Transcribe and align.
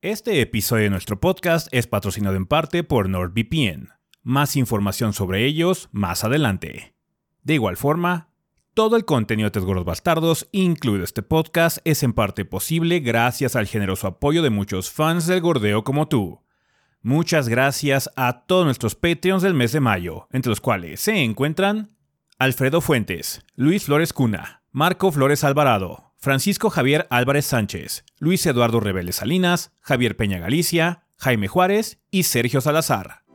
Este 0.00 0.40
episodio 0.40 0.84
de 0.84 0.90
nuestro 0.90 1.18
podcast 1.18 1.66
es 1.72 1.88
patrocinado 1.88 2.36
en 2.36 2.46
parte 2.46 2.84
por 2.84 3.08
NordVPN. 3.08 3.88
Más 4.22 4.54
información 4.54 5.12
sobre 5.12 5.44
ellos 5.44 5.88
más 5.90 6.22
adelante. 6.22 6.94
De 7.42 7.54
igual 7.54 7.76
forma, 7.76 8.28
todo 8.74 8.94
el 8.94 9.04
contenido 9.04 9.48
de 9.48 9.50
Tres 9.50 9.64
Gordos 9.64 9.84
Bastardos, 9.84 10.48
incluido 10.52 11.02
este 11.02 11.24
podcast, 11.24 11.78
es 11.82 12.04
en 12.04 12.12
parte 12.12 12.44
posible 12.44 13.00
gracias 13.00 13.56
al 13.56 13.66
generoso 13.66 14.06
apoyo 14.06 14.40
de 14.42 14.50
muchos 14.50 14.88
fans 14.88 15.26
del 15.26 15.40
gordeo 15.40 15.82
como 15.82 16.06
tú. 16.06 16.44
Muchas 17.02 17.48
gracias 17.48 18.08
a 18.14 18.44
todos 18.46 18.66
nuestros 18.66 18.94
Patreons 18.94 19.42
del 19.42 19.54
mes 19.54 19.72
de 19.72 19.80
mayo, 19.80 20.28
entre 20.30 20.50
los 20.50 20.60
cuales 20.60 21.00
se 21.00 21.24
encuentran 21.24 21.90
Alfredo 22.38 22.80
Fuentes, 22.80 23.44
Luis 23.56 23.86
Flores 23.86 24.12
Cuna, 24.12 24.62
Marco 24.70 25.10
Flores 25.10 25.42
Alvarado, 25.42 26.07
Francisco 26.20 26.68
Javier 26.68 27.06
Álvarez 27.10 27.46
Sánchez, 27.46 28.04
Luis 28.18 28.44
Eduardo 28.44 28.80
Rebeles 28.80 29.16
Salinas, 29.16 29.70
Javier 29.80 30.16
Peña 30.16 30.40
Galicia, 30.40 31.04
Jaime 31.16 31.46
Juárez 31.46 32.00
y 32.10 32.24
Sergio 32.24 32.60
Salazar. 32.60 33.27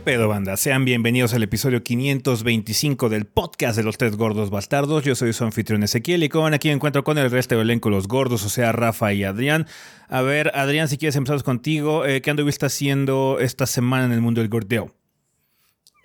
Pedo, 0.00 0.28
banda? 0.28 0.56
Sean 0.56 0.86
bienvenidos 0.86 1.34
al 1.34 1.42
episodio 1.42 1.82
525 1.82 3.10
del 3.10 3.26
podcast 3.26 3.76
de 3.76 3.82
los 3.82 3.98
tres 3.98 4.16
gordos 4.16 4.48
bastardos. 4.48 5.04
Yo 5.04 5.14
soy 5.14 5.32
su 5.34 5.44
anfitrión 5.44 5.82
Ezequiel 5.82 6.22
y 6.22 6.30
como 6.30 6.44
ven 6.44 6.54
aquí 6.54 6.68
me 6.68 6.74
encuentro 6.74 7.04
con 7.04 7.18
el 7.18 7.30
resto 7.30 7.54
del 7.54 7.64
elenco, 7.64 7.90
los 7.90 8.08
gordos, 8.08 8.44
o 8.44 8.48
sea, 8.48 8.72
Rafa 8.72 9.12
y 9.12 9.24
Adrián. 9.24 9.66
A 10.08 10.22
ver, 10.22 10.52
Adrián, 10.54 10.88
si 10.88 10.96
quieres 10.96 11.16
empezar 11.16 11.42
contigo, 11.42 12.06
eh, 12.06 12.22
¿qué 12.22 12.30
anduviste 12.30 12.64
haciendo 12.64 13.38
esta 13.40 13.66
semana 13.66 14.06
en 14.06 14.12
el 14.12 14.22
mundo 14.22 14.40
del 14.40 14.48
gordeo? 14.48 14.94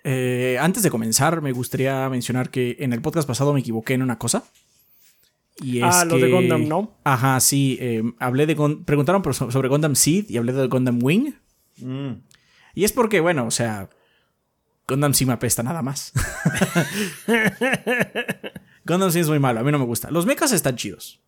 Eh, 0.04 0.58
antes 0.60 0.82
de 0.82 0.90
comenzar, 0.90 1.40
me 1.40 1.52
gustaría 1.52 2.06
mencionar 2.10 2.50
que 2.50 2.76
en 2.80 2.92
el 2.92 3.00
podcast 3.00 3.26
pasado 3.26 3.54
me 3.54 3.60
equivoqué 3.60 3.94
en 3.94 4.02
una 4.02 4.18
cosa. 4.18 4.44
Y 5.62 5.78
es 5.78 5.84
ah, 5.84 6.04
lo 6.04 6.18
de 6.18 6.30
Gundam, 6.30 6.68
¿no? 6.68 6.92
Ajá, 7.02 7.40
sí. 7.40 7.78
Eh, 7.80 8.02
hablé 8.18 8.44
de. 8.44 8.56
Preguntaron 8.84 9.22
sobre 9.32 9.68
Gundam 9.68 9.96
Seed 9.96 10.26
y 10.28 10.36
hablé 10.36 10.52
de 10.52 10.66
Gundam 10.66 10.98
Wing. 11.02 11.32
Mm. 11.78 12.12
Y 12.76 12.84
es 12.84 12.92
porque, 12.92 13.20
bueno, 13.20 13.46
o 13.46 13.50
sea, 13.50 13.88
Gundam 14.86 15.14
sí 15.14 15.24
me 15.24 15.32
apesta 15.32 15.62
nada 15.62 15.80
más. 15.80 16.12
Gundam 18.84 19.10
sí 19.10 19.18
es 19.18 19.28
muy 19.30 19.38
malo, 19.38 19.60
a 19.60 19.62
mí 19.62 19.72
no 19.72 19.78
me 19.78 19.86
gusta. 19.86 20.10
Los 20.10 20.26
mechas 20.26 20.52
están 20.52 20.76
chidos. 20.76 21.22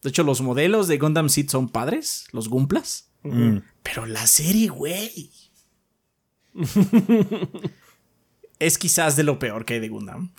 De 0.00 0.10
hecho, 0.10 0.22
los 0.22 0.42
modelos 0.42 0.86
de 0.86 0.98
Gundam 0.98 1.28
Seed 1.28 1.48
son 1.50 1.68
padres, 1.68 2.28
los 2.30 2.48
Gumplas. 2.48 3.10
Pero 3.82 4.06
la 4.06 4.28
serie, 4.28 4.68
güey. 4.68 5.32
es 8.60 8.78
quizás 8.78 9.16
de 9.16 9.24
lo 9.24 9.40
peor 9.40 9.64
que 9.64 9.74
hay 9.74 9.80
de 9.80 9.88
Gundam. 9.88 10.32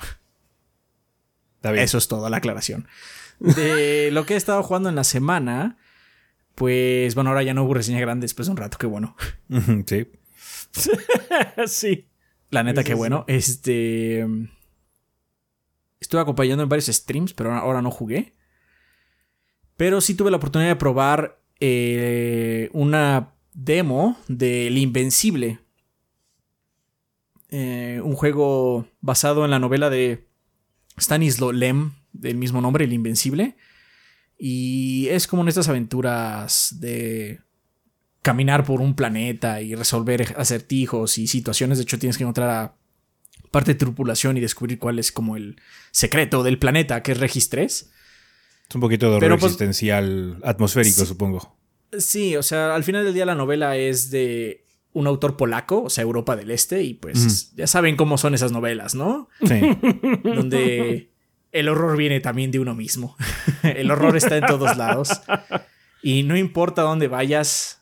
Eso 1.61 1.97
es 1.97 2.07
toda 2.07 2.29
la 2.29 2.37
aclaración. 2.37 2.87
De 3.39 4.11
lo 4.13 4.25
que 4.25 4.35
he 4.35 4.37
estado 4.37 4.63
jugando 4.63 4.87
en 4.87 4.95
la 4.95 5.03
semana, 5.03 5.75
pues 6.55 7.15
bueno, 7.15 7.31
ahora 7.31 7.43
ya 7.43 7.53
no 7.53 7.65
hubo 7.65 7.73
reseña 7.73 7.99
grande 7.99 8.23
después 8.23 8.45
de 8.45 8.51
un 8.51 8.57
rato, 8.57 8.77
qué 8.77 8.87
bueno. 8.87 9.17
Sí. 9.85 10.07
sí. 11.67 12.07
La 12.49 12.63
neta, 12.63 12.83
qué 12.83 12.93
bueno. 12.93 13.25
Este. 13.27 14.25
Estuve 15.99 16.21
acompañando 16.21 16.63
en 16.63 16.69
varios 16.69 16.87
streams, 16.87 17.33
pero 17.33 17.53
ahora 17.53 17.81
no 17.81 17.91
jugué. 17.91 18.33
Pero 19.75 20.01
sí 20.01 20.15
tuve 20.15 20.31
la 20.31 20.37
oportunidad 20.37 20.69
de 20.69 20.75
probar 20.75 21.39
eh, 21.59 22.69
una 22.73 23.33
demo 23.53 24.17
del 24.27 24.77
Invencible. 24.77 25.59
Eh, 27.49 28.01
un 28.03 28.15
juego 28.15 28.87
basado 29.01 29.45
en 29.45 29.51
la 29.51 29.59
novela 29.59 29.89
de 29.89 30.27
Stanislaw 30.97 31.51
Lem, 31.51 31.93
del 32.11 32.37
mismo 32.37 32.61
nombre, 32.61 32.85
El 32.85 32.93
Invencible. 32.93 33.55
Y 34.37 35.07
es 35.09 35.27
como 35.27 35.41
en 35.41 35.47
estas 35.47 35.69
aventuras 35.69 36.75
de 36.79 37.41
caminar 38.27 38.65
por 38.65 38.81
un 38.81 38.93
planeta 38.93 39.61
y 39.61 39.73
resolver 39.73 40.35
acertijos 40.35 41.17
y 41.17 41.27
situaciones. 41.27 41.77
De 41.77 41.83
hecho, 41.83 41.97
tienes 41.97 42.17
que 42.17 42.25
encontrar 42.25 42.49
a 42.49 42.75
parte 43.51 43.71
de 43.71 43.79
tripulación 43.79 44.35
y 44.35 44.41
descubrir 44.41 44.79
cuál 44.79 44.99
es 44.99 45.13
como 45.13 45.37
el 45.37 45.61
secreto 45.91 46.43
del 46.43 46.59
planeta, 46.59 47.01
que 47.03 47.13
es 47.13 47.21
Regis 47.21 47.47
3. 47.47 47.89
Es 48.67 48.75
un 48.75 48.81
poquito 48.81 49.09
de 49.09 49.15
horror 49.15 49.39
pues, 49.39 49.53
existencial 49.53 50.39
atmosférico, 50.43 51.05
supongo. 51.05 51.57
Sí, 51.97 52.35
o 52.35 52.43
sea, 52.43 52.75
al 52.75 52.83
final 52.83 53.05
del 53.05 53.13
día 53.13 53.25
la 53.25 53.35
novela 53.35 53.77
es 53.77 54.11
de 54.11 54.65
un 54.91 55.07
autor 55.07 55.37
polaco, 55.37 55.83
o 55.83 55.89
sea, 55.89 56.01
Europa 56.01 56.35
del 56.35 56.51
Este, 56.51 56.83
y 56.83 56.95
pues 56.95 57.53
ya 57.55 57.65
saben 57.65 57.95
cómo 57.95 58.17
son 58.17 58.33
esas 58.33 58.51
novelas, 58.51 58.93
¿no? 58.93 59.29
Sí. 59.47 59.61
Donde 60.25 61.11
el 61.53 61.69
horror 61.69 61.95
viene 61.95 62.19
también 62.19 62.51
de 62.51 62.59
uno 62.59 62.75
mismo. 62.75 63.15
el 63.63 63.89
horror 63.89 64.17
está 64.17 64.35
en 64.35 64.47
todos 64.47 64.75
lados. 64.75 65.21
Y 66.03 66.23
no 66.23 66.35
importa 66.35 66.81
dónde 66.81 67.07
vayas, 67.07 67.76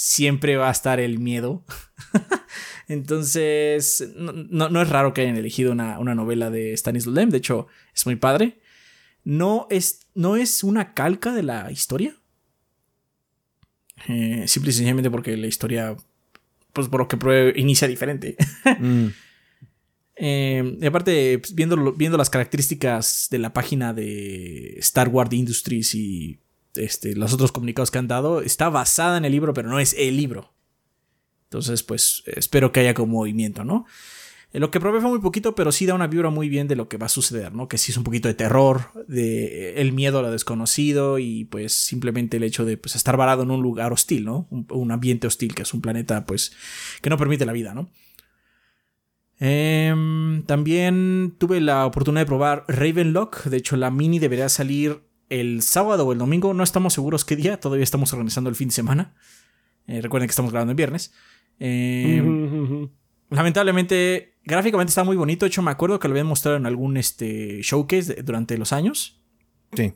siempre 0.00 0.56
va 0.56 0.68
a 0.68 0.72
estar 0.72 0.98
el 0.98 1.18
miedo. 1.18 1.62
Entonces, 2.88 4.10
no, 4.16 4.80
es 4.80 4.88
raro 4.88 5.12
que 5.12 5.20
hayan 5.20 5.36
elegido 5.36 5.72
una, 5.72 5.98
novela 5.98 6.48
de 6.48 6.72
Stanislaw 6.72 7.14
Lem, 7.14 7.28
de 7.28 7.36
hecho, 7.36 7.66
es 7.94 8.06
muy 8.06 8.16
padre. 8.16 8.60
No 9.24 9.66
es, 9.68 10.06
no 10.14 10.36
es 10.36 10.64
una 10.64 10.94
calca 10.94 11.34
de 11.34 11.42
la 11.42 11.70
historia. 11.70 12.16
Eh, 14.08 14.44
simple 14.48 14.70
y 14.70 14.72
sencillamente 14.72 15.10
porque 15.10 15.36
la 15.36 15.46
historia, 15.46 15.94
pues 16.72 16.88
por 16.88 17.00
lo 17.00 17.08
que 17.08 17.52
inicia 17.56 17.86
diferente. 17.86 18.36
Mm. 18.78 19.08
Eh, 20.22 20.76
y 20.80 20.86
aparte, 20.86 21.38
pues, 21.38 21.54
viendo, 21.54 21.92
viendo 21.94 22.18
las 22.18 22.28
características 22.28 23.28
de 23.30 23.38
la 23.38 23.54
página 23.54 23.94
de 23.94 24.76
Star 24.78 25.08
Wars 25.08 25.32
Industries 25.32 25.94
y 25.94 26.38
este, 26.74 27.14
los 27.16 27.32
otros 27.32 27.52
comunicados 27.52 27.90
que 27.90 27.98
han 27.98 28.08
dado, 28.08 28.40
está 28.42 28.68
basada 28.68 29.18
en 29.18 29.24
el 29.24 29.32
libro, 29.32 29.54
pero 29.54 29.68
no 29.68 29.78
es 29.78 29.94
el 29.98 30.16
libro. 30.16 30.52
Entonces, 31.44 31.82
pues 31.82 32.22
espero 32.26 32.72
que 32.72 32.80
haya 32.80 32.94
como 32.94 33.14
movimiento, 33.14 33.64
¿no? 33.64 33.86
Eh, 34.52 34.58
lo 34.58 34.70
que 34.70 34.80
probé 34.80 35.00
fue 35.00 35.10
muy 35.10 35.20
poquito, 35.20 35.54
pero 35.54 35.70
sí 35.72 35.86
da 35.86 35.94
una 35.94 36.08
vibra 36.08 36.30
muy 36.30 36.48
bien 36.48 36.66
de 36.68 36.76
lo 36.76 36.88
que 36.88 36.96
va 36.96 37.06
a 37.06 37.10
suceder, 37.10 37.52
¿no? 37.54 37.68
Que 37.68 37.78
sí 37.78 37.92
es 37.92 37.98
un 37.98 38.04
poquito 38.04 38.28
de 38.28 38.34
terror, 38.34 38.92
de 39.06 39.80
el 39.80 39.92
miedo 39.92 40.18
a 40.18 40.22
lo 40.22 40.30
desconocido 40.30 41.18
y 41.18 41.44
pues 41.44 41.72
simplemente 41.72 42.36
el 42.36 42.42
hecho 42.42 42.64
de 42.64 42.76
pues, 42.76 42.96
estar 42.96 43.16
varado 43.16 43.42
en 43.42 43.50
un 43.50 43.62
lugar 43.62 43.92
hostil, 43.92 44.24
¿no? 44.24 44.48
Un, 44.50 44.90
ambiente 44.90 45.26
hostil, 45.26 45.54
que 45.54 45.62
es 45.62 45.74
un 45.74 45.80
planeta 45.80 46.26
pues 46.26 46.52
que 47.00 47.10
no 47.10 47.18
permite 47.18 47.46
la 47.46 47.52
vida, 47.52 47.74
¿no? 47.74 47.90
Em, 49.38 50.42
también 50.42 51.34
tuve 51.38 51.60
la 51.60 51.86
oportunidad 51.86 52.22
de 52.22 52.26
probar 52.26 52.64
Ravenlock, 52.68 53.44
de 53.44 53.56
hecho 53.56 53.76
la 53.76 53.90
mini 53.90 54.18
debería 54.18 54.48
salir 54.48 55.00
el 55.30 55.62
sábado 55.62 56.06
o 56.06 56.12
el 56.12 56.18
domingo, 56.18 56.52
no 56.52 56.62
estamos 56.62 56.92
seguros 56.92 57.24
qué 57.24 57.36
día, 57.36 57.58
todavía 57.58 57.84
estamos 57.84 58.12
organizando 58.12 58.50
el 58.50 58.56
fin 58.56 58.68
de 58.68 58.74
semana. 58.74 59.14
Eh, 59.86 60.02
recuerden 60.02 60.28
que 60.28 60.32
estamos 60.32 60.52
grabando 60.52 60.72
en 60.72 60.76
viernes. 60.76 61.12
Eh, 61.58 62.22
lamentablemente, 63.30 64.36
gráficamente 64.44 64.90
está 64.90 65.04
muy 65.04 65.16
bonito. 65.16 65.46
De 65.46 65.48
hecho, 65.48 65.62
me 65.62 65.70
acuerdo 65.70 65.98
que 65.98 66.08
lo 66.08 66.12
habían 66.12 66.26
mostrado 66.26 66.56
en 66.56 66.66
algún 66.66 66.96
este, 66.96 67.62
showcase 67.62 68.22
durante 68.22 68.58
los 68.58 68.72
años. 68.72 69.22
Sí. 69.72 69.94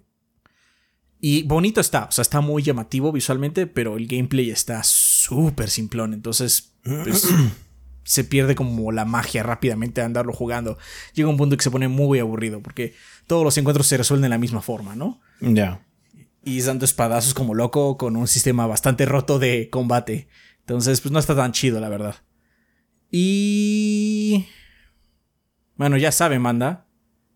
Y 1.20 1.42
bonito 1.44 1.80
está, 1.80 2.04
o 2.04 2.12
sea, 2.12 2.22
está 2.22 2.40
muy 2.40 2.62
llamativo 2.62 3.10
visualmente, 3.10 3.66
pero 3.66 3.96
el 3.96 4.06
gameplay 4.06 4.50
está 4.50 4.82
súper 4.84 5.70
simplón. 5.70 6.12
Entonces, 6.12 6.76
pues, 6.82 7.28
se 8.04 8.22
pierde 8.22 8.54
como 8.54 8.92
la 8.92 9.04
magia 9.04 9.42
rápidamente 9.42 10.00
de 10.00 10.06
andarlo 10.06 10.32
jugando. 10.32 10.78
Llega 11.14 11.28
un 11.28 11.36
punto 11.36 11.56
que 11.56 11.64
se 11.64 11.70
pone 11.70 11.88
muy 11.88 12.18
aburrido 12.18 12.62
porque 12.62 12.94
todos 13.26 13.44
los 13.44 13.56
encuentros 13.58 13.86
se 13.86 13.96
resuelven 13.96 14.22
de 14.22 14.28
la 14.28 14.38
misma 14.38 14.60
forma, 14.62 14.94
¿no? 14.94 15.20
Ya. 15.40 15.84
Y 16.44 16.60
dando 16.60 16.84
espadazos 16.84 17.34
como 17.34 17.54
loco 17.54 17.96
con 17.96 18.16
un 18.16 18.28
sistema 18.28 18.66
bastante 18.66 19.06
roto 19.06 19.38
de 19.38 19.70
combate. 19.70 20.28
Entonces, 20.60 21.00
pues 21.00 21.12
no 21.12 21.18
está 21.18 21.34
tan 21.34 21.52
chido, 21.52 21.80
la 21.80 21.88
verdad. 21.88 22.16
Y... 23.10 24.46
Bueno, 25.76 25.96
ya 25.96 26.12
saben, 26.12 26.42
manda. 26.42 26.86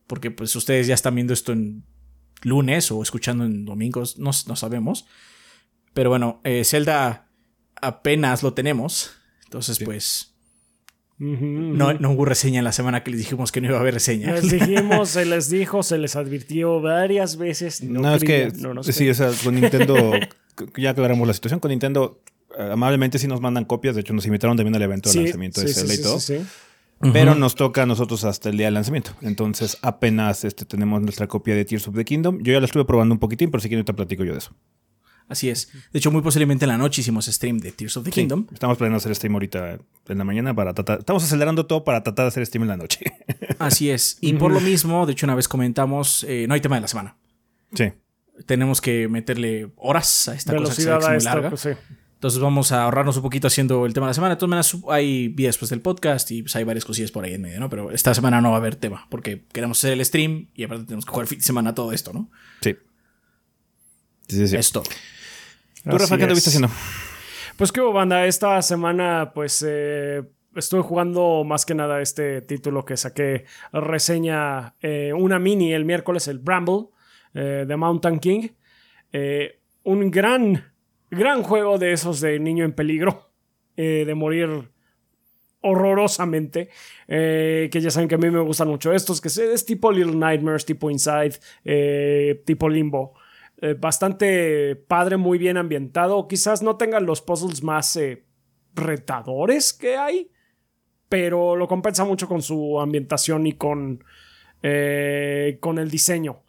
Porque 0.07 0.31
pues 0.31 0.55
ustedes 0.57 0.87
ya 0.87 0.95
están 0.95 1.15
viendo 1.15 1.33
esto 1.33 1.53
en 1.53 1.85
lunes 2.43 2.91
o 2.91 3.03
escuchando 3.03 3.45
en 3.45 3.65
domingos, 3.65 4.19
no, 4.19 4.31
no 4.47 4.57
sabemos. 4.57 5.07
Pero 5.93 6.11
bueno, 6.11 6.41
eh, 6.45 6.65
Zelda 6.65 7.31
apenas 7.81 8.43
lo 8.43 8.55
tenemos. 8.55 9.13
Entonces, 9.45 9.79
pues 9.83 10.28
no, 11.19 11.93
no 11.95 12.11
hubo 12.13 12.25
reseña 12.25 12.59
en 12.59 12.65
la 12.65 12.73
semana 12.73 13.03
que 13.03 13.11
les 13.11 13.21
dijimos 13.21 13.51
que 13.51 13.61
no 13.61 13.69
iba 13.69 13.77
a 13.77 13.81
haber 13.81 13.95
reseña. 13.95 14.33
Les 14.35 14.51
dijimos, 14.51 15.11
se 15.11 15.25
les 15.25 15.51
dijo, 15.51 15.83
se 15.83 15.99
les 15.99 16.17
advirtió 16.17 16.81
varias 16.81 17.37
veces. 17.37 17.83
No, 17.83 18.15
es 18.15 18.23
que 18.25 18.53
sí, 18.93 19.09
o 19.11 19.15
sea, 19.15 19.31
con 19.43 19.55
Nintendo, 19.55 20.13
ya 20.77 20.91
aclaramos 20.91 21.27
la 21.27 21.35
situación, 21.35 21.61
con 21.61 21.71
Nintendo 21.71 22.21
eh, 22.57 22.71
amablemente 22.73 23.19
sí 23.19 23.27
nos 23.29 23.41
mandan 23.41 23.65
copias, 23.65 23.95
de 23.95 24.01
hecho 24.01 24.13
nos 24.15 24.27
invitaron 24.27 24.57
también 24.57 24.75
al 24.75 24.83
evento 24.83 25.11
de 25.11 25.23
lanzamiento 25.23 25.61
de 25.61 25.73
Zelda 25.73 25.95
y 25.95 26.03
todo. 26.03 26.19
Pero 27.13 27.37
nos 27.37 27.55
toca 27.55 27.85
a 27.85 27.87
nosotros 27.87 28.25
hasta 28.25 28.49
el 28.49 28.57
día 28.57 28.67
del 28.67 28.75
lanzamiento. 28.75 29.13
Entonces 29.23 29.79
apenas 29.83 30.45
este, 30.45 30.65
tenemos 30.65 31.01
nuestra 31.01 31.29
copia 31.29 31.55
de 31.55 31.65
Tears 31.65 31.87
of 31.87 31.95
the 31.95 32.05
Kingdom. 32.05 32.39
Yo 32.43 32.53
ya 32.53 32.59
la 32.59 32.67
estuve 32.67 32.85
probando 32.85 33.15
un 33.15 33.21
poquitín, 33.21 33.51
pero 33.51 33.61
si 33.61 33.69
quieren 33.69 33.85
te 33.85 33.95
platico 33.95 34.25
yo 34.25 34.33
de 34.33 34.39
eso. 34.39 34.53
Así 35.29 35.51
es. 35.51 35.71
De 35.93 35.99
hecho, 35.99 36.11
muy 36.11 36.23
posiblemente 36.23 36.65
en 36.65 36.71
la 36.71 36.79
noche 36.79 37.03
hicimos 37.03 37.27
stream 37.27 37.59
de 37.59 37.71
Tears 37.71 37.97
of 37.99 38.05
the 38.05 38.11
Kingdom. 38.11 38.47
Estamos 38.53 38.79
planeando 38.79 38.97
hacer 38.97 39.15
stream 39.15 39.35
ahorita 39.35 39.79
en 40.09 40.19
la 40.19 40.25
mañana 40.25 40.55
para 40.55 40.73
tratar. 40.73 41.01
Estamos 41.01 41.23
acelerando 41.23 41.67
todo 41.67 41.85
para 41.85 42.03
tratar 42.03 42.25
de 42.25 42.29
hacer 42.29 42.47
stream 42.47 42.63
en 42.63 42.69
la 42.69 42.77
noche. 42.79 43.01
Así 43.59 43.91
es. 43.91 44.17
Y 44.21 44.33
por 44.35 44.53
lo 44.53 44.61
mismo, 44.61 45.05
de 45.05 45.13
hecho, 45.13 45.27
una 45.27 45.35
vez 45.35 45.47
comentamos, 45.47 46.25
eh, 46.25 46.47
no 46.49 46.55
hay 46.55 46.61
tema 46.61 46.77
de 46.77 46.83
la 46.83 46.89
semana. 46.89 47.17
Sí. 47.75 47.93
Tenemos 48.47 48.81
que 48.81 49.09
meterle 49.09 49.71
horas 49.77 50.29
a 50.29 50.35
esta 50.35 50.57
cosa 50.57 50.75
que 50.75 51.09
muy 51.09 51.21
larga. 51.21 51.51
Pues 51.51 51.67
Entonces 51.67 52.41
vamos 52.41 52.73
a 52.73 52.85
ahorrarnos 52.85 53.17
un 53.17 53.23
poquito 53.23 53.49
haciendo 53.49 53.85
el 53.85 53.93
tema 53.93 54.07
de 54.07 54.11
la 54.11 54.15
semana. 54.15 54.35
De 54.37 54.39
todas 54.39 54.49
maneras, 54.49 54.77
hay 54.89 55.29
días 55.29 55.51
después 55.51 55.69
del 55.69 55.83
podcast 55.83 56.31
y 56.31 56.43
pues 56.43 56.57
hay 56.57 56.65
varias 56.65 56.87
cosillas 56.87 57.11
por 57.11 57.25
ahí 57.25 57.35
en 57.35 57.43
medio, 57.43 57.61
¿no? 57.61 57.69
Pero 57.69 57.91
esta 57.91 58.15
semana 58.15 58.41
no 58.41 58.51
va 58.51 58.57
a 58.57 58.61
haber 58.61 58.77
tema 58.77 59.07
porque 59.11 59.45
queremos 59.53 59.79
hacer 59.79 59.93
el 59.93 60.05
stream 60.05 60.49
y 60.55 60.65
aparte 60.65 60.85
tenemos 60.85 61.05
que 61.05 61.11
jugar 61.11 61.27
fin 61.27 61.39
de 61.39 61.45
semana 61.45 61.75
todo 61.75 61.93
esto, 61.93 62.15
¿no? 62.15 62.31
Sí. 62.63 62.77
sí, 64.29 64.49
sí. 64.49 64.57
Esto. 64.57 64.83
¿Tú, 65.85 65.97
Rafa, 65.97 66.19
qué 66.19 66.27
viste 66.27 66.51
haciendo? 66.51 66.71
Pues 67.59 67.73
qué 67.73 67.81
banda, 67.81 68.25
esta 68.25 68.63
semana 68.63 69.33
pues 69.35 69.65
eh, 69.67 70.23
estuve 70.55 70.83
jugando 70.83 71.43
más 71.45 71.67
que 71.67 71.75
nada 71.75 72.01
este 72.01 72.41
título 72.41 72.85
que 72.85 72.97
saqué 72.97 73.47
reseña, 73.73 74.77
eh, 74.81 75.13
una 75.13 75.41
mini 75.41 75.73
el 75.73 75.85
miércoles, 75.85 76.29
el 76.29 76.39
Bramble 76.39 76.87
eh, 77.35 77.65
de 77.67 77.77
Mountain 77.77 78.21
King. 78.21 78.49
un 79.83 80.11
gran, 80.13 80.73
gran 81.11 81.43
juego 81.43 81.79
de 81.79 81.95
esos 81.95 82.21
de 82.21 82.39
niño 82.39 82.65
en 82.65 82.75
peligro, 82.75 83.33
de 83.75 84.15
morir 84.15 84.71
horrorosamente, 85.61 86.69
que 87.09 87.71
ya 87.73 87.91
saben 87.91 88.09
que 88.09 88.15
a 88.15 88.19
mí 88.19 88.31
me 88.31 88.39
gustan 88.39 88.69
mucho 88.69 88.93
estos, 88.93 89.21
que 89.21 89.27
es 89.27 89.67
tipo 89.67 89.91
Little 89.91 90.15
Nightmares, 90.15 90.65
tipo 90.65 90.91
Inside, 90.91 91.41
tipo 92.45 92.69
Limbo. 92.69 93.15
Eh, 93.61 93.75
bastante 93.75 94.77
padre, 94.77 95.17
muy 95.17 95.37
bien 95.37 95.57
ambientado. 95.57 96.29
Quizás 96.29 96.63
no 96.63 96.77
tengan 96.77 97.07
los 97.07 97.21
puzzles 97.21 97.65
más 97.65 97.97
eh, 97.97 98.25
retadores 98.75 99.73
que 99.73 99.97
hay, 99.97 100.31
pero 101.09 101.57
lo 101.57 101.67
compensa 101.67 102.05
mucho 102.05 102.29
con 102.29 102.41
su 102.41 102.81
ambientación 102.81 103.49
y 103.49 103.55
con, 103.55 104.05
eh, 104.63 105.59
con 105.61 105.79
el 105.79 105.91
diseño. 105.91 106.45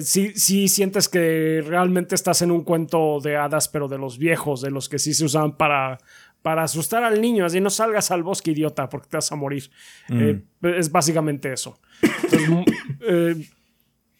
sí, 0.00 0.32
sí 0.34 0.68
sientes 0.68 1.08
que 1.08 1.62
realmente 1.64 2.14
estás 2.14 2.42
en 2.42 2.50
un 2.50 2.62
cuento 2.62 3.20
de 3.20 3.36
hadas, 3.36 3.68
pero 3.68 3.88
de 3.88 3.96
los 3.96 4.18
viejos, 4.18 4.60
de 4.60 4.70
los 4.70 4.88
que 4.88 4.98
sí 4.98 5.14
se 5.14 5.24
usan 5.24 5.56
para, 5.56 5.98
para 6.42 6.64
asustar 6.64 7.04
al 7.04 7.22
niño, 7.22 7.46
así 7.46 7.60
no 7.60 7.70
salgas 7.70 8.10
al 8.10 8.22
bosque 8.22 8.50
idiota 8.50 8.88
porque 8.88 9.08
te 9.08 9.16
vas 9.16 9.32
a 9.32 9.36
morir. 9.36 9.70
Mm. 10.08 10.66
es 10.66 10.90
básicamente 10.90 11.52
eso. 11.52 11.80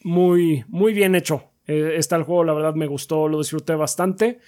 muy, 0.04 0.64
muy 0.68 0.92
bien 0.94 1.14
hecho. 1.14 1.50
Eh, 1.68 1.96
está 1.96 2.16
el 2.16 2.22
juego, 2.22 2.44
la 2.44 2.54
verdad 2.54 2.74
me 2.74 2.86
gustó, 2.86 3.28
lo 3.28 3.38
disfruté 3.38 3.74
bastante. 3.74 4.40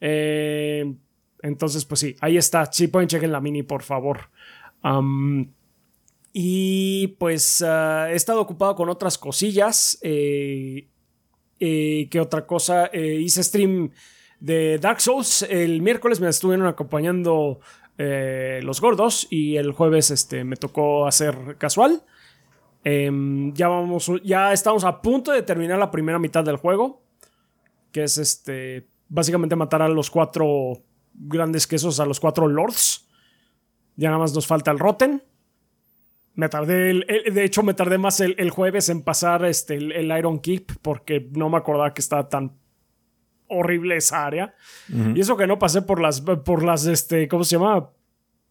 Eh, 0.00 0.94
entonces, 1.42 1.84
pues 1.86 2.00
sí, 2.00 2.14
ahí 2.20 2.36
está. 2.36 2.70
Sí, 2.70 2.88
pueden 2.88 3.08
chequen 3.08 3.32
la 3.32 3.40
mini, 3.40 3.62
por 3.62 3.82
favor. 3.82 4.30
y 6.32 7.06
pues 7.18 7.64
ah, 7.66 8.08
he 8.10 8.14
estado 8.14 8.40
ocupado 8.42 8.74
con 8.76 8.90
otras 8.90 9.16
cosillas. 9.18 9.98
Eh, 10.02 10.88
¿Qué 11.58 12.20
otra 12.20 12.46
cosa? 12.46 12.90
hice 12.94 13.42
stream 13.42 13.90
de 14.38 14.78
Dark 14.78 15.00
Souls. 15.00 15.42
El 15.42 15.82
miércoles 15.82 16.20
me 16.20 16.28
estuvieron 16.28 16.66
acompañando 16.66 17.60
los 17.96 18.80
gordos 18.80 19.26
y 19.28 19.56
el 19.56 19.72
jueves 19.72 20.10
este, 20.12 20.44
me 20.44 20.56
tocó 20.56 21.06
hacer 21.06 21.56
casual. 21.58 22.02
Em, 22.90 23.52
ya 23.52 23.68
vamos, 23.68 24.10
ya 24.24 24.50
estamos 24.50 24.82
a 24.82 25.02
punto 25.02 25.30
de 25.32 25.42
terminar 25.42 25.78
la 25.78 25.90
primera 25.90 26.18
mitad 26.18 26.42
del 26.42 26.56
juego. 26.56 27.02
Que 27.92 28.04
es 28.04 28.16
este. 28.16 28.88
Básicamente 29.10 29.56
matar 29.56 29.82
a 29.82 29.88
los 29.88 30.10
cuatro 30.10 30.78
grandes 31.12 31.66
quesos, 31.66 32.00
a 32.00 32.06
los 32.06 32.18
cuatro 32.18 32.48
lords. 32.48 33.06
Ya 33.96 34.08
nada 34.08 34.20
más 34.20 34.32
nos 34.32 34.46
falta 34.46 34.70
el 34.70 34.78
Rotten. 34.78 35.22
Me 36.34 36.48
tardé, 36.48 36.94
de 36.94 37.44
hecho, 37.44 37.62
me 37.62 37.74
tardé 37.74 37.98
más 37.98 38.20
el, 38.20 38.50
jueves 38.50 38.88
en 38.88 39.02
pasar 39.02 39.44
este, 39.44 39.74
el, 39.74 40.16
Iron 40.16 40.38
Keep 40.38 40.78
porque 40.80 41.28
no 41.32 41.50
me 41.50 41.58
acordaba 41.58 41.92
que 41.92 42.00
estaba 42.00 42.28
tan 42.28 42.56
horrible 43.48 43.96
esa 43.96 44.24
área. 44.24 44.54
Y 45.14 45.20
eso 45.20 45.36
que 45.36 45.46
no 45.48 45.58
pasé 45.58 45.82
por 45.82 46.00
las, 46.00 46.20
por 46.20 46.62
las, 46.62 46.86
este, 46.86 47.28
¿cómo 47.28 47.44
se 47.44 47.56
llama? 47.56 47.90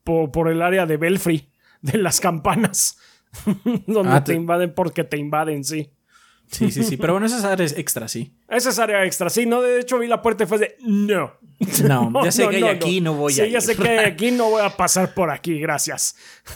Por, 0.04 0.32
por 0.32 0.50
el 0.50 0.62
área 0.62 0.86
de 0.86 0.98
Belfry, 0.98 1.50
de 1.82 1.98
las 1.98 2.20
campanas. 2.20 2.98
Donde 3.88 4.12
ah, 4.12 4.24
te... 4.24 4.34
invaden 4.34 4.74
porque 4.74 5.04
te 5.04 5.18
invaden, 5.18 5.64
sí. 5.64 5.92
Sí, 6.50 6.72
sí, 6.72 6.84
sí. 6.84 6.98
Pero 6.98 7.14
bueno, 7.14 7.26
esa 7.28 7.38
es 7.38 7.44
área 7.44 7.66
extra, 7.66 8.08
sí. 8.08 8.34
Esa 8.50 8.70
es 8.70 8.80
área 8.80 9.06
extra, 9.06 9.30
sí. 9.30 9.46
No, 9.46 9.62
de 9.62 9.80
hecho 9.80 10.00
vi 10.00 10.08
la 10.08 10.22
puerta 10.22 10.44
y 10.44 10.48
fue 10.48 10.58
de 10.58 10.78
no. 10.82 11.34
No, 11.84 12.24
ya 12.24 12.32
sé 12.32 12.48
que 12.48 12.58
hay 12.58 12.64
aquí, 12.64 13.02
no 13.02 13.14
voy 13.14 13.34
a 13.34 13.46
Sí, 13.46 13.52
ya 13.52 13.62
sé 13.62 13.76
que 13.76 13.90
hay 13.90 14.06
aquí, 14.06 14.32
no 14.32 14.50
voy 14.50 14.62
a 14.62 14.70
pasar 14.70 15.14
por 15.14 15.30
aquí, 15.30 15.60
gracias. 15.60 16.16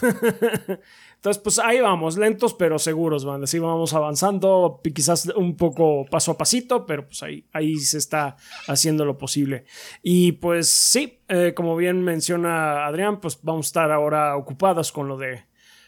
Entonces, 1.22 1.40
pues 1.40 1.60
ahí 1.60 1.80
vamos, 1.80 2.16
lentos 2.16 2.52
pero 2.54 2.80
seguros, 2.80 3.24
van. 3.24 3.44
Así 3.44 3.60
vamos 3.60 3.94
avanzando, 3.94 4.80
quizás 4.92 5.26
un 5.36 5.56
poco 5.56 6.04
paso 6.10 6.32
a 6.32 6.36
pasito, 6.36 6.84
pero 6.84 7.06
pues 7.06 7.22
ahí, 7.22 7.46
ahí 7.52 7.76
se 7.76 7.98
está 7.98 8.36
haciendo 8.66 9.04
lo 9.04 9.18
posible. 9.18 9.64
Y 10.02 10.32
pues 10.32 10.68
sí, 10.68 11.20
eh, 11.28 11.52
como 11.54 11.76
bien 11.76 12.02
menciona 12.02 12.86
Adrián, 12.86 13.20
pues 13.20 13.38
vamos 13.42 13.66
a 13.66 13.68
estar 13.68 13.92
ahora 13.92 14.36
ocupados 14.36 14.90
con 14.90 15.06
lo 15.06 15.16
de 15.16 15.44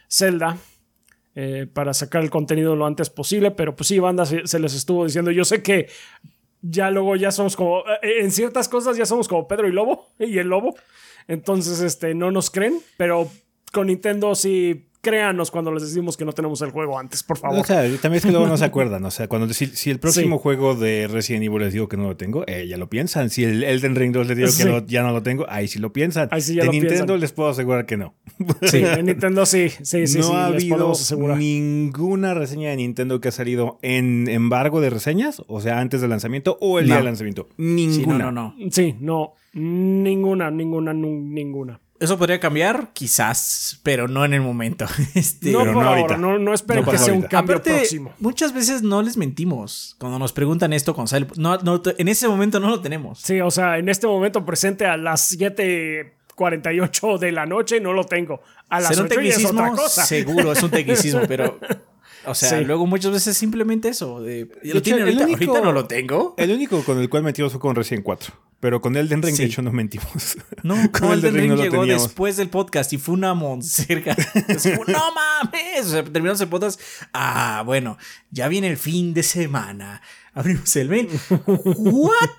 Zelda. 0.09 0.57
Eh, 1.37 1.67
para 1.73 1.93
sacar 1.95 2.23
el 2.23 2.31
contenido 2.31 2.77
lo 2.77 2.87
antes 2.87 3.11
posible, 3.11 3.51
pero 3.51 3.75
pues 3.75 3.89
sí, 3.89 3.99
banda, 3.99 4.25
se, 4.25 4.59
les 4.61 4.75
estuvo 4.75 5.05
diciendo, 5.05 5.33
yo 5.33 5.45
sé 5.45 5.65
que 5.65 5.89
ya 6.63 6.93
luego 6.93 7.17
ya 7.17 7.33
somos 7.33 7.57
como, 7.57 7.81
eh, 8.03 8.21
en 8.21 8.31
ciertas 8.31 8.69
cosas 8.69 8.97
ya 8.97 9.05
somos 9.05 9.27
como 9.27 9.49
Pedro 9.49 9.67
y 9.67 9.73
Lobo, 9.73 10.07
y 10.21 10.39
el 10.39 10.47
Lobo, 10.47 10.77
entonces 11.27 11.81
este, 11.81 12.15
no 12.15 12.31
nos 12.31 12.51
creen, 12.51 12.81
pero 12.97 13.29
con 13.73 13.89
Nintendo 13.89 14.37
sí 14.37 14.87
créanos 15.05 15.53
cuando 15.53 15.71
les 15.71 15.83
decimos 15.83 16.17
que 16.17 16.25
no 16.25 16.33
tenemos 16.33 16.61
el 16.63 16.71
juego 16.71 16.99
antes, 16.99 17.23
por 17.23 17.39
favor. 17.39 17.61
O 17.61 17.65
sea, 17.65 17.83
también 18.01 18.15
es 18.15 18.23
que 18.25 18.33
luego 18.33 18.49
no 18.49 18.57
se 18.57 18.65
acuerdan. 18.65 19.05
O 19.05 19.11
sea, 19.13 19.29
cuando 19.29 19.53
si, 19.55 19.91
el 19.91 20.01
próximo 20.01 20.39
juego 20.39 20.75
de 20.75 21.07
Resident 21.07 21.45
Evil 21.45 21.61
les 21.61 21.73
digo 21.73 21.89
que 21.89 21.97
no 21.97 22.05
lo 22.05 22.17
tengo, 22.17 22.43
eh, 22.49 22.67
ya 22.67 22.77
lo 22.77 22.89
piensan. 22.89 23.31
Si 23.31 23.45
el 23.45 23.63
Elden 23.63 23.95
Ring 23.95 24.13
2 24.13 24.27
les 24.27 24.37
digo 24.37 24.49
que 24.51 24.93
ya 24.93 25.03
no 25.03 25.13
lo 25.13 25.23
tengo, 25.23 25.47
ahí 25.49 25.69
sí 25.69 25.79
lo 25.79 25.93
piensan. 25.93 26.29
Ahí 26.33 26.41
sí 26.41 26.57
ya 26.57 26.65
de 26.65 26.71
Nintendo 26.71 27.17
les 27.17 27.33
puedo 27.33 27.51
asegurar 27.51 27.87
que 27.87 27.97
no. 27.97 28.15
Sí, 28.63 28.79
en 28.79 29.07
Nintendo 29.07 29.47
sí. 29.47 29.69
Sí, 29.83 30.07
sí, 30.07 30.19
no 30.19 30.35
ha 30.35 30.47
habido 30.47 30.93
ninguna 31.37 32.35
reseña 32.35 32.71
de 32.71 32.77
Nintendo 32.77 33.21
que 33.21 33.29
ha 33.29 33.33
salido 33.33 33.79
en 33.83 34.29
embargo 34.29 34.81
de 34.81 34.91
reseñas, 34.91 35.43
o 35.47 35.61
sea, 35.61 35.79
antes 35.79 36.01
del 36.01 36.11
lanzamiento 36.11 36.59
o 36.61 36.79
el 36.79 36.87
día 36.87 36.97
del 36.97 37.05
lanzamiento. 37.05 37.49
Ninguna. 37.59 38.19
no, 38.19 38.33
no, 38.33 38.55
no. 38.59 38.71
Sí, 38.71 38.97
no. 39.01 39.35
Ninguna, 39.53 40.51
ninguna, 40.51 40.93
ninguna. 40.93 41.81
Eso 42.05 42.19
podría 42.19 42.39
cambiar, 42.39 42.91
quizás, 42.93 43.81
pero 43.83 44.09
no 44.09 44.25
en 44.25 44.35
el 44.35 44.43
momento. 44.43 44.87
Este, 45.15 45.53
no, 45.53 45.61
por 45.61 45.69
no 45.69 45.83
ahora, 45.83 46.17
no, 46.17 46.39
no 46.39 46.53
esperen 46.53 46.85
que 46.85 46.99
sea 46.99 47.15
un 47.15 47.23
cambio 47.23 47.63
próximo. 47.63 48.13
Muchas 48.19 48.53
veces 48.53 48.83
no 48.83 49.01
les 49.01 49.17
mentimos 49.17 49.97
cuando 49.99 50.19
nos 50.19 50.33
preguntan 50.33 50.73
esto 50.73 50.95
con 50.95 51.09
sale. 51.09 51.27
No, 51.37 51.59
en 51.97 52.09
ese 52.09 52.29
momento 52.29 52.61
no 52.61 52.69
lo 52.69 52.81
tenemos. 52.81 53.21
Sí, 53.21 53.41
o 53.41 53.51
sea, 53.51 53.79
en 53.79 53.89
este 53.89 54.07
momento 54.07 54.45
presente 54.45 54.87
a 54.87 54.97
las 54.97 55.33
7:48 55.33 57.19
de 57.19 57.33
la 57.33 57.47
noche 57.47 57.81
no 57.81 57.93
lo 57.93 58.05
tengo. 58.05 58.43
A 58.69 58.81
las 58.81 58.99
8 58.99 59.21
es 59.21 59.45
otra 59.45 59.71
cosa. 59.71 60.05
Seguro, 60.05 60.53
es 60.53 60.63
un 60.63 60.71
tecnicismo, 60.71 61.23
pero 61.29 61.59
o 62.27 62.35
sea, 62.35 62.61
luego 62.61 62.87
muchas 62.87 63.13
veces 63.13 63.37
simplemente 63.37 63.89
eso. 63.89 64.21
De, 64.21 64.49
¿Lo 64.63 64.83
tiene 64.83 65.03
ahorita? 65.03 65.25
ahorita 65.25 65.61
no 65.61 65.73
lo 65.73 65.87
tengo. 65.87 66.35
El 66.39 66.51
único 66.51 66.83
con 66.85 66.99
el 66.99 67.09
cual 67.09 67.23
metimos 67.23 67.53
fue 67.53 67.61
con 67.61 67.75
Resident 67.75 68.05
4. 68.05 68.35
Pero 68.61 68.81
con 68.81 68.97
Elden 68.97 69.23
Ring, 69.23 69.37
de 69.37 69.45
hecho, 69.45 69.61
nos 69.61 69.75
mentimos. 69.75 70.39
No, 70.63 70.75
con 70.93 71.13
Elden 71.13 71.35
Ring, 71.35 71.55
llegó 71.57 71.85
después 71.85 72.39
del 72.39 72.49
podcast 72.49 72.93
y 72.95 72.99
fue 72.99 73.15
una 73.15 73.35
monserga. 73.35 74.17
no 74.89 75.15
mames. 75.15 75.87
O 75.87 75.91
sea, 75.91 76.05
terminamos 76.05 76.41
el 76.41 76.49
podcast. 76.49 76.81
Ah, 77.13 77.63
bueno, 77.67 77.99
ya 78.31 78.49
viene 78.49 78.69
el 78.69 78.79
fin 78.79 79.13
de 79.13 79.23
semana. 79.23 80.01
Abrimos 80.33 80.75
el 80.77 80.89
mail. 80.89 81.11
¿What? 81.47 82.31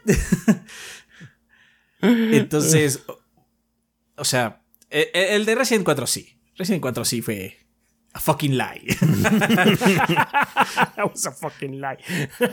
Entonces, 2.02 3.04
o 4.16 4.26
sea, 4.26 4.64
e, 4.90 5.12
e, 5.14 5.36
el 5.36 5.46
de 5.46 5.56
Resident 5.56 5.86
4 5.86 6.08
sí. 6.08 6.40
Resident 6.56 6.82
4 6.82 7.06
sí 7.06 7.22
fue 7.22 7.65
a 8.16 8.20
fucking 8.20 8.58
lie. 8.58 8.82
That 10.96 11.12
was 11.12 11.26
a 11.26 11.32
fucking 11.32 11.82
lie. 11.82 11.98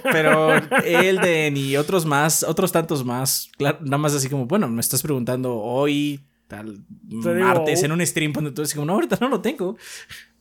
Pero 0.02 0.56
Elden 0.84 1.56
y 1.56 1.76
otros 1.76 2.04
más, 2.04 2.42
otros 2.42 2.72
tantos 2.72 3.04
más, 3.04 3.50
nada 3.58 3.98
más 3.98 4.12
así 4.14 4.28
como, 4.28 4.46
bueno, 4.46 4.68
me 4.68 4.80
estás 4.80 5.02
preguntando 5.02 5.54
hoy 5.56 6.20
tal 6.48 6.84
Te 7.08 7.34
digo, 7.34 7.46
martes 7.46 7.82
en 7.82 7.92
un 7.92 8.04
stream 8.04 8.32
donde 8.32 8.50
tú 8.50 8.62
dices 8.62 8.74
como, 8.74 8.86
no, 8.86 8.94
ahorita 8.94 9.16
no 9.20 9.28
lo 9.28 9.40
tengo. 9.40 9.76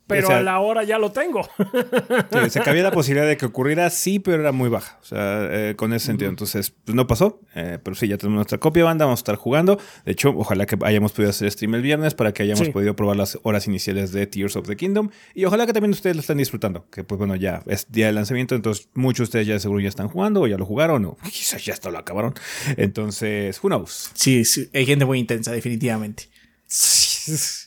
Pero 0.08 0.28
O 0.28 0.30
sea- 0.30 0.40
a 0.40 0.42
la 0.44 0.60
hora 0.60 0.84
ya 0.84 0.98
lo 0.98 1.12
tengo. 1.12 1.42
Sí, 2.44 2.50
se 2.50 2.60
cabía 2.62 2.84
la 2.84 2.92
posibilidad 2.92 3.28
de 3.28 3.38
que 3.38 3.46
ocurriera, 3.46 3.90
sí, 3.90 4.20
pero 4.20 4.42
era 4.42 4.52
muy 4.52 4.68
baja. 4.70 4.98
O 5.02 5.06
sea, 5.06 5.48
eh, 5.52 5.76
con 5.78 5.94
ese 5.94 6.08
sentido. 6.08 6.30
Entonces, 6.30 6.72
pues 6.84 6.96
no 6.96 7.08
pasó. 7.08 7.40
eh, 7.56 7.78
pero 7.84 7.96
sí, 7.96 8.08
ya 8.08 8.18
tenemos 8.18 8.36
nuestra 8.38 8.58
copia, 8.58 8.84
banda. 8.84 9.06
Vamos 9.06 9.20
a 9.20 9.22
estar 9.22 9.36
jugando. 9.36 9.78
De 10.06 10.12
hecho, 10.12 10.30
ojalá 10.36 10.66
que 10.66 10.78
hayamos 10.84 11.12
podido 11.14 11.30
hacer 11.30 11.50
stream 11.52 11.76
el 11.76 11.82
viernes 11.82 12.14
para 12.14 12.34
que 12.34 12.44
hayamos 12.44 12.66
Sí. 12.68 12.72
podido 12.72 12.96
probar 12.96 13.16
las 13.18 13.40
horas 13.44 13.68
iniciales 13.68 14.12
de 14.12 14.28
Tears 14.28 14.56
of 14.56 14.68
the 14.68 14.76
Kingdom. 14.76 15.10
Y 15.34 15.46
ojalá 15.46 15.66
que 15.66 15.74
también 15.74 15.92
ustedes 15.92 16.16
lo 16.16 16.20
estén 16.22 16.38
disfrutando. 16.38 16.90
Que 16.90 17.04
pues 17.04 17.18
bueno, 17.18 17.36
ya 17.36 17.64
es 17.68 17.90
día 17.92 18.08
de 18.08 18.14
lanzamiento. 18.14 18.56
Entonces, 18.56 18.90
muchos 18.94 19.20
de 19.20 19.24
ustedes 19.24 19.48
ya 19.48 19.60
seguro 19.60 19.80
ya 19.82 19.90
están 19.90 20.08
jugando 20.10 20.42
o 20.42 20.48
ya 20.48 20.58
lo 20.58 20.66
jugaron 20.66 21.06
o 21.06 21.18
quizás 21.24 21.64
ya 21.64 21.74
hasta 21.74 21.90
lo 21.92 21.98
acabaron. 22.00 22.34
Entonces, 22.78 23.60
who 23.64 23.70
knows. 23.70 24.12
Sí, 24.14 24.44
sí, 24.46 24.70
hay 24.74 24.86
gente 24.86 25.06
muy 25.06 25.20
intensa, 25.20 25.52
definitivamente. 25.52 26.30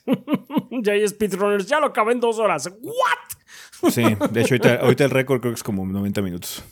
ya 0.83 0.93
hay 0.93 1.07
speedrunners, 1.09 1.67
ya 1.67 1.81
lo 1.81 1.87
acabé 1.87 2.13
en 2.13 2.21
dos 2.21 2.39
horas. 2.39 2.71
¿What? 2.81 3.91
Sí, 3.93 4.03
de 4.03 4.41
hecho, 4.41 4.55
ahorita, 4.55 4.75
ahorita 4.77 5.05
el 5.05 5.11
récord 5.11 5.41
creo 5.41 5.53
que 5.53 5.57
es 5.57 5.63
como 5.63 5.87
90 5.87 6.23
minutos. 6.23 6.65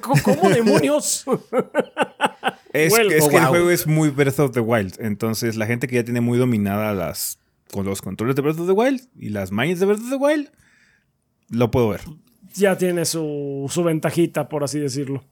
¿Cómo, 0.00 0.22
cómo 0.22 0.50
demonios? 0.50 1.24
Es, 2.72 2.92
Well, 2.92 3.10
es 3.12 3.24
oh, 3.24 3.30
que 3.30 3.36
el 3.36 3.42
wow. 3.42 3.50
juego 3.50 3.70
es 3.70 3.86
muy 3.86 4.10
Breath 4.10 4.38
of 4.40 4.52
the 4.52 4.60
Wild. 4.60 4.96
Entonces, 4.98 5.56
la 5.56 5.66
gente 5.66 5.88
que 5.88 5.96
ya 5.96 6.04
tiene 6.04 6.20
muy 6.20 6.38
dominada 6.38 6.92
las 6.92 7.38
con 7.72 7.84
los 7.84 8.02
controles 8.02 8.36
de 8.36 8.42
Breath 8.42 8.58
of 8.60 8.66
the 8.66 8.72
Wild 8.72 9.08
y 9.16 9.28
las 9.30 9.52
mines 9.52 9.80
de 9.80 9.86
Breath 9.86 10.00
of 10.00 10.10
the 10.10 10.16
Wild, 10.16 10.50
lo 11.50 11.70
puedo 11.70 11.88
ver. 11.90 12.00
ya 12.54 12.76
tiene 12.76 13.04
su, 13.04 13.66
su 13.70 13.82
ventajita, 13.82 14.48
por 14.48 14.64
así 14.64 14.78
decirlo. 14.78 15.24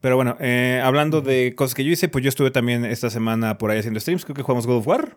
Pero 0.00 0.16
bueno, 0.16 0.36
eh, 0.38 0.80
hablando 0.84 1.22
de 1.22 1.54
cosas 1.56 1.74
que 1.74 1.84
yo 1.84 1.90
hice, 1.90 2.08
pues 2.08 2.22
yo 2.22 2.28
estuve 2.28 2.50
también 2.50 2.84
esta 2.84 3.10
semana 3.10 3.58
por 3.58 3.70
ahí 3.70 3.78
haciendo 3.78 3.98
streams. 3.98 4.24
Creo 4.24 4.34
que 4.36 4.42
jugamos 4.42 4.66
God 4.66 4.76
of 4.76 4.86
War. 4.86 5.16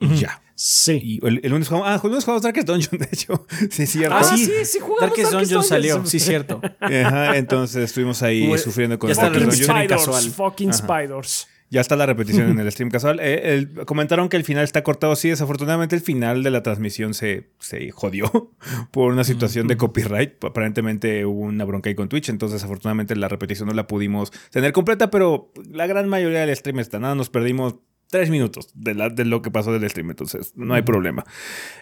Y 0.00 0.16
ya. 0.16 0.42
Sí. 0.54 1.00
Y 1.22 1.26
el, 1.26 1.40
el 1.42 1.50
lunes 1.50 1.68
jugamos. 1.68 1.88
Ah, 1.88 2.00
el 2.02 2.08
lunes 2.10 2.24
jugamos 2.24 2.42
Darkest 2.42 2.66
Dungeon, 2.66 2.98
de 2.98 3.08
hecho. 3.12 3.46
sí, 3.70 3.86
cierto. 3.86 4.14
Ah, 4.16 4.24
sí, 4.24 4.46
sí, 4.64 4.78
jugamos 4.80 5.00
Darkest 5.00 5.30
Darkest 5.32 5.50
Dungeon 5.52 5.64
salió, 5.64 5.94
Dungeon. 5.94 6.10
sí, 6.10 6.20
cierto. 6.20 6.60
Ajá, 6.80 7.36
entonces 7.36 7.84
estuvimos 7.84 8.22
ahí 8.22 8.50
sufriendo 8.58 8.98
con 8.98 9.12
Darkest 9.12 9.44
Dungeon. 9.46 9.64
Spiders, 9.78 9.88
casual. 10.06 10.30
fucking 10.30 10.72
spiders. 10.74 11.48
Ya 11.72 11.80
está 11.80 11.94
la 11.94 12.04
repetición 12.04 12.50
en 12.50 12.58
el 12.66 12.72
stream 12.72 12.90
casual. 12.90 13.20
Eh, 13.20 13.54
el- 13.54 13.86
comentaron 13.86 14.28
que 14.28 14.36
el 14.36 14.42
final 14.44 14.64
está 14.64 14.82
cortado. 14.82 15.14
Sí, 15.14 15.28
desafortunadamente 15.28 15.94
el 15.94 16.02
final 16.02 16.42
de 16.42 16.50
la 16.50 16.64
transmisión 16.64 17.14
se, 17.14 17.50
se 17.60 17.92
jodió 17.92 18.50
por 18.90 19.12
una 19.12 19.22
situación 19.22 19.68
de 19.68 19.76
copyright. 19.76 20.44
Aparentemente 20.44 21.24
hubo 21.24 21.42
una 21.42 21.64
bronca 21.64 21.88
ahí 21.88 21.94
con 21.94 22.08
Twitch. 22.08 22.28
Entonces, 22.28 22.54
desafortunadamente 22.60 23.14
la 23.14 23.28
repetición 23.28 23.68
no 23.68 23.74
la 23.74 23.86
pudimos 23.86 24.32
tener 24.50 24.72
completa. 24.72 25.10
Pero 25.12 25.52
la 25.70 25.86
gran 25.86 26.08
mayoría 26.08 26.44
del 26.44 26.54
stream 26.56 26.80
está. 26.80 26.98
Nada, 26.98 27.14
nos 27.14 27.30
perdimos 27.30 27.76
tres 28.10 28.30
minutos 28.30 28.68
de, 28.74 28.94
la- 28.94 29.08
de 29.08 29.24
lo 29.24 29.40
que 29.42 29.50
pasó 29.50 29.72
del 29.72 29.88
stream. 29.88 30.10
Entonces, 30.10 30.52
no 30.56 30.74
hay 30.74 30.82
problema. 30.82 31.24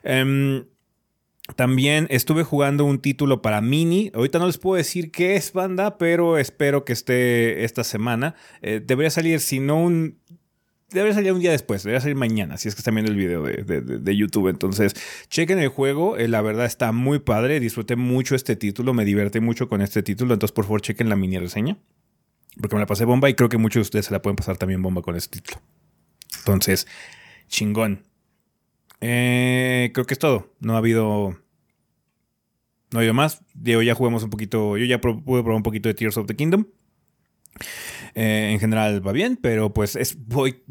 Em, 0.02 0.64
también 1.56 2.06
estuve 2.10 2.42
jugando 2.44 2.84
un 2.84 2.98
título 3.00 3.40
para 3.40 3.60
Mini. 3.62 4.10
Ahorita 4.14 4.38
no 4.38 4.46
les 4.46 4.58
puedo 4.58 4.76
decir 4.76 5.10
qué 5.10 5.34
es 5.36 5.52
banda, 5.52 5.96
pero 5.96 6.36
espero 6.38 6.84
que 6.84 6.92
esté 6.92 7.64
esta 7.64 7.84
semana. 7.84 8.34
Eh, 8.60 8.82
debería 8.84 9.10
salir, 9.10 9.40
si 9.40 9.58
no 9.60 9.82
un... 9.82 10.18
Debería 10.90 11.14
salir 11.14 11.32
un 11.32 11.40
día 11.40 11.50
después, 11.50 11.82
debería 11.82 12.00
salir 12.00 12.16
mañana, 12.16 12.56
si 12.56 12.66
es 12.66 12.74
que 12.74 12.80
están 12.80 12.94
viendo 12.94 13.12
el 13.12 13.18
video 13.18 13.42
de, 13.42 13.62
de- 13.62 13.80
de- 13.82 13.98
de 13.98 14.16
YouTube. 14.16 14.48
Entonces, 14.48 14.94
chequen 15.28 15.58
el 15.58 15.68
juego, 15.68 16.16
eh, 16.16 16.28
la 16.28 16.40
verdad 16.40 16.64
está 16.64 16.92
muy 16.92 17.18
padre, 17.18 17.60
disfruté 17.60 17.94
mucho 17.96 18.34
este 18.34 18.56
título, 18.56 18.94
me 18.94 19.04
divertí 19.04 19.38
mucho 19.40 19.68
con 19.68 19.82
este 19.82 20.02
título, 20.02 20.32
entonces 20.32 20.54
por 20.54 20.64
favor 20.64 20.80
chequen 20.80 21.10
la 21.10 21.16
mini 21.16 21.38
reseña, 21.38 21.76
porque 22.58 22.74
me 22.74 22.80
la 22.80 22.86
pasé 22.86 23.04
bomba 23.04 23.28
y 23.28 23.34
creo 23.34 23.50
que 23.50 23.58
muchos 23.58 23.80
de 23.80 23.82
ustedes 23.82 24.06
se 24.06 24.12
la 24.12 24.22
pueden 24.22 24.36
pasar 24.36 24.56
también 24.56 24.80
bomba 24.80 25.02
con 25.02 25.14
este 25.14 25.40
título. 25.40 25.60
Entonces, 26.38 26.86
chingón. 27.48 28.04
Eh, 29.00 29.90
creo 29.94 30.06
que 30.06 30.14
es 30.14 30.18
todo. 30.18 30.52
No 30.60 30.74
ha 30.74 30.78
habido. 30.78 31.38
No 32.90 32.98
ha 32.98 33.00
habido 33.00 33.14
más. 33.14 33.42
Diego, 33.54 33.82
ya 33.82 33.94
jugamos 33.94 34.22
un 34.24 34.30
poquito. 34.30 34.76
Yo 34.76 34.84
ya 34.86 35.00
pro- 35.00 35.22
pude 35.22 35.42
probar 35.42 35.56
un 35.56 35.62
poquito 35.62 35.88
de 35.88 35.94
Tears 35.94 36.16
of 36.16 36.26
the 36.26 36.36
Kingdom. 36.36 36.66
Eh, 38.14 38.50
en 38.52 38.60
general 38.60 39.06
va 39.06 39.12
bien, 39.12 39.36
pero 39.40 39.72
pues 39.72 39.96
es 39.96 40.16
voy 40.26 40.62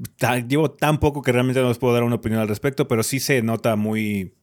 llevo 0.48 0.72
tan 0.72 1.00
poco 1.00 1.22
que 1.22 1.32
realmente 1.32 1.62
no 1.62 1.68
les 1.68 1.78
puedo 1.78 1.94
dar 1.94 2.04
una 2.04 2.16
opinión 2.16 2.40
al 2.42 2.48
respecto, 2.48 2.88
pero 2.88 3.04
sí 3.04 3.20
se 3.20 3.42
nota 3.42 3.76
muy 3.76 4.34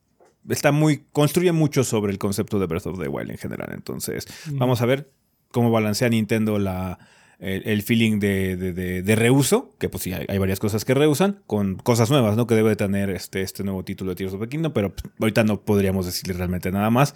está 0.48 0.72
muy 0.72 1.04
construye 1.12 1.52
mucho 1.52 1.84
sobre 1.84 2.12
el 2.12 2.18
concepto 2.18 2.58
de 2.58 2.66
Breath 2.66 2.86
of 2.86 2.98
the 3.00 3.08
Wild 3.08 3.30
en 3.30 3.38
general. 3.38 3.70
Entonces, 3.72 4.26
vamos 4.52 4.82
a 4.82 4.86
ver 4.86 5.10
cómo 5.50 5.70
balancea 5.70 6.08
Nintendo 6.10 6.58
la 6.58 6.98
el, 7.38 7.62
el 7.66 7.82
feeling 7.82 8.18
de, 8.20 8.56
de- 8.56 9.14
reuso, 9.16 9.74
que 9.78 9.88
pues 9.88 10.02
sí, 10.04 10.12
hay, 10.12 10.24
hay 10.28 10.38
varias 10.38 10.58
cosas 10.58 10.84
que 10.84 10.94
reusan, 10.94 11.42
con 11.46 11.76
cosas 11.76 12.10
nuevas, 12.10 12.36
¿no? 12.36 12.46
Que 12.46 12.54
debe 12.54 12.70
de 12.70 12.76
tener 12.76 13.10
este, 13.10 13.42
este 13.42 13.64
nuevo 13.64 13.84
título 13.84 14.10
de 14.10 14.16
Tears 14.16 14.34
of 14.34 14.40
the 14.40 14.48
Kingdom, 14.48 14.72
pero 14.72 14.94
pues, 14.94 15.04
ahorita 15.20 15.44
no 15.44 15.60
podríamos 15.62 16.06
decirle 16.06 16.34
realmente 16.34 16.70
nada 16.72 16.90
más. 16.90 17.14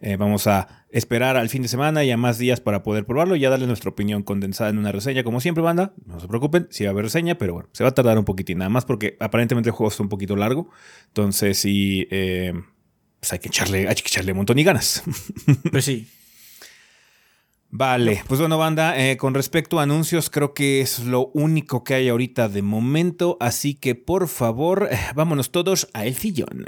Eh, 0.00 0.16
vamos 0.16 0.46
a 0.46 0.84
esperar 0.90 1.36
al 1.36 1.48
fin 1.48 1.62
de 1.62 1.68
semana 1.68 2.04
y 2.04 2.10
a 2.12 2.16
más 2.16 2.38
días 2.38 2.60
para 2.60 2.84
poder 2.84 3.04
probarlo 3.04 3.34
y 3.34 3.40
ya 3.40 3.50
darle 3.50 3.66
nuestra 3.66 3.90
opinión 3.90 4.22
condensada 4.22 4.70
en 4.70 4.78
una 4.78 4.92
reseña. 4.92 5.24
Como 5.24 5.40
siempre, 5.40 5.62
banda, 5.62 5.92
no 6.06 6.20
se 6.20 6.28
preocupen, 6.28 6.68
sí 6.70 6.84
va 6.84 6.90
a 6.90 6.92
haber 6.92 7.06
reseña, 7.06 7.36
pero 7.36 7.54
bueno, 7.54 7.68
se 7.72 7.82
va 7.82 7.90
a 7.90 7.94
tardar 7.94 8.16
un 8.16 8.24
poquitín 8.24 8.58
nada 8.58 8.68
más 8.68 8.84
porque 8.84 9.16
aparentemente 9.18 9.70
el 9.70 9.74
juego 9.74 9.90
está 9.90 10.02
un 10.04 10.08
poquito 10.08 10.36
largo. 10.36 10.70
Entonces, 11.08 11.58
sí, 11.58 12.06
eh, 12.12 12.52
pues 13.18 13.32
hay 13.32 13.40
que 13.40 13.48
echarle, 13.48 13.88
hay 13.88 13.94
que 13.96 14.02
echarle 14.02 14.30
un 14.32 14.36
montón 14.38 14.58
y 14.58 14.62
ganas. 14.64 15.02
Pues 15.72 15.84
sí. 15.84 16.06
Vale, 17.70 18.24
pues 18.26 18.40
bueno, 18.40 18.56
banda, 18.56 18.96
eh, 18.96 19.18
con 19.18 19.34
respecto 19.34 19.78
a 19.78 19.82
anuncios, 19.82 20.30
creo 20.30 20.54
que 20.54 20.80
es 20.80 21.00
lo 21.00 21.30
único 21.34 21.84
que 21.84 21.94
hay 21.94 22.08
ahorita 22.08 22.48
de 22.48 22.62
momento, 22.62 23.36
así 23.40 23.74
que 23.74 23.94
por 23.94 24.28
favor, 24.28 24.88
eh, 24.90 24.98
vámonos 25.14 25.50
todos 25.50 25.86
a 25.92 26.06
el 26.06 26.14
sillón. 26.14 26.64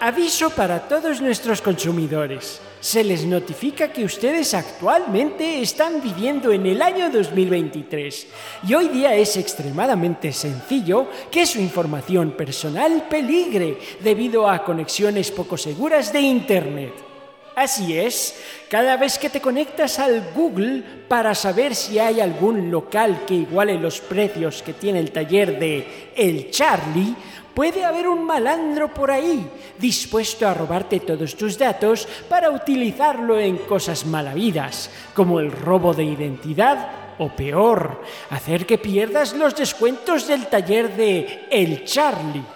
Aviso 0.00 0.50
para 0.50 0.88
todos 0.88 1.20
nuestros 1.20 1.60
consumidores. 1.60 2.60
Se 2.80 3.02
les 3.02 3.26
notifica 3.26 3.92
que 3.92 4.04
ustedes 4.04 4.54
actualmente 4.54 5.60
están 5.60 6.00
viviendo 6.00 6.52
en 6.52 6.64
el 6.64 6.80
año 6.80 7.10
2023 7.10 8.26
y 8.68 8.74
hoy 8.74 8.88
día 8.88 9.14
es 9.14 9.36
extremadamente 9.36 10.32
sencillo 10.32 11.10
que 11.30 11.44
su 11.44 11.58
información 11.58 12.36
personal 12.36 13.08
peligre 13.10 13.78
debido 14.02 14.48
a 14.48 14.64
conexiones 14.64 15.30
poco 15.30 15.58
seguras 15.58 16.12
de 16.12 16.20
Internet. 16.20 17.05
Así 17.56 17.98
es, 17.98 18.38
cada 18.68 18.98
vez 18.98 19.18
que 19.18 19.30
te 19.30 19.40
conectas 19.40 19.98
al 19.98 20.30
Google 20.34 20.82
para 21.08 21.34
saber 21.34 21.74
si 21.74 21.98
hay 21.98 22.20
algún 22.20 22.70
local 22.70 23.22
que 23.26 23.32
iguale 23.32 23.78
los 23.78 24.02
precios 24.02 24.62
que 24.62 24.74
tiene 24.74 24.98
el 24.98 25.10
taller 25.10 25.58
de 25.58 26.10
El 26.14 26.50
Charlie, 26.50 27.16
puede 27.54 27.82
haber 27.82 28.08
un 28.08 28.26
malandro 28.26 28.92
por 28.92 29.10
ahí 29.10 29.48
dispuesto 29.78 30.46
a 30.46 30.52
robarte 30.52 31.00
todos 31.00 31.34
tus 31.34 31.56
datos 31.56 32.06
para 32.28 32.50
utilizarlo 32.50 33.40
en 33.40 33.56
cosas 33.56 34.04
malavidas, 34.04 34.90
como 35.14 35.40
el 35.40 35.50
robo 35.50 35.94
de 35.94 36.04
identidad 36.04 36.90
o 37.18 37.30
peor, 37.30 38.02
hacer 38.28 38.66
que 38.66 38.76
pierdas 38.76 39.32
los 39.32 39.56
descuentos 39.56 40.28
del 40.28 40.48
taller 40.48 40.94
de 40.94 41.46
El 41.50 41.86
Charlie. 41.86 42.55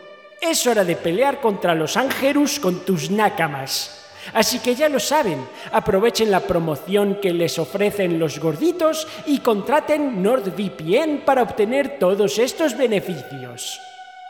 Es 0.41 0.65
hora 0.65 0.83
de 0.83 0.95
pelear 0.95 1.39
contra 1.39 1.75
los 1.75 1.95
Angerus 1.95 2.59
con 2.59 2.83
tus 2.83 3.11
nakamas. 3.11 4.01
Así 4.33 4.57
que 4.57 4.73
ya 4.73 4.89
lo 4.89 4.99
saben, 4.99 5.39
aprovechen 5.71 6.31
la 6.31 6.41
promoción 6.41 7.19
que 7.21 7.31
les 7.31 7.59
ofrecen 7.59 8.17
los 8.17 8.39
gorditos 8.39 9.07
y 9.27 9.39
contraten 9.39 10.23
NordVPN 10.23 11.21
para 11.25 11.43
obtener 11.43 11.99
todos 11.99 12.39
estos 12.39 12.75
beneficios. 12.75 13.79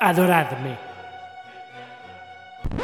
Adoradme. 0.02 0.78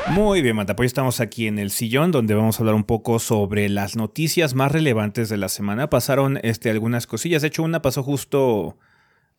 Muy 0.09 0.41
bien, 0.41 0.55
Mata, 0.55 0.75
pues 0.75 0.87
estamos 0.87 1.19
aquí 1.19 1.47
en 1.47 1.59
el 1.59 1.71
sillón 1.71 2.11
donde 2.11 2.33
vamos 2.33 2.57
a 2.57 2.63
hablar 2.63 2.75
un 2.75 2.83
poco 2.83 3.19
sobre 3.19 3.67
las 3.67 3.95
noticias 3.95 4.53
más 4.53 4.71
relevantes 4.71 5.27
de 5.27 5.37
la 5.37 5.49
semana. 5.49 5.89
Pasaron 5.89 6.39
este, 6.43 6.69
algunas 6.69 7.07
cosillas, 7.07 7.41
de 7.41 7.49
hecho 7.49 7.63
una 7.63 7.81
pasó 7.81 8.03
justo 8.03 8.77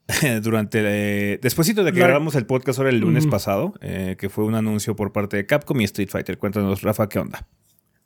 durante 0.43 0.81
eh, 0.83 1.39
despuésito 1.43 1.85
de 1.85 1.93
que 1.93 2.01
grabamos 2.01 2.35
el 2.35 2.47
podcast 2.47 2.79
ahora 2.79 2.91
el 2.91 2.99
lunes 2.99 3.27
pasado, 3.27 3.75
eh, 3.81 4.17
que 4.19 4.31
fue 4.31 4.45
un 4.45 4.55
anuncio 4.55 4.97
por 4.97 5.13
parte 5.13 5.37
de 5.37 5.47
Capcom 5.47 5.79
y 5.81 5.85
Street 5.85 6.09
Fighter. 6.09 6.39
Cuéntanos, 6.39 6.83
Rafa, 6.83 7.09
¿qué 7.09 7.19
onda? 7.19 7.47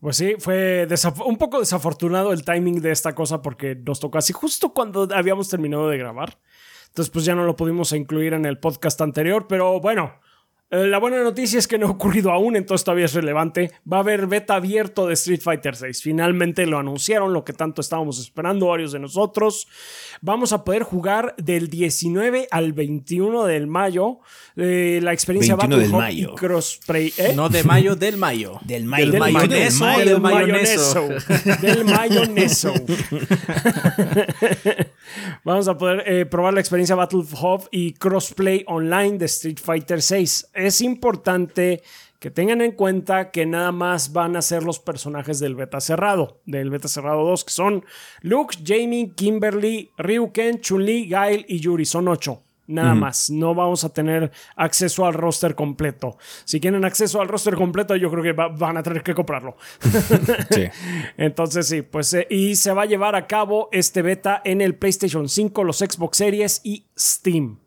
Pues 0.00 0.16
sí, 0.16 0.34
fue 0.40 0.88
un 1.24 1.36
poco 1.36 1.60
desafortunado 1.60 2.32
el 2.32 2.44
timing 2.44 2.80
de 2.80 2.90
esta 2.90 3.14
cosa 3.14 3.40
porque 3.40 3.76
nos 3.76 4.00
tocó 4.00 4.18
así 4.18 4.32
justo 4.32 4.72
cuando 4.72 5.08
habíamos 5.14 5.48
terminado 5.48 5.88
de 5.88 5.96
grabar. 5.96 6.40
Entonces 6.88 7.10
pues 7.10 7.24
ya 7.24 7.36
no 7.36 7.44
lo 7.44 7.54
pudimos 7.54 7.92
incluir 7.92 8.34
en 8.34 8.46
el 8.46 8.58
podcast 8.58 9.00
anterior, 9.00 9.46
pero 9.48 9.80
bueno, 9.80 10.12
la 10.72 10.98
buena 10.98 11.22
noticia 11.22 11.58
es 11.58 11.68
que 11.68 11.76
no 11.76 11.86
ha 11.86 11.90
ocurrido 11.90 12.30
aún, 12.30 12.56
entonces 12.56 12.82
todavía 12.82 13.04
es 13.04 13.12
relevante. 13.12 13.70
Va 13.90 13.98
a 13.98 14.00
haber 14.00 14.26
beta 14.26 14.54
abierto 14.54 15.06
de 15.06 15.12
Street 15.12 15.42
Fighter 15.42 15.74
VI. 15.78 15.92
Finalmente 15.92 16.64
lo 16.64 16.78
anunciaron, 16.78 17.34
lo 17.34 17.44
que 17.44 17.52
tanto 17.52 17.82
estábamos 17.82 18.18
esperando 18.18 18.68
varios 18.68 18.92
de 18.92 18.98
nosotros. 18.98 19.68
Vamos 20.22 20.54
a 20.54 20.64
poder 20.64 20.82
jugar 20.82 21.34
del 21.36 21.68
19 21.68 22.48
al 22.50 22.72
21 22.72 23.44
del 23.44 23.66
mayo. 23.66 24.20
Eh, 24.56 25.00
la 25.02 25.12
experiencia 25.12 25.56
va 25.56 25.66
del 25.66 25.90
mayo. 25.90 26.34
crossplay. 26.36 27.12
¿eh? 27.18 27.34
No 27.36 27.50
de 27.50 27.64
mayo, 27.64 27.94
del 27.94 28.16
mayo. 28.16 28.58
Del 28.64 28.84
mayo. 28.86 29.10
Del, 29.10 29.20
mayo, 29.20 29.48
Del 29.48 30.20
mayoneso. 30.20 31.08
Del 31.60 31.84
mayoneso. 31.84 32.72
Vamos 35.44 35.68
a 35.68 35.76
poder 35.76 36.28
probar 36.30 36.54
la 36.54 36.60
experiencia 36.60 36.94
Battle 36.94 37.20
Hub 37.20 37.68
y 37.70 37.92
crossplay 37.92 38.64
online 38.66 39.18
de 39.18 39.26
Street 39.26 39.58
Fighter 39.62 39.98
VI 39.98 40.26
es 40.66 40.80
importante 40.80 41.82
que 42.22 42.30
tengan 42.30 42.60
en 42.60 42.70
cuenta 42.70 43.32
que 43.32 43.46
nada 43.46 43.72
más 43.72 44.12
van 44.12 44.36
a 44.36 44.42
ser 44.42 44.62
los 44.62 44.78
personajes 44.78 45.40
del 45.40 45.56
beta 45.56 45.80
cerrado, 45.80 46.40
del 46.46 46.70
beta 46.70 46.86
cerrado 46.86 47.24
2, 47.24 47.44
que 47.44 47.52
son 47.52 47.84
Luke, 48.20 48.56
Jamie, 48.64 49.10
Kimberly, 49.16 49.90
Ryuken, 49.98 50.60
Chun-Li, 50.60 51.08
Gail 51.08 51.44
y 51.48 51.58
Yuri. 51.58 51.84
Son 51.84 52.06
ocho. 52.06 52.44
Nada 52.68 52.94
más, 52.94 53.28
no 53.28 53.56
vamos 53.56 53.82
a 53.82 53.92
tener 53.92 54.30
acceso 54.54 55.04
al 55.04 55.14
roster 55.14 55.56
completo. 55.56 56.16
Si 56.44 56.60
quieren 56.60 56.84
acceso 56.84 57.20
al 57.20 57.26
roster 57.26 57.56
completo, 57.56 57.96
yo 57.96 58.08
creo 58.08 58.22
que 58.22 58.32
van 58.32 58.76
a 58.76 58.82
tener 58.84 59.02
que 59.02 59.14
comprarlo. 59.14 59.56
Entonces 61.16 61.66
sí, 61.66 61.82
pues 61.82 62.14
eh, 62.14 62.26
y 62.30 62.54
se 62.54 62.72
va 62.72 62.82
a 62.82 62.86
llevar 62.86 63.16
a 63.16 63.26
cabo 63.26 63.68
este 63.72 64.00
beta 64.00 64.40
en 64.44 64.60
el 64.60 64.76
PlayStation 64.76 65.28
5, 65.28 65.64
los 65.64 65.78
Xbox 65.78 66.18
Series 66.18 66.60
y 66.62 66.86
Steam. 66.96 67.61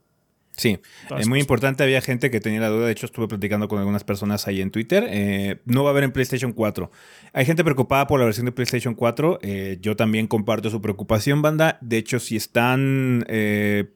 Sí, 0.58 0.80
es 1.18 1.28
muy 1.28 1.40
importante. 1.40 1.84
Había 1.84 2.02
gente 2.02 2.32
que 2.32 2.40
tenía 2.40 2.62
la 2.62 2.70
duda. 2.70 2.86
De 2.86 2.92
hecho, 2.92 3.06
estuve 3.06 3.28
platicando 3.28 3.68
con 3.68 3.80
algunas 3.80 4.04
personas 4.04 4.48
ahí 4.48 4.62
en 4.62 4.72
Twitter. 4.72 5.06
Eh, 5.10 5.62
no 5.66 5.84
va 5.84 5.90
a 5.90 5.92
haber 5.92 6.06
en 6.06 6.12
PlayStation 6.12 6.54
4. 6.54 6.90
Hay 7.34 7.46
gente 7.46 7.64
preocupada 7.64 8.08
por 8.08 8.20
la 8.20 8.26
versión 8.26 8.46
de 8.46 8.54
PlayStation 8.54 8.96
4. 8.96 9.40
Eh, 9.42 9.78
yo 9.82 9.96
también 9.98 10.28
comparto 10.28 10.70
su 10.70 10.82
preocupación, 10.82 11.42
banda. 11.42 11.78
De 11.82 11.98
hecho, 11.98 12.20
si 12.20 12.38
están 12.38 13.26
eh, 13.28 13.92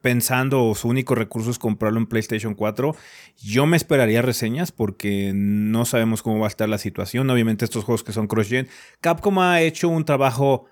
pensando 0.00 0.64
o 0.64 0.74
su 0.74 0.88
único 0.88 1.14
recurso 1.14 1.50
es 1.50 1.58
comprarlo 1.58 1.98
en 1.98 2.06
PlayStation 2.06 2.54
4, 2.54 2.94
yo 3.40 3.64
me 3.64 3.76
esperaría 3.76 4.20
reseñas 4.20 4.72
porque 4.72 5.32
no 5.34 5.84
sabemos 5.84 6.22
cómo 6.22 6.40
va 6.40 6.46
a 6.46 6.48
estar 6.48 6.68
la 6.68 6.78
situación. 6.78 7.30
Obviamente, 7.30 7.64
estos 7.64 7.84
juegos 7.84 8.02
que 8.02 8.12
son 8.12 8.26
cross-gen. 8.26 8.68
Capcom 9.00 9.38
ha 9.38 9.60
hecho 9.60 9.88
un 9.88 10.04
trabajo 10.04 10.66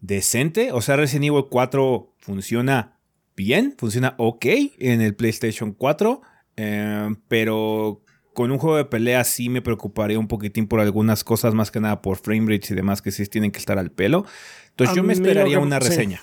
decente. 0.00 0.72
O 0.72 0.80
sea, 0.80 0.96
Resident 0.96 1.26
Evil 1.26 1.44
4 1.50 2.14
funciona 2.18 2.99
bien, 3.40 3.74
funciona 3.78 4.14
ok 4.18 4.44
en 4.78 5.00
el 5.00 5.14
PlayStation 5.14 5.72
4, 5.72 6.20
eh, 6.58 7.08
pero 7.26 8.04
con 8.34 8.50
un 8.50 8.58
juego 8.58 8.76
de 8.76 8.84
pelea 8.84 9.24
sí 9.24 9.48
me 9.48 9.62
preocuparía 9.62 10.18
un 10.18 10.28
poquitín 10.28 10.68
por 10.68 10.78
algunas 10.78 11.24
cosas, 11.24 11.54
más 11.54 11.70
que 11.70 11.80
nada 11.80 12.02
por 12.02 12.18
frame 12.18 12.52
rates 12.52 12.70
y 12.70 12.74
demás 12.74 13.00
que 13.00 13.10
sí 13.10 13.24
tienen 13.26 13.50
que 13.50 13.58
estar 13.58 13.78
al 13.78 13.90
pelo. 13.90 14.26
Entonces 14.68 14.94
yo 14.94 15.02
me 15.02 15.14
esperaría 15.14 15.58
una 15.58 15.78
reseña. 15.78 16.20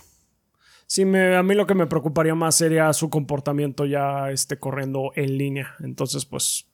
Sí, 0.86 1.01
a 1.01 1.43
mí 1.43 1.56
lo 1.56 1.65
que 1.65 1.73
me 1.73 1.88
preocuparía 1.88 2.36
más 2.36 2.56
sería 2.56 2.93
su 2.93 3.10
comportamiento 3.10 3.86
ya 3.86 4.30
este, 4.30 4.60
corriendo 4.60 5.12
en 5.15 5.39
línea. 5.39 5.75
Entonces, 5.80 6.25
pues, 6.25 6.67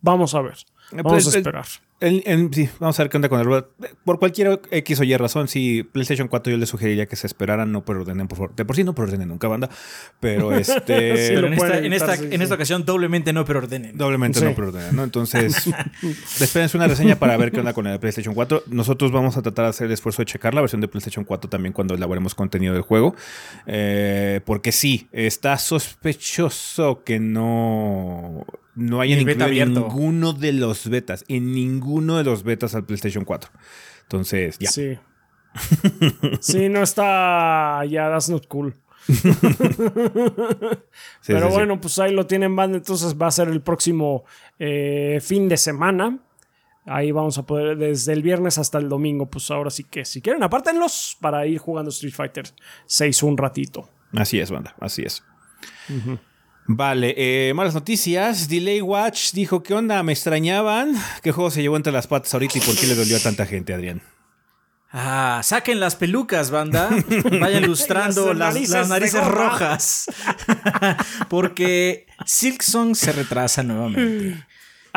vamos 0.00 0.34
a 0.34 0.42
ver. 0.42 0.56
Eh, 0.92 1.02
vamos 1.02 1.24
pues, 1.24 1.34
a 1.34 1.38
esperar 1.38 1.66
sí, 2.00 2.68
vamos 2.78 2.98
a 3.00 3.02
ver 3.02 3.10
qué 3.10 3.16
onda 3.16 3.28
con 3.28 3.40
el 3.40 3.64
Por 4.04 4.18
cualquier 4.18 4.60
X 4.70 5.00
o 5.00 5.04
Y 5.04 5.16
razón, 5.16 5.48
si 5.48 5.82
PlayStation 5.82 6.28
4 6.28 6.50
yo 6.50 6.58
les 6.58 6.68
sugeriría 6.68 7.06
que 7.06 7.16
se 7.16 7.26
esperaran, 7.26 7.72
no 7.72 7.84
preordenen, 7.84 8.28
por 8.28 8.38
favor. 8.38 8.54
De 8.54 8.64
por 8.64 8.76
sí 8.76 8.84
no 8.84 8.94
preordenen 8.94 9.28
nunca, 9.28 9.48
banda. 9.48 9.70
Pero 10.20 10.52
este. 10.56 11.34
en, 11.34 11.92
esta, 11.92 12.54
ocasión, 12.54 12.84
doblemente 12.84 13.32
no 13.32 13.44
preordenen. 13.44 13.96
Doblemente 13.96 14.40
no 14.42 14.54
preordenen, 14.54 14.94
¿no? 14.94 15.04
Entonces, 15.04 15.70
espérense 16.40 16.76
una 16.76 16.86
reseña 16.86 17.16
para 17.16 17.36
ver 17.36 17.50
qué 17.50 17.60
onda 17.60 17.72
con 17.72 17.86
el 17.86 17.98
PlayStation 17.98 18.34
4. 18.34 18.64
Nosotros 18.66 19.10
vamos 19.10 19.36
a 19.36 19.42
tratar 19.42 19.64
de 19.64 19.70
hacer 19.70 19.86
el 19.86 19.92
esfuerzo 19.92 20.22
de 20.22 20.26
checar 20.26 20.54
la 20.54 20.60
versión 20.60 20.80
de 20.80 20.88
PlayStation 20.88 21.24
4 21.24 21.48
también 21.48 21.72
cuando 21.72 21.94
elaboremos 21.94 22.34
contenido 22.34 22.74
del 22.74 22.82
juego. 22.82 23.14
Eh, 23.66 24.40
porque 24.44 24.72
sí, 24.72 25.08
está 25.12 25.56
sospechoso 25.56 27.02
que 27.04 27.18
no 27.20 28.44
no 28.76 29.00
hay 29.00 29.14
en 29.14 29.26
ninguno 29.72 30.32
de 30.34 30.52
los 30.52 30.88
betas, 30.88 31.24
en 31.28 31.52
ninguno 31.52 32.18
de 32.18 32.24
los 32.24 32.44
betas 32.44 32.74
al 32.74 32.84
PlayStation 32.84 33.24
4. 33.24 33.50
Entonces, 34.02 34.58
ya. 34.58 34.70
Sí. 34.70 34.98
sí, 36.40 36.68
no 36.68 36.82
está. 36.82 37.82
Ya, 37.86 38.10
that's 38.10 38.28
not 38.28 38.46
cool. 38.46 38.74
Pero 41.26 41.48
bueno, 41.48 41.80
pues 41.80 41.98
ahí 41.98 42.12
lo 42.12 42.26
tienen 42.26 42.54
banda. 42.54 42.76
Entonces 42.76 43.16
va 43.16 43.28
a 43.28 43.30
ser 43.30 43.48
el 43.48 43.62
próximo 43.62 44.24
eh, 44.58 45.20
fin 45.22 45.48
de 45.48 45.56
semana. 45.56 46.18
Ahí 46.84 47.10
vamos 47.12 47.38
a 47.38 47.46
poder, 47.46 47.78
desde 47.78 48.12
el 48.12 48.22
viernes 48.22 48.58
hasta 48.58 48.76
el 48.78 48.90
domingo. 48.90 49.30
Pues 49.30 49.50
ahora 49.50 49.70
sí 49.70 49.84
que, 49.84 50.04
si 50.04 50.20
quieren, 50.20 50.42
apártenlos 50.42 51.16
para 51.20 51.46
ir 51.46 51.58
jugando 51.58 51.88
Street 51.88 52.12
Fighter 52.14 52.44
6 52.84 53.22
un 53.22 53.38
ratito. 53.38 53.88
Así 54.12 54.38
es, 54.38 54.50
banda, 54.50 54.76
así 54.80 55.02
es. 55.02 55.24
Vale, 56.68 57.14
eh, 57.16 57.54
malas 57.54 57.74
noticias. 57.74 58.48
Delay 58.48 58.80
Watch 58.80 59.32
dijo, 59.32 59.62
¿qué 59.62 59.74
onda? 59.74 60.02
¿Me 60.02 60.12
extrañaban? 60.12 60.94
¿Qué 61.22 61.32
juego 61.32 61.50
se 61.50 61.62
llevó 61.62 61.76
entre 61.76 61.92
las 61.92 62.06
patas 62.06 62.34
ahorita 62.34 62.58
y 62.58 62.60
por 62.60 62.76
qué 62.76 62.86
le 62.86 62.94
dolió 62.94 63.16
a 63.16 63.20
tanta 63.20 63.46
gente, 63.46 63.72
Adrián? 63.72 64.02
Ah, 64.92 65.40
saquen 65.44 65.78
las 65.78 65.94
pelucas, 65.94 66.50
banda. 66.50 66.88
Vayan 67.40 67.66
lustrando 67.66 68.32
las, 68.34 68.54
narices, 68.88 69.26
rojas. 69.26 70.06
Porque 71.28 72.06
Silksong 72.24 72.94
se 72.94 73.12
retrasa 73.12 73.62
nuevamente. 73.62 74.44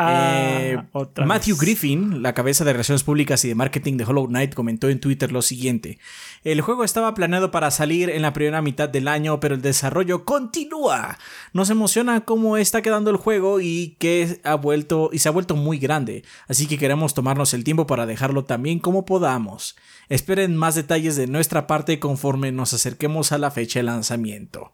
Ah, 0.02 0.60
eh, 0.62 0.78
Matthew 1.26 1.58
Griffin, 1.58 2.22
la 2.22 2.32
cabeza 2.32 2.64
de 2.64 2.72
relaciones 2.72 3.02
públicas 3.02 3.44
y 3.44 3.48
de 3.48 3.54
marketing 3.54 3.98
de 3.98 4.04
Hollow 4.04 4.28
Knight, 4.28 4.54
comentó 4.54 4.88
en 4.88 4.98
Twitter 4.98 5.30
lo 5.30 5.42
siguiente. 5.42 5.98
El 6.42 6.62
juego 6.62 6.84
estaba 6.84 7.12
planeado 7.12 7.50
para 7.50 7.70
salir 7.70 8.08
en 8.08 8.22
la 8.22 8.32
primera 8.32 8.62
mitad 8.62 8.88
del 8.88 9.08
año, 9.08 9.40
pero 9.40 9.54
el 9.54 9.60
desarrollo 9.60 10.24
continúa. 10.24 11.18
Nos 11.52 11.68
emociona 11.68 12.22
cómo 12.22 12.56
está 12.56 12.80
quedando 12.80 13.10
el 13.10 13.18
juego 13.18 13.60
y 13.60 13.96
que 13.98 14.40
ha 14.42 14.54
vuelto 14.54 15.10
y 15.12 15.18
se 15.18 15.28
ha 15.28 15.32
vuelto 15.32 15.54
muy 15.54 15.78
grande, 15.78 16.24
así 16.48 16.66
que 16.66 16.78
queremos 16.78 17.12
tomarnos 17.12 17.52
el 17.52 17.62
tiempo 17.62 17.86
para 17.86 18.06
dejarlo 18.06 18.44
también 18.44 18.78
como 18.78 19.04
podamos. 19.04 19.76
Esperen 20.08 20.56
más 20.56 20.76
detalles 20.76 21.16
de 21.16 21.26
nuestra 21.26 21.66
parte 21.66 21.98
conforme 21.98 22.52
nos 22.52 22.72
acerquemos 22.72 23.32
a 23.32 23.38
la 23.38 23.50
fecha 23.50 23.80
de 23.80 23.82
lanzamiento. 23.82 24.72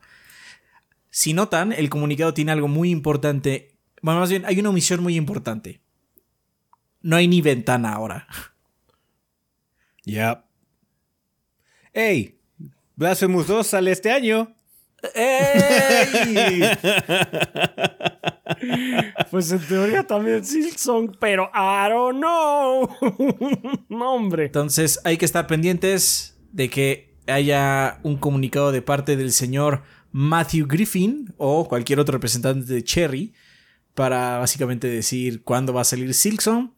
Si 1.10 1.32
notan, 1.32 1.72
el 1.72 1.90
comunicado 1.90 2.32
tiene 2.32 2.52
algo 2.52 2.68
muy 2.68 2.90
importante 2.90 3.75
bueno, 4.02 4.20
más 4.20 4.30
bien, 4.30 4.44
hay 4.46 4.60
una 4.60 4.70
omisión 4.70 5.02
muy 5.02 5.16
importante. 5.16 5.80
No 7.00 7.16
hay 7.16 7.28
ni 7.28 7.40
ventana 7.40 7.92
ahora. 7.92 8.26
Ya. 10.04 10.44
¡Ey! 11.92 12.38
Blasphemous 12.94 13.46
2 13.46 13.66
sale 13.66 13.92
este 13.92 14.10
año. 14.10 14.54
¡Ey! 15.14 16.60
pues 19.30 19.52
en 19.52 19.66
teoría 19.66 20.06
también 20.06 20.44
Silksong, 20.44 21.16
pero 21.18 21.50
I 21.54 21.90
don't 21.90 22.18
know. 22.18 22.88
no, 23.88 24.14
hombre. 24.14 24.46
Entonces 24.46 25.00
hay 25.04 25.16
que 25.16 25.24
estar 25.24 25.46
pendientes 25.46 26.38
de 26.52 26.70
que 26.70 27.16
haya 27.26 28.00
un 28.02 28.16
comunicado 28.16 28.72
de 28.72 28.82
parte 28.82 29.16
del 29.16 29.32
señor 29.32 29.82
Matthew 30.12 30.66
Griffin 30.66 31.34
o 31.36 31.68
cualquier 31.68 32.00
otro 32.00 32.12
representante 32.12 32.72
de 32.72 32.84
Cherry 32.84 33.34
para 33.96 34.38
básicamente 34.38 34.86
decir 34.86 35.42
cuándo 35.42 35.72
va 35.72 35.80
a 35.80 35.84
salir 35.84 36.14
Silksong. 36.14 36.70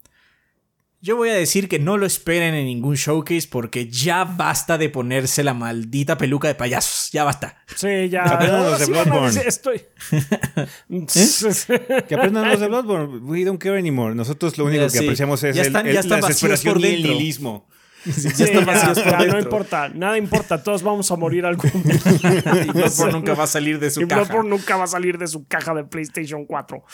Yo 1.00 1.14
voy 1.16 1.28
a 1.28 1.34
decir 1.34 1.68
que 1.68 1.78
no 1.78 1.96
lo 1.96 2.06
esperen 2.06 2.54
en 2.54 2.64
ningún 2.66 2.96
showcase 2.96 3.46
porque 3.48 3.88
ya 3.88 4.24
basta 4.24 4.78
de 4.78 4.88
ponerse 4.88 5.44
la 5.44 5.54
maldita 5.54 6.18
peluca 6.18 6.48
de 6.48 6.56
payasos. 6.56 7.10
Ya 7.12 7.22
basta. 7.22 7.62
Sí, 7.76 8.08
ya. 8.08 8.24
Aprendan 8.24 8.62
los 8.64 8.80
de 8.80 8.86
Bloodborne. 8.86 9.40
Estoy. 9.46 9.82
Que 12.08 12.14
aprendan 12.14 12.48
los 12.50 12.60
de 12.60 12.66
Bloodborne. 12.68 13.18
We 13.18 13.44
don't 13.44 13.60
care 13.62 13.78
anymore. 13.78 14.14
Nosotros 14.14 14.58
lo 14.58 14.64
único 14.64 14.82
Ya, 14.86 14.86
que 14.92 14.98
sí. 14.98 15.04
apreciamos 15.04 15.42
es 15.44 15.54
Ya 15.54 15.62
el, 15.62 15.66
están- 15.68 15.86
el- 15.86 15.94
ya 15.94 16.00
están 16.00 16.20
la 16.20 16.28
vacíos 16.28 16.40
desesperación 16.50 16.74
por 16.74 16.82
y 16.84 16.94
el 16.94 17.02
nihilismo. 17.02 17.68
Sí, 18.12 18.28
ya, 18.36 18.46
ya, 18.46 19.26
no 19.26 19.38
importa, 19.38 19.88
nada 19.88 20.18
importa, 20.18 20.62
todos 20.62 20.82
vamos 20.82 21.10
a 21.10 21.16
morir 21.16 21.44
algún 21.44 21.70
día. 21.82 22.64
Y 22.66 22.70
Bloodborne 22.70 23.12
nunca 23.12 23.34
va 23.34 23.44
a 23.44 23.48
salir 23.48 23.78
de 23.78 23.90
su 23.90 24.02
Y 24.02 24.06
caja. 24.06 24.22
Bloodborne 24.22 24.50
nunca 24.50 24.76
va 24.76 24.84
a 24.84 24.88
salir 24.88 25.18
de 25.18 25.26
su 25.26 25.46
caja 25.46 25.74
de 25.74 25.84
PlayStation 25.84 26.46
4. 26.46 26.84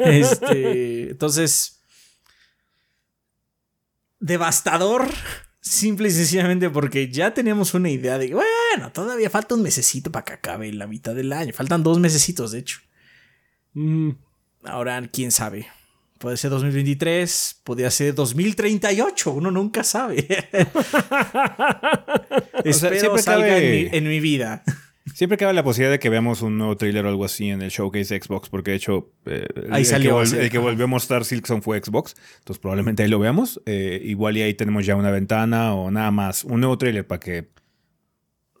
Este, 0.00 1.10
entonces. 1.10 1.82
Devastador. 4.20 5.08
Simple 5.60 6.08
y 6.08 6.10
sencillamente 6.12 6.70
porque 6.70 7.10
ya 7.10 7.34
tenemos 7.34 7.74
una 7.74 7.90
idea 7.90 8.18
de 8.18 8.28
que, 8.28 8.34
bueno, 8.34 8.92
todavía 8.92 9.28
falta 9.28 9.56
un 9.56 9.62
mesecito 9.62 10.12
para 10.12 10.24
que 10.24 10.32
acabe 10.34 10.72
la 10.72 10.86
mitad 10.86 11.12
del 11.12 11.32
año. 11.32 11.52
Faltan 11.52 11.82
dos 11.82 11.98
mesecitos, 11.98 12.52
de 12.52 12.60
hecho. 12.60 12.78
Mm, 13.72 14.10
Ahora, 14.66 15.00
quién 15.12 15.30
sabe. 15.30 15.68
Puede 16.26 16.38
ser 16.38 16.50
2023, 16.50 17.60
podría 17.62 17.88
ser 17.88 18.12
2038, 18.12 19.30
uno 19.30 19.52
nunca 19.52 19.84
sabe. 19.84 20.26
Espero 22.64 22.98
siempre 22.98 23.22
salga 23.22 23.46
cabe- 23.46 23.84
en, 23.86 23.90
mi, 23.92 23.96
en 23.98 24.08
mi 24.08 24.18
vida. 24.18 24.64
Siempre 25.14 25.38
cabe 25.38 25.52
la 25.52 25.62
posibilidad 25.62 25.92
de 25.92 26.00
que 26.00 26.10
veamos 26.10 26.42
un 26.42 26.58
nuevo 26.58 26.76
trailer 26.76 27.06
o 27.06 27.10
algo 27.10 27.24
así 27.24 27.48
en 27.50 27.62
el 27.62 27.70
showcase 27.70 28.12
de 28.12 28.20
Xbox, 28.20 28.48
porque 28.48 28.72
de 28.72 28.76
hecho 28.76 29.12
eh, 29.26 29.46
Ahí 29.70 29.82
el, 29.82 29.86
salió, 29.86 30.18
que 30.18 30.26
sí. 30.26 30.36
el 30.36 30.50
que 30.50 30.58
volvió 30.58 30.86
a 30.86 30.88
mostrar 30.88 31.24
Silksong 31.24 31.62
fue 31.62 31.80
Xbox, 31.80 32.16
entonces 32.38 32.58
probablemente 32.60 33.04
ahí 33.04 33.08
lo 33.08 33.20
veamos. 33.20 33.62
Eh, 33.64 34.00
igual 34.04 34.36
y 34.36 34.42
ahí 34.42 34.54
tenemos 34.54 34.84
ya 34.84 34.96
una 34.96 35.12
ventana 35.12 35.74
o 35.74 35.92
nada 35.92 36.10
más, 36.10 36.42
un 36.42 36.58
nuevo 36.58 36.76
trailer 36.76 37.06
para 37.06 37.20
que 37.20 37.50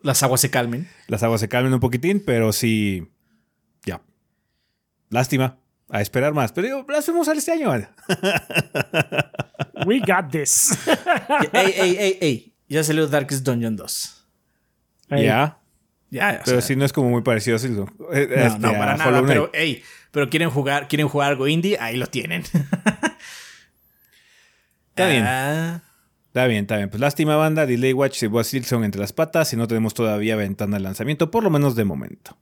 Las 0.04 0.22
aguas 0.22 0.40
se 0.40 0.50
calmen. 0.50 0.86
las 1.08 1.24
aguas 1.24 1.40
se 1.40 1.48
calmen 1.48 1.74
un 1.74 1.80
poquitín, 1.80 2.22
pero 2.24 2.52
sí, 2.52 3.08
ya. 3.84 4.02
Lástima, 5.10 5.58
a 5.88 6.00
esperar 6.00 6.34
más. 6.34 6.52
Pero 6.52 6.66
digo, 6.66 6.84
a 7.28 7.30
ver 7.32 7.38
este 7.38 7.52
año. 7.52 7.72
we 9.86 10.00
got 10.00 10.30
this. 10.30 10.76
ey, 11.52 11.72
ey, 11.76 11.96
ey, 11.98 12.18
ey. 12.20 12.54
Ya 12.68 12.82
salió 12.82 13.06
Darkest 13.06 13.44
Dungeon 13.44 13.76
2. 13.76 14.26
Ey, 15.10 15.24
Ya, 15.24 15.58
Ya, 16.10 16.38
o 16.40 16.44
pero 16.44 16.60
sea, 16.60 16.66
sí 16.66 16.76
no 16.76 16.84
es 16.84 16.92
como 16.92 17.10
muy 17.10 17.22
parecido 17.22 17.56
a. 17.58 17.86
Eh, 18.12 18.26
No, 18.28 18.36
este, 18.36 18.58
no, 18.58 18.72
para 18.72 18.94
a 18.94 18.96
nada. 18.96 19.22
Pero, 19.26 19.50
ey, 19.52 19.82
pero 20.10 20.28
quieren 20.30 20.50
jugar, 20.50 20.88
quieren 20.88 21.08
jugar 21.08 21.30
algo 21.30 21.46
indie, 21.48 21.78
ahí 21.80 21.96
lo 21.96 22.06
tienen. 22.06 22.42
Está 24.90 25.08
bien. 25.08 25.24
Ah, 25.26 25.82
Está 26.28 26.46
bien, 26.46 26.64
está 26.64 26.76
bien. 26.76 26.90
Pues 26.90 27.00
lástima, 27.00 27.36
banda. 27.36 27.64
Delay 27.64 27.94
Watch 27.94 28.16
se 28.18 28.26
llevó 28.26 28.40
a 28.40 28.44
entre 28.84 29.00
las 29.00 29.14
patas 29.14 29.52
y 29.54 29.56
no 29.56 29.66
tenemos 29.66 29.94
todavía 29.94 30.36
ventana 30.36 30.76
de 30.76 30.82
lanzamiento, 30.82 31.30
por 31.30 31.42
lo 31.42 31.48
menos 31.48 31.76
de 31.76 31.84
momento. 31.84 32.36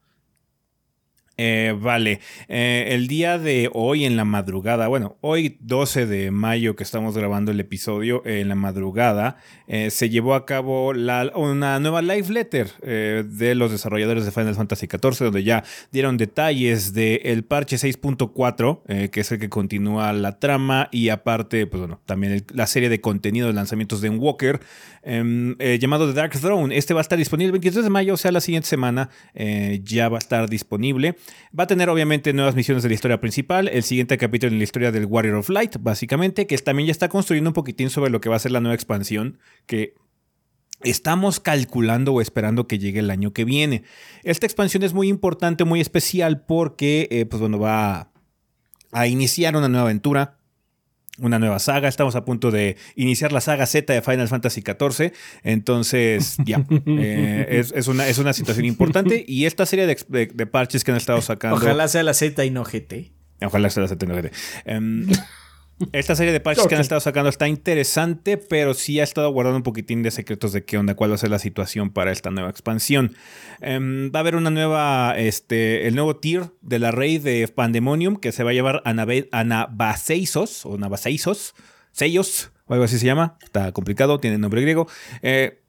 Eh, 1.37 1.75
vale, 1.79 2.21
Eh, 2.49 2.89
el 2.91 3.09
día 3.09 3.39
de 3.39 3.71
hoy 3.73 4.05
en 4.05 4.17
la 4.17 4.25
madrugada, 4.25 4.89
bueno, 4.89 5.17
hoy 5.21 5.57
12 5.61 6.07
de 6.07 6.31
mayo 6.31 6.77
que 6.77 6.83
estamos 6.83 7.17
grabando 7.17 7.51
el 7.51 7.61
episodio, 7.61 8.23
eh, 8.25 8.41
en 8.41 8.49
la 8.49 8.55
madrugada, 8.55 9.39
eh, 9.67 9.91
se 9.91 10.11
llevó 10.11 10.35
a 10.35 10.47
cabo 10.47 10.91
una 10.91 11.81
nueva 11.81 12.03
live 12.03 12.29
letter 12.31 12.69
de 12.81 13.55
los 13.55 13.71
desarrolladores 13.71 14.25
de 14.25 14.31
Final 14.31 14.55
Fantasy 14.55 14.87
XIV, 14.87 15.25
donde 15.25 15.43
ya 15.43 15.65
dieron 15.91 16.17
detalles 16.17 16.93
del 16.93 17.45
parche 17.45 17.79
6.4, 17.79 18.83
eh, 18.89 19.09
que 19.11 19.21
es 19.21 19.33
el 19.33 19.39
que 19.39 19.49
continúa 19.49 20.13
la 20.13 20.39
trama, 20.39 20.89
y 20.93 21.09
aparte, 21.09 21.67
pues 21.67 21.81
bueno, 21.81 22.01
también 22.05 22.45
la 22.53 22.67
serie 22.67 22.89
de 22.89 23.01
contenido 23.01 23.47
de 23.47 23.55
lanzamientos 23.55 24.01
de 24.01 24.11
Walker, 24.11 24.61
llamado 25.05 26.07
The 26.07 26.15
Dark 26.15 26.33
Throne. 26.39 26.77
Este 26.77 26.95
va 26.95 27.01
a 27.01 27.03
estar 27.03 27.19
disponible 27.19 27.47
el 27.47 27.53
23 27.53 27.85
de 27.85 27.91
mayo, 27.91 28.15
o 28.15 28.17
sea, 28.17 28.33
la 28.33 28.41
siguiente 28.41 28.69
semana 28.69 29.11
ya 29.83 30.09
va 30.09 30.19
a 30.19 30.19
estar 30.19 30.49
disponible. 30.49 31.17
Va 31.59 31.65
a 31.65 31.67
tener 31.67 31.89
obviamente 31.89 32.33
nuevas 32.33 32.55
misiones 32.55 32.83
de 32.83 32.89
la 32.89 32.95
historia 32.95 33.21
principal, 33.21 33.69
el 33.69 33.83
siguiente 33.83 34.19
capítulo 34.19 34.53
en 34.53 34.59
la 34.59 34.65
historia 34.65 34.91
del 34.91 35.07
Warrior 35.07 35.37
of 35.37 35.49
Light, 35.49 35.77
básicamente, 35.81 36.47
que 36.47 36.59
también 36.59 36.87
ya 36.89 36.93
está 36.93 37.09
construyendo 37.09 37.51
un 37.51 37.55
poquitín 37.55 37.91
sobre 37.91 38.11
lo 38.11 38.21
que 38.21 38.29
va 38.29 38.37
a 38.37 38.41
ser 38.41 38.53
la 38.53 38.61
nueva 38.61 38.75
expansión, 38.75 39.39
que 39.67 39.95
Estamos 40.85 41.41
calculando 41.41 42.13
o 42.13 42.21
esperando 42.21 42.69
que 42.69 42.79
llegue 42.79 43.01
el 43.01 43.11
año 43.11 43.33
que 43.33 43.45
viene. 43.45 43.85
Esta 44.23 44.45
expansión 44.45 44.83
es 44.83 44.93
muy 44.93 45.09
importante, 45.09 45.65
muy 45.65 45.81
especial 45.81 46.45
porque, 46.45 47.09
eh, 47.11 47.25
pues 47.25 47.41
bueno, 47.41 47.59
va 47.59 47.95
a, 47.95 48.13
a 48.93 49.07
iniciar 49.07 49.57
una 49.57 49.69
nueva 49.69 49.85
aventura, 49.85 50.37
una 51.19 51.39
nueva 51.39 51.59
saga. 51.59 51.89
Estamos 51.89 52.17
a 52.17 52.25
punto 52.25 52.51
de 52.51 52.77
iniciar 52.97 53.33
la 53.33 53.41
saga 53.41 53.67
Z 53.67 53.93
de 53.93 54.03
Final 54.03 54.29
Fantasy 54.29 54.63
XIV. 54.63 55.13
Entonces, 55.43 56.37
ya, 56.45 56.65
eh, 56.87 57.47
es, 57.51 57.73
es 57.77 57.87
una, 57.89 58.07
es 58.09 58.19
una 58.19 58.33
situación 58.33 58.65
importante. 58.67 59.25
Y 59.27 59.47
esta 59.47 59.67
serie 59.67 59.87
de, 59.87 59.93
ex- 59.93 60.07
de- 60.09 60.27
de 60.27 60.47
parches 60.47 60.85
que 60.85 60.91
han 60.91 60.97
estado 60.97 61.21
sacando. 61.23 61.57
ojalá 61.57 61.89
sea 61.89 62.03
la 62.03 62.15
Z 62.15 62.45
y 62.45 62.51
no 62.51 62.65
GT. 62.65 63.13
Ojalá 63.43 63.69
se 63.69 63.81
la 63.81 63.87
acepten, 63.87 64.11
ojete. 64.11 64.31
Em, 64.65 65.07
esta 65.93 66.15
serie 66.15 66.33
de 66.33 66.41
parches 66.41 66.67
que 66.67 66.75
han 66.75 66.81
estado 66.81 67.01
sacando 67.01 67.29
está 67.29 67.49
interesante, 67.49 68.37
pero 68.37 68.75
sí 68.75 69.01
ha 69.01 69.05
estado 69.05 69.31
guardando 69.31 69.57
un 69.57 69.63
poquitín 69.63 70.03
de 70.03 70.11
secretos 70.11 70.53
de 70.53 70.65
qué 70.65 70.79
onda, 70.79 70.95
cuál 70.95 71.11
va 71.11 71.15
a 71.17 71.19
ser 71.19 71.31
la 71.31 71.39
situación 71.39 71.91
para 71.91 72.13
esta 72.13 72.31
nueva 72.31 72.51
expansión. 72.51 73.15
Em, 73.61 74.11
va 74.15 74.19
a 74.19 74.21
haber 74.21 74.37
una 74.37 74.51
nueva, 74.51 75.15
este, 75.19 75.87
el 75.89 75.95
nuevo 75.95 76.17
tier 76.17 76.51
de 76.63 76.79
la 76.79 76.91
raid 76.93 77.23
de 77.23 77.49
Pandemonium 77.49 78.17
que 78.17 78.33
se 78.33 78.45
va 78.45 78.51
a 78.51 78.55
llamar 78.55 78.83
Anabe- 78.85 79.29
Anabaseisos 79.33 80.65
o 80.67 80.79
Nabaseisos, 80.79 81.55
sellos 81.93 82.51
o 82.67 82.73
algo 82.73 82.85
así 82.85 82.99
se 82.99 83.07
llama. 83.07 83.37
Está 83.43 83.73
complicado, 83.73 84.21
tiene 84.21 84.39
nombre 84.39 84.61
griego. 84.63 84.89
Eh, 85.23 85.61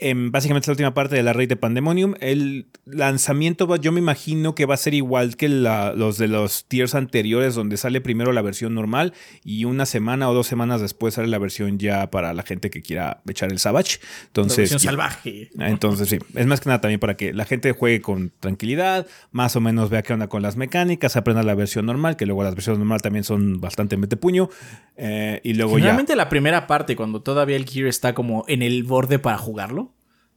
em, 0.00 0.30
básicamente 0.32 0.64
es 0.64 0.68
la 0.68 0.72
última 0.72 0.94
parte 0.94 1.14
de 1.16 1.22
la 1.22 1.32
raid 1.32 1.48
de 1.48 1.56
Pandemonium. 1.56 2.14
El 2.20 2.66
lanzamiento, 2.86 3.66
va- 3.66 3.76
yo 3.76 3.92
me 3.92 4.00
imagino 4.00 4.54
que 4.54 4.66
va 4.66 4.74
a 4.74 4.76
ser 4.78 4.94
igual 4.94 5.36
que 5.36 5.48
la- 5.48 5.92
los 5.94 6.18
de 6.18 6.28
los 6.28 6.64
tiers 6.66 6.94
anteriores, 6.94 7.54
donde 7.54 7.76
sale 7.76 8.00
primero 8.00 8.32
la 8.32 8.42
versión 8.42 8.74
normal 8.74 9.12
y 9.44 9.64
una 9.64 9.86
semana 9.86 10.28
o 10.30 10.34
dos 10.34 10.46
semanas 10.46 10.80
después 10.80 11.14
sale 11.14 11.28
la 11.28 11.38
versión 11.38 11.78
ya 11.78 12.10
para 12.10 12.32
la 12.34 12.42
gente 12.42 12.70
que 12.70 12.82
quiera 12.82 13.20
echar 13.28 13.52
el 13.52 13.58
Savage. 13.58 13.98
La 14.00 14.26
Entonces, 14.26 14.56
versión 14.58 14.78
ya. 14.80 14.90
salvaje. 14.90 15.50
Entonces, 15.58 16.08
sí, 16.08 16.18
es 16.34 16.46
más 16.46 16.60
que 16.60 16.68
nada 16.68 16.80
también 16.80 17.00
para 17.00 17.16
que 17.16 17.32
la 17.32 17.44
gente 17.44 17.72
juegue 17.72 18.00
con 18.00 18.32
tranquilidad, 18.40 19.06
más 19.32 19.54
o 19.56 19.60
menos 19.60 19.90
vea 19.90 20.02
qué 20.02 20.12
onda 20.12 20.28
con 20.28 20.42
las 20.42 20.56
mecánicas, 20.56 21.16
aprenda 21.16 21.42
la 21.42 21.54
versión 21.54 21.86
normal, 21.86 22.16
que 22.16 22.26
luego 22.26 22.42
las 22.42 22.54
versiones 22.54 22.78
normal 22.78 23.02
también 23.02 23.24
son 23.24 23.60
bastante 23.60 23.96
metepuño, 23.96 24.48
eh, 24.96 25.40
y 25.44 25.54
luego 25.54 25.72
ya. 25.72 25.84
Generalmente 25.84 26.16
la 26.16 26.28
primera 26.28 26.66
parte, 26.66 26.96
cuando 26.96 27.22
todavía 27.22 27.56
el 27.56 27.64
gear 27.66 27.86
está 27.88 28.14
como 28.14 28.44
en 28.48 28.62
el 28.62 28.82
borde 28.84 29.18
para 29.18 29.38
jugarlo, 29.38 29.89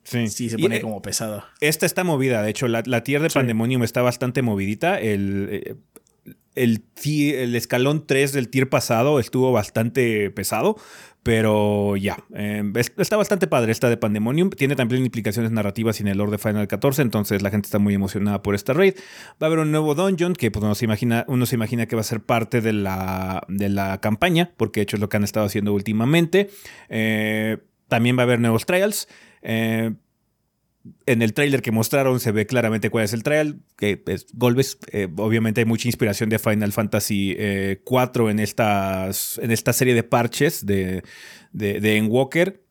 Sí, 0.04 0.28
sí 0.28 0.50
se 0.50 0.58
pone 0.58 0.78
eh, 0.78 0.82
como 0.82 1.02
pesado. 1.02 1.44
Esta 1.62 1.86
está 1.86 2.04
movida, 2.04 2.42
de 2.42 2.50
hecho, 2.50 2.68
la, 2.68 2.84
la 2.86 3.04
tier 3.04 3.22
de 3.22 3.30
Pandemonium 3.30 3.84
está 3.84 4.02
bastante 4.02 4.42
movidita. 4.42 5.00
El, 5.00 5.48
eh, 5.52 5.76
el, 6.56 6.84
el 7.04 7.56
escalón 7.56 8.06
3 8.06 8.32
del 8.34 8.50
tier 8.50 8.70
pasado 8.70 9.20
estuvo 9.20 9.52
bastante 9.52 10.30
pesado, 10.30 10.76
pero 11.24 11.96
ya, 11.96 12.18
eh, 12.36 12.62
es- 12.76 12.92
está 12.98 13.16
bastante 13.18 13.48
padre 13.48 13.72
esta 13.72 13.90
de 13.90 13.96
Pandemonium. 13.98 14.50
Tiene 14.50 14.76
también 14.76 15.04
implicaciones 15.06 15.52
narrativas 15.52 16.00
en 16.02 16.10
el 16.10 16.18
lore 16.18 16.32
de 16.34 16.38
Final 16.38 16.68
14, 16.68 17.02
entonces 17.02 17.42
la 17.42 17.50
gente 17.50 17.68
está 17.68 17.80
muy 17.80 17.94
emocionada 17.96 18.44
por 18.44 18.56
esta 18.56 18.74
raid. 18.74 18.96
Va 19.42 19.46
a 19.46 19.46
haber 19.48 19.60
un 19.60 19.72
nuevo 19.72 19.96
dungeon 19.96 20.34
que 20.34 20.52
pues, 20.52 20.64
uno, 20.64 20.76
se 20.76 20.86
imagina, 20.86 21.24
uno 21.30 21.46
se 21.46 21.56
imagina 21.56 21.86
que 21.88 21.96
va 21.96 22.02
a 22.02 22.06
ser 22.06 22.20
parte 22.22 22.60
de 22.62 22.74
la, 22.74 23.42
de 23.48 23.70
la 23.70 24.00
campaña, 24.02 24.52
porque 24.58 24.82
de 24.82 24.84
hecho 24.84 24.98
es 24.98 25.02
lo 25.02 25.08
que 25.10 25.18
han 25.18 25.24
estado 25.24 25.46
haciendo 25.46 25.74
últimamente. 25.74 26.50
Eh, 26.90 27.58
también 27.88 28.18
va 28.18 28.22
a 28.22 28.26
haber 28.26 28.40
nuevos 28.42 28.66
trials. 28.66 29.08
Eh, 29.44 29.94
en 31.06 31.22
el 31.22 31.34
trailer 31.34 31.62
que 31.62 31.72
mostraron 31.72 32.20
se 32.20 32.32
ve 32.32 32.46
claramente 32.46 32.90
cuál 32.90 33.06
es 33.06 33.14
el 33.14 33.24
trial, 33.24 33.60
que 33.78 34.04
es 34.08 34.28
Golbes. 34.34 34.78
Eh, 34.92 35.08
obviamente 35.16 35.62
hay 35.62 35.66
mucha 35.66 35.88
inspiración 35.88 36.30
de 36.30 36.40
Final 36.40 36.72
Fantasy 36.72 37.36
eh, 37.38 37.82
4 37.86 38.30
en, 38.30 38.40
estas, 38.40 39.40
en 39.42 39.52
esta 39.52 39.72
serie 39.72 39.94
de 39.94 40.04
parches 40.04 40.66
de, 40.66 41.04
de, 41.52 41.80
de 41.80 41.98
Endwalker. 41.98 42.64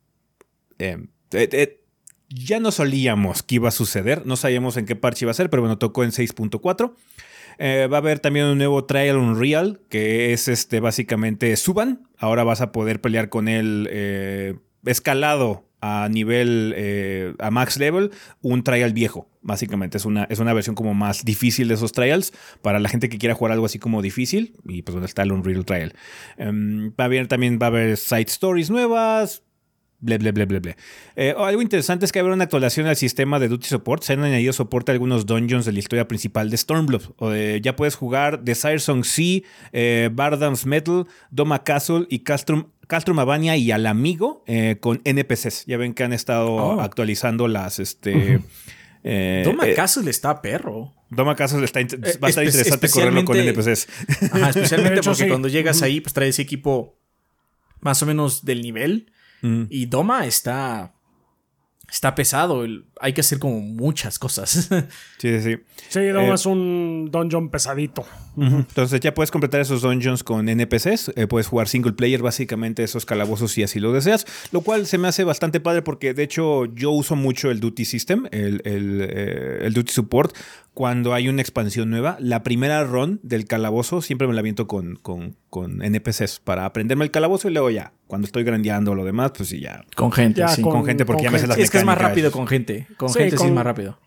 Eh, 0.79 1.79
ya 2.29 2.61
no 2.61 2.71
solíamos 2.71 3.43
que 3.43 3.57
iba 3.57 3.69
a 3.69 3.73
suceder, 3.73 4.27
no 4.27 4.37
sabíamos 4.37 4.77
en 4.77 4.87
qué 4.87 4.97
parche 4.97 5.25
iba 5.25 5.31
a 5.31 5.35
ser, 5.35 5.49
pero 5.49 5.63
bueno, 5.63 5.79
tocó 5.79 6.05
en 6.05 6.11
6.4. 6.11 6.95
Eh, 7.59 7.87
va 7.91 7.99
a 7.99 8.01
haber 8.01 8.19
también 8.19 8.47
un 8.47 8.59
nuevo 8.59 8.85
Trial 8.85 9.17
Unreal, 9.17 9.81
que 9.89 10.33
es 10.33 10.49
este 10.49 10.81
básicamente 10.81 11.55
Suban. 11.57 12.09
Ahora 12.19 12.45
vas 12.45 12.61
a 12.61 12.73
poder 12.73 13.01
pelear 13.01 13.29
con 13.29 13.49
él 13.49 14.59
escalado 14.85 15.72
a 15.83 16.09
nivel, 16.09 16.73
eh, 16.77 17.35
a 17.41 17.51
max 17.51 17.77
level, 17.77 18.11
un 18.41 18.63
trial 18.63 18.93
viejo. 18.95 19.29
Básicamente 19.43 19.99
es 19.99 20.05
una, 20.07 20.25
es 20.31 20.39
una 20.39 20.53
versión 20.55 20.77
como 20.77 20.95
más 20.95 21.25
difícil 21.25 21.67
de 21.69 21.75
esos 21.75 21.91
trials 21.93 22.33
para 22.63 22.79
la 22.79 22.89
gente 22.89 23.09
que 23.09 23.19
quiera 23.19 23.35
jugar 23.35 23.53
algo 23.53 23.67
así 23.67 23.79
como 23.81 24.01
difícil. 24.01 24.55
Y 24.65 24.83
pues 24.83 24.95
donde 24.95 25.07
está 25.09 25.23
el 25.25 25.33
Unreal 25.33 25.65
Trial. 25.67 25.93
Em, 26.39 26.91
va 26.93 26.95
a 26.99 27.05
haber, 27.05 27.27
también 27.27 27.59
va 27.61 27.67
a 27.67 27.69
haber 27.71 27.97
side 27.97 28.23
stories 28.29 28.71
nuevas. 28.71 29.43
ble, 30.05 30.19
ble, 30.19 30.33
ble, 30.33 30.47
ble, 30.47 30.59
ble. 30.61 30.77
Eh, 31.15 31.33
oh, 31.37 31.45
algo 31.45 31.63
interesante 31.63 32.05
es 32.05 32.11
que 32.11 32.19
habrá 32.19 32.35
una 32.35 32.43
actualización 32.45 32.87
al 32.89 32.97
sistema 32.97 33.39
de 33.39 33.47
Duty 33.49 33.67
Support. 33.69 34.03
Se 34.03 34.15
han 34.15 34.25
añadido 34.25 34.53
soporte 34.53 34.91
a 34.91 34.95
algunos 34.95 35.27
dungeons 35.27 35.65
de 35.65 35.73
la 35.73 35.79
historia 35.79 36.09
principal 36.09 36.51
de 36.51 36.57
Stormblood. 36.57 37.03
O 37.19 37.31
de- 37.31 37.61
ya 37.63 37.77
puedes 37.77 37.95
jugar 37.95 38.43
Desire 38.43 38.81
Song 38.81 39.05
Sea, 39.05 39.43
eh, 39.73 40.11
Bardam's 40.13 40.67
Metal, 40.67 41.07
Doma 41.31 41.63
Castle 41.63 42.07
y 42.09 42.21
Castrum, 42.21 42.67
Castrum 42.93 43.19
Avania 43.21 43.57
y 43.57 43.71
al 43.71 43.87
amigo 43.87 44.45
eh, 44.47 44.77
con 44.79 45.01
NPCs. 45.05 45.65
Ya 45.65 45.79
ven 45.79 45.95
que 45.95 46.05
han 46.05 46.13
estado 46.13 46.53
Oh. 46.53 46.81
actualizando 46.83 47.49
las. 47.49 47.79
Este, 47.79 48.41
eh, 49.03 49.41
Toma 49.47 49.67
eh, 49.67 49.73
Castle 49.75 50.11
está 50.11 50.43
perro. 50.43 50.93
Doma 51.09 51.35
Castle 51.35 51.65
está 51.65 51.81
Eh, 51.81 51.87
va 52.23 52.27
a 52.27 52.29
estar 52.29 52.45
interesante 52.45 52.91
correrlo 52.91 53.25
con 53.25 53.39
NPCs. 53.39 53.89
Ajá, 54.33 54.51
especialmente 54.51 54.99
hecho, 55.01 55.11
porque 55.13 55.23
sí. 55.25 55.29
cuando 55.31 55.49
llegas 55.49 55.81
ahí, 55.81 56.03
pues 56.03 56.13
traes 56.13 56.39
equipo 56.39 56.99
más 57.81 58.03
o 58.03 58.07
menos 58.07 58.45
del 58.45 58.61
nivel. 58.61 59.11
Mm. 59.41 59.63
Y 59.71 59.87
Doma 59.87 60.27
está. 60.27 60.93
Está 61.91 62.15
pesado. 62.15 62.63
el- 62.65 62.85
hay 63.03 63.13
que 63.13 63.21
hacer 63.21 63.39
como 63.39 63.61
muchas 63.61 64.19
cosas. 64.19 64.71
Sí, 65.23 65.39
sí, 65.41 65.53
sí. 65.55 65.57
Sí, 65.89 66.01
no, 66.13 66.21
Eh, 66.21 66.35
es 66.35 66.47
un 66.47 67.09
dungeon 67.13 67.49
pesadito. 67.49 68.05
Entonces 68.37 68.99
ya 69.01 69.15
puedes 69.15 69.31
completar 69.31 69.61
esos 69.61 69.83
dungeons 69.83 70.25
con 70.25 70.49
NPCs, 70.49 71.13
eh, 71.15 71.27
puedes 71.29 71.47
jugar 71.47 71.69
single 71.69 71.93
player 71.93 72.23
básicamente 72.23 72.83
esos 72.83 73.05
calabozos 73.07 73.53
si 73.53 73.63
así 73.63 73.79
lo 73.79 73.93
deseas, 73.93 74.27
lo 74.51 74.63
cual 74.63 74.87
se 74.87 74.99
me 74.99 75.07
hace 75.07 75.23
bastante 75.23 75.61
padre 75.61 75.83
porque 75.83 76.13
de 76.15 76.25
hecho 76.25 76.65
yo 76.75 76.91
uso 76.91 77.15
mucho 77.15 77.51
el 77.53 77.61
Duty 77.61 77.85
System, 77.85 78.27
el, 78.33 78.63
el, 78.65 79.07
eh, 79.09 79.59
el 79.63 79.75
Duty 79.75 79.93
Support, 79.93 80.35
cuando 80.75 81.13
hay 81.15 81.29
una 81.29 81.43
expansión 81.43 81.91
nueva. 81.91 82.17
La 82.19 82.43
primera 82.43 82.83
run 82.85 83.21
del 83.23 83.45
calabozo 83.47 84.01
siempre 84.03 84.27
me 84.27 84.33
la 84.35 84.41
aviento 84.41 84.67
con, 84.67 84.97
con, 84.97 85.37
con 85.51 85.83
NPCs 85.85 86.41
para 86.43 86.65
aprenderme 86.65 87.05
el 87.05 87.11
calabozo 87.13 87.49
y 87.49 87.53
luego 87.53 87.69
ya, 87.71 87.93
cuando 88.07 88.25
estoy 88.27 88.43
grandeando 88.43 88.95
lo 88.95 89.05
demás, 89.05 89.33
pues 89.37 89.51
sí, 89.51 89.61
ya. 89.61 89.85
con 89.95 90.11
gente, 90.11 90.41
Ya, 90.41 90.49
sí. 90.49 90.63
con- 90.63 90.73
Con 90.73 90.87
gente 90.87 91.05
porque 91.05 91.25
ya 91.25 91.31
me 91.31 91.39
sé 91.39 91.47
las 91.47 91.59
es 91.59 91.71
que 91.71 91.79
es 91.79 91.85
más 91.85 91.99
rápido 91.99 92.33
con 92.33 92.47
gente. 92.49 92.87
Con 92.97 93.09
Sí, 93.11 93.19
gente 93.21 93.37
con- 93.37 93.47
es 93.49 93.53
más 93.53 93.65
rápido. 93.65 93.99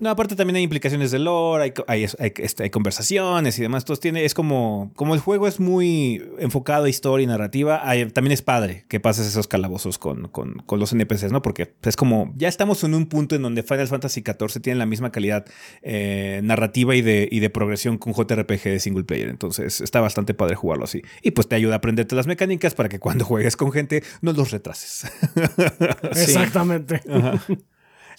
No, 0.00 0.08
aparte 0.08 0.34
también 0.34 0.56
hay 0.56 0.62
implicaciones 0.62 1.10
de 1.10 1.18
lore, 1.18 1.62
hay, 1.64 1.72
hay, 1.88 2.06
hay, 2.18 2.32
este, 2.38 2.62
hay 2.62 2.70
conversaciones 2.70 3.58
y 3.58 3.60
demás. 3.60 3.82
Entonces 3.82 4.00
tiene, 4.00 4.24
es 4.24 4.32
como, 4.32 4.90
como 4.96 5.12
el 5.12 5.20
juego 5.20 5.46
es 5.46 5.60
muy 5.60 6.26
enfocado 6.38 6.84
a 6.86 6.88
historia 6.88 7.24
y 7.24 7.26
narrativa, 7.26 7.86
hay- 7.86 8.06
también 8.06 8.32
es 8.32 8.40
padre 8.40 8.86
que 8.88 8.98
pases 8.98 9.26
esos 9.26 9.46
calabozos 9.46 9.98
con, 9.98 10.28
con, 10.28 10.54
con 10.64 10.80
los 10.80 10.94
NPCs, 10.94 11.32
¿no? 11.32 11.42
Porque 11.42 11.74
es 11.82 11.96
como, 11.96 12.32
ya 12.34 12.48
estamos 12.48 12.82
en 12.82 12.94
un 12.94 13.08
punto 13.10 13.36
en 13.36 13.42
donde 13.42 13.62
Final 13.62 13.88
Fantasy 13.88 14.22
XIV 14.22 14.62
tiene 14.62 14.78
la 14.78 14.86
misma 14.86 15.12
calidad 15.12 15.44
eh, 15.82 16.40
narrativa 16.44 16.94
y 16.96 17.02
de, 17.02 17.28
y 17.30 17.40
de 17.40 17.50
progresión 17.50 17.98
con 17.98 18.14
JRPG 18.14 18.62
de 18.70 18.80
single 18.80 19.04
player. 19.04 19.28
Entonces 19.28 19.82
está 19.82 20.00
bastante 20.00 20.32
padre 20.32 20.54
jugarlo 20.54 20.84
así. 20.84 21.02
Y 21.22 21.32
pues 21.32 21.46
te 21.46 21.56
ayuda 21.56 21.74
a 21.74 21.76
aprenderte 21.76 22.14
las 22.16 22.26
mecánicas 22.26 22.74
para 22.74 22.88
que 22.88 23.00
cuando 23.00 23.22
juegues 23.26 23.54
con 23.58 23.70
gente 23.70 24.02
no 24.22 24.32
los 24.32 24.50
retrases. 24.50 25.12
Exactamente. 26.12 27.02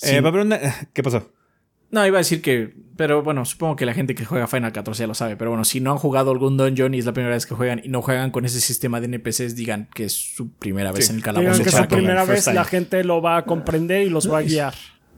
Eh, 0.01 0.21
va 0.21 0.29
a 0.29 0.31
haber 0.31 0.45
una- 0.45 0.59
¿Qué 0.93 1.03
pasó? 1.03 1.31
No, 1.91 2.05
iba 2.05 2.17
a 2.17 2.21
decir 2.21 2.41
que. 2.41 2.73
Pero 2.95 3.23
bueno, 3.23 3.45
supongo 3.45 3.75
que 3.75 3.85
la 3.85 3.93
gente 3.93 4.13
que 4.13 4.23
juega 4.25 4.45
Final 4.45 4.71
14 4.71 5.01
ya 5.03 5.07
lo 5.07 5.15
sabe. 5.15 5.35
Pero 5.38 5.49
bueno, 5.51 5.63
si 5.65 5.79
no 5.79 5.91
han 5.91 5.97
jugado 5.97 6.29
algún 6.31 6.55
dungeon 6.57 6.93
y 6.93 6.99
es 6.99 7.05
la 7.05 7.13
primera 7.13 7.33
vez 7.33 7.45
que 7.47 7.55
juegan 7.55 7.81
y 7.83 7.88
no 7.88 8.01
juegan 8.03 8.29
con 8.29 8.45
ese 8.45 8.59
sistema 8.62 8.99
de 9.01 9.05
NPCs, 9.07 9.55
digan 9.55 9.89
que 9.95 10.03
es 10.05 10.13
su 10.13 10.51
primera 10.53 10.91
vez 10.91 11.05
Sí. 11.05 11.12
en 11.12 11.15
el 11.17 11.21
Digan 11.23 11.35
calabozo. 11.35 11.63
que 11.63 11.69
es 11.69 11.75
su 11.75 11.88
primera 11.88 12.25
vez, 12.25 12.45
la 12.47 12.63
gente 12.65 13.03
lo 13.03 13.21
va 13.21 13.38
a 13.38 13.45
comprender 13.45 14.05
y 14.05 14.09
los 14.09 14.31
va 14.31 14.39
a 14.39 14.41
guiar. 14.43 14.73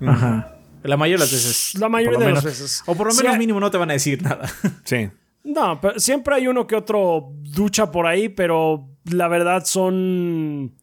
Ajá. 0.05 0.55
La 0.83 0.95
mayoría 0.97 1.17
de 1.17 1.29
las 1.29 1.31
veces. 1.33 1.79
La 1.79 1.89
mayoría 1.89 2.19
de 2.19 2.31
las 2.31 2.43
veces. 2.43 2.83
O 2.85 2.95
por 2.95 3.07
lo 3.07 3.11
Sí, 3.13 3.19
menos 3.19 3.33
hay- 3.33 3.39
mínimo 3.39 3.59
no 3.59 3.69
te 3.69 3.77
van 3.77 3.89
a 3.89 3.93
decir 3.93 4.21
nada. 4.23 4.47
Sí. 4.85 5.09
No, 5.43 5.81
pero 5.81 5.99
siempre 5.99 6.35
hay 6.35 6.47
uno 6.47 6.67
que 6.67 6.75
otro 6.75 7.33
ducha 7.41 7.91
por 7.91 8.05
ahí, 8.07 8.29
pero 8.29 8.87
la 9.05 9.27
verdad 9.27 9.65
son. 9.65 10.73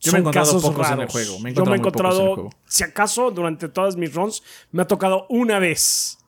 Yo 0.00 0.12
me 0.12 0.18
he 0.18 0.20
encontrado 0.20 0.46
casos 0.46 0.62
pocos 0.62 0.90
en 0.90 1.00
el 1.00 1.08
juego. 1.08 1.38
Me 1.40 1.50
he 1.50 1.54
Yo 1.54 1.64
me 1.64 1.72
he 1.72 1.76
encontrado 1.76 2.20
en 2.20 2.28
el 2.28 2.34
juego. 2.34 2.50
si 2.66 2.84
acaso, 2.84 3.30
durante 3.30 3.68
todas 3.68 3.96
mis 3.96 4.12
runs, 4.14 4.42
me 4.72 4.82
ha 4.82 4.86
tocado 4.86 5.26
una 5.28 5.58
vez. 5.58 6.18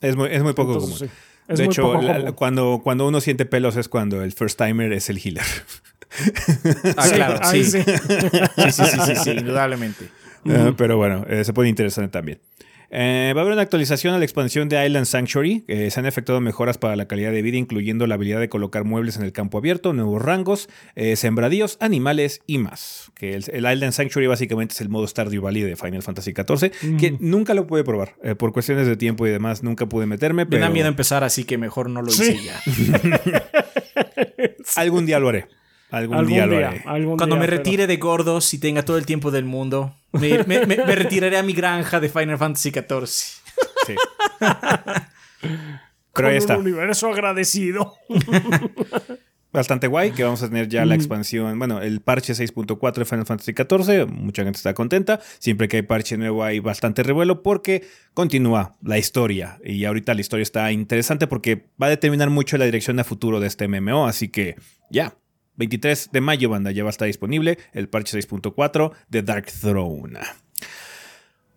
Es 0.00 0.16
muy, 0.16 0.28
es 0.32 0.42
muy 0.42 0.52
poco 0.52 0.74
Entonces, 0.74 0.98
común. 0.98 1.08
sí, 1.10 1.14
es 1.48 1.58
de 1.58 1.64
hecho, 1.64 2.00
la- 2.00 2.32
cuando, 2.32 2.80
cuando 2.82 3.06
uno 3.06 3.20
siente 3.20 3.46
pelos 3.46 3.76
es 3.76 3.88
cuando 3.88 4.22
el 4.22 4.32
first 4.32 4.58
timer 4.58 4.92
es 4.92 5.08
el 5.10 5.18
healer. 5.24 5.44
Ah, 6.98 7.08
claro, 7.08 7.40
sí. 7.50 7.64
sí. 7.64 7.82
Sí, 7.82 8.72
sí, 8.72 8.84
sí, 8.84 8.98
sí, 9.06 9.16
sí, 9.16 9.30
indudablemente. 9.30 10.10
Eh, 10.44 10.74
pero 10.76 10.98
bueno, 10.98 11.24
eh, 11.26 11.42
se 11.42 11.54
puede 11.54 11.70
interesante 11.70 12.10
también. 12.10 12.38
Eh, 12.94 13.32
va 13.34 13.40
a 13.40 13.42
haber 13.42 13.54
una 13.54 13.62
actualización 13.62 14.12
a 14.12 14.18
la 14.18 14.24
expansión 14.24 14.68
de 14.68 14.84
Island 14.86 15.06
Sanctuary. 15.06 15.64
Eh, 15.66 15.90
se 15.90 15.98
han 15.98 16.04
efectuado 16.04 16.42
mejoras 16.42 16.76
para 16.76 16.94
la 16.94 17.08
calidad 17.08 17.32
de 17.32 17.40
vida, 17.40 17.56
incluyendo 17.56 18.06
la 18.06 18.16
habilidad 18.16 18.38
de 18.38 18.50
colocar 18.50 18.84
muebles 18.84 19.16
en 19.16 19.22
el 19.22 19.32
campo 19.32 19.56
abierto, 19.56 19.94
nuevos 19.94 20.20
rangos, 20.20 20.68
eh, 20.94 21.16
sembradíos, 21.16 21.78
animales 21.80 22.42
y 22.46 22.58
más. 22.58 23.10
Que 23.14 23.32
el, 23.34 23.44
el 23.50 23.72
Island 23.72 23.92
Sanctuary 23.92 24.26
básicamente 24.26 24.74
es 24.74 24.80
el 24.82 24.90
modo 24.90 25.06
Stardew 25.06 25.40
Valley 25.40 25.62
de 25.62 25.74
Final 25.76 26.02
Fantasy 26.02 26.32
XIV, 26.32 26.70
que 26.98 27.16
nunca 27.18 27.54
lo 27.54 27.66
pude 27.66 27.82
probar. 27.82 28.14
Eh, 28.22 28.34
por 28.34 28.52
cuestiones 28.52 28.86
de 28.86 28.96
tiempo 28.98 29.26
y 29.26 29.30
demás, 29.30 29.62
nunca 29.62 29.86
pude 29.86 30.04
meterme. 30.04 30.44
Me 30.44 30.58
da 30.58 30.68
miedo 30.68 30.88
empezar, 30.88 31.24
así 31.24 31.44
que 31.44 31.56
mejor 31.56 31.88
no 31.88 32.02
lo 32.02 32.08
hice 32.10 32.36
Sí. 32.36 32.40
ya. 32.44 33.42
algún 34.76 35.06
día 35.06 35.18
lo 35.18 35.28
haré. 35.30 35.46
Algún, 35.90 36.16
Algún 36.16 36.32
día 36.32 36.46
lo 36.46 36.56
haré. 36.56 36.82
algún 36.86 37.16
Cuando 37.16 37.36
día, 37.36 37.40
me 37.40 37.46
pero- 37.48 37.56
retire 37.58 37.86
de 37.86 37.96
gordos 37.96 38.52
y 38.54 38.58
tenga 38.58 38.82
todo 38.84 38.96
el 38.98 39.06
tiempo 39.06 39.30
del 39.30 39.44
mundo, 39.44 39.94
me, 40.12 40.44
me- 40.44 40.66
me- 40.66 40.76
me 40.76 40.94
retiraré 40.94 41.36
a 41.38 41.42
mi 41.42 41.52
granja 41.52 42.00
de 42.00 42.08
Final 42.08 42.38
Fantasy 42.38 42.70
XIV. 42.70 43.06
Sí. 43.86 43.94
Con 44.38 45.50
Pero 46.14 46.28
ahí 46.28 46.36
está. 46.36 46.56
un 46.56 46.62
universo 46.66 47.08
agradecido. 47.08 47.94
bastante 49.52 49.86
guay 49.86 50.12
que 50.12 50.24
vamos 50.24 50.42
a 50.42 50.48
tener 50.48 50.66
ya 50.68 50.86
la 50.86 50.94
expansión, 50.94 51.58
bueno, 51.58 51.82
el 51.82 52.00
parche 52.00 52.32
6.4 52.32 52.94
de 52.94 53.04
Final 53.04 53.26
Fantasy 53.26 53.52
XIV, 53.52 54.06
mucha 54.08 54.44
gente 54.44 54.56
está 54.56 54.72
contenta, 54.72 55.20
siempre 55.40 55.68
que 55.68 55.76
hay 55.76 55.82
parche 55.82 56.16
nuevo 56.16 56.42
hay 56.42 56.58
bastante 56.60 57.02
revuelo 57.02 57.42
porque 57.42 57.84
continúa 58.14 58.76
la 58.82 58.96
historia 58.96 59.58
y 59.62 59.84
ahorita 59.84 60.14
la 60.14 60.22
historia 60.22 60.42
está 60.42 60.72
interesante 60.72 61.26
porque 61.26 61.66
va 61.80 61.88
a 61.88 61.90
determinar 61.90 62.30
mucho 62.30 62.56
la 62.56 62.64
dirección 62.64 62.98
a 62.98 63.04
futuro 63.04 63.40
de 63.40 63.48
este 63.48 63.68
MMO, 63.68 64.06
así 64.06 64.28
que 64.30 64.56
ya, 64.90 65.16
23 65.56 66.10
de 66.12 66.20
mayo 66.20 66.48
banda 66.48 66.70
ya 66.70 66.82
va 66.82 66.88
a 66.88 66.90
estar 66.90 67.06
disponible 67.06 67.58
el 67.72 67.88
parche 67.88 68.18
6.4 68.18 68.92
de 69.08 69.22
Dark 69.22 69.46
Throne. 69.46 70.18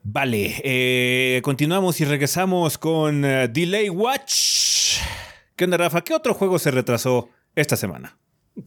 Vale, 0.03 0.61
eh, 0.63 1.41
continuamos 1.43 1.99
y 1.99 2.05
regresamos 2.05 2.77
con 2.77 3.25
eh, 3.25 3.47
Delay 3.47 3.89
Watch. 3.89 4.99
¿Qué 5.55 5.63
onda, 5.65 5.77
Rafa? 5.77 6.01
¿Qué 6.03 6.13
otro 6.13 6.33
juego 6.35 6.59
se 6.59 6.69
retrasó 6.69 7.29
esta 7.55 7.75
semana? 7.75 8.17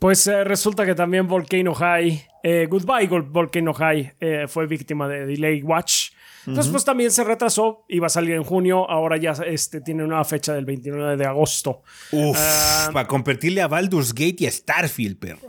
Pues 0.00 0.26
eh, 0.26 0.42
resulta 0.44 0.84
que 0.84 0.94
también 0.96 1.28
Volcano 1.28 1.74
High, 1.74 2.26
Goodbye 2.68 3.08
Vol- 3.08 3.30
Volcano 3.30 3.72
High, 3.72 4.14
fue 4.48 4.66
víctima 4.66 5.06
de 5.08 5.26
Delay 5.26 5.62
Watch. 5.62 6.10
Entonces, 6.48 6.72
pues 6.72 6.84
también 6.84 7.10
se 7.10 7.24
retrasó, 7.24 7.84
iba 7.88 8.06
a 8.06 8.10
salir 8.10 8.32
en 8.34 8.42
junio, 8.44 8.88
ahora 8.90 9.16
ya 9.16 9.32
este, 9.46 9.80
tiene 9.80 10.04
una 10.04 10.24
fecha 10.24 10.54
del 10.54 10.64
29 10.64 11.16
de 11.16 11.26
agosto. 11.26 11.82
Uf, 12.12 12.36
Ah. 12.38 12.90
para 12.92 13.06
competirle 13.06 13.60
a 13.62 13.68
Baldur's 13.68 14.12
Gate 14.14 14.36
y 14.40 14.46
a 14.46 14.50
Starfield, 14.50 15.18
perro. 15.18 15.48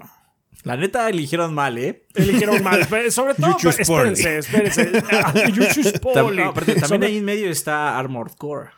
La 0.63 0.75
neta 0.75 1.07
eligieron 1.09 1.53
mal, 1.53 1.77
¿eh? 1.77 2.03
Eligieron 2.15 2.61
mal, 2.63 2.85
pero 2.89 3.09
sobre 3.11 3.33
todo, 3.33 3.51
You 3.51 3.57
choose 3.57 3.81
espérense, 3.81 4.37
espérense. 4.39 4.91
Ah, 5.11 5.33
no, 6.33 6.49
aparte, 6.49 6.73
también 6.75 6.87
Sobre- 6.87 7.07
ahí 7.07 7.17
en 7.17 7.25
medio 7.25 7.49
está 7.49 7.97
Armored 7.97 8.33
Core. 8.33 8.69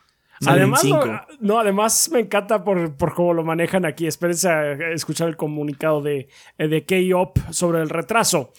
Además, 0.44 0.80
cinco. 0.82 1.06
no, 1.06 1.20
no, 1.40 1.58
además 1.60 2.08
me 2.12 2.18
encanta 2.18 2.64
por, 2.64 2.96
por 2.96 3.14
cómo 3.14 3.32
lo 3.32 3.44
manejan 3.44 3.84
aquí. 3.84 4.08
Espérense 4.08 4.48
a 4.48 4.72
escuchar 4.92 5.28
el 5.28 5.36
comunicado 5.36 6.02
de, 6.02 6.28
de 6.58 6.84
K-OP 6.84 7.38
sobre 7.50 7.80
el 7.80 7.88
retraso. 7.88 8.52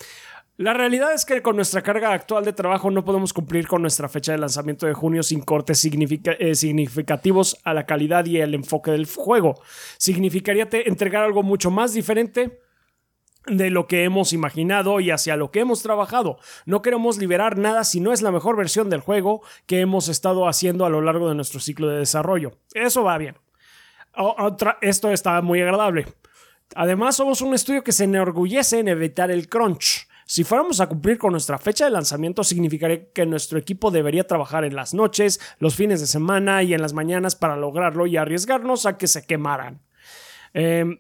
La 0.58 0.74
realidad 0.74 1.14
es 1.14 1.26
que 1.26 1.42
con 1.42 1.56
nuestra 1.56 1.82
carga 1.82 2.14
actual 2.14 2.46
de 2.46 2.54
trabajo 2.54 2.92
no 2.92 3.04
podemos 3.04 3.34
cumplir 3.34 3.68
con 3.68 3.82
nuestra 3.82 4.08
fecha 4.08 4.34
de 4.34 4.38
lanzamiento 4.38 4.86
de 4.86 4.94
junio 4.94 5.24
sin 5.24 5.42
cortes 5.42 5.84
eh, 5.84 6.56
significativos 6.56 7.58
a 7.64 7.74
la 7.74 7.88
calidad 7.88 8.26
y 8.26 8.38
el 8.40 8.54
enfoque 8.54 8.92
del 8.92 9.08
juego. 9.08 9.60
Significaría 9.98 10.68
entregar 10.72 11.24
algo 11.24 11.42
mucho 11.42 11.72
más 11.72 11.94
diferente 11.94 12.60
de 13.48 13.72
lo 13.72 13.88
que 13.88 14.04
hemos 14.04 14.32
imaginado 14.32 15.00
y 15.00 15.10
hacia 15.10 15.36
lo 15.38 15.50
que 15.50 15.62
hemos 15.62 15.82
trabajado. 15.82 16.38
No 16.68 16.84
queremos 16.84 17.18
liberar 17.18 17.58
nada 17.58 17.84
si 17.84 18.00
no 18.00 18.14
es 18.14 18.22
la 18.22 18.32
mejor 18.32 18.56
versión 18.56 18.92
del 18.92 19.02
juego 19.02 19.42
que 19.66 19.80
hemos 19.82 20.08
estado 20.08 20.48
haciendo 20.48 20.86
a 20.86 20.90
lo 20.90 21.02
largo 21.02 21.30
de 21.30 21.36
nuestro 21.36 21.60
ciclo 21.60 21.88
de 21.90 21.98
desarrollo. 21.98 22.60
Eso 22.76 23.04
va 23.04 23.18
bien. 23.18 23.36
Otra- 24.16 24.78
esto 24.82 25.10
está 25.10 25.42
muy 25.42 25.62
agradable. 25.62 26.06
Además, 26.76 27.16
somos 27.16 27.42
un 27.42 27.56
estudio 27.56 27.84
que 27.84 27.92
se 27.92 28.04
enorgullece 28.04 28.80
en 28.80 28.88
evitar 28.88 29.32
el 29.32 29.50
crunch. 29.50 30.08
Si 30.26 30.44
fuéramos 30.44 30.80
a 30.82 30.88
cumplir 30.88 31.18
con 31.18 31.32
nuestra 31.32 31.58
fecha 31.58 31.86
de 31.86 31.92
lanzamiento, 31.92 32.44
significaría 32.44 33.12
que 33.12 33.26
nuestro 33.26 33.60
equipo 33.60 33.92
debería 33.92 34.26
trabajar 34.26 34.64
en 34.64 34.76
las 34.76 34.94
noches, 34.94 35.40
los 35.60 35.76
fines 35.76 36.00
de 36.00 36.08
semana 36.08 36.64
y 36.64 36.74
en 36.74 36.82
las 36.82 36.94
mañanas 36.94 37.36
para 37.36 37.56
lograrlo 37.56 38.08
y 38.08 38.18
arriesgarnos 38.18 38.86
a 38.86 38.98
que 38.98 39.08
se 39.08 39.26
quemaran. 39.26 39.82
Em, 40.54 41.00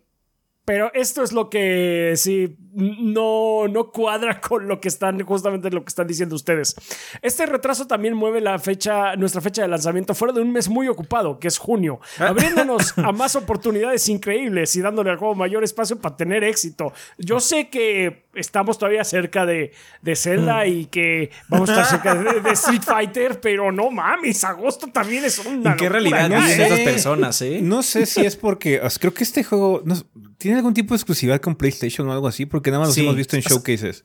Pero 0.66 0.92
esto 0.94 1.24
es 1.24 1.34
lo 1.34 1.50
que 1.50 2.14
sí 2.16 2.56
no, 2.74 3.68
no 3.68 3.92
cuadra 3.92 4.40
con 4.42 4.68
lo 4.68 4.80
que 4.80 4.88
están, 4.88 5.20
justamente 5.26 5.70
lo 5.70 5.84
que 5.84 5.90
están 5.90 6.08
diciendo 6.08 6.36
ustedes. 6.36 6.74
Este 7.22 7.46
retraso 7.46 7.86
también 7.86 8.14
mueve 8.16 8.40
la 8.42 8.58
fecha, 8.60 9.16
nuestra 9.18 9.42
fecha 9.42 9.62
de 9.62 9.68
lanzamiento 9.68 10.16
fuera 10.16 10.34
de 10.34 10.42
un 10.42 10.52
mes 10.52 10.70
muy 10.70 10.88
ocupado, 10.88 11.38
que 11.40 11.48
es 11.50 11.58
junio, 11.58 12.00
Ah. 12.18 12.28
abriéndonos 12.30 12.98
a 12.98 13.12
más 13.12 13.36
oportunidades 13.36 14.08
increíbles 14.10 14.76
y 14.76 14.82
dándole 14.82 15.10
al 15.12 15.18
juego 15.18 15.36
mayor 15.36 15.64
espacio 15.64 16.00
para 16.00 16.16
tener 16.16 16.44
éxito. 16.44 16.94
Yo 17.18 17.40
sé 17.40 17.70
que 17.70 18.24
estamos 18.34 18.78
todavía 18.78 19.04
cerca 19.04 19.46
de, 19.46 19.74
de 20.02 20.16
Zelda 20.16 20.66
y 20.66 20.86
que 20.86 21.30
vamos 21.50 21.70
a 21.70 21.74
estar 21.82 21.88
cerca 22.02 22.16
de, 22.16 22.40
de 22.42 22.52
Street 22.54 22.82
Fighter, 22.82 23.42
pero 23.42 23.72
no 23.72 23.92
mames, 23.92 24.44
agosto 24.46 24.88
también 24.88 25.26
es 25.26 25.40
una 25.40 25.72
¿En 25.72 25.78
qué 25.78 25.86
locura 25.86 25.90
realidad 25.90 26.30
viven 26.30 26.62
¿eh? 26.62 26.66
esas 26.66 26.80
personas, 26.80 27.42
eh? 27.42 27.60
No 27.62 27.84
sé 27.84 28.06
si 28.06 28.22
es 28.26 28.36
porque. 28.38 28.82
creo 29.00 29.14
que 29.14 29.24
este 29.24 29.44
juego. 29.44 29.82
no- 29.86 29.96
¿Tiene 30.44 30.58
algún 30.58 30.74
tipo 30.74 30.94
de 30.94 30.98
exclusividad 30.98 31.40
con 31.40 31.56
PlayStation 31.56 32.06
o 32.10 32.12
algo 32.12 32.28
así? 32.28 32.46
Porque 32.46 32.70
nada 32.70 32.82
más 32.82 32.90
los 32.90 32.96
Sí. 32.96 33.02
hemos 33.04 33.16
visto 33.16 33.38
en 33.38 33.42
showcases. 33.44 34.04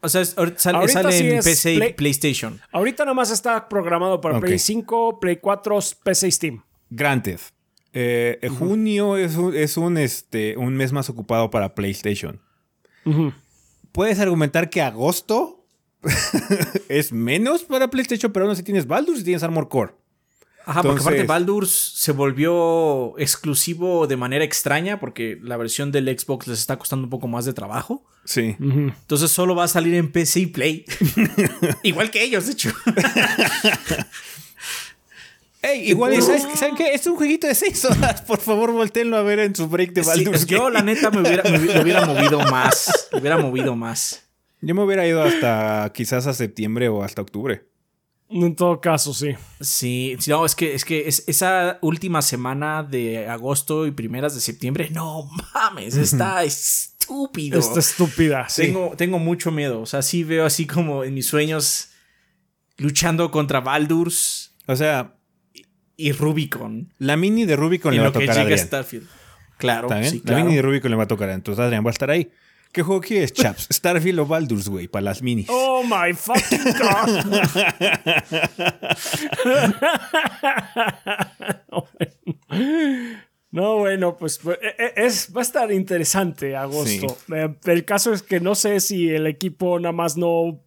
O 0.00 0.08
sea, 0.08 0.22
es- 0.22 0.30
sale, 0.56 0.78
Ahorita 0.78 1.02
sale 1.02 1.12
sí 1.12 1.28
en 1.28 1.42
PC 1.42 1.74
y 1.74 1.76
Play- 1.76 1.92
PlayStation. 1.92 2.58
Ahorita 2.72 3.04
nada 3.04 3.12
más 3.14 3.30
está 3.30 3.68
programado 3.68 4.18
para 4.22 4.38
Ok. 4.38 4.46
Play 4.46 4.58
5, 4.58 5.20
Play 5.20 5.36
4, 5.36 5.78
PC 6.02 6.28
y 6.28 6.32
Steam. 6.32 6.62
Granted. 6.88 7.38
Eh, 7.92 8.38
Junio 8.58 9.18
es, 9.18 9.36
un, 9.36 9.54
es 9.54 9.76
un, 9.76 9.98
este, 9.98 10.56
un 10.56 10.74
mes 10.74 10.90
más 10.92 11.10
ocupado 11.10 11.50
para 11.50 11.74
PlayStation. 11.74 12.40
Puedes 13.92 14.18
argumentar 14.20 14.70
que 14.70 14.80
agosto 14.80 15.66
es 16.88 17.12
menos 17.12 17.62
para 17.64 17.88
PlayStation, 17.90 18.32
pero 18.32 18.46
aún 18.46 18.52
así 18.52 18.62
tienes 18.62 18.86
Baldur's 18.86 19.20
y 19.20 19.24
tienes 19.24 19.42
Armor 19.42 19.68
Core. 19.68 19.92
Ajá, 20.66 20.82
porque 20.82 20.88
Entonces- 20.98 21.06
aparte 21.06 21.22
Baldur's 21.24 21.92
se 21.96 22.12
volvió 22.12 23.18
exclusivo 23.18 24.06
de 24.06 24.16
manera 24.16 24.44
extraña 24.44 24.98
porque 24.98 25.38
la 25.42 25.56
versión 25.56 25.92
del 25.92 26.06
Xbox 26.18 26.46
les 26.46 26.58
está 26.58 26.78
costando 26.78 27.04
un 27.04 27.10
poco 27.10 27.28
más 27.28 27.44
de 27.44 27.52
trabajo. 27.52 28.02
Sí. 28.24 28.56
Entonces 28.58 29.30
solo 29.30 29.54
va 29.54 29.64
a 29.64 29.68
salir 29.68 29.94
en 29.94 30.10
PC 30.10 30.40
y 30.40 30.46
Play. 30.46 30.84
Igual 31.82 32.10
que 32.10 32.24
ellos, 32.24 32.46
de 32.46 32.52
hecho. 32.52 32.72
Ey, 35.62 35.88
igual, 35.90 36.12
y 36.12 36.20
¿sabes, 36.20 36.46
¿saben 36.56 36.74
qué? 36.76 36.92
Es 36.92 37.06
un 37.06 37.16
jueguito 37.16 37.46
de 37.46 37.54
6 37.54 37.86
horas. 37.86 38.20
Por 38.22 38.38
favor, 38.38 38.70
volteenlo 38.72 39.16
a 39.16 39.22
ver 39.22 39.38
en 39.38 39.54
su 39.56 39.66
break 39.66 39.92
de 39.94 40.02
Sí, 40.04 40.08
Baldur's 40.10 40.44
yo, 40.44 40.68
la 40.68 40.82
neta, 40.82 41.10
me 41.10 41.22
hubiera, 41.22 41.42
me 41.50 41.80
hubiera- 41.82 42.04
movido 42.04 42.38
más. 42.50 43.08
Lo 43.10 43.18
hubiera 43.18 43.38
movido 43.38 43.74
más. 43.74 44.24
Yo 44.60 44.74
me 44.74 44.82
hubiera 44.82 45.06
ido 45.06 45.22
hasta 45.22 45.90
quizás 45.94 46.26
a 46.26 46.34
septiembre 46.34 46.90
o 46.90 47.02
hasta 47.02 47.22
octubre. 47.22 47.64
En 48.30 48.56
todo 48.56 48.80
caso, 48.80 49.12
sí. 49.14 49.34
Sí, 49.60 50.16
no, 50.28 50.44
es 50.46 50.54
que, 50.54 50.74
es 50.74 50.84
que 50.84 51.06
es- 51.08 51.24
esa 51.26 51.78
última 51.82 52.22
semana 52.22 52.82
de 52.82 53.28
agosto 53.28 53.86
y 53.86 53.90
primeras 53.92 54.34
de 54.34 54.40
septiembre, 54.40 54.88
no 54.90 55.28
mames, 55.54 55.94
está 55.96 56.42
estúpido. 56.42 57.58
Está 57.60 57.80
estúpida. 57.80 58.48
Sí. 58.48 58.62
Tengo, 58.62 58.94
tengo 58.96 59.18
mucho 59.18 59.50
miedo. 59.50 59.80
O 59.80 59.86
sea, 59.86 60.02
sí 60.02 60.24
veo 60.24 60.46
así 60.46 60.66
como 60.66 61.04
en 61.04 61.14
mis 61.14 61.26
sueños 61.26 61.90
luchando 62.78 63.30
contra 63.30 63.60
Baldur's 63.60 64.54
O 64.66 64.74
sea, 64.74 65.14
y 65.96 66.12
Rubicon. 66.12 66.92
la 66.98 67.16
mini 67.16 67.44
de 67.44 67.54
Rubicon 67.56 67.92
en 67.92 67.98
le 67.98 68.02
va 68.02 68.08
a 68.08 68.12
lo 68.12 68.18
que 68.18 68.26
tocar 68.26 68.50
a. 68.52 68.58
Starfield. 68.58 69.06
Claro, 69.58 69.86
¿Está 69.86 70.00
bien? 70.00 70.10
sí, 70.10 70.18
La 70.18 70.24
claro. 70.24 70.44
mini 70.44 70.56
de 70.56 70.62
Rubicon 70.62 70.90
le 70.90 70.96
va 70.96 71.04
a 71.04 71.08
tocar. 71.08 71.28
Entonces 71.30 71.62
Adrián 71.62 71.84
va 71.84 71.90
a 71.90 71.92
estar 71.92 72.10
ahí. 72.10 72.30
¿Qué 72.74 72.82
juego 72.82 73.00
quieres, 73.00 73.32
chaps? 73.32 73.68
Starfield 73.72 74.18
o 74.18 74.26
Baldur's, 74.26 74.68
güey, 74.68 74.88
para 74.88 75.04
las 75.04 75.22
minis. 75.22 75.46
Oh 75.48 75.84
my 75.84 76.12
fucking 76.12 76.64
god. 76.80 77.08
No, 83.50 83.78
bueno, 83.78 84.16
pues 84.16 84.38
pues, 84.38 84.58
eh, 84.60 84.74
eh, 84.78 84.92
es, 84.96 85.32
va 85.34 85.40
a 85.40 85.42
estar 85.42 85.70
interesante 85.70 86.56
agosto. 86.56 87.16
Eh, 87.32 87.54
El 87.66 87.84
caso 87.84 88.12
es 88.12 88.24
que 88.24 88.40
no 88.40 88.56
sé 88.56 88.80
si 88.80 89.08
el 89.10 89.28
equipo 89.28 89.78
nada 89.78 89.92
más 89.92 90.16
no, 90.16 90.60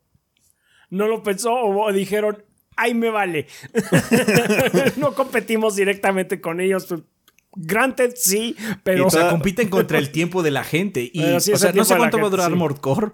no 0.89 1.07
lo 1.09 1.21
pensó 1.21 1.53
o 1.53 1.91
dijeron, 1.91 2.45
ay, 2.77 2.93
me 2.93 3.09
vale. 3.09 3.47
no 4.95 5.13
competimos 5.15 5.75
directamente 5.75 6.39
con 6.39 6.61
ellos. 6.61 6.87
Granted, 7.59 8.13
sí, 8.15 8.55
pero... 8.83 9.07
o 9.07 9.09
sea, 9.09 9.29
compiten 9.29 9.69
contra 9.69 9.97
el 9.97 10.11
tiempo 10.11 10.43
de 10.43 10.51
la 10.51 10.63
gente. 10.63 11.09
Y, 11.11 11.21
sí 11.39 11.51
o 11.53 11.57
sea, 11.57 11.71
no 11.71 11.83
sé 11.83 11.97
cuánto 11.97 12.19
va 12.19 12.27
a 12.27 12.29
durar 12.29 12.45
sí. 12.47 12.51
Armored 12.53 12.77
Core, 12.77 13.11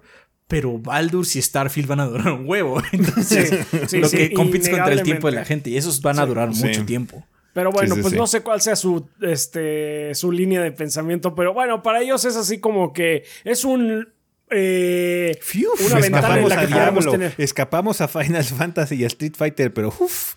pero 0.47 0.77
Baldur's 0.77 1.35
y 1.35 1.41
Starfield 1.41 1.87
van 1.87 2.01
a 2.01 2.05
durar 2.05 2.33
un 2.33 2.47
huevo. 2.47 2.81
Entonces, 2.91 3.65
sí, 3.87 3.99
lo 3.99 4.07
sí, 4.07 4.17
que 4.17 4.33
compites 4.33 4.69
contra 4.69 4.91
el 4.91 5.03
tiempo 5.03 5.29
de 5.29 5.35
la 5.35 5.45
gente. 5.45 5.69
Y 5.69 5.77
esos 5.77 6.01
van 6.01 6.19
a 6.19 6.25
durar 6.25 6.53
Sí. 6.53 6.65
mucho 6.65 6.85
tiempo. 6.85 7.25
Pero 7.53 7.71
bueno, 7.71 7.89
Sí, 7.89 7.95
sí, 7.95 8.01
pues 8.01 8.11
sí. 8.13 8.17
no 8.17 8.27
sé 8.27 8.41
cuál 8.41 8.61
sea 8.61 8.75
su, 8.75 9.07
este, 9.21 10.13
su 10.15 10.31
línea 10.31 10.61
de 10.61 10.71
pensamiento, 10.71 11.35
pero 11.35 11.53
bueno, 11.53 11.83
para 11.83 12.01
ellos 12.01 12.25
es 12.25 12.35
así 12.35 12.59
como 12.59 12.93
que 12.93 13.23
es 13.43 13.63
un... 13.63 14.09
eh, 14.53 15.39
una 15.85 15.99
ventana 15.99 16.39
en 16.39 16.49
la 16.49 16.61
que 16.61 16.67
podemos 16.67 17.03
Diablo, 17.05 17.11
tener. 17.11 17.35
escapamos 17.37 18.01
a 18.01 18.07
Final 18.07 18.43
Fantasy 18.43 18.95
y 18.95 19.03
a 19.03 19.07
Street 19.07 19.33
Fighter, 19.35 19.73
pero 19.73 19.89
uff. 19.99 20.35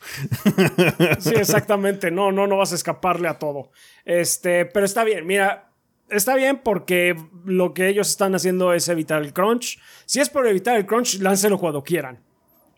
Sí, 1.21 1.31
exactamente. 1.35 2.11
No, 2.11 2.33
no, 2.33 2.47
no 2.47 2.57
vas 2.57 2.73
a 2.73 2.75
escaparle 2.77 3.29
a 3.29 3.39
todo. 3.39 3.71
Este, 4.05 4.65
pero 4.67 4.87
está 4.87 5.05
bien, 5.05 5.27
mira. 5.27 5.63
Está 6.09 6.37
bien 6.37 6.61
porque 6.63 7.17
lo 7.45 7.75
que 7.75 7.89
ellos 7.89 8.09
están 8.09 8.33
haciendo 8.37 8.73
es 8.73 8.89
evitar 8.89 9.23
el 9.23 9.33
crunch. 9.33 9.79
Si 10.05 10.21
es 10.21 10.29
por 10.31 10.47
evitar 10.47 10.77
el 10.77 10.87
crunch, 10.87 11.19
láncelo 11.19 11.59
cuando 11.59 11.83
quieran. 11.83 12.21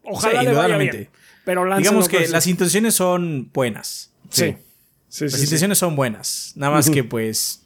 Ojalá 0.02 0.40
Sí, 0.40 0.46
le 0.46 0.52
vaya 0.52 0.52
indudablemente. 0.52 0.96
bien. 0.96 1.10
Pero 1.44 1.76
Digamos 1.76 2.08
que 2.08 2.26
las 2.28 2.46
intenciones 2.46 2.94
son 2.94 3.50
buenas. 3.52 4.12
Sí. 4.30 4.56
Sí, 5.08 5.24
Las 5.24 5.32
sí, 5.32 5.38
sí. 5.38 5.44
intenciones 5.44 5.76
son 5.78 5.94
buenas. 5.94 6.52
Nada 6.56 6.72
más 6.72 6.88
que, 6.88 7.04
pues, 7.04 7.62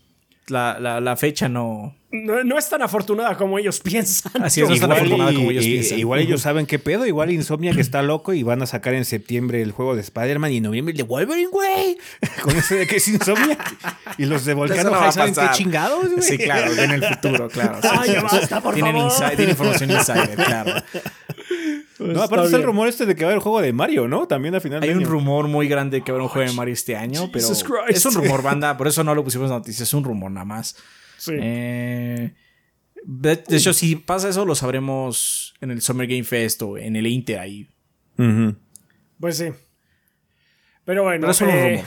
la, 0.48 0.78
la- 0.80 1.00
la 1.00 1.16
fecha 1.16 1.48
no. 1.48 1.94
No, 2.14 2.44
no 2.44 2.58
es 2.58 2.68
tan 2.68 2.82
afortunada 2.82 3.38
como 3.38 3.58
ellos 3.58 3.80
piensan. 3.84 4.42
Así 4.42 4.60
es, 4.60 4.68
no 4.68 4.74
es 4.74 4.80
tan 4.80 4.90
Igual, 4.90 4.98
afortunada 5.00 5.32
y- 5.32 5.36
como 5.36 5.50
ellos 5.50 5.64
y- 5.64 5.72
piensan. 5.72 5.98
igual 5.98 6.20
ellos 6.20 6.42
saben 6.42 6.66
qué 6.66 6.78
pedo. 6.78 7.06
Igual 7.06 7.30
Insomnia 7.30 7.72
que 7.72 7.80
está 7.80 8.02
loco 8.02 8.34
y 8.34 8.42
van 8.42 8.60
a 8.60 8.66
sacar 8.66 8.92
en 8.94 9.04
septiembre 9.06 9.62
el 9.62 9.72
juego 9.72 9.94
de 9.94 10.02
Spider-Man 10.02 10.52
y 10.52 10.56
en 10.58 10.62
noviembre 10.64 10.92
el 10.92 10.96
de 10.98 11.04
Wolverine, 11.04 11.48
güey. 11.50 11.96
Con 12.42 12.54
eso 12.56 12.74
de 12.74 12.86
que 12.86 12.96
es 12.96 13.08
Insomnia. 13.08 13.56
Y 14.18 14.26
los 14.26 14.44
de 14.44 14.52
Volcano 14.54 14.90
no 14.90 14.96
High 15.00 15.12
saben 15.12 15.34
qué 15.34 15.46
chingados, 15.52 16.10
güey. 16.10 16.22
Sí, 16.22 16.36
claro, 16.36 16.72
en 16.74 16.90
el 16.90 17.02
futuro, 17.04 17.48
claro. 17.48 17.78
sí, 17.80 17.88
Ay, 17.90 18.10
sí, 18.10 18.16
basta, 18.22 18.60
por 18.60 18.74
tienen, 18.74 18.94
favor. 18.96 19.10
inside- 19.12 19.36
tienen 19.36 19.50
información 19.50 19.90
insider, 19.92 20.34
claro. 20.36 20.74
No, 21.98 22.22
aparte 22.22 22.46
está 22.46 22.56
el 22.56 22.62
rumor 22.64 22.88
este 22.88 23.06
de 23.06 23.14
que 23.14 23.24
va 23.24 23.30
a 23.30 23.32
haber 23.32 23.42
juego 23.42 23.60
de 23.60 23.72
Mario, 23.72 24.08
¿no? 24.08 24.26
También 24.26 24.54
al 24.54 24.60
final 24.60 24.82
Hay 24.82 24.88
de 24.88 24.94
un 24.94 25.00
año. 25.02 25.10
rumor 25.10 25.46
muy 25.48 25.68
grande 25.68 26.02
que 26.02 26.10
habrá 26.10 26.24
un 26.24 26.28
juego 26.28 26.50
de 26.50 26.56
Mario 26.56 26.74
este 26.74 26.96
año, 26.96 27.30
pero 27.32 27.46
es 27.88 28.06
un 28.06 28.14
rumor, 28.14 28.42
banda, 28.42 28.76
por 28.76 28.88
eso 28.88 29.04
no 29.04 29.14
lo 29.14 29.22
pusimos 29.22 29.50
en 29.50 29.56
noticias, 29.56 29.88
es 29.88 29.94
un 29.94 30.02
rumor 30.04 30.30
nada 30.30 30.44
más. 30.44 30.76
Sí. 31.18 31.32
Eh, 31.40 32.32
de, 33.04 33.36
de 33.36 33.56
hecho, 33.56 33.72
si 33.72 33.96
pasa 33.96 34.28
eso, 34.28 34.44
lo 34.44 34.54
sabremos 34.54 35.54
en 35.60 35.70
el 35.70 35.80
Summer 35.82 36.06
Game 36.06 36.24
Fest 36.24 36.62
o 36.62 36.76
en 36.78 36.96
el 36.96 37.06
Inter 37.06 37.38
ahí. 37.38 37.68
Pues 39.20 39.36
sí. 39.38 39.46
Pero 40.84 41.04
bueno, 41.04 41.20
Pero 41.20 41.30
es 41.30 41.36
solo 41.36 41.52
un 41.52 41.56
eh, 41.58 41.70
rumor. 41.72 41.86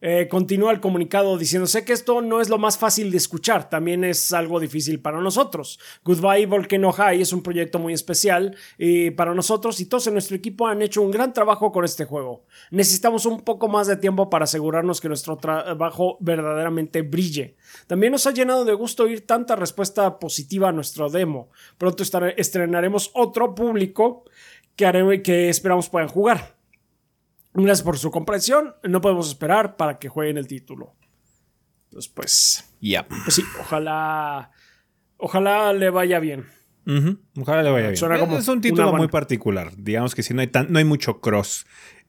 Eh, 0.00 0.28
continúa 0.28 0.72
el 0.72 0.80
comunicado 0.80 1.36
diciendo, 1.36 1.66
sé 1.66 1.84
que 1.84 1.92
esto 1.92 2.22
no 2.22 2.40
es 2.40 2.48
lo 2.48 2.58
más 2.58 2.78
fácil 2.78 3.10
de 3.10 3.18
escuchar, 3.18 3.68
también 3.68 4.04
es 4.04 4.32
algo 4.32 4.58
difícil 4.58 5.00
para 5.00 5.20
nosotros. 5.20 5.78
Goodbye 6.04 6.46
Volcano 6.46 6.92
High 6.92 7.20
es 7.20 7.32
un 7.32 7.42
proyecto 7.42 7.78
muy 7.78 7.92
especial 7.92 8.56
y 8.78 9.10
para 9.10 9.34
nosotros 9.34 9.78
y 9.80 9.86
todos 9.86 10.06
en 10.06 10.14
nuestro 10.14 10.36
equipo 10.36 10.66
han 10.66 10.82
hecho 10.82 11.02
un 11.02 11.10
gran 11.10 11.32
trabajo 11.32 11.70
con 11.70 11.84
este 11.84 12.04
juego. 12.04 12.44
Necesitamos 12.70 13.26
un 13.26 13.42
poco 13.42 13.68
más 13.68 13.86
de 13.86 13.96
tiempo 13.96 14.30
para 14.30 14.44
asegurarnos 14.44 15.00
que 15.00 15.08
nuestro 15.08 15.36
trabajo 15.36 16.16
verdaderamente 16.20 17.02
brille. 17.02 17.56
También 17.86 18.12
nos 18.12 18.26
ha 18.26 18.32
llenado 18.32 18.64
de 18.64 18.74
gusto 18.74 19.04
oír 19.04 19.26
tanta 19.26 19.56
respuesta 19.56 20.18
positiva 20.18 20.70
a 20.70 20.72
nuestro 20.72 21.10
demo. 21.10 21.50
Pronto 21.76 22.02
estrenaremos 22.36 23.10
otro 23.14 23.54
público 23.54 24.24
que, 24.76 25.20
que 25.22 25.48
esperamos 25.48 25.88
puedan 25.88 26.08
jugar. 26.08 26.59
Gracias 27.54 27.82
por 27.82 27.98
su 27.98 28.10
comprensión. 28.10 28.74
No 28.82 29.00
podemos 29.00 29.28
esperar 29.28 29.76
para 29.76 29.98
que 29.98 30.08
jueguen 30.08 30.36
el 30.38 30.46
título. 30.46 30.94
Entonces, 31.88 32.10
pues, 32.14 32.72
Ya. 32.80 33.06
pues 33.08 33.34
sí, 33.34 33.42
ojalá. 33.60 34.50
Ojalá 35.16 35.72
le 35.72 35.90
vaya 35.90 36.18
bien. 36.20 36.46
Ojalá 37.36 37.62
le 37.62 37.70
vaya 37.70 37.86
bien. 37.88 37.96
Suena 37.96 38.18
como 38.18 38.38
es 38.38 38.48
un 38.48 38.60
título 38.60 38.84
buena- 38.84 38.98
muy 38.98 39.08
particular. 39.08 39.72
Digamos 39.76 40.14
que 40.14 40.22
sí, 40.22 40.32
no 40.34 40.40
hay, 40.40 40.46
tan, 40.48 40.72
no 40.72 40.78
hay 40.78 40.84
mucho 40.84 41.20
cross 41.20 41.66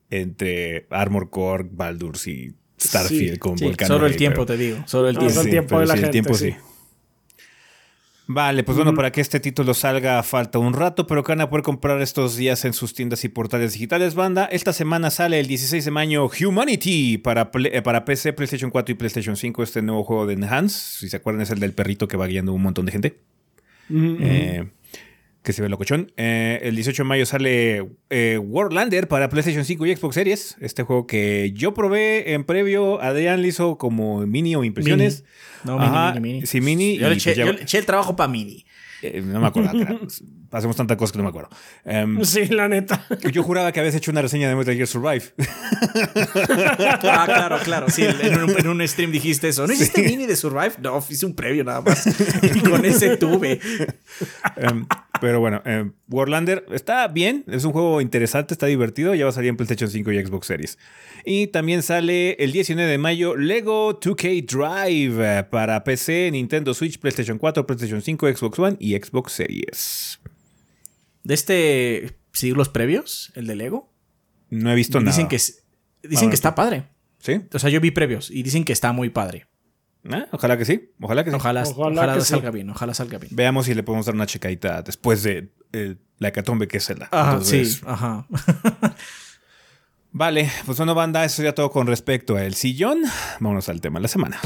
entre 0.10 0.88
Armor 0.90 1.30
Core, 1.30 1.68
Baldur's 1.72 2.28
y 2.28 2.56
Starfield 2.80 3.34
Sí, 3.34 3.40
con 3.40 3.58
Sí, 3.58 3.66
Volcano. 3.66 3.96
solo 3.96 4.08
el 4.08 4.16
tiempo, 4.16 4.46
pero- 4.46 4.58
te 4.58 4.58
digo. 4.58 4.84
Solo 4.88 5.10
el 5.10 5.16
No, 5.16 5.20
tiempo. 5.22 5.40
es 5.40 5.46
el 5.46 5.52
tiempo 5.52 5.68
pero 5.70 5.80
de 5.82 5.86
la 5.88 5.94
sí, 5.94 6.00
el 6.00 6.06
gente, 6.06 6.12
tiempo 6.14 6.34
sí. 6.36 6.56
Vale, 8.34 8.64
pues 8.64 8.78
bueno, 8.78 8.94
para 8.94 9.12
que 9.12 9.20
este 9.20 9.40
título 9.42 9.74
salga 9.74 10.22
falta 10.24 10.58
un 10.58 10.74
rato, 10.74 11.06
pero 11.06 11.22
que 11.24 11.34
van 11.34 11.42
a 11.42 11.50
poder 11.50 11.64
comprar 11.64 12.02
estos 12.02 12.38
días 12.38 12.64
en 12.64 12.72
sus 12.74 12.94
tiendas 12.94 13.26
y 13.26 13.30
portales 13.30 13.74
digitales, 13.74 14.16
banda. 14.16 14.46
Esta 14.46 14.72
semana 14.72 15.10
sale 15.10 15.40
el 15.40 15.48
16 15.48 15.84
de 15.84 15.92
mayo 15.92 16.30
Humanity 16.40 17.18
para, 17.18 17.52
Play- 17.52 17.72
eh, 17.74 17.82
para 17.82 18.06
PC, 18.06 18.32
PlayStation 18.34 18.72
4 18.72 18.94
y 18.94 18.96
PlayStation 18.96 19.36
5, 19.36 19.64
este 19.64 19.82
nuevo 19.82 20.04
juego 20.06 20.26
de 20.28 20.36
Enhance. 20.36 21.00
Si 21.00 21.10
se 21.10 21.18
acuerdan, 21.18 21.42
es 21.42 21.50
el 21.50 21.60
del 21.60 21.74
perrito 21.74 22.08
que 22.08 22.16
va 22.16 22.26
guiando 22.28 22.54
un 22.54 22.62
montón 22.62 22.86
de 22.86 22.92
gente. 22.94 23.20
Eh, 24.22 24.70
que 25.44 25.54
se 25.54 25.62
ve 25.62 25.70
locochón. 25.70 26.12
Eh, 26.18 26.60
el 26.64 26.76
18 26.76 27.04
de 27.04 27.08
mayo 27.10 27.26
sale 27.26 27.88
eh, 28.10 28.38
Warlander 28.38 29.08
para 29.08 29.30
PlayStation 29.30 29.66
5 29.66 29.86
y 29.88 29.96
Xbox 29.96 30.16
Series. 30.16 30.56
Este 30.62 30.84
juego 30.84 31.08
que 31.08 31.52
yo 31.56 31.74
probé 31.74 32.34
en 32.34 32.44
previo. 32.44 33.02
Adrián 33.02 33.42
le 33.42 33.48
hizo 33.48 33.78
como 33.78 34.26
mini 34.28 34.56
o 34.56 34.64
impresiones. 34.64 35.24
No, 35.64 35.78
mini, 35.80 35.86
Ajá, 35.88 36.14
mini, 36.14 36.34
mini. 36.34 36.46
Sí, 36.46 36.62
mini. 36.62 36.98
Yo, 36.98 37.10
le 37.10 37.16
eché, 37.16 37.30
pues 37.32 37.38
ya- 37.38 37.46
yo 37.46 37.54
le 37.54 37.62
eché 37.64 37.78
el 37.80 37.86
trabajo 37.86 38.16
para 38.16 38.28
mini. 38.32 38.66
Eh, 39.02 39.22
no 39.26 39.40
me 39.40 39.48
acuerdo. 39.48 39.72
Hacemos 40.52 40.76
tantas 40.76 40.98
cosas 40.98 41.14
que 41.14 41.18
no 41.18 41.24
me 41.24 41.30
acuerdo. 41.30 41.50
Em, 41.86 42.24
Sí, 42.26 42.46
la 42.48 42.68
neta. 42.68 43.06
yo 43.32 43.42
juraba 43.44 43.72
que 43.72 43.80
habías 43.80 43.96
hecho 43.96 44.12
una 44.12 44.22
reseña 44.22 44.50
de 44.50 44.56
Metal 44.56 44.76
Gear 44.76 44.88
Survive. 44.88 45.24
Ah, 47.04 47.26
claro, 47.26 47.58
claro. 47.64 47.90
Sí, 47.90 48.04
en 48.04 48.44
un, 48.44 48.58
en 48.58 48.68
un 48.68 48.88
stream 48.88 49.12
dijiste 49.12 49.50
eso. 49.50 49.66
¿No 49.68 49.74
hiciste 49.74 50.02
mini 50.04 50.26
de 50.26 50.36
Survive? 50.36 50.74
No, 50.82 51.04
hice 51.10 51.26
un 51.26 51.36
previo 51.36 51.64
nada 51.64 51.82
más. 51.82 52.06
Y 52.56 52.60
con 52.62 52.84
ese 52.86 53.18
tuve. 53.18 53.60
Em, 54.56 54.86
pero 55.20 55.40
bueno, 55.40 55.62
em, 55.66 55.94
Warlander 56.10 56.66
está 56.72 57.08
bien, 57.08 57.44
es 57.48 57.64
un 57.64 57.72
juego 57.72 58.02
interesante, 58.02 58.54
está 58.54 58.66
divertido, 58.66 59.14
ya 59.16 59.26
va 59.26 59.30
a 59.30 59.34
salir 59.34 59.50
en 59.50 59.58
PlayStation 59.58 59.90
5 59.90 60.12
y 60.12 60.26
Xbox 60.26 60.48
Series. 60.48 60.78
Y 61.26 61.48
también 61.48 61.84
sale 61.84 62.32
el 62.40 62.52
19 62.52 62.90
de 62.90 62.98
mayo 62.98 63.36
Lego 63.36 64.00
2K 64.00 64.46
Drive 64.46 65.40
eh, 65.40 65.44
para 65.44 65.84
PC, 65.84 66.30
Nintendo 66.32 66.74
Switch, 66.74 67.00
PlayStation 67.00 67.38
4, 67.38 67.66
PlayStation 67.68 68.02
5, 68.02 68.28
Xbox 68.36 68.60
One 68.60 68.78
y 68.80 68.91
Xbox 69.00 69.34
Series. 69.34 70.20
De 71.24 71.34
este 71.34 72.18
siglos 72.34 72.70
previos, 72.70 73.32
el 73.36 73.46
de 73.48 73.56
Lego, 73.56 73.94
No 74.50 74.72
he 74.72 74.76
visto 74.76 75.00
nada. 75.00 75.12
dicen 75.12 75.28
que 75.28 75.36
es- 75.36 75.64
dicen 76.04 76.30
que 76.30 76.36
está 76.36 76.56
padre. 76.56 76.86
¿Sí? 77.20 77.42
O 77.54 77.60
sea, 77.60 77.70
yo 77.70 77.80
vi 77.80 77.92
previos 77.92 78.32
y 78.32 78.42
dicen 78.44 78.64
que 78.64 78.74
está 78.74 78.92
muy 78.94 79.10
padre. 79.10 79.46
Ah, 80.10 80.26
Ojalá 80.32 80.58
que 80.58 80.66
sí, 80.66 80.90
ojalá 81.00 81.24
que 81.24 81.30
sí. 81.30 81.36
Ojalá, 81.36 81.62
Ojalá 81.62 81.92
ojalá 82.02 82.14
que 82.16 82.22
sí. 82.22 82.28
salga 82.28 82.50
bien, 82.50 82.68
ojalá 82.72 82.94
salga 82.96 83.20
bien. 83.20 83.36
Veamos 83.36 83.68
si 83.68 83.76
le 83.76 83.84
podemos 83.84 84.08
dar 84.08 84.16
una 84.16 84.26
checadita 84.26 84.82
después 84.82 85.22
de 85.22 85.52
eh, 85.74 85.96
la 86.18 86.30
hecatombe 86.30 86.68
que 86.68 86.78
es. 86.78 86.90
Ajá, 86.90 87.32
Entonces, 87.34 87.74
sí, 87.76 87.82
ajá. 87.86 88.26
Vale, 90.14 90.52
pues 90.66 90.78
bueno, 90.78 90.94
banda, 90.96 91.24
eso 91.24 91.42
ya 91.44 91.54
todo 91.54 91.70
con 91.72 91.86
respecto 91.88 92.36
al 92.36 92.56
sillón. 92.56 93.04
Vámonos 93.40 93.70
al 93.70 93.80
tema 93.80 94.00
de 94.00 94.04
la 94.04 94.08
semana. 94.08 94.40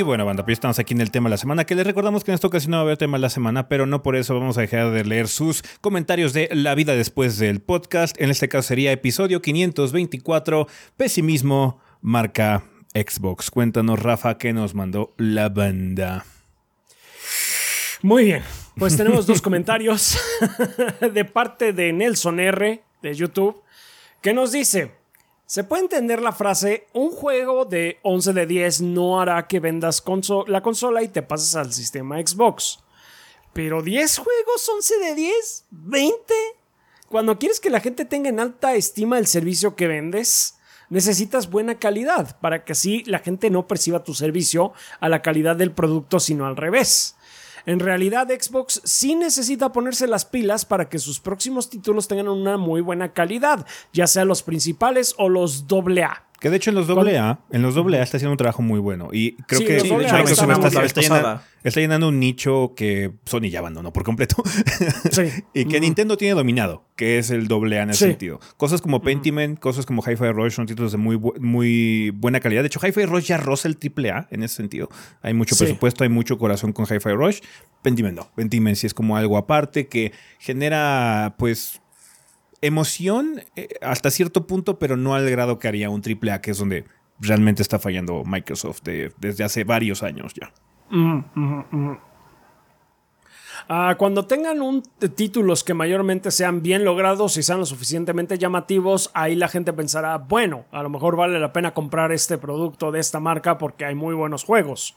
Y 0.00 0.02
bueno, 0.02 0.24
banda, 0.24 0.46
pues 0.46 0.56
estamos 0.56 0.78
aquí 0.78 0.94
en 0.94 1.02
el 1.02 1.10
tema 1.10 1.28
de 1.28 1.32
la 1.32 1.36
semana, 1.36 1.66
que 1.66 1.74
les 1.74 1.86
recordamos 1.86 2.24
que 2.24 2.30
en 2.30 2.34
esta 2.34 2.46
ocasión 2.46 2.70
no 2.70 2.78
va 2.78 2.80
a 2.80 2.84
haber 2.84 2.96
tema 2.96 3.18
de 3.18 3.20
la 3.20 3.28
semana, 3.28 3.68
pero 3.68 3.84
no 3.84 4.02
por 4.02 4.16
eso 4.16 4.32
vamos 4.32 4.56
a 4.56 4.62
dejar 4.62 4.92
de 4.92 5.04
leer 5.04 5.28
sus 5.28 5.62
comentarios 5.82 6.32
de 6.32 6.48
la 6.52 6.74
vida 6.74 6.94
después 6.94 7.36
del 7.36 7.60
podcast. 7.60 8.18
En 8.18 8.30
este 8.30 8.48
caso 8.48 8.68
sería 8.68 8.92
episodio 8.92 9.42
524, 9.42 10.68
pesimismo, 10.96 11.82
marca 12.00 12.64
Xbox. 12.94 13.50
Cuéntanos, 13.50 13.98
Rafa, 13.98 14.38
qué 14.38 14.54
nos 14.54 14.74
mandó 14.74 15.12
la 15.18 15.50
banda. 15.50 16.24
Muy 18.00 18.24
bien. 18.24 18.42
Pues 18.76 18.96
tenemos 18.96 19.26
dos 19.26 19.42
comentarios 19.42 20.18
de 21.12 21.24
parte 21.26 21.74
de 21.74 21.92
Nelson 21.92 22.40
R 22.40 22.82
de 23.02 23.14
YouTube 23.14 23.62
que 24.22 24.32
nos 24.32 24.50
dice, 24.50 24.92
se 25.50 25.64
puede 25.64 25.82
entender 25.82 26.22
la 26.22 26.30
frase, 26.30 26.86
un 26.92 27.10
juego 27.10 27.64
de 27.64 27.98
11 28.04 28.34
de 28.34 28.46
10 28.46 28.82
no 28.82 29.20
hará 29.20 29.48
que 29.48 29.58
vendas 29.58 30.00
la 30.46 30.62
consola 30.62 31.02
y 31.02 31.08
te 31.08 31.22
pases 31.22 31.56
al 31.56 31.72
sistema 31.72 32.24
Xbox. 32.24 32.78
Pero 33.52 33.82
10 33.82 34.18
juegos, 34.18 34.68
11 34.68 34.98
de 34.98 35.14
10, 35.16 35.64
20. 35.72 36.34
Cuando 37.08 37.36
quieres 37.36 37.58
que 37.58 37.68
la 37.68 37.80
gente 37.80 38.04
tenga 38.04 38.28
en 38.28 38.38
alta 38.38 38.76
estima 38.76 39.18
el 39.18 39.26
servicio 39.26 39.74
que 39.74 39.88
vendes, 39.88 40.54
necesitas 40.88 41.50
buena 41.50 41.80
calidad 41.80 42.38
para 42.38 42.64
que 42.64 42.70
así 42.70 43.02
la 43.06 43.18
gente 43.18 43.50
no 43.50 43.66
perciba 43.66 44.04
tu 44.04 44.14
servicio 44.14 44.72
a 45.00 45.08
la 45.08 45.20
calidad 45.20 45.56
del 45.56 45.72
producto, 45.72 46.20
sino 46.20 46.46
al 46.46 46.56
revés. 46.56 47.16
En 47.66 47.80
realidad, 47.80 48.28
Xbox 48.28 48.80
sí 48.84 49.14
necesita 49.14 49.72
ponerse 49.72 50.06
las 50.06 50.24
pilas 50.24 50.64
para 50.64 50.88
que 50.88 50.98
sus 50.98 51.20
próximos 51.20 51.70
títulos 51.70 52.08
tengan 52.08 52.28
una 52.28 52.56
muy 52.56 52.80
buena 52.80 53.12
calidad, 53.12 53.66
ya 53.92 54.06
sea 54.06 54.24
los 54.24 54.42
principales 54.42 55.14
o 55.18 55.28
los 55.28 55.64
AA. 55.70 56.29
Que 56.40 56.48
de 56.48 56.56
hecho 56.56 56.70
en 56.70 56.76
los 56.76 56.88
AA, 56.88 57.40
en 57.50 57.60
los 57.60 57.76
AA 57.76 58.02
está 58.02 58.16
haciendo 58.16 58.32
un 58.32 58.38
trabajo 58.38 58.62
muy 58.62 58.80
bueno. 58.80 59.10
Y 59.12 59.32
creo 59.46 59.60
Sí, 59.60 59.66
que 59.66 59.80
Sí, 59.80 59.88
de 59.90 59.94
hecho, 60.04 60.16
Microsoft 60.16 60.30
está, 60.30 61.00
llenando, 61.02 61.18
pasada. 61.18 61.44
está 61.62 61.80
llenando 61.80 62.08
un 62.08 62.18
nicho 62.18 62.72
que 62.74 63.12
Sony 63.26 63.50
ya 63.50 63.58
abandonó 63.58 63.92
por 63.92 64.04
completo. 64.04 64.36
Sí. 65.12 65.24
y 65.52 65.66
que 65.66 65.80
Nintendo 65.80 66.16
tiene 66.16 66.34
dominado, 66.34 66.84
que 66.96 67.18
es 67.18 67.30
el 67.30 67.46
AA 67.52 67.82
en 67.82 67.90
ese 67.90 68.06
sentido. 68.06 68.40
Cosas 68.56 68.80
como 68.80 69.02
Pentiment, 69.02 69.58
cosas 69.58 69.84
como 69.84 70.02
Hi-Fi 70.02 70.32
Rush 70.32 70.52
son 70.54 70.64
títulos 70.66 70.92
de 70.92 70.98
muy, 70.98 71.16
bu- 71.16 71.38
muy 71.40 72.10
buena 72.10 72.40
calidad. 72.40 72.62
De 72.62 72.68
hecho, 72.68 72.80
Hi-Fi 72.82 73.04
Rush 73.04 73.24
ya 73.26 73.36
roza 73.36 73.68
el 73.68 73.76
AAA 73.76 74.28
en 74.30 74.42
ese 74.42 74.54
sentido. 74.56 74.88
Hay 75.20 75.34
mucho 75.34 75.54
presupuesto, 75.56 76.04
hay 76.04 76.10
mucho 76.10 76.38
corazón 76.38 76.72
con 76.72 76.86
Hi-Fi 76.86 77.10
Rush. 77.10 77.40
Pentiment 77.82 78.16
no. 78.16 78.30
Pentiment 78.34 78.76
sí 78.76 78.86
es 78.86 78.94
como 78.94 79.18
algo 79.18 79.36
aparte 79.36 79.88
que 79.88 80.12
genera, 80.38 81.34
pues, 81.38 81.80
emoción 82.62 83.42
eh, 83.56 83.68
hasta 83.82 84.10
cierto 84.10 84.46
punto, 84.46 84.78
pero 84.78 84.96
no 84.96 85.14
al 85.14 85.28
grado 85.30 85.58
que 85.58 85.68
haría 85.68 85.90
un 85.90 86.02
AAA, 86.02 86.40
que 86.40 86.50
es 86.52 86.58
donde 86.58 86.84
realmente 87.20 87.62
está 87.62 87.78
fallando 87.78 88.22
Microsoft 88.24 88.82
de- 88.82 89.12
desde 89.18 89.44
hace 89.44 89.64
varios 89.64 90.02
años 90.02 90.32
ya. 90.34 90.52
Ah, 93.68 93.94
cuando 93.98 94.26
tengan 94.26 94.62
un 94.62 94.82
títulos 95.14 95.62
que 95.62 95.74
mayormente 95.74 96.30
sean 96.30 96.62
bien 96.62 96.84
logrados 96.84 97.36
y 97.36 97.42
sean 97.42 97.60
lo 97.60 97.66
suficientemente 97.66 98.38
llamativos, 98.38 99.10
ahí 99.14 99.36
la 99.36 99.48
gente 99.48 99.72
pensará, 99.72 100.16
bueno, 100.18 100.64
a 100.72 100.82
lo 100.82 100.88
mejor 100.88 101.14
vale 101.16 101.38
la 101.38 101.52
pena 101.52 101.72
comprar 101.74 102.10
este 102.10 102.38
producto 102.38 102.90
de 102.90 103.00
esta 103.00 103.20
marca 103.20 103.58
porque 103.58 103.84
hay 103.84 103.94
muy 103.94 104.14
buenos 104.14 104.44
juegos. 104.44 104.96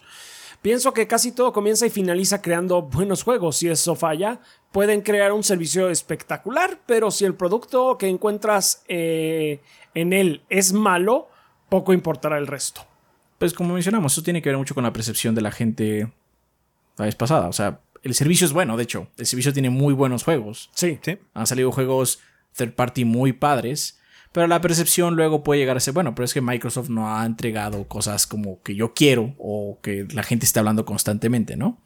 Pienso 0.64 0.94
que 0.94 1.08
casi 1.08 1.34
todo 1.34 1.52
comienza 1.52 1.86
y 1.86 1.90
finaliza 1.90 2.42
creando 2.42 2.84
buenos 2.84 3.22
juegos. 3.22 3.58
Si 3.58 3.68
eso 3.68 3.96
falla, 3.96 4.40
pueden 4.72 5.02
crear 5.02 5.34
un 5.34 5.44
servicio 5.44 5.90
espectacular, 5.90 6.80
pero 6.86 7.12
si 7.12 7.26
el 7.26 7.36
producto 7.36 7.98
que 7.98 8.08
encuentras 8.08 8.82
eh, 8.88 9.60
en 9.94 10.14
él 10.14 10.42
es 10.48 10.72
malo, 10.72 11.28
poco 11.68 11.92
importará 11.92 12.38
el 12.38 12.48
resto. 12.48 12.88
Pues 13.40 13.54
como 13.54 13.74
mencionamos, 13.74 14.14
eso 14.14 14.24
tiene 14.24 14.42
que 14.42 14.48
ver 14.48 14.58
mucho 14.58 14.74
con 14.74 14.86
la 14.86 14.94
percepción 14.94 15.36
de 15.36 15.42
la 15.42 15.52
gente 15.52 16.10
la 16.96 17.06
vez 17.06 17.16
pasada. 17.16 17.50
O 17.50 17.54
sea, 17.54 17.82
el 18.02 18.14
servicio 18.14 18.48
es 18.48 18.54
bueno, 18.54 18.78
de 18.78 18.84
hecho. 18.84 19.10
El 19.18 19.26
servicio 19.26 19.52
tiene 19.52 19.70
muy 19.70 19.94
buenos 19.94 20.24
juegos. 20.24 20.70
Sí. 20.76 20.98
Sí. 21.02 21.18
Han 21.34 21.46
salido 21.46 21.74
juegos 21.74 22.22
third 22.56 22.74
party 22.74 23.04
muy 23.04 23.34
padres. 23.34 24.00
Pero 24.34 24.48
la 24.48 24.60
percepción 24.60 25.16
luego 25.16 25.44
puede 25.44 25.62
llegar 25.62 25.78
a 25.78 25.80
ser, 25.80 25.94
bueno, 25.94 26.14
pero 26.16 26.26
es 26.26 26.34
que 26.34 26.42
Microsoft 26.42 26.90
no 26.90 27.16
ha 27.16 27.26
entregado 27.26 27.88
cosas 27.88 28.28
como 28.28 28.62
que 28.64 28.76
yo 28.76 28.94
quiero 28.94 29.36
o 29.38 29.80
que 29.82 30.06
la 30.12 30.24
gente 30.24 30.46
está 30.46 30.60
hablando 30.60 30.84
constantemente, 30.86 31.56
¿no? 31.56 31.80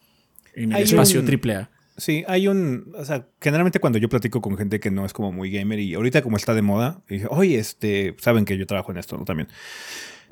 En 0.55 0.71
el 0.71 0.77
Hay 0.77 0.83
espacio 0.83 1.19
un- 1.19 1.25
triple 1.27 1.67
Sí, 1.97 2.23
hay 2.27 2.47
un. 2.47 2.93
O 2.95 3.03
sea, 3.05 3.25
generalmente 3.41 3.79
cuando 3.79 3.97
yo 3.97 4.07
platico 4.07 4.39
con 4.39 4.55
gente 4.55 4.79
que 4.79 4.91
no 4.91 5.03
es 5.03 5.13
como 5.13 5.31
muy 5.31 5.49
gamer 5.49 5.79
y 5.79 5.95
ahorita 5.95 6.21
como 6.21 6.37
está 6.37 6.53
de 6.53 6.61
moda, 6.61 7.01
dije, 7.09 7.25
oye, 7.31 7.57
este. 7.57 8.15
Saben 8.19 8.45
que 8.45 8.55
yo 8.55 8.67
trabajo 8.67 8.91
en 8.91 8.97
esto, 8.99 9.17
¿no? 9.17 9.25
También. 9.25 9.49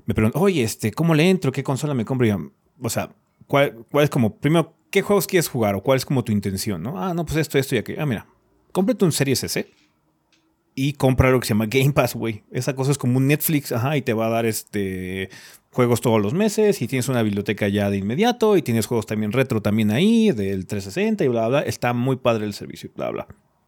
Me 0.06 0.14
preguntan, 0.14 0.40
oye, 0.44 0.62
este, 0.62 0.92
¿cómo 0.92 1.16
le 1.16 1.28
entro? 1.28 1.52
¿Qué 1.52 1.64
consola 1.64 1.96
me 1.96 2.06
compro? 2.06 2.28
Y 2.28 2.30
yo, 2.30 2.52
o 2.80 2.90
sea, 2.92 3.10
¿cuál, 3.48 3.84
¿cuál 3.90 4.04
es 4.04 4.12
como. 4.12 4.38
Primero, 4.38 4.76
¿qué 4.92 5.02
juegos 5.02 5.26
quieres 5.26 5.48
jugar? 5.50 5.74
¿O 5.74 5.82
cuál 5.82 5.98
es 5.98 6.06
como 6.06 6.24
tu 6.24 6.32
intención, 6.32 6.84
no? 6.84 7.02
Ah, 7.04 7.16
no, 7.16 7.26
pues 7.26 7.38
esto, 7.38 7.58
esto 7.58 7.74
y 7.74 7.80
aquello. 7.80 8.00
Ah, 8.00 8.06
mira, 8.06 8.28
cómprate 8.72 9.04
un 9.04 9.12
Series 9.12 9.44
S 9.44 9.68
y 10.76 10.94
compra 10.94 11.32
lo 11.32 11.40
que 11.40 11.48
se 11.48 11.54
llama 11.54 11.68
Game 11.68 11.94
Pass, 11.94 12.14
güey. 12.16 12.44
Esa 12.52 12.76
cosa 12.76 12.92
es 12.92 12.98
como 12.98 13.18
un 13.18 13.28
Netflix, 13.28 13.72
ajá, 13.72 13.98
y 13.98 14.02
te 14.02 14.14
va 14.14 14.28
a 14.28 14.30
dar 14.30 14.46
este 14.46 15.30
juegos 15.72 16.00
todos 16.00 16.22
los 16.22 16.34
meses 16.34 16.82
y 16.82 16.88
tienes 16.88 17.10
una 17.10 17.22
biblioteca 17.22 17.68
ya 17.68 17.90
de 17.90 17.98
inmediato 17.98 18.56
y 18.56 18.62
tienes 18.62 18.86
juegos 18.86 19.06
también 19.06 19.34
retro 19.34 19.62
también 19.62 19.92
ahí 19.92 20.32
del 20.32 20.68
360 20.68 21.26
y 21.26 21.28
bla, 21.28 21.48
bla, 21.48 21.60
bla. 21.62 21.62
Está 21.62 21.94
muy 21.94 22.18
padre 22.18 22.46
el 22.46 22.54
servicio, 22.54 22.92
bla, 22.96 23.10
bla. 23.10 23.28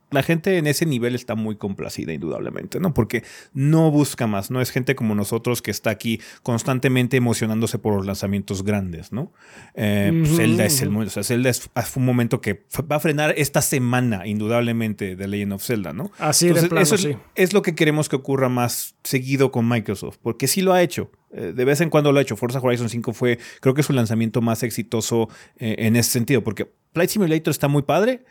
La 0.10 0.24
gente 0.24 0.58
en 0.58 0.68
ese 0.68 0.86
nivel 0.86 1.16
está 1.16 1.36
muy 1.36 1.58
complacida, 1.58 2.14
indudablemente, 2.14 2.80
¿no? 2.80 2.93
Porque 2.93 3.24
no 3.53 3.91
busca 3.91 4.28
más, 4.28 4.51
no 4.51 4.62
es 4.62 4.72
gente 4.72 4.95
como 4.95 5.16
nosotros 5.16 5.62
que 5.62 5.72
está 5.72 5.89
aquí 5.89 6.22
constantemente 6.43 7.18
emocionándose 7.18 7.78
por 7.80 7.95
los 7.95 8.05
lanzamientos 8.05 8.64
grandes, 8.64 9.12
¿no? 9.12 9.34
Eh, 9.76 10.12
pues, 10.14 10.38
Zelda 10.38 10.66
es 10.66 10.82
el 10.82 10.89
momento, 10.89 11.10
o 11.10 11.14
sea, 11.14 11.24
Zelda 11.24 11.49
es, 11.49 11.62
fue 11.62 11.99
un 12.01 12.05
momento 12.05 12.41
que 12.41 12.66
va 12.89 12.97
a 12.97 12.99
frenar 12.99 13.34
esta 13.38 13.62
semana, 13.62 14.26
indudablemente, 14.28 15.16
de 15.16 15.28
Legend 15.28 15.53
of 15.53 15.64
Zelda, 15.64 15.93
¿no? 15.93 16.12
Así 16.20 16.45
de 16.45 16.51
Entonces, 16.51 16.70
plano, 16.70 16.84
eso 16.84 16.97
sí. 16.97 17.18
es 17.36 17.53
lo 17.53 17.62
que 17.62 17.76
queremos 17.76 18.10
que 18.10 18.16
ocurra 18.16 18.49
más 18.49 18.95
seguido 19.03 19.51
con 19.51 19.68
Microsoft, 19.68 20.18
porque 20.22 20.47
sí 20.47 20.62
lo 20.62 20.74
ha 20.74 20.82
hecho. 20.82 21.12
Eh, 21.32 21.53
de 21.55 21.66
vez 21.66 21.82
en 21.82 21.89
cuando 21.89 22.12
lo 22.12 22.20
ha 22.20 22.22
hecho. 22.22 22.38
Forza 22.38 22.60
Horizon 22.60 22.89
5 22.89 23.14
fue, 23.14 23.38
creo 23.60 23.74
que 23.74 23.84
su 23.84 23.93
lanzamiento 23.93 24.41
más 24.41 24.64
exitoso 24.64 25.30
eh, 25.58 25.76
en 25.80 25.95
ese 25.95 26.12
sentido, 26.12 26.43
porque 26.43 26.72
Flight 26.93 27.10
Simulator 27.10 27.51
está 27.51 27.68
muy 27.68 27.84
padre. 27.84 28.24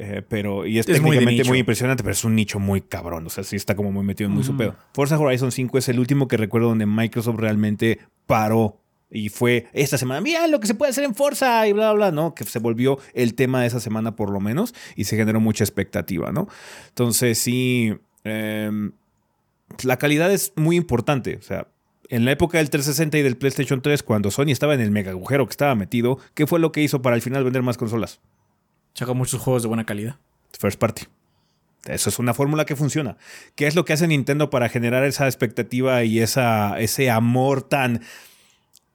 Eh, 0.00 0.22
pero, 0.26 0.64
y 0.64 0.78
es, 0.78 0.88
Es 0.88 1.02
muy 1.02 1.16
técnicamente 1.16 1.42
muy, 1.42 1.50
nicho. 1.50 1.54
impresionante, 1.56 2.04
pero 2.04 2.12
es 2.12 2.22
un 2.22 2.36
nicho 2.36 2.60
muy 2.60 2.80
cabrón. 2.80 3.26
O 3.26 3.30
sea, 3.30 3.42
sí 3.42 3.56
está 3.56 3.74
como 3.74 3.90
muy 3.90 4.04
metido 4.04 4.30
en 4.30 4.34
muy 4.34 4.44
su 4.44 4.56
pedo. 4.56 4.76
Forza 4.94 5.18
Horizon 5.18 5.50
5 5.50 5.76
es 5.76 5.88
el 5.88 5.98
último 5.98 6.28
que 6.28 6.36
recuerdo 6.36 6.68
donde 6.68 6.86
Microsoft 6.86 7.40
realmente 7.40 7.98
paró 8.26 8.80
Y 9.10 9.28
fue 9.30 9.66
esta 9.72 9.98
semana, 9.98 10.20
mira 10.20 10.46
lo 10.46 10.60
que 10.60 10.68
se 10.68 10.74
puede 10.74 10.90
hacer 10.90 11.02
en 11.02 11.16
Forza 11.16 11.66
y 11.66 11.72
bla, 11.72 11.92
bla, 11.92 12.10
bla, 12.10 12.12
¿no? 12.12 12.32
Que 12.32 12.44
se 12.44 12.60
volvió 12.60 13.00
el 13.12 13.34
tema 13.34 13.60
de 13.62 13.66
esa 13.66 13.80
semana 13.80 14.14
por 14.14 14.30
lo 14.30 14.38
menos 14.38 14.72
y 14.94 15.04
se 15.04 15.16
generó 15.16 15.40
mucha 15.40 15.64
expectativa, 15.64 16.30
¿no? 16.30 16.46
Entonces 16.90 17.38
sí, 17.38 17.92
em, 18.22 18.92
la 19.82 19.96
calidad 19.96 20.30
es 20.32 20.52
muy 20.54 20.76
importante. 20.76 21.36
O 21.36 21.42
sea, 21.42 21.66
en 22.08 22.24
la 22.24 22.30
época 22.30 22.58
del 22.58 22.70
360 22.70 23.18
y 23.18 23.22
del 23.22 23.36
PlayStation 23.36 23.82
3, 23.82 24.04
cuando 24.04 24.30
Sony 24.30 24.50
estaba 24.50 24.74
en 24.74 24.80
el 24.80 24.92
mega 24.92 25.10
agujero 25.10 25.44
que 25.46 25.52
estaba 25.52 25.74
metido, 25.74 26.18
¿qué 26.34 26.46
fue 26.46 26.60
lo 26.60 26.70
que 26.70 26.82
hizo 26.82 27.02
para 27.02 27.16
al 27.16 27.22
final 27.22 27.42
vender 27.42 27.62
más 27.62 27.78
consolas? 27.78 28.20
Saca 28.94 29.12
muchos 29.12 29.40
juegos 29.40 29.62
de 29.62 29.68
buena 29.68 29.84
calidad. 29.84 30.16
First 30.58 30.78
party. 30.78 31.04
Eso 31.86 32.10
es 32.10 32.18
una 32.18 32.34
fórmula 32.34 32.64
que 32.66 32.74
funciona. 32.76 33.16
¿Qué 33.54 33.66
es 33.66 33.74
lo 33.74 33.84
que 33.84 33.92
hace 33.92 34.06
Nintendo 34.08 34.50
para 34.50 34.68
generar 34.68 35.04
esa 35.04 35.26
expectativa 35.26 36.02
y 36.04 36.20
esa, 36.20 36.78
ese 36.80 37.10
amor 37.10 37.62
tan 37.62 38.02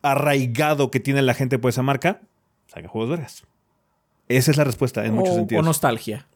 arraigado 0.01 0.91
que 0.91 0.99
tiene 0.99 1.21
la 1.21 1.33
gente 1.33 1.57
por 1.59 1.69
esa 1.69 1.81
marca? 1.81 2.21
Saca 2.67 2.87
juegos 2.87 3.09
vergas. 3.11 3.43
Esa 4.27 4.51
es 4.51 4.57
la 4.57 4.63
respuesta 4.63 5.05
en 5.05 5.13
muchos 5.13 5.35
sentidos. 5.35 5.61
o 5.61 5.65
nostalgia. 5.65 6.27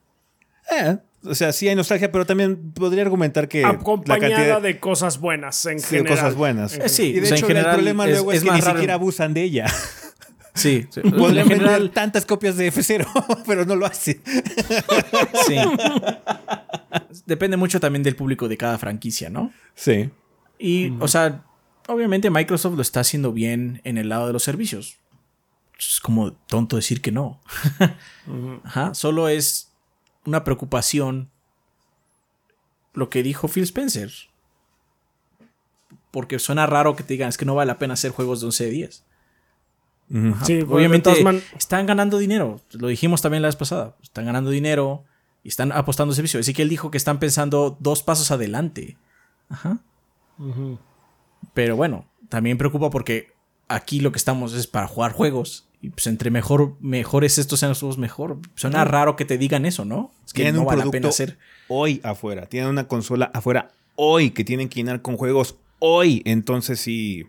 Eh, 0.72 0.98
o 1.24 1.36
sea, 1.36 1.52
sí 1.54 1.68
hay 1.68 1.76
nostalgia, 1.76 2.12
pero 2.12 2.26
también 2.26 2.72
podría 2.74 3.02
argumentar 3.04 3.48
que 3.48 3.66
Acompañada 3.66 4.30
la 4.30 4.36
cantidad 4.36 4.62
de 4.62 4.80
cosas 4.80 5.20
buenas 5.20 5.66
en 5.66 5.80
sí, 5.80 5.98
general. 5.98 6.16
cosas 6.18 6.36
buenas. 6.36 6.74
Eh, 6.78 6.90
sí, 6.90 7.04
y 7.10 7.14
de 7.14 7.22
o 7.22 7.26
sea, 7.26 7.32
en 7.32 7.38
hecho, 7.38 7.48
general 7.48 7.70
el 7.72 7.76
problema 7.76 8.06
es- 8.06 8.12
luego 8.12 8.32
es, 8.32 8.38
es 8.40 8.44
que 8.44 8.52
ni 8.52 8.60
raro. 8.62 8.72
siquiera 8.74 8.94
abusan 8.96 9.34
de 9.34 9.44
ella. 9.44 9.66
Sí. 10.58 10.88
sí. 10.90 11.02
Podrían 11.02 11.46
en 11.46 11.48
general, 11.50 11.74
vender 11.74 11.94
tantas 11.94 12.26
copias 12.26 12.58
de 12.58 12.72
F0, 12.72 13.44
pero 13.48 13.66
no 13.66 13.76
lo 13.76 13.86
hacen. 13.86 14.22
sí. 15.46 15.58
Depende 17.26 17.58
mucho 17.58 17.80
también 17.80 18.04
del 18.04 18.16
público 18.16 18.48
de 18.48 18.58
cada 18.58 18.78
franquicia, 18.78 19.30
¿no? 19.30 19.52
Sí. 19.76 20.10
Y, 20.60 20.92
o 21.00 21.08
sea, 21.08 21.46
obviamente 21.88 22.30
Microsoft 22.30 22.76
lo 22.76 22.82
está 22.82 23.02
haciendo 23.02 23.32
bien 23.32 23.82
en 23.84 23.98
el 23.98 24.10
lado 24.10 24.28
de 24.28 24.34
los 24.34 24.44
servicios. 24.44 24.98
Es 25.78 26.00
como 26.02 26.34
tonto 26.34 26.76
decir 26.76 27.02
que 27.02 27.12
no. 27.12 27.42
Ajá, 28.64 28.94
solo 28.94 29.30
es 29.30 29.72
una 30.26 30.44
preocupación 30.44 31.30
lo 32.94 33.10
que 33.10 33.22
dijo 33.22 33.48
Phil 33.48 33.64
Spencer. 33.64 34.12
Porque 36.12 36.40
suena 36.40 36.66
raro 36.66 36.96
que 36.96 37.04
te 37.04 37.14
digan, 37.14 37.30
es 37.30 37.38
que 37.38 37.46
no 37.46 37.54
vale 37.54 37.68
la 37.68 37.78
pena 37.78 37.94
hacer 37.94 38.12
juegos 38.12 38.40
de 38.42 38.48
11 38.48 38.66
de 38.66 38.72
10. 38.72 39.04
Ajá, 40.14 40.46
Sí, 40.46 40.64
pues, 40.64 40.70
obviamente 40.78 41.12
están 41.58 41.86
ganando 41.86 42.18
dinero. 42.18 42.62
Lo 42.72 42.88
dijimos 42.88 43.22
también 43.22 43.42
la 43.42 43.48
vez 43.50 43.56
pasada. 43.56 43.96
Están 44.02 44.26
ganando 44.26 44.50
dinero 44.52 45.04
y 45.44 45.50
están 45.50 45.72
apostando 45.72 46.14
servicio. 46.14 46.40
Así 46.40 46.54
que 46.54 46.62
él 46.62 46.70
dijo 46.70 46.92
que 46.92 46.98
están 46.98 47.20
pensando 47.20 47.78
dos 47.80 48.04
pasos 48.04 48.32
adelante. 48.32 48.98
Ajá. 49.50 49.80
Pero 51.54 51.76
bueno, 51.76 52.06
también 52.30 52.58
preocupa 52.58 52.90
porque 52.90 53.34
aquí 53.68 54.00
lo 54.00 54.12
que 54.12 54.18
estamos 54.18 54.54
es 54.54 54.68
para 54.68 54.88
jugar 54.88 55.12
juegos. 55.12 55.68
Y 55.82 55.90
pues 55.90 56.08
entre 56.08 56.32
mejor, 56.32 56.76
mejores 56.80 57.38
estos 57.38 57.60
sean 57.60 57.70
los 57.70 57.80
juegos, 57.80 57.98
mejor. 57.98 58.40
Suena 58.56 58.84
raro 58.84 59.16
que 59.16 59.26
te 59.26 59.38
digan 59.38 59.66
eso, 59.66 59.86
¿no? 59.86 60.12
Es 60.26 60.34
que 60.34 60.38
Tienen 60.42 60.56
no 60.56 60.62
un 60.62 60.68
vale 60.68 60.78
la 60.78 60.84
producto 60.84 60.98
pena 60.98 61.10
hacer. 61.10 61.38
hoy 61.68 62.02
afuera. 62.04 62.48
Tienen 62.48 62.70
una 62.70 62.88
consola 62.88 63.30
afuera 63.34 63.72
hoy 63.96 64.32
que 64.32 64.44
tienen 64.44 64.70
que 64.70 64.76
llenar 64.76 65.02
con 65.02 65.18
juegos 65.18 65.56
hoy. 65.80 66.22
Entonces 66.26 66.80
sí. 66.80 67.26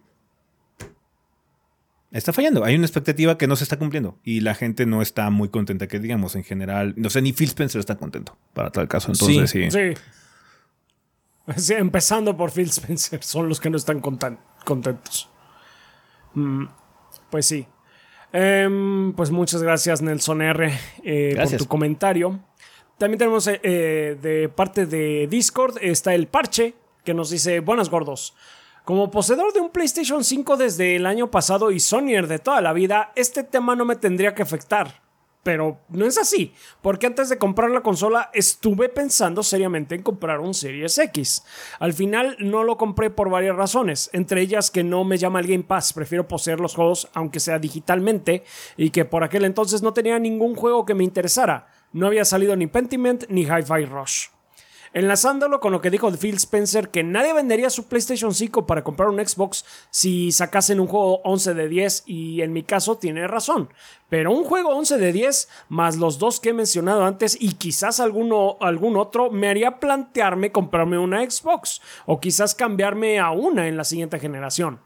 Está 2.11 2.33
fallando. 2.33 2.65
Hay 2.65 2.75
una 2.75 2.87
expectativa 2.87 3.37
que 3.37 3.47
no 3.47 3.57
se 3.57 3.65
está 3.65 3.79
cumpliendo. 3.79 4.19
Y 4.23 4.41
la 4.41 4.55
gente 4.55 4.87
no 4.87 5.03
está 5.03 5.29
muy 5.31 5.49
contenta, 5.49 5.89
que 5.89 5.99
digamos, 5.99 6.37
en 6.37 6.45
general. 6.45 6.95
No 6.97 7.11
sé, 7.11 7.21
ni 7.21 7.33
Phil 7.33 7.49
Spencer 7.49 7.79
está 7.79 7.97
contento 7.97 8.37
para 8.55 8.71
tal 8.71 8.89
caso. 8.89 9.13
Entonces 9.13 9.51
sí. 9.51 9.71
Sí. 9.71 9.95
Sí, 11.57 11.75
empezando 11.75 12.37
por 12.37 12.51
Phil 12.51 12.69
Spencer, 12.69 13.23
son 13.23 13.49
los 13.49 13.61
que 13.61 13.71
no 13.71 13.77
están 13.77 14.01
contentos. 14.01 15.31
Mm, 16.35 16.67
pues 17.31 17.47
sí. 17.47 17.67
Em, 18.33 19.13
pues 19.15 19.31
muchas 19.31 19.63
gracias, 19.63 20.03
Nelson 20.03 20.43
R, 20.43 20.73
eh, 21.03 21.35
por 21.43 21.57
tu 21.57 21.67
comentario. 21.67 22.41
También 22.99 23.19
tenemos 23.19 23.47
eh, 23.47 23.61
eh, 23.63 24.19
de 24.21 24.49
parte 24.49 24.85
de 24.85 25.27
Discord, 25.31 25.79
está 25.81 26.15
el 26.15 26.27
parche 26.27 26.75
que 27.05 27.15
nos 27.15 27.31
dice, 27.31 27.61
buenas 27.61 27.89
gordos. 27.89 28.35
Como 28.89 29.11
poseedor 29.11 29.53
de 29.53 29.61
un 29.61 29.69
PlayStation 29.69 30.25
5 30.25 30.57
desde 30.57 30.97
el 30.97 31.05
año 31.05 31.31
pasado 31.31 31.71
y 31.71 31.79
Sonyer 31.79 32.27
de 32.27 32.39
toda 32.39 32.63
la 32.63 32.73
vida, 32.73 33.13
este 33.17 33.43
tema 33.43 33.77
no 33.77 33.85
me 33.85 33.97
tendría 33.97 34.35
que 34.35 34.41
afectar. 34.41 35.03
Pero 35.43 35.81
no 35.91 36.07
es 36.07 36.17
así, 36.17 36.55
porque 36.81 37.07
antes 37.07 37.29
de 37.29 37.37
comprar 37.37 37.71
la 37.71 37.83
consola 37.83 38.31
estuve 38.33 38.89
pensando 38.89 39.43
seriamente 39.43 39.95
en 39.95 40.03
comprar 40.03 40.41
un 40.41 40.55
Series 40.55 40.97
X. 40.97 41.45
Al 41.79 41.93
final 41.93 42.39
no 42.39 42.65
lo 42.65 42.79
compré 42.79 43.11
por 43.11 43.29
varias 43.29 43.57
razones, 43.57 44.09
entre 44.15 44.41
ellas 44.41 44.71
que 44.71 44.85
no 44.85 45.05
me 45.05 45.19
llama 45.19 45.41
el 45.41 45.49
Game 45.49 45.65
Pass, 45.65 45.93
prefiero 45.93 46.27
poseer 46.27 46.59
los 46.59 46.75
juegos 46.75 47.11
aunque 47.13 47.41
sea 47.41 47.59
digitalmente 47.59 48.43
y 48.79 48.89
que 48.89 49.05
por 49.05 49.23
aquel 49.23 49.45
entonces 49.45 49.83
no 49.83 49.93
tenía 49.93 50.19
ningún 50.19 50.55
juego 50.55 50.87
que 50.87 50.95
me 50.95 51.05
interesara. 51.05 51.67
No 51.93 52.07
había 52.07 52.25
salido 52.25 52.57
ni 52.57 52.69
Pentiment 52.69 53.27
ni 53.29 53.43
Hi-Fi 53.43 53.85
Rush. 53.85 54.38
Enlazándolo 54.93 55.61
con 55.61 55.73
lo 55.73 55.81
que 55.81 55.91
dijo 55.91 56.11
Phil 56.13 56.37
Spencer, 56.37 56.91
que 56.91 57.03
nadie 57.03 57.33
vendería 57.33 57.71
su 57.71 57.89
PlayStation 57.89 58.35
5 58.35 58.67
para 58.67 58.85
comprar 58.85 59.09
un 59.09 59.25
Xbox 59.27 59.65
si 59.91 60.33
sacasen 60.33 60.81
un 60.81 60.87
juego 60.87 61.21
11 61.25 61.55
de 61.55 61.69
10, 61.69 62.05
y 62.07 62.43
en 62.43 62.53
mi 62.53 62.63
caso 62.63 62.97
tiene 62.99 63.27
razón. 63.27 63.69
Pero 64.09 64.33
un 64.33 64.45
juego 64.45 64.71
11 64.71 64.99
de 64.99 65.13
10, 65.13 65.49
más 65.69 65.97
los 65.97 66.19
dos 66.19 66.41
que 66.41 66.51
he 66.51 66.55
mencionado 66.55 67.05
antes 67.05 67.37
y 67.39 67.53
quizás 67.55 68.01
alguno, 68.01 68.57
algún 68.61 68.97
otro, 68.97 69.31
me 69.31 69.49
haría 69.49 69.79
plantearme 69.79 70.53
comprarme 70.53 70.99
una 70.99 71.29
Xbox, 71.29 71.83
o 72.07 72.21
quizás 72.21 72.55
cambiarme 72.55 73.19
a 73.19 73.31
una 73.31 73.69
en 73.69 73.77
la 73.77 73.85
siguiente 73.85 74.19
generación. 74.19 74.81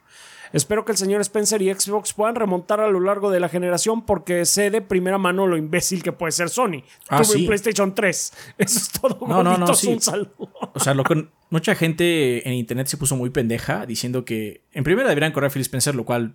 Espero 0.53 0.85
que 0.85 0.93
el 0.93 0.99
señor 0.99 1.21
Spencer 1.23 1.63
y 1.63 1.73
Xbox 1.73 2.13
puedan 2.13 2.35
remontar 2.35 2.81
a 2.81 2.89
lo 2.89 3.01
largo 3.01 3.31
de 3.31 3.41
la 3.41 3.49
generación 3.49 4.05
porque 4.05 4.45
sé 4.45 4.71
de 4.71 4.83
primera 4.83 5.19
mano 5.19 5.47
lo 5.47 5.57
imbécil 5.57 6.03
que 6.03 6.13
puede 6.13 6.33
ser 6.33 6.49
Sony. 6.51 6.83
Ah, 7.09 7.19
Tuve 7.23 7.25
sí. 7.35 7.41
un 7.41 7.47
PlayStation 7.47 7.95
3. 7.95 8.33
Eso 8.59 8.79
es 8.79 8.91
todo. 8.91 9.19
No, 9.27 9.43
no, 9.43 9.57
no, 9.57 9.75
sí. 9.75 9.89
Un 9.89 10.01
saludo. 10.01 10.31
O 10.75 10.81
sea, 10.81 10.95
lo 10.95 11.05
que 11.05 11.27
mucha 11.51 11.75
gente 11.75 12.47
en 12.49 12.55
internet 12.55 12.87
se 12.89 12.97
puso 12.97 13.17
muy 13.17 13.31
pendeja 13.31 13.87
diciendo 13.87 14.25
que 14.25 14.63
en 14.73 14.85
primera 14.85 15.09
deberían 15.09 15.33
correr 15.33 15.49
a 15.49 15.53
Phil 15.53 15.63
Spencer, 15.63 15.95
lo 15.95 16.05
cual 16.05 16.35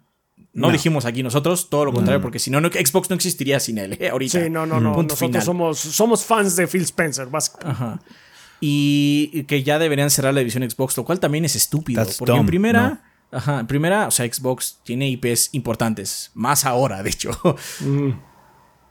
no, 0.53 0.67
No. 0.67 0.71
dijimos 0.73 1.05
aquí 1.05 1.21
nosotros, 1.23 1.69
todo 1.69 1.85
lo 1.85 1.93
contrario, 1.93 2.21
porque 2.21 2.39
si 2.39 2.49
no, 2.49 2.59
no- 2.61 2.69
Xbox 2.69 3.09
no 3.09 3.15
existiría 3.15 3.59
sin 3.59 3.77
él, 3.77 3.97
¿eh? 3.99 4.09
ahorita. 4.09 4.43
Sí, 4.43 4.49
no, 4.49 4.65
no, 4.65 4.79
no. 4.79 4.93
Punto 4.93 5.13
Nosotros 5.13 5.29
final. 5.29 5.43
somos, 5.43 5.79
somos 5.79 6.25
fans 6.25 6.55
de 6.55 6.67
Phil 6.67 6.81
Spencer, 6.83 7.27
básicamente. 7.27 7.71
Ajá. 7.83 8.01
Y 8.59 9.43
que 9.43 9.61
ya 9.63 9.77
deberían 9.77 10.09
cerrar 10.09 10.33
la 10.33 10.39
división 10.39 10.67
Xbox, 10.67 10.97
lo 10.97 11.05
cual 11.05 11.19
también 11.19 11.45
es 11.45 11.55
estúpido. 11.55 12.03
That's 12.03 12.17
porque 12.17 12.33
en 12.35 12.45
primera, 12.47 13.01
ajá, 13.31 13.59
en 13.59 13.67
primera, 13.67 14.07
o 14.07 14.11
sea, 14.11 14.25
Xbox 14.31 14.79
tiene 14.83 15.09
IPs 15.09 15.49
importantes. 15.53 16.31
Más 16.33 16.65
ahora, 16.65 17.03
de 17.03 17.09
hecho. 17.09 17.31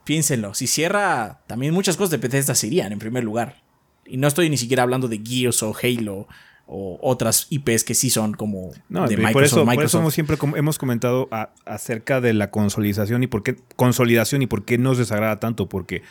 Piénsenlo. 0.05 0.55
Si 0.55 0.67
cierra, 0.67 1.41
también 1.47 1.75
muchas 1.75 1.97
cosas 1.97 2.11
de 2.13 2.19
Bethesda 2.19 2.55
se 2.55 2.69
irían 2.69 2.93
en 2.93 2.99
primer 2.99 3.25
lugar. 3.25 3.63
Y 4.05 4.19
no 4.19 4.29
estoy 4.29 4.49
ni 4.51 4.57
siquiera 4.57 4.85
hablando 4.85 5.09
de 5.09 5.21
Gears 5.25 5.63
o 5.65 5.75
Halo 5.83 6.29
o 6.69 6.99
otras 7.03 7.47
IPs 7.51 7.83
que 7.85 7.95
sí 7.95 8.11
son 8.11 8.35
como 8.35 8.71
No, 8.89 9.07
de 9.09 9.17
Microsoft. 9.17 9.33
por 9.33 9.45
eso, 9.45 9.57
por 9.57 9.67
Microsoft. 9.67 9.89
eso 9.91 9.99
hemos 10.01 10.15
siempre 10.15 10.37
hemos 10.57 10.79
comentado 10.79 11.29
a- 11.33 11.51
acerca 11.65 12.21
de 12.21 12.33
la 12.35 12.51
consolidación 12.51 13.23
y 13.23 13.27
por 13.29 13.43
qué 13.43 13.57
consolidación 13.77 14.43
y 14.43 14.47
por 14.47 14.65
qué 14.65 14.79
nos 14.79 14.99
desagrada 14.99 15.39
tanto, 15.41 15.69
porque 15.69 16.03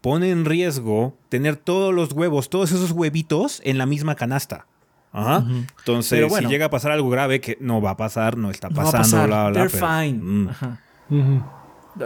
pone 0.00 0.30
en 0.30 0.44
riesgo 0.44 1.16
tener 1.28 1.56
todos 1.56 1.92
los 1.94 2.12
huevos, 2.12 2.48
todos 2.50 2.70
esos 2.72 2.90
huevitos 2.92 3.60
en 3.64 3.78
la 3.78 3.86
misma 3.86 4.14
canasta. 4.14 4.66
Ajá. 5.12 5.44
Entonces, 5.78 6.10
Pero 6.10 6.28
bueno. 6.28 6.48
si 6.48 6.52
llega 6.54 6.66
a 6.66 6.70
pasar 6.70 6.92
algo 6.92 7.08
grave, 7.10 7.40
que 7.40 7.56
no 7.60 7.80
va 7.80 7.90
a 7.90 7.96
pasar, 7.96 8.36
no 8.36 8.50
está 8.50 8.68
No 8.68 8.76
va 8.76 8.82
a 8.82 8.84
pasando, 8.92 9.02
pasar. 9.16 9.26
bla, 9.28 9.42
bla, 9.44 9.50
bla, 9.50 9.60
They're 9.68 9.78
pero- 9.80 10.02
fine. 10.02 10.22
Mm. 10.22 10.48
Ajá. 10.48 10.80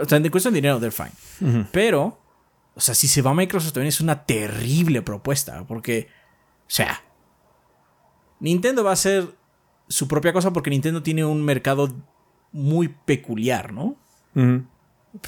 O 0.01 0.05
sea, 0.05 0.17
en 0.17 0.29
cuestión 0.29 0.53
de 0.53 0.57
dinero, 0.59 0.79
they're 0.79 0.91
fine. 0.91 1.65
Pero, 1.71 2.19
o 2.75 2.79
sea, 2.81 2.95
si 2.95 3.07
se 3.07 3.21
va 3.21 3.31
a 3.31 3.33
Microsoft 3.33 3.73
también 3.73 3.89
es 3.89 4.01
una 4.01 4.23
terrible 4.25 5.01
propuesta. 5.01 5.63
Porque, 5.67 6.07
o 6.61 6.69
sea, 6.69 7.01
Nintendo 8.39 8.83
va 8.83 8.91
a 8.91 8.93
hacer 8.93 9.35
su 9.87 10.07
propia 10.07 10.33
cosa 10.33 10.51
porque 10.51 10.69
Nintendo 10.69 11.03
tiene 11.03 11.23
un 11.25 11.43
mercado 11.43 11.89
muy 12.51 12.87
peculiar, 12.87 13.73
¿no? 13.73 13.95
Pero 14.33 14.63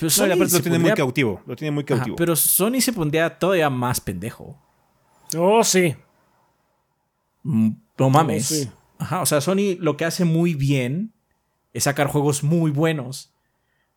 No, 0.01 0.09
Sony 0.09 0.25
aparte 0.31 0.49
se 0.49 0.57
lo 0.57 0.63
tiene 0.63 0.79
muy 0.79 0.93
cautivo, 0.93 1.41
lo 1.45 1.55
tiene 1.55 1.71
muy 1.71 1.83
Ajá, 1.83 1.95
cautivo. 1.97 2.15
pero 2.15 2.35
Sony 2.35 2.79
se 2.81 2.91
pondría 2.93 3.37
todavía 3.37 3.69
más 3.69 4.01
pendejo. 4.01 4.57
Oh, 5.37 5.63
sí. 5.63 5.95
Mm, 7.45 7.69
No 7.97 8.09
mames. 8.09 8.45
sí. 8.47 8.69
Ajá, 8.97 9.21
o 9.21 9.25
sea, 9.25 9.39
Sony 9.41 9.75
lo 9.79 9.97
que 9.97 10.05
hace 10.05 10.25
muy 10.25 10.53
bien 10.55 11.13
es 11.73 11.83
sacar 11.83 12.07
juegos 12.07 12.43
muy 12.43 12.71
buenos. 12.71 13.33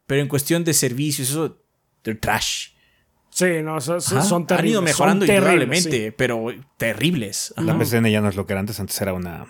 Pero 0.07 0.23
en 0.23 0.29
cuestión 0.29 0.65
de 0.65 0.75
servicios, 0.75 1.31
eso, 1.31 1.59
they're 2.03 2.19
trash. 2.19 2.71
Sí, 3.31 3.63
no, 3.63 3.81
son, 3.81 4.01
son- 4.01 4.47
terribles. 4.47 4.51
Han 4.51 4.67
ido 4.69 4.83
mejorando 4.83 5.27
sí. 5.27 6.13
pero 6.17 6.47
terribles. 6.77 7.53
Ajá. 7.57 7.67
la 7.67 7.79
PCN 7.79 8.11
ya 8.11 8.21
no 8.21 8.29
es 8.29 8.37
lo 8.37 8.47
que 8.47 8.53
era 8.55 8.61
antes, 8.61 8.81
antes 8.81 9.01
era 9.01 9.13
una... 9.13 9.47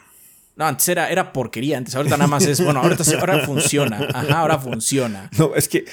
No, 0.56 0.66
antes 0.66 0.88
era, 0.88 1.08
era 1.10 1.32
porquería. 1.32 1.78
Antes, 1.78 1.94
ahorita 1.94 2.16
nada 2.16 2.26
más 2.28 2.44
es. 2.44 2.62
Bueno, 2.62 2.80
ahorita 2.80 3.04
ahora 3.20 3.46
funciona. 3.46 4.08
Ajá, 4.12 4.40
ahora 4.40 4.58
funciona. 4.58 5.30
No, 5.38 5.54
es 5.54 5.68
que 5.68 5.84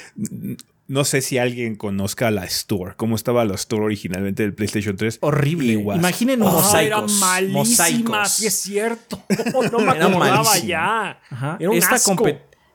no 0.88 1.04
sé 1.04 1.22
si 1.22 1.38
alguien 1.40 1.76
conozca 1.76 2.30
la 2.32 2.46
Store, 2.46 2.94
cómo 2.96 3.16
estaba 3.16 3.44
la 3.46 3.56
Store 3.56 3.84
originalmente 3.84 4.44
del 4.44 4.54
PlayStation 4.54 4.96
3. 4.96 5.18
Horrible. 5.22 5.74
Igual. 5.74 5.98
Imaginen 6.00 6.40
mosaicos. 6.40 6.74
eran 6.82 7.20
malísimas, 7.20 7.68
mosaicos. 7.70 8.30
sí 8.32 8.46
es 8.48 8.60
cierto. 8.60 9.22
No 9.72 9.80
me 9.80 9.96
Era 9.96 10.06
acordaba 10.08 10.44
malísimo. 10.44 10.68
ya. 10.70 11.20
Ajá. 11.30 11.58
Era 11.60 11.70
un 11.72 11.78
Esta 11.78 11.96
asco. 11.96 12.26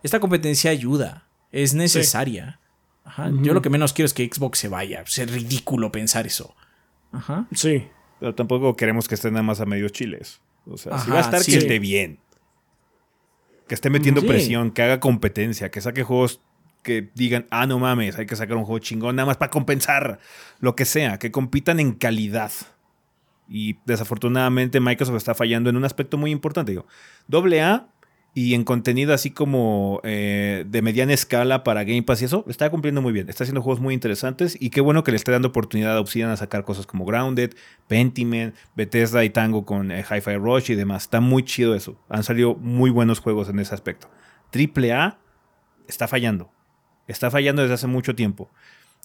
esta 0.02 0.18
competencia 0.20 0.70
ayuda, 0.70 1.28
es 1.52 1.74
necesaria. 1.74 2.58
Ajá. 3.04 3.30
Yo 3.42 3.54
lo 3.54 3.62
que 3.62 3.70
menos 3.70 3.92
quiero 3.92 4.06
es 4.06 4.14
que 4.14 4.28
Xbox 4.32 4.58
se 4.58 4.68
vaya. 4.68 5.02
Es 5.02 5.30
ridículo 5.32 5.90
pensar 5.92 6.26
eso. 6.26 6.54
Ajá. 7.12 7.46
Sí. 7.54 7.86
Pero 8.18 8.34
tampoco 8.34 8.76
queremos 8.76 9.08
que 9.08 9.14
esté 9.14 9.30
nada 9.30 9.42
más 9.42 9.60
a 9.60 9.66
medios 9.66 9.92
chiles. 9.92 10.40
O 10.66 10.76
sea, 10.76 10.98
si 10.98 11.04
Ajá, 11.04 11.12
va 11.14 11.18
a 11.18 11.22
estar, 11.22 11.42
sí. 11.42 11.52
que 11.52 11.58
esté 11.58 11.78
bien. 11.78 12.18
Que 13.66 13.74
esté 13.74 13.88
metiendo 13.88 14.20
Sí. 14.20 14.26
presión, 14.26 14.70
que 14.72 14.82
haga 14.82 15.00
competencia, 15.00 15.70
que 15.70 15.80
saque 15.80 16.02
juegos 16.02 16.40
que 16.82 17.10
digan, 17.14 17.46
ah, 17.50 17.66
no 17.66 17.78
mames, 17.78 18.18
hay 18.18 18.26
que 18.26 18.36
sacar 18.36 18.56
un 18.56 18.64
juego 18.64 18.78
chingón 18.78 19.16
nada 19.16 19.26
más 19.26 19.36
para 19.36 19.50
compensar 19.50 20.18
lo 20.60 20.74
que 20.74 20.84
sea, 20.84 21.18
que 21.18 21.30
compitan 21.30 21.80
en 21.80 21.92
calidad. 21.92 22.52
Y 23.48 23.78
desafortunadamente 23.84 24.80
Microsoft 24.80 25.16
está 25.16 25.34
fallando 25.34 25.70
en 25.70 25.76
un 25.76 25.84
aspecto 25.84 26.16
muy 26.16 26.30
importante. 26.30 26.72
Digo, 26.72 26.86
doble 27.26 27.62
A 27.62 27.88
y 28.32 28.54
en 28.54 28.62
contenido 28.62 29.12
así 29.12 29.32
como 29.32 30.00
eh, 30.04 30.64
de 30.68 30.82
mediana 30.82 31.12
escala 31.12 31.64
para 31.64 31.82
Game 31.82 32.04
Pass 32.04 32.22
y 32.22 32.26
eso, 32.26 32.44
está 32.46 32.70
cumpliendo 32.70 33.02
muy 33.02 33.12
bien. 33.12 33.28
Está 33.28 33.42
haciendo 33.42 33.60
juegos 33.60 33.80
muy 33.80 33.92
interesantes 33.92 34.56
y 34.60 34.70
qué 34.70 34.80
bueno 34.80 35.02
que 35.02 35.10
le 35.10 35.16
esté 35.16 35.32
dando 35.32 35.48
oportunidad 35.48 35.96
a 35.96 36.00
Obsidian 36.00 36.30
a 36.30 36.36
sacar 36.36 36.64
cosas 36.64 36.86
como 36.86 37.04
Grounded, 37.04 37.54
Pentiment, 37.88 38.54
Bethesda 38.76 39.24
y 39.24 39.30
Tango 39.30 39.64
con 39.64 39.90
eh, 39.90 40.04
Hi-Fi 40.08 40.36
Rush 40.36 40.70
y 40.70 40.76
demás. 40.76 41.02
Está 41.02 41.20
muy 41.20 41.42
chido 41.42 41.74
eso. 41.74 42.00
Han 42.08 42.22
salido 42.22 42.54
muy 42.54 42.90
buenos 42.90 43.18
juegos 43.18 43.48
en 43.48 43.58
ese 43.58 43.74
aspecto. 43.74 44.08
Triple 44.50 44.92
A 44.92 45.18
está 45.88 46.06
fallando. 46.06 46.52
Está 47.10 47.30
fallando 47.30 47.62
desde 47.62 47.74
hace 47.74 47.86
mucho 47.86 48.14
tiempo. 48.14 48.50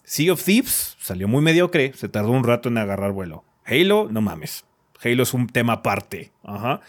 Sea 0.04 0.32
of 0.32 0.42
Thieves 0.44 0.96
salió 1.00 1.26
muy 1.28 1.42
mediocre, 1.42 1.92
se 1.94 2.08
tardó 2.08 2.30
un 2.30 2.44
rato 2.44 2.68
en 2.68 2.78
agarrar 2.78 3.12
vuelo. 3.12 3.44
Halo, 3.64 4.08
no 4.10 4.20
mames. 4.20 4.64
Halo 5.04 5.22
es 5.24 5.34
un 5.34 5.48
tema 5.48 5.74
aparte. 5.74 6.30
Ajá. 6.44 6.80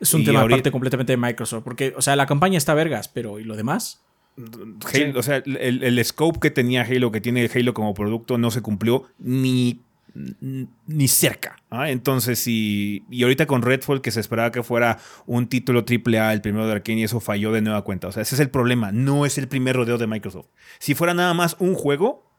Es 0.00 0.12
un 0.12 0.22
Y 0.22 0.24
tema 0.24 0.40
ahorita- 0.40 0.56
aparte 0.56 0.72
completamente 0.72 1.12
de 1.12 1.16
Microsoft. 1.16 1.62
Porque, 1.62 1.94
o 1.96 2.02
sea, 2.02 2.16
la 2.16 2.26
campaña 2.26 2.58
está 2.58 2.74
vergas, 2.74 3.08
pero 3.08 3.38
¿y 3.38 3.44
lo 3.44 3.56
demás? 3.56 4.02
Halo- 4.36 5.18
O 5.18 5.22
sea, 5.22 5.36
el, 5.46 5.82
el 5.84 6.04
scope 6.04 6.40
que 6.40 6.50
tenía 6.50 6.82
Halo, 6.82 7.12
que 7.12 7.20
tiene 7.20 7.48
Halo 7.54 7.72
como 7.72 7.94
producto, 7.94 8.36
no 8.36 8.50
se 8.50 8.60
cumplió 8.62 9.04
ni, 9.18 9.80
ni 10.14 11.08
cerca. 11.08 11.56
¿ah? 11.70 11.90
Entonces, 11.90 12.46
y, 12.46 13.04
y 13.10 13.22
ahorita 13.24 13.46
con 13.46 13.62
Redfall, 13.62 14.00
que 14.00 14.10
se 14.12 14.20
esperaba 14.20 14.52
que 14.52 14.62
fuera 14.62 14.98
un 15.26 15.48
título 15.48 15.84
AAA, 15.88 16.32
el 16.32 16.40
primero 16.40 16.66
de 16.66 16.72
Arkane, 16.72 17.00
y 17.00 17.04
eso 17.04 17.18
falló 17.20 17.50
de 17.52 17.62
nueva 17.62 17.82
cuenta. 17.82 18.08
O 18.08 18.12
sea, 18.12 18.22
ese 18.22 18.34
es 18.36 18.40
el 18.40 18.50
problema. 18.50 18.92
No 18.92 19.26
es 19.26 19.38
el 19.38 19.48
primer 19.48 19.76
rodeo 19.76 19.98
de 19.98 20.06
Microsoft. 20.06 20.46
Si 20.78 20.94
fuera 20.94 21.14
nada 21.14 21.34
más 21.34 21.56
un 21.58 21.74
juego, 21.74 22.30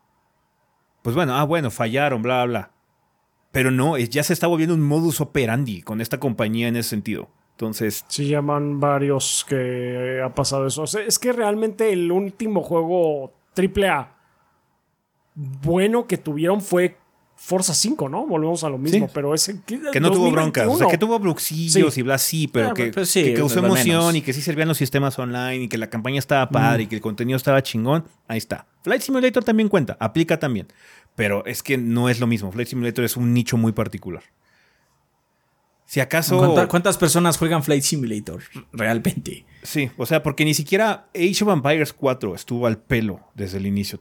pues 1.02 1.16
bueno, 1.16 1.36
ah, 1.36 1.44
bueno, 1.44 1.70
fallaron, 1.70 2.22
bla, 2.22 2.46
bla, 2.46 2.60
bla. 2.60 2.72
Pero 3.52 3.72
no, 3.72 3.98
es- 3.98 4.10
ya 4.10 4.24
se 4.24 4.34
está 4.34 4.48
volviendo 4.48 4.74
un 4.76 4.82
modus 4.82 5.22
operandi 5.22 5.82
con 5.82 6.02
esta 6.02 6.20
compañía 6.20 6.68
en 6.68 6.76
ese 6.78 6.90
sentido. 6.90 7.30
Entonces, 7.52 8.04
Sí, 8.10 8.28
llaman 8.28 8.80
varios 8.82 9.46
que 9.48 10.22
ha 10.24 10.34
pasado 10.34 10.68
eso. 10.68 10.82
O 10.82 10.88
sea, 10.88 11.02
es 11.04 11.20
que 11.20 11.32
realmente 11.32 11.94
el 11.94 12.12
último 12.12 12.62
juego 12.64 13.34
AAA 13.56 14.14
bueno 15.36 16.08
que 16.08 16.18
tuvieron 16.18 16.62
fue 16.62 16.98
Forza 17.38 17.74
5, 17.74 18.10
¿no? 18.10 18.26
Volvemos 18.26 18.64
a 18.64 18.70
lo 18.70 18.78
mismo, 18.78 19.06
Sí. 19.08 19.12
pero 19.14 19.34
ese 19.36 19.62
que, 19.66 19.80
Que 19.92 20.00
no 20.00 20.10
tuvo 20.12 20.32
broncas. 20.32 20.64
O 20.64 20.78
sea, 20.78 20.88
2021. 20.88 20.90
que 20.90 20.98
tuvo 20.98 21.20
bruxillos 21.20 21.94
Sí. 21.94 22.00
y 22.00 22.04
bla, 22.04 22.18
sí, 22.18 22.48
pero 22.48 22.70
Ah, 22.70 22.74
que, 22.74 22.88
pues 22.88 23.10
sí, 23.10 23.24
que 23.24 23.34
causó 23.36 23.60
emoción 23.60 24.16
y 24.16 24.22
que 24.22 24.34
sí 24.34 24.42
servían 24.42 24.68
los 24.68 24.78
sistemas 24.78 25.20
online 25.20 25.64
y 25.64 25.68
que 25.68 25.78
la 25.78 25.90
campaña 25.90 26.18
estaba 26.20 26.50
padre 26.50 26.84
y 26.84 26.88
que 26.88 26.96
el 26.96 27.02
contenido 27.02 27.38
estaba 27.38 27.62
chingón. 27.62 28.06
Ahí 28.28 28.38
está. 28.38 28.66
Flight 28.84 29.02
Simulator 29.02 29.44
también 29.44 29.70
cuenta, 29.70 29.98
aplica 30.00 30.40
también. 30.40 30.68
Pero 31.16 31.46
es 31.46 31.62
que 31.64 31.78
no 31.78 32.10
es 32.10 32.20
lo 32.20 32.28
mismo. 32.28 32.52
Flight 32.52 32.68
Simulator 32.70 33.06
es 33.06 33.16
un 33.16 33.34
nicho 33.34 33.58
muy 33.58 33.72
particular. 33.74 34.24
Si 35.86 36.00
acaso. 36.00 36.38
¿Cuánta- 36.40 36.68
¿Cuántas 36.68 36.98
personas 36.98 37.38
juegan 37.38 37.64
Flight 37.64 37.84
Simulator 37.84 38.42
realmente? 38.74 39.46
Sí, 39.64 39.92
o 39.98 40.06
sea, 40.06 40.24
porque 40.24 40.44
ni 40.46 40.54
siquiera 40.54 41.08
Age 41.16 41.44
of 41.44 41.50
Empires 41.54 41.94
4 41.94 42.34
estuvo 42.36 42.66
al 42.68 42.78
pelo 42.80 43.20
desde 43.36 43.58
el 43.58 43.66
inicio. 43.68 44.00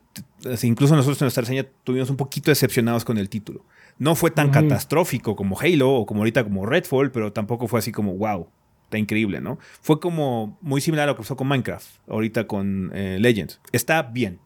Incluso 0.62 0.96
nosotros 0.96 1.20
en 1.20 1.26
nuestra 1.26 1.42
reseña 1.42 1.66
tuvimos 1.84 2.08
un 2.10 2.16
poquito 2.16 2.50
decepcionados 2.50 3.04
con 3.04 3.18
el 3.18 3.28
título. 3.28 3.64
No 3.98 4.14
fue 4.14 4.30
tan 4.30 4.50
catastrófico 4.50 5.36
como 5.36 5.58
Halo 5.60 5.90
o 5.92 6.06
como 6.06 6.20
ahorita 6.20 6.42
como 6.44 6.66
Redfall, 6.66 7.12
pero 7.12 7.32
tampoco 7.32 7.68
fue 7.68 7.78
así 7.78 7.92
como, 7.92 8.14
wow, 8.16 8.48
está 8.84 8.98
increíble, 8.98 9.40
¿no? 9.40 9.58
Fue 9.80 10.00
como 10.00 10.58
muy 10.62 10.80
similar 10.80 11.08
a 11.08 11.12
lo 11.12 11.16
que 11.16 11.22
pasó 11.22 11.36
con 11.36 11.48
Minecraft, 11.48 11.86
ahorita 12.08 12.46
con 12.46 12.90
eh, 12.94 13.18
Legends. 13.20 13.60
Está 13.72 14.02
bien, 14.02 14.40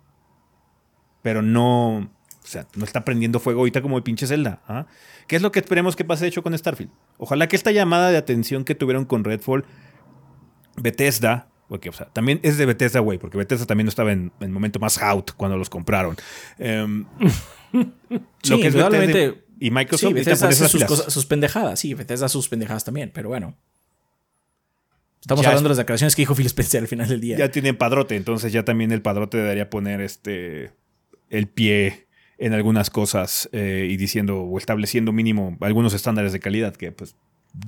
pero 1.23 1.43
no, 1.43 1.97
o 1.99 2.11
sea, 2.45 2.67
no 2.77 2.85
está 2.85 3.05
prendiendo 3.05 3.41
fuego 3.41 3.61
ahorita 3.61 3.83
como 3.83 3.97
el 3.97 4.03
pinche 4.03 4.27
Zelda. 4.27 4.63
¿ah? 4.69 4.87
¿Qué 5.29 5.37
es 5.37 5.43
lo 5.43 5.53
que 5.53 5.61
esperemos 5.61 5.95
que 5.95 6.05
pase 6.05 6.25
de 6.25 6.29
hecho 6.31 6.43
con 6.43 6.57
Starfield? 6.59 6.91
Ojalá 7.19 7.47
que 7.47 7.55
esta 7.55 7.71
llamada 7.71 8.11
de 8.11 8.17
atención 8.17 8.65
que 8.65 8.75
tuvieron 8.75 9.05
con 9.05 9.23
Redfall 9.23 9.65
Bethesda, 10.77 11.49
porque 11.69 11.89
o 11.89 11.93
sea, 11.93 12.07
también 12.07 12.41
es 12.43 12.57
de 12.59 12.67
Bethesda, 12.67 13.01
güey, 13.01 13.19
porque 13.19 13.37
Bethesda 13.39 13.67
también 13.67 13.87
no 13.87 13.91
estaba 13.91 14.13
en 14.13 14.33
el 14.41 14.49
momento 14.49 14.79
más 14.81 14.99
out 15.03 15.33
cuando 15.37 15.57
los 15.57 15.69
compraron. 15.71 16.17
Em, 16.59 17.05
Sí, 18.43 18.55
indudablemente. 18.55 19.45
y 19.61 19.71
Microsoft 19.71 20.09
Sí, 20.09 20.15
Bethesda 20.15 20.49
hace 20.49 20.65
sus, 20.65 20.73
pilas. 20.73 20.89
cosas- 20.89 21.13
sus 21.13 21.27
pendejadas. 21.27 21.79
Sí, 21.79 21.93
Bethesda 21.95 22.29
sus 22.29 22.49
pendejadas 22.49 22.85
también, 22.85 23.11
pero 23.13 23.29
bueno. 23.29 23.55
Estamos 25.21 25.43
Ya 25.43 25.51
hablando 25.51 25.59
es- 25.61 25.65
de 25.65 25.69
las 25.71 25.77
declaraciones 25.79 26.17
que 26.17 26.23
dijo 26.23 26.35
Phil 26.35 26.47
Spencer 26.47 26.81
al 26.81 26.89
final 26.89 27.09
del 27.09 27.21
día. 27.21 27.37
Ya 27.37 27.51
tienen 27.51 27.77
padrote, 27.77 28.17
entonces 28.17 28.53
ya 28.53 28.65
también 28.65 28.93
el 28.93 29.03
padrote 29.03 29.37
debería 29.37 29.69
poner 29.69 30.01
este 30.01 30.73
el 31.29 31.49
pie 31.49 32.07
en 32.39 32.53
algunas 32.53 32.91
cosas 32.91 33.49
eh, 33.53 33.89
y 33.91 33.97
diciendo 33.97 34.41
o 34.41 34.59
estableciendo 34.59 35.13
mínimo 35.13 35.57
algunos 35.61 35.93
estándares 35.93 36.33
de 36.33 36.41
calidad 36.41 36.75
que 36.77 36.93
pues 36.93 37.17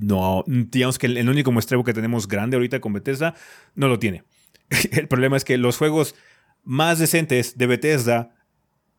no, 0.01 0.45
digamos 0.47 0.99
que 0.99 1.07
el, 1.07 1.17
el 1.17 1.29
único 1.29 1.53
muestreo 1.53 1.83
que 1.85 1.93
tenemos 1.93 2.29
grande 2.29 2.57
ahorita 2.57 2.81
con 2.81 2.93
Bethesda 2.93 3.35
no 3.75 3.89
lo 3.89 3.99
tiene. 3.99 4.25
El 4.93 5.09
problema 5.09 5.37
es 5.37 5.45
que 5.45 5.57
los 5.57 5.79
juegos 5.79 6.15
más 6.63 6.99
decentes 6.99 7.59
de 7.59 7.67
Bethesda 7.67 8.35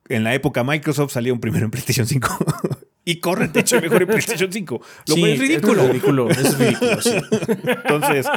en 0.09 0.24
la 0.24 0.34
época 0.34 0.63
Microsoft 0.63 1.13
salieron 1.13 1.39
primero 1.39 1.65
en 1.65 1.72
PlayStation 1.72 2.05
5 2.05 2.38
y 3.05 3.19
corren 3.19 3.53
de 3.53 3.61
hecho 3.61 3.80
mejor 3.80 4.01
en 4.01 4.07
PlayStation 4.09 4.51
5, 4.51 4.82
lo 5.07 5.15
Sí, 5.15 5.22
cual 5.22 5.32
es 5.32 5.39
ridículo. 5.39 5.82
Es 5.84 5.89
ridículo, 5.89 6.30
es 6.30 6.59
ridículo, 6.59 7.01
sí. 7.01 7.11
Entonces, 7.63 8.28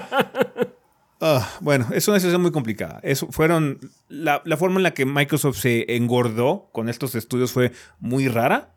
ah, 1.25 1.51
bueno, 1.61 1.89
es 1.93 2.07
una 2.07 2.19
situación 2.19 2.43
muy 2.43 2.53
complicada. 2.53 3.01
Eso 3.03 3.29
fueron 3.31 3.81
la, 4.09 4.43
la 4.45 4.57
forma 4.57 4.77
en 4.77 4.85
la 4.85 4.95
que 4.95 5.07
Microsoft 5.07 5.59
se 5.59 5.97
engordó 5.97 6.69
con 6.73 6.89
estos 6.89 7.15
estudios 7.15 7.53
fue 7.53 7.73
muy 7.99 8.29
rara, 8.29 8.75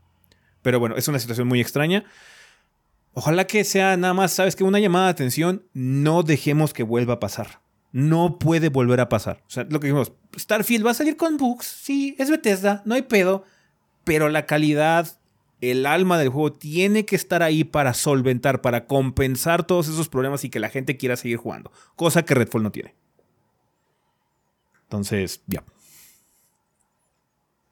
pero 0.61 0.79
bueno, 0.79 0.95
es 0.95 1.07
una 1.07 1.19
situación 1.19 1.47
muy 1.47 1.61
extraña. 1.61 2.05
Ojalá 3.13 3.47
que 3.47 3.63
sea 3.63 3.97
nada 3.97 4.13
más, 4.13 4.31
sabes 4.31 4.55
que 4.55 4.63
una 4.63 4.79
llamada 4.79 5.05
de 5.05 5.11
atención, 5.11 5.63
no 5.73 6.23
dejemos 6.23 6.73
que 6.73 6.83
vuelva 6.83 7.15
a 7.15 7.19
pasar. 7.19 7.61
No 7.91 8.37
puede 8.37 8.69
volver 8.69 8.99
a 8.99 9.09
pasar. 9.09 9.41
O 9.47 9.49
sea, 9.49 9.63
lo 9.63 9.79
que 9.79 9.87
dijimos, 9.87 10.11
Starfield 10.37 10.85
va 10.85 10.91
a 10.91 10.93
salir 10.93 11.17
con 11.17 11.37
bugs, 11.37 11.65
sí, 11.65 12.15
es 12.19 12.29
Bethesda, 12.29 12.83
no 12.85 12.95
hay 12.95 13.01
pedo, 13.01 13.43
pero 14.03 14.29
la 14.29 14.45
calidad, 14.45 15.19
el 15.61 15.85
alma 15.85 16.17
del 16.17 16.29
juego 16.29 16.53
tiene 16.53 17.05
que 17.05 17.15
estar 17.15 17.43
ahí 17.43 17.63
para 17.63 17.93
solventar, 17.93 18.61
para 18.61 18.85
compensar 18.85 19.65
todos 19.65 19.87
esos 19.87 20.09
problemas 20.09 20.43
y 20.43 20.49
que 20.49 20.59
la 20.59 20.69
gente 20.69 20.97
quiera 20.97 21.15
seguir 21.15 21.37
jugando, 21.37 21.71
cosa 21.95 22.23
que 22.23 22.35
Redfall 22.35 22.63
no 22.63 22.71
tiene. 22.71 22.95
Entonces, 24.83 25.41
ya. 25.47 25.63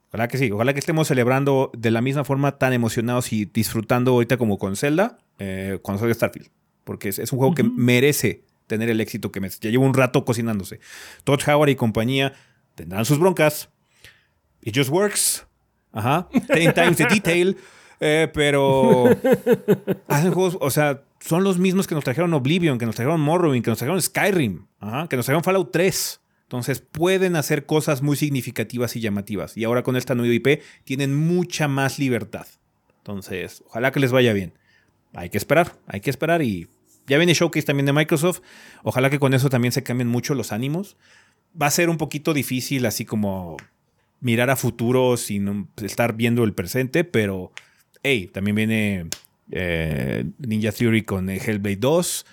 Ojalá 0.09 0.27
que 0.27 0.37
sí, 0.37 0.51
ojalá 0.51 0.73
que 0.73 0.79
estemos 0.79 1.07
celebrando 1.07 1.71
de 1.77 1.91
la 1.91 2.01
misma 2.01 2.23
forma 2.23 2.57
tan 2.57 2.73
emocionados 2.73 3.33
y 3.33 3.45
disfrutando 3.45 4.11
ahorita 4.11 4.37
como 4.37 4.57
con 4.57 4.75
Zelda 4.75 5.17
eh, 5.39 5.79
cuando 5.81 5.99
salga 5.99 6.13
Starfield. 6.13 6.49
Porque 6.83 7.09
es, 7.09 7.19
es 7.19 7.33
un 7.33 7.39
juego 7.39 7.53
que 7.53 7.63
merece 7.63 8.43
tener 8.67 8.89
el 8.89 9.01
éxito 9.01 9.31
que 9.31 9.39
merece. 9.39 9.59
Ya 9.61 9.69
lleva 9.69 9.85
un 9.85 9.93
rato 9.93 10.25
cocinándose. 10.25 10.79
Todd 11.23 11.41
Howard 11.47 11.69
y 11.69 11.75
compañía 11.75 12.33
tendrán 12.75 13.05
sus 13.05 13.19
broncas. 13.19 13.69
It 14.61 14.75
just 14.75 14.89
works. 14.89 15.45
Ajá. 15.91 16.27
Ten 16.47 16.73
times 16.73 16.97
the 16.97 17.05
detail. 17.05 17.57
Eh, 17.99 18.29
pero 18.33 19.05
hacen 20.07 20.31
juegos, 20.31 20.57
o 20.59 20.69
sea, 20.69 21.03
son 21.19 21.43
los 21.43 21.57
mismos 21.57 21.87
que 21.87 21.95
nos 21.95 22.03
trajeron 22.03 22.33
Oblivion, 22.33 22.77
que 22.77 22.85
nos 22.85 22.95
trajeron 22.95 23.21
Morrowind, 23.21 23.63
que 23.63 23.71
nos 23.71 23.79
trajeron 23.79 24.01
Skyrim, 24.01 24.65
ajá, 24.79 25.07
que 25.07 25.15
nos 25.15 25.25
trajeron 25.25 25.43
Fallout 25.43 25.71
3. 25.71 26.21
Entonces 26.43 26.79
pueden 26.79 27.35
hacer 27.35 27.65
cosas 27.65 28.01
muy 28.01 28.15
significativas 28.15 28.95
y 28.95 28.99
llamativas. 28.99 29.57
Y 29.57 29.63
ahora 29.63 29.81
con 29.81 29.95
esta 29.95 30.13
nueva 30.13 30.33
IP 30.33 30.61
tienen 30.83 31.15
mucha 31.15 31.67
más 31.67 31.97
libertad. 31.97 32.45
Entonces, 32.99 33.63
ojalá 33.67 33.91
que 33.91 33.99
les 33.99 34.11
vaya 34.11 34.33
bien. 34.33 34.53
Hay 35.13 35.29
que 35.29 35.37
esperar, 35.37 35.73
hay 35.87 36.01
que 36.01 36.09
esperar 36.09 36.41
y 36.41 36.67
ya 37.07 37.17
viene 37.17 37.33
Showcase 37.33 37.65
también 37.65 37.85
de 37.85 37.93
Microsoft. 37.93 38.41
Ojalá 38.83 39.09
que 39.09 39.19
con 39.19 39.33
eso 39.33 39.49
también 39.49 39.71
se 39.71 39.83
cambien 39.83 40.07
mucho 40.07 40.35
los 40.35 40.51
ánimos. 40.51 40.97
Va 41.59 41.67
a 41.67 41.71
ser 41.71 41.89
un 41.89 41.97
poquito 41.97 42.33
difícil 42.33 42.85
así 42.85 43.05
como 43.05 43.57
mirar 44.19 44.49
a 44.49 44.55
futuro 44.55 45.17
sin 45.17 45.69
estar 45.81 46.15
viendo 46.15 46.43
el 46.43 46.53
presente, 46.53 47.03
pero 47.03 47.51
hey, 48.05 48.27
también 48.27 48.55
viene 48.55 49.09
eh, 49.51 50.25
Ninja 50.37 50.71
Theory 50.71 51.03
con 51.03 51.29
eh, 51.29 51.41
Hellblade 51.43 51.77
2. 51.77 52.25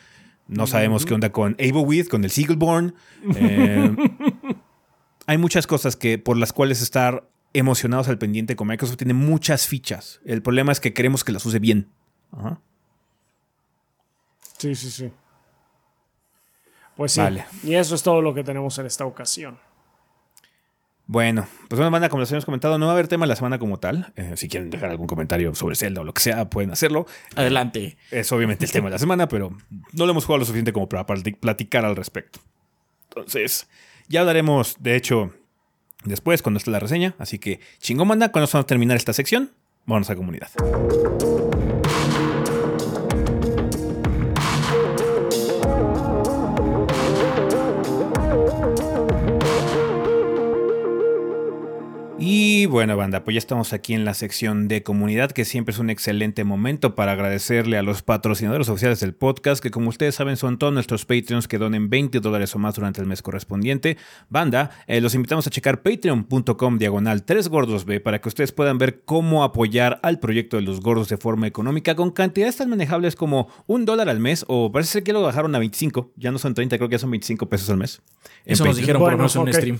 No 0.49 0.67
sabemos 0.67 1.07
qué 1.07 1.15
onda 1.15 1.33
con 1.33 1.53
Ableweed, 1.53 2.09
con 2.09 2.25
el 2.25 2.31
Seagullborn. 2.31 2.95
Eh, 3.37 3.97
hay 5.27 5.39
muchas 5.39 5.67
cosas 5.67 5.97
que, 5.97 6.19
por 6.19 6.37
las 6.37 6.53
cuales 6.53 6.83
estar 6.83 7.27
emocionados 7.55 8.09
al 8.09 8.19
pendiente 8.19 8.55
con 8.55 8.69
Microsoft. 8.69 8.99
Tiene 8.99 9.15
muchas 9.15 9.67
fichas. 9.67 10.21
El 10.27 10.43
problema 10.43 10.73
es 10.73 10.81
que 10.81 10.93
queremos 10.93 11.25
que 11.25 11.33
las 11.33 11.47
use 11.47 11.59
bien. 11.59 11.89
Ajá. 12.33 12.61
Sí, 14.59 14.75
sí, 14.75 14.91
sí. 14.91 15.11
Pues 16.97 17.13
sí. 17.13 17.21
Vale. 17.21 17.47
Y 17.63 17.75
eso 17.75 17.95
es 17.95 18.03
todo 18.03 18.21
lo 18.21 18.35
que 18.35 18.45
tenemos 18.45 18.79
en 18.79 18.85
esta 18.85 19.07
ocasión. 19.07 19.59
Bueno, 21.13 21.47
pues 21.69 21.77
bueno, 21.79 21.91
banda, 21.91 22.09
como 22.09 22.21
les 22.21 22.31
habíamos 22.31 22.47
comentado, 22.47 22.79
no 22.79 22.87
va 22.87 22.93
a 22.93 22.95
haber 22.95 23.07
tema 23.07 23.27
la 23.27 23.37
semana 23.37 23.59
como 23.59 23.79
tal. 23.79 24.15
Eh, 24.17 24.33
si 24.37 24.49
quieren 24.49 24.71
dejar 24.71 24.89
algún 24.89 25.07
comentario 25.07 25.55
sobre 25.55 25.77
Zelda 25.77 26.01
o 26.01 26.05
lo 26.05 26.15
que 26.15 26.23
sea, 26.23 26.49
pueden 26.49 26.71
hacerlo. 26.71 27.05
Adelante. 27.37 27.99
Es 28.11 28.33
obviamente 28.33 28.65
el 28.65 28.73
tema 28.73 28.87
de 28.87 28.93
la 28.93 28.99
semana, 28.99 29.29
pero 29.29 29.51
no 29.93 30.07
lo 30.07 30.13
hemos 30.13 30.25
jugado 30.25 30.39
lo 30.39 30.45
suficiente 30.47 30.73
como 30.73 30.89
para 30.89 31.05
plati- 31.07 31.37
platicar 31.39 31.85
al 31.85 31.97
respecto. 31.97 32.41
Entonces, 33.11 33.69
ya 34.09 34.21
hablaremos, 34.21 34.77
de 34.81 34.97
hecho, 34.97 35.35
después 36.05 36.41
cuando 36.41 36.57
esté 36.57 36.71
la 36.71 36.81
reseña. 36.81 37.15
Así 37.19 37.39
que, 37.39 37.61
chingón, 37.79 38.09
banda, 38.09 38.33
cuando 38.33 38.49
vamos 38.51 38.65
a 38.65 38.67
terminar 38.67 38.97
esta 38.97 39.13
sección, 39.13 39.51
vámonos 39.85 40.09
a 40.09 40.17
comunidad. 40.17 40.49
Y 52.35 52.65
bueno, 52.65 52.97
banda, 52.97 53.25
pues 53.25 53.35
ya 53.35 53.39
estamos 53.39 53.75
aquí 53.75 53.93
en 53.93 54.07
la 54.07 54.15
sección 54.15 54.67
de 54.67 54.83
comunidad, 54.83 55.33
que 55.33 55.45
siempre 55.45 55.75
es 55.75 55.79
un 55.79 55.91
excelente 55.91 56.45
momento 56.45 56.95
para 56.95 57.13
agradecerle 57.13 57.77
a 57.77 57.83
los 57.83 58.01
patrocinadores 58.01 58.71
oficiales 58.71 59.01
del 59.01 59.13
podcast, 59.13 59.63
que 59.63 59.71
como 59.71 59.91
ustedes 59.91 60.15
saben 60.15 60.39
son 60.39 60.57
todos 60.57 60.73
nuestros 60.73 61.05
Patreons 61.05 61.47
que 61.47 61.59
donen 61.59 61.91
20 61.91 62.21
dólares 62.21 62.55
o 62.55 62.59
más 62.59 62.75
durante 62.75 63.03
el 63.03 63.07
mes 63.07 63.21
correspondiente. 63.21 63.99
Banda, 64.31 64.71
eh, 64.87 65.03
los 65.03 65.15
invitamos 65.15 65.47
a 65.47 65.51
checar 65.51 65.83
patreon.com 65.83 66.79
diagonal 66.79 67.23
3 67.23 67.49
gordos 67.51 67.85
B 67.85 68.01
para 68.01 68.23
que 68.23 68.31
ustedes 68.31 68.51
puedan 68.53 68.79
ver 68.79 69.03
cómo 69.05 69.45
apoyar 69.45 70.01
al 70.03 70.19
proyecto 70.19 70.57
de 70.57 70.63
los 70.63 70.81
gordos 70.81 71.11
de 71.11 71.19
forma 71.19 71.47
económica 71.47 71.95
con 71.97 72.13
cantidades 72.13 72.57
tan 72.57 72.71
manejables 72.71 73.15
como 73.15 73.49
un 73.67 73.85
dólar 73.85 74.09
al 74.09 74.21
mes, 74.21 74.47
o 74.49 74.73
parece 74.73 74.93
ser 74.93 75.03
que 75.03 75.13
lo 75.13 75.21
bajaron 75.21 75.55
a 75.55 75.59
25, 75.59 76.15
ya 76.17 76.31
no 76.31 76.39
son 76.39 76.55
30, 76.55 76.79
creo 76.79 76.89
que 76.89 76.95
ya 76.95 76.99
son 76.99 77.11
25 77.11 77.51
pesos 77.51 77.69
al 77.69 77.77
mes. 77.77 78.01
En 78.47 78.55
Eso 78.55 78.65
nos 78.65 78.79
dijeron 78.79 79.03
por 79.03 79.13
lo 79.13 79.19
Bueno, 79.19 79.25
menos 79.25 79.37
en 79.37 79.43
un 79.43 79.53
stream. 79.53 79.79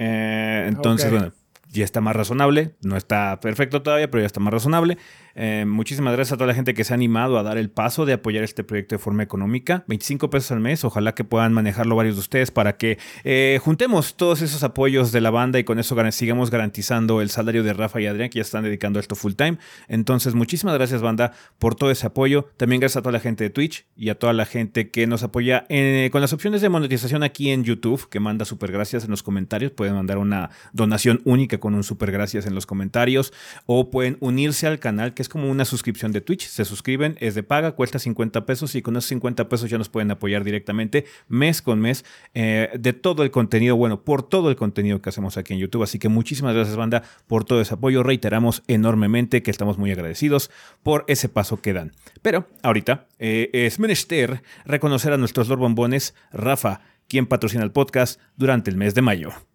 Eh, 0.00 0.66
entonces, 0.68 1.10
bueno, 1.10 1.32
ya 1.78 1.84
está 1.84 2.00
más 2.00 2.14
razonable. 2.14 2.76
No 2.82 2.96
está 2.96 3.40
perfecto 3.40 3.82
todavía, 3.82 4.10
pero 4.10 4.22
ya 4.22 4.26
está 4.26 4.40
más 4.40 4.52
razonable. 4.52 4.98
Eh, 5.40 5.64
muchísimas 5.66 6.12
gracias 6.14 6.32
a 6.32 6.36
toda 6.36 6.48
la 6.48 6.54
gente 6.54 6.74
que 6.74 6.82
se 6.82 6.92
ha 6.92 6.96
animado 6.96 7.38
a 7.38 7.44
dar 7.44 7.58
el 7.58 7.70
paso 7.70 8.04
de 8.06 8.14
apoyar 8.14 8.42
este 8.42 8.64
proyecto 8.64 8.96
de 8.96 8.98
forma 8.98 9.22
económica. 9.22 9.84
25 9.86 10.30
pesos 10.30 10.50
al 10.50 10.58
mes. 10.58 10.84
Ojalá 10.84 11.14
que 11.14 11.22
puedan 11.22 11.52
manejarlo 11.52 11.94
varios 11.94 12.16
de 12.16 12.20
ustedes 12.20 12.50
para 12.50 12.76
que 12.76 12.98
eh, 13.22 13.60
juntemos 13.62 14.16
todos 14.16 14.42
esos 14.42 14.64
apoyos 14.64 15.12
de 15.12 15.20
la 15.20 15.30
banda 15.30 15.60
y 15.60 15.64
con 15.64 15.78
eso 15.78 15.96
sigamos 16.10 16.50
garantizando 16.50 17.20
el 17.20 17.30
salario 17.30 17.62
de 17.62 17.72
Rafa 17.72 18.00
y 18.00 18.06
Adrián, 18.06 18.30
que 18.30 18.38
ya 18.38 18.42
están 18.42 18.64
dedicando 18.64 18.98
a 18.98 19.00
esto 19.00 19.14
full 19.14 19.34
time. 19.34 19.58
Entonces, 19.86 20.34
muchísimas 20.34 20.74
gracias, 20.74 21.02
banda, 21.02 21.32
por 21.60 21.76
todo 21.76 21.92
ese 21.92 22.08
apoyo. 22.08 22.50
También 22.56 22.80
gracias 22.80 22.96
a 22.96 23.02
toda 23.02 23.12
la 23.12 23.20
gente 23.20 23.44
de 23.44 23.50
Twitch 23.50 23.86
y 23.96 24.08
a 24.08 24.18
toda 24.18 24.32
la 24.32 24.44
gente 24.44 24.90
que 24.90 25.06
nos 25.06 25.22
apoya 25.22 25.66
eh, 25.68 26.08
con 26.10 26.20
las 26.20 26.32
opciones 26.32 26.62
de 26.62 26.68
monetización 26.68 27.22
aquí 27.22 27.50
en 27.50 27.62
YouTube, 27.62 28.08
que 28.08 28.18
manda 28.18 28.44
super 28.44 28.72
gracias 28.72 29.04
en 29.04 29.10
los 29.10 29.22
comentarios. 29.22 29.70
Pueden 29.70 29.94
mandar 29.94 30.18
una 30.18 30.50
donación 30.72 31.20
única 31.24 31.58
con 31.58 31.74
un 31.74 31.84
super 31.84 32.10
gracias 32.10 32.46
en 32.46 32.56
los 32.56 32.66
comentarios 32.66 33.32
o 33.66 33.90
pueden 33.90 34.16
unirse 34.20 34.66
al 34.66 34.80
canal, 34.80 35.14
que 35.14 35.22
es 35.22 35.27
como 35.28 35.50
una 35.50 35.64
suscripción 35.64 36.12
de 36.12 36.20
Twitch. 36.20 36.46
Se 36.46 36.64
suscriben, 36.64 37.16
es 37.20 37.34
de 37.34 37.42
paga, 37.42 37.72
cuesta 37.72 37.98
50 37.98 38.46
pesos 38.46 38.74
y 38.74 38.82
con 38.82 38.96
esos 38.96 39.08
50 39.08 39.48
pesos 39.48 39.70
ya 39.70 39.78
nos 39.78 39.88
pueden 39.88 40.10
apoyar 40.10 40.44
directamente 40.44 41.04
mes 41.28 41.62
con 41.62 41.80
mes 41.80 42.04
eh, 42.34 42.70
de 42.78 42.92
todo 42.92 43.22
el 43.22 43.30
contenido, 43.30 43.76
bueno, 43.76 44.02
por 44.02 44.22
todo 44.22 44.50
el 44.50 44.56
contenido 44.56 45.00
que 45.00 45.08
hacemos 45.08 45.36
aquí 45.36 45.54
en 45.54 45.60
YouTube. 45.60 45.82
Así 45.82 45.98
que 45.98 46.08
muchísimas 46.08 46.54
gracias, 46.54 46.76
banda, 46.76 47.02
por 47.26 47.44
todo 47.44 47.60
ese 47.60 47.74
apoyo. 47.74 48.02
Reiteramos 48.02 48.62
enormemente 48.66 49.42
que 49.42 49.50
estamos 49.50 49.78
muy 49.78 49.90
agradecidos 49.90 50.50
por 50.82 51.04
ese 51.08 51.28
paso 51.28 51.60
que 51.60 51.72
dan. 51.72 51.92
Pero 52.22 52.48
ahorita 52.62 53.06
eh, 53.18 53.50
es 53.52 53.78
menester 53.78 54.42
reconocer 54.64 55.12
a 55.12 55.16
nuestros 55.16 55.48
Lord 55.48 55.60
Bombones, 55.60 56.14
Rafa, 56.32 56.80
quien 57.08 57.26
patrocina 57.26 57.64
el 57.64 57.72
podcast 57.72 58.20
durante 58.36 58.70
el 58.70 58.76
mes 58.76 58.94
de 58.94 59.02
mayo. 59.02 59.47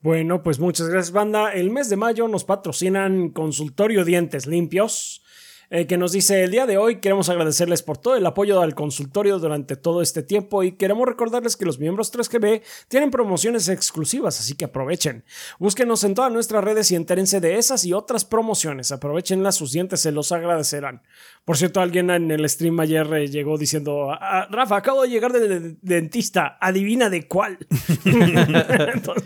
Bueno, 0.00 0.44
pues 0.44 0.60
muchas 0.60 0.88
gracias, 0.88 1.12
banda. 1.12 1.52
El 1.52 1.70
mes 1.70 1.88
de 1.88 1.96
mayo 1.96 2.28
nos 2.28 2.44
patrocinan 2.44 3.30
Consultorio 3.30 4.04
Dientes 4.04 4.46
Limpios, 4.46 5.24
eh, 5.70 5.86
que 5.86 5.98
nos 5.98 6.12
dice 6.12 6.44
el 6.44 6.50
día 6.50 6.66
de 6.66 6.78
hoy 6.78 6.96
queremos 6.96 7.28
agradecerles 7.28 7.82
por 7.82 7.98
todo 7.98 8.16
el 8.16 8.24
apoyo 8.24 8.60
al 8.60 8.74
consultorio 8.74 9.38
durante 9.38 9.76
todo 9.76 10.00
este 10.00 10.22
tiempo 10.22 10.62
y 10.62 10.72
queremos 10.72 11.06
recordarles 11.06 11.56
que 11.56 11.66
los 11.66 11.78
miembros 11.78 12.12
3GB 12.12 12.62
tienen 12.88 13.10
promociones 13.10 13.68
exclusivas, 13.68 14.40
así 14.40 14.54
que 14.54 14.64
aprovechen. 14.64 15.24
Búsquenos 15.58 16.04
en 16.04 16.14
todas 16.14 16.32
nuestras 16.32 16.64
redes 16.64 16.90
y 16.90 16.96
entérense 16.96 17.40
de 17.40 17.58
esas 17.58 17.84
y 17.84 17.92
otras 17.92 18.24
promociones. 18.24 18.92
Aprovechenlas, 18.92 19.56
sus 19.56 19.72
dientes 19.72 20.00
se 20.00 20.12
los 20.12 20.32
agradecerán. 20.32 21.02
Por 21.44 21.56
cierto, 21.56 21.80
alguien 21.80 22.10
en 22.10 22.30
el 22.30 22.48
stream 22.48 22.80
ayer 22.80 23.06
eh, 23.14 23.28
llegó 23.28 23.58
diciendo, 23.58 24.10
"Ah, 24.10 24.48
Rafa, 24.50 24.76
acabo 24.76 25.02
de 25.02 25.10
llegar 25.10 25.32
del 25.32 25.78
dentista, 25.82 26.56
adivina 26.60 27.10
de 27.10 27.26
cuál. 27.26 27.58
Entonces, 28.04 29.24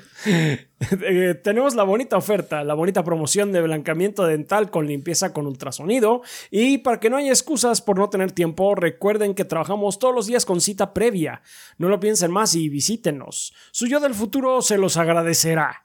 eh, 1.03 1.35
tenemos 1.43 1.75
la 1.75 1.83
bonita 1.85 2.17
oferta, 2.17 2.65
la 2.65 2.75
bonita 2.75 3.05
promoción 3.05 3.53
de 3.53 3.63
blancamiento 3.63 4.25
dental 4.27 4.71
con 4.71 4.87
limpieza 4.87 5.33
con 5.33 5.47
ultrasonido. 5.47 6.23
Y 6.51 6.79
para 6.79 7.01
que 7.01 7.11
no 7.11 7.17
haya 7.17 7.31
excusas 7.31 7.81
por 7.81 7.99
no 7.99 8.11
tener 8.11 8.33
tiempo, 8.33 8.75
recuerden 8.75 9.35
que 9.35 9.45
trabajamos 9.45 9.99
todos 9.99 10.15
los 10.15 10.27
días 10.27 10.45
con 10.45 10.61
cita 10.61 10.93
previa. 10.93 11.43
No 11.79 11.89
lo 11.89 12.01
piensen 12.01 12.31
más 12.31 12.55
y 12.55 12.69
visítenos. 12.69 13.55
Su 13.71 13.87
yo 13.87 14.01
del 14.01 14.15
futuro 14.15 14.63
se 14.63 14.79
los 14.79 14.97
agradecerá. 14.97 15.83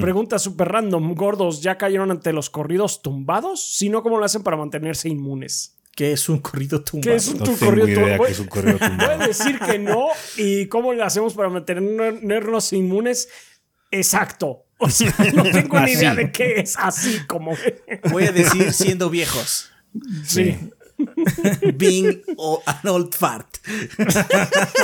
Pregunta 0.00 0.40
super 0.40 0.66
random, 0.66 1.14
gordos, 1.14 1.62
¿ya 1.62 1.78
cayeron 1.78 2.10
ante 2.10 2.32
los 2.32 2.50
corridos 2.50 3.00
tumbados? 3.00 3.62
Si 3.62 3.88
no, 3.88 4.02
¿cómo 4.02 4.18
lo 4.18 4.24
hacen 4.24 4.42
para 4.42 4.56
mantenerse 4.56 5.08
inmunes? 5.08 5.76
¿Qué 5.94 6.10
es 6.10 6.28
un 6.28 6.38
corrido 6.40 6.82
tumbado? 6.82 7.12
¿Qué 7.12 7.16
es 7.16 7.28
un 7.28 7.38
No 7.38 7.44
tu 7.44 7.52
tengo 7.52 7.66
corrido 7.66 7.88
idea 7.88 8.02
tumbado? 8.02 8.24
que 8.24 8.32
es 8.32 8.40
un 8.40 8.46
corrido 8.48 8.78
tumbado. 8.80 9.16
Voy 9.16 9.24
a 9.24 9.26
decir 9.28 9.58
que 9.60 9.78
no. 9.78 10.06
¿Y 10.36 10.66
cómo 10.66 10.92
le 10.92 11.04
hacemos 11.04 11.34
para 11.34 11.48
mantenernos 11.48 12.72
inmunes? 12.72 13.28
Exacto. 13.90 14.64
O 14.80 14.88
sea, 14.88 15.12
no 15.34 15.42
tengo 15.42 15.80
ni 15.80 15.90
idea 15.90 16.14
de 16.14 16.30
qué 16.30 16.60
es 16.60 16.76
así 16.78 17.18
como. 17.26 17.56
Voy 18.12 18.26
a 18.26 18.30
decir 18.30 18.72
siendo 18.72 19.10
viejos. 19.10 19.72
Sí. 20.24 20.56
Being 21.74 22.22
o- 22.36 22.62
an 22.64 22.86
old 22.88 23.12
fart. 23.12 23.56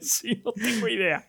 Sí, 0.00 0.40
no 0.44 0.52
tengo 0.52 0.88
idea. 0.88 1.26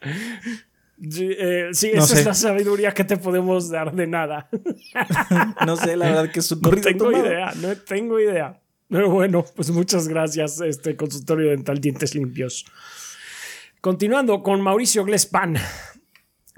Sí, 1.09 1.29
eh, 1.37 1.69
sí, 1.73 1.91
No 1.95 2.03
esa 2.03 2.13
sé. 2.13 2.19
es 2.21 2.25
la 2.27 2.33
sabiduría 2.33 2.93
que 2.93 3.03
te 3.03 3.17
podemos 3.17 3.69
dar 3.69 3.93
de 3.95 4.07
nada. 4.07 4.49
No 5.65 5.75
sé, 5.77 5.95
la 5.97 6.09
verdad 6.09 6.31
que 6.31 6.39
es 6.39 6.51
un 6.51 6.61
No 6.61 6.69
tengo 6.71 7.11
idea, 7.11 7.51
no 7.55 7.75
tengo 7.75 8.19
idea. 8.19 8.59
Pero 8.89 9.09
bueno, 9.09 9.43
pues 9.55 9.69
muchas 9.71 10.07
gracias, 10.07 10.61
este 10.61 10.95
consultorio 10.95 11.49
dental 11.49 11.79
Dientes 11.81 12.15
Limpios. 12.15 12.65
Continuando 13.81 14.41
con 14.43 14.61
Mauricio 14.61 15.03
Glespan. 15.05 15.57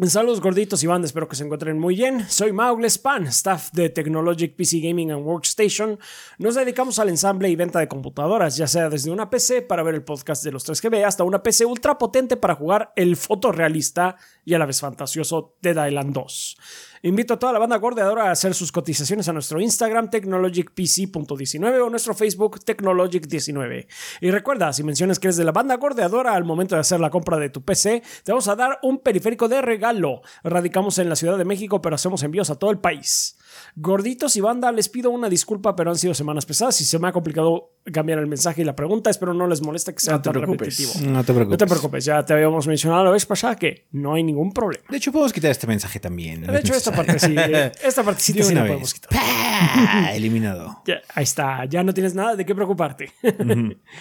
Saludos 0.07 0.39
gorditos 0.39 0.81
y 0.81 0.87
banda, 0.87 1.05
espero 1.05 1.27
que 1.27 1.35
se 1.35 1.43
encuentren 1.43 1.77
muy 1.77 1.93
bien. 1.93 2.25
Soy 2.29 2.53
Mau 2.53 2.77
Glespan, 2.77 3.27
staff 3.27 3.71
de 3.73 3.89
Technologic 3.89 4.55
PC 4.55 4.79
Gaming 4.79 5.11
and 5.11 5.25
Workstation. 5.25 5.99
Nos 6.37 6.55
dedicamos 6.55 6.99
al 6.99 7.09
ensamble 7.09 7.49
y 7.49 7.57
venta 7.57 7.79
de 7.79 7.89
computadoras, 7.89 8.55
ya 8.55 8.65
sea 8.65 8.89
desde 8.89 9.11
una 9.11 9.29
PC 9.29 9.61
para 9.61 9.83
ver 9.83 9.95
el 9.95 10.03
podcast 10.03 10.41
de 10.45 10.53
los 10.53 10.65
3GB 10.65 11.03
hasta 11.03 11.25
una 11.25 11.43
PC 11.43 11.65
ultra 11.65 11.97
potente 11.97 12.37
para 12.37 12.55
jugar 12.55 12.93
el 12.95 13.17
fotorrealista 13.17 14.15
y 14.45 14.53
a 14.53 14.59
la 14.59 14.65
vez 14.65 14.79
fantasioso 14.79 15.57
Dead 15.61 15.87
Island 15.87 16.13
2. 16.13 16.57
Invito 17.01 17.33
a 17.35 17.39
toda 17.39 17.53
la 17.53 17.59
banda 17.59 17.77
gordeadora 17.77 18.29
a 18.29 18.31
hacer 18.31 18.53
sus 18.53 18.71
cotizaciones 18.71 19.27
a 19.29 19.33
nuestro 19.33 19.61
Instagram 19.61 20.09
technologicpc.19 20.09 21.81
o 21.85 21.89
nuestro 21.89 22.13
Facebook 22.13 22.59
technologic19. 22.65 23.87
Y 24.21 24.31
recuerda, 24.31 24.73
si 24.73 24.83
mencionas 24.83 25.19
que 25.19 25.27
eres 25.27 25.37
de 25.37 25.43
la 25.45 25.51
banda 25.51 25.75
gordeadora 25.77 26.33
al 26.33 26.43
momento 26.43 26.75
de 26.75 26.81
hacer 26.81 26.99
la 26.99 27.09
compra 27.09 27.37
de 27.37 27.49
tu 27.49 27.63
PC, 27.63 28.03
te 28.23 28.31
vamos 28.31 28.47
a 28.47 28.55
dar 28.55 28.79
un 28.83 28.99
periférico 28.99 29.47
de 29.47 29.61
regalo. 29.61 30.21
Radicamos 30.43 30.97
en 30.99 31.09
la 31.09 31.15
Ciudad 31.15 31.37
de 31.37 31.45
México, 31.45 31.81
pero 31.81 31.95
hacemos 31.95 32.23
envíos 32.23 32.49
a 32.49 32.55
todo 32.55 32.71
el 32.71 32.79
país. 32.79 33.37
Gorditos 33.75 34.35
y 34.35 34.41
banda, 34.41 34.71
les 34.71 34.89
pido 34.89 35.09
una 35.09 35.27
disculpa, 35.29 35.75
pero 35.75 35.89
han 35.89 35.97
sido 35.97 36.13
semanas 36.13 36.45
pesadas 36.45 36.79
y 36.81 36.85
se 36.85 36.99
me 36.99 37.07
ha 37.07 37.11
complicado 37.11 37.71
cambiar 37.91 38.19
el 38.19 38.27
mensaje 38.27 38.61
y 38.61 38.65
la 38.65 38.75
pregunta. 38.75 39.09
Espero 39.09 39.33
no 39.33 39.47
les 39.47 39.61
moleste 39.61 39.93
que 39.93 39.99
sea 40.01 40.13
No 40.15 40.21
tan 40.21 40.33
preocupes. 40.33 40.77
repetitivo. 40.77 41.11
No 41.11 41.23
te 41.23 41.33
preocupes. 41.33 41.49
No 41.51 41.57
te 41.57 41.65
preocupes, 41.67 42.05
ya 42.05 42.23
te 42.23 42.33
habíamos 42.33 42.67
mencionado 42.67 43.05
la 43.05 43.11
vez 43.11 43.25
pasada 43.25 43.55
que 43.55 43.87
no 43.91 44.13
hay 44.13 44.23
ningún 44.23 44.51
problema. 44.51 44.83
De 44.89 44.97
hecho, 44.97 45.11
podemos 45.11 45.33
quitar 45.33 45.49
este 45.51 45.65
mensaje 45.65 45.99
también. 45.99 46.41
De 46.45 46.59
hecho, 46.59 46.73
esta 46.89 46.95
parte 46.95 47.19
sí, 47.19 47.35
esta 47.87 48.03
partecita 48.03 48.43
sí 48.43 48.51
una 48.51 48.61
la 48.61 48.63
vez. 48.63 48.69
podemos 48.71 48.93
quitar. 48.93 49.09
¡Pah! 49.11 50.13
Eliminado. 50.13 50.81
Ya, 50.85 51.01
ahí 51.15 51.23
está, 51.23 51.65
ya 51.65 51.83
no 51.83 51.93
tienes 51.93 52.15
nada 52.15 52.35
de 52.35 52.45
qué 52.45 52.55
preocuparte. 52.55 53.11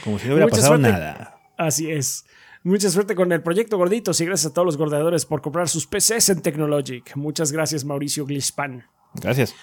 Como 0.04 0.18
si 0.18 0.26
no 0.28 0.34
hubiera 0.34 0.46
Mucha 0.46 0.56
pasado 0.56 0.76
suerte. 0.76 0.90
nada. 0.90 1.38
Así 1.56 1.90
es. 1.90 2.24
Mucha 2.64 2.90
suerte 2.90 3.14
con 3.14 3.30
el 3.32 3.42
proyecto 3.42 3.76
Gorditos 3.78 4.20
y 4.20 4.24
gracias 4.26 4.50
a 4.50 4.54
todos 4.54 4.66
los 4.66 4.76
gordeadores 4.76 5.24
por 5.26 5.40
comprar 5.42 5.68
sus 5.68 5.86
PCs 5.86 6.30
en 6.30 6.42
Technologic. 6.42 7.14
Muchas 7.16 7.52
gracias, 7.52 7.84
Mauricio 7.84 8.26
Glispan. 8.26 8.84
Gracias. 9.14 9.54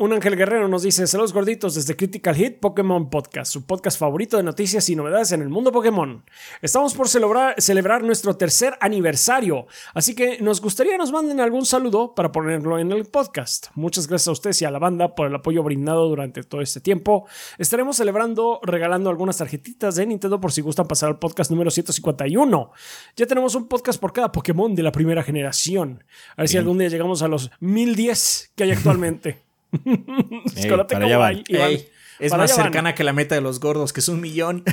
Un 0.00 0.12
Ángel 0.12 0.36
Guerrero 0.36 0.68
nos 0.68 0.84
dice, 0.84 1.08
saludos 1.08 1.32
gorditos 1.32 1.74
desde 1.74 1.96
Critical 1.96 2.36
Hit 2.36 2.60
Pokémon 2.60 3.10
Podcast, 3.10 3.52
su 3.52 3.66
podcast 3.66 3.98
favorito 3.98 4.36
de 4.36 4.44
noticias 4.44 4.88
y 4.88 4.94
novedades 4.94 5.32
en 5.32 5.42
el 5.42 5.48
mundo 5.48 5.72
Pokémon. 5.72 6.24
Estamos 6.62 6.94
por 6.94 7.08
celebrar, 7.08 7.60
celebrar 7.60 8.04
nuestro 8.04 8.36
tercer 8.36 8.78
aniversario, 8.80 9.66
así 9.94 10.14
que 10.14 10.40
nos 10.40 10.60
gustaría 10.60 10.96
nos 10.96 11.10
manden 11.10 11.40
algún 11.40 11.66
saludo 11.66 12.14
para 12.14 12.30
ponerlo 12.30 12.78
en 12.78 12.92
el 12.92 13.06
podcast. 13.06 13.70
Muchas 13.74 14.06
gracias 14.06 14.28
a 14.28 14.30
ustedes 14.30 14.62
y 14.62 14.66
a 14.66 14.70
la 14.70 14.78
banda 14.78 15.16
por 15.16 15.26
el 15.26 15.34
apoyo 15.34 15.64
brindado 15.64 16.08
durante 16.08 16.44
todo 16.44 16.60
este 16.60 16.80
tiempo. 16.80 17.26
Estaremos 17.58 17.96
celebrando 17.96 18.60
regalando 18.62 19.10
algunas 19.10 19.38
tarjetitas 19.38 19.96
de 19.96 20.06
Nintendo 20.06 20.40
por 20.40 20.52
si 20.52 20.60
gustan 20.60 20.86
pasar 20.86 21.08
al 21.08 21.18
podcast 21.18 21.50
número 21.50 21.72
151. 21.72 22.70
Ya 23.16 23.26
tenemos 23.26 23.56
un 23.56 23.66
podcast 23.66 24.00
por 24.00 24.12
cada 24.12 24.30
Pokémon 24.30 24.76
de 24.76 24.84
la 24.84 24.92
primera 24.92 25.24
generación. 25.24 26.04
A 26.36 26.42
ver 26.42 26.48
si 26.48 26.56
algún 26.56 26.78
día 26.78 26.86
llegamos 26.86 27.22
a 27.22 27.26
los 27.26 27.50
1010 27.58 28.52
que 28.54 28.62
hay 28.62 28.70
actualmente. 28.70 29.42
Chocolate 30.62 30.94
para 30.94 31.06
allá 31.06 31.18
van. 31.18 31.42
Iván. 31.48 31.70
Ey, 31.70 31.88
es 32.18 32.30
Para 32.30 32.42
más 32.42 32.50
allá 32.50 32.56
van. 32.62 32.66
cercana 32.66 32.94
que 32.94 33.04
la 33.04 33.12
meta 33.12 33.34
de 33.34 33.40
los 33.40 33.60
gordos, 33.60 33.92
que 33.92 34.00
es 34.00 34.08
un 34.08 34.20
millón. 34.20 34.64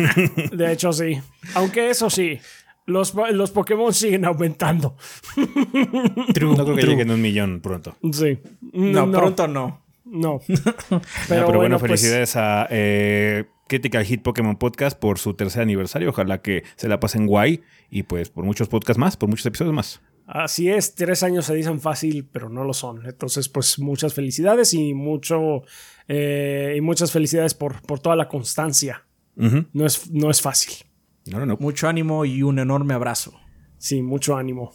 De 0.52 0.72
hecho, 0.72 0.92
sí. 0.92 1.20
Aunque 1.54 1.90
eso 1.90 2.08
sí, 2.10 2.38
los, 2.86 3.14
los 3.14 3.50
Pokémon 3.50 3.92
siguen 3.92 4.24
aumentando. 4.24 4.96
no 5.36 6.32
creo 6.34 6.76
que 6.76 6.82
lleguen 6.82 7.10
a 7.10 7.14
un 7.14 7.22
millón 7.22 7.60
pronto. 7.60 7.96
Sí. 8.12 8.38
No, 8.72 9.10
pronto 9.10 9.48
no. 9.48 9.82
No. 10.04 10.40
Pero, 10.46 10.60
Pero, 10.86 11.02
pero 11.28 11.46
bueno, 11.46 11.56
bueno, 11.58 11.78
pues, 11.78 11.90
felicidades 11.90 12.36
a 12.36 12.68
eh, 12.70 13.44
Critical 13.68 14.04
Hit 14.04 14.22
Pokémon 14.22 14.56
Podcast 14.56 14.98
por 14.98 15.18
su 15.18 15.34
tercer 15.34 15.62
aniversario. 15.62 16.10
Ojalá 16.10 16.42
que 16.42 16.62
se 16.76 16.88
la 16.88 17.00
pasen 17.00 17.26
guay 17.26 17.62
y 17.90 18.02
pues 18.04 18.28
por 18.28 18.44
muchos 18.44 18.68
podcasts 18.68 18.98
más, 18.98 19.16
por 19.16 19.28
muchos 19.28 19.46
episodios 19.46 19.74
más. 19.74 20.02
Así 20.26 20.70
es, 20.70 20.94
tres 20.94 21.22
años 21.22 21.44
se 21.44 21.54
dicen 21.54 21.80
fácil, 21.80 22.26
pero 22.30 22.48
no 22.48 22.64
lo 22.64 22.72
son. 22.72 23.04
Entonces, 23.06 23.48
pues 23.48 23.78
muchas 23.78 24.14
felicidades 24.14 24.72
y 24.72 24.94
mucho 24.94 25.62
eh, 26.08 26.74
y 26.76 26.80
muchas 26.80 27.12
felicidades 27.12 27.54
por, 27.54 27.82
por 27.82 28.00
toda 28.00 28.16
la 28.16 28.28
constancia. 28.28 29.04
No 29.36 29.84
es, 29.84 30.10
no 30.10 30.30
es 30.30 30.40
fácil. 30.40 30.86
No, 31.26 31.40
no, 31.40 31.46
no. 31.46 31.56
Mucho 31.58 31.88
ánimo 31.88 32.24
y 32.24 32.42
un 32.42 32.58
enorme 32.58 32.94
abrazo. 32.94 33.34
Sí, 33.78 34.00
mucho 34.00 34.36
ánimo. 34.36 34.72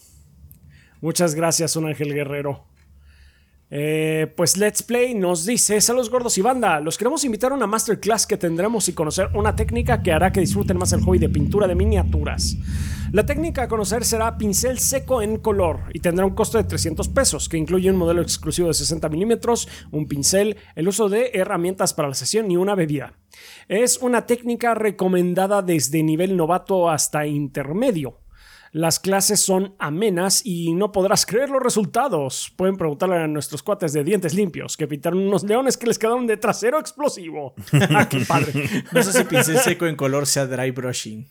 Muchas 1.01 1.33
gracias, 1.33 1.75
un 1.75 1.87
ángel 1.87 2.13
guerrero. 2.13 2.65
Eh, 3.71 4.33
pues 4.35 4.57
Let's 4.57 4.81
Play 4.81 5.13
nos 5.13 5.45
dice, 5.45 5.79
saludos 5.79 6.09
gordos 6.09 6.37
y 6.39 6.41
banda, 6.41 6.79
los 6.79 6.97
queremos 6.97 7.23
invitar 7.23 7.51
a 7.51 7.55
una 7.55 7.67
masterclass 7.67 8.25
que 8.25 8.35
tendremos 8.35 8.89
y 8.89 8.93
conocer 8.93 9.29
una 9.35 9.55
técnica 9.55 10.01
que 10.01 10.11
hará 10.11 10.31
que 10.31 10.39
disfruten 10.39 10.77
más 10.77 10.91
el 10.93 11.01
hobby 11.01 11.19
de 11.19 11.29
pintura 11.29 11.67
de 11.67 11.75
miniaturas. 11.75 12.57
La 13.11 13.25
técnica 13.25 13.63
a 13.63 13.67
conocer 13.67 14.05
será 14.05 14.37
pincel 14.37 14.79
seco 14.79 15.21
en 15.21 15.37
color 15.37 15.81
y 15.93 15.99
tendrá 15.99 16.25
un 16.25 16.33
costo 16.33 16.57
de 16.57 16.63
300 16.63 17.09
pesos, 17.09 17.47
que 17.47 17.57
incluye 17.57 17.91
un 17.91 17.97
modelo 17.97 18.21
exclusivo 18.21 18.67
de 18.67 18.73
60 18.73 19.07
milímetros, 19.09 19.67
un 19.91 20.07
pincel, 20.07 20.57
el 20.75 20.87
uso 20.87 21.09
de 21.09 21.31
herramientas 21.33 21.93
para 21.93 22.07
la 22.07 22.15
sesión 22.15 22.49
y 22.49 22.57
una 22.57 22.75
bebida. 22.75 23.13
Es 23.67 23.97
una 23.97 24.25
técnica 24.25 24.73
recomendada 24.73 25.61
desde 25.61 26.03
nivel 26.03 26.37
novato 26.37 26.89
hasta 26.89 27.25
intermedio. 27.25 28.18
Las 28.71 28.99
clases 28.99 29.39
son 29.39 29.75
amenas 29.79 30.45
y 30.45 30.73
no 30.73 30.91
podrás 30.91 31.25
creer 31.25 31.49
los 31.49 31.61
resultados. 31.61 32.53
Pueden 32.55 32.77
preguntarle 32.77 33.17
a 33.17 33.27
nuestros 33.27 33.63
cuates 33.63 33.93
de 33.93 34.03
dientes 34.03 34.33
limpios 34.33 34.77
que 34.77 34.87
pintaron 34.87 35.19
unos 35.19 35.43
leones 35.43 35.75
que 35.77 35.87
les 35.87 35.97
quedaron 35.97 36.27
de 36.27 36.37
trasero 36.37 36.79
explosivo. 36.79 37.55
ah, 37.95 38.07
qué 38.07 38.19
padre. 38.25 38.53
No 38.91 39.01
sé 39.01 39.13
si 39.13 39.23
pincel 39.23 39.57
seco 39.57 39.87
en 39.87 39.95
color 39.95 40.27
sea 40.27 40.45
dry 40.45 40.71
brushing. 40.71 41.27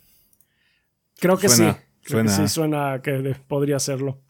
Creo 1.20 1.39
que 1.39 1.49
Suena, 1.49 1.74
sí. 1.74 1.78
Creo 2.03 2.22
que 2.22 2.28
suena. 2.28 2.49
sí, 2.49 2.55
suena 2.55 3.03
que 3.03 3.36
podría 3.47 3.76
hacerlo. 3.76 4.20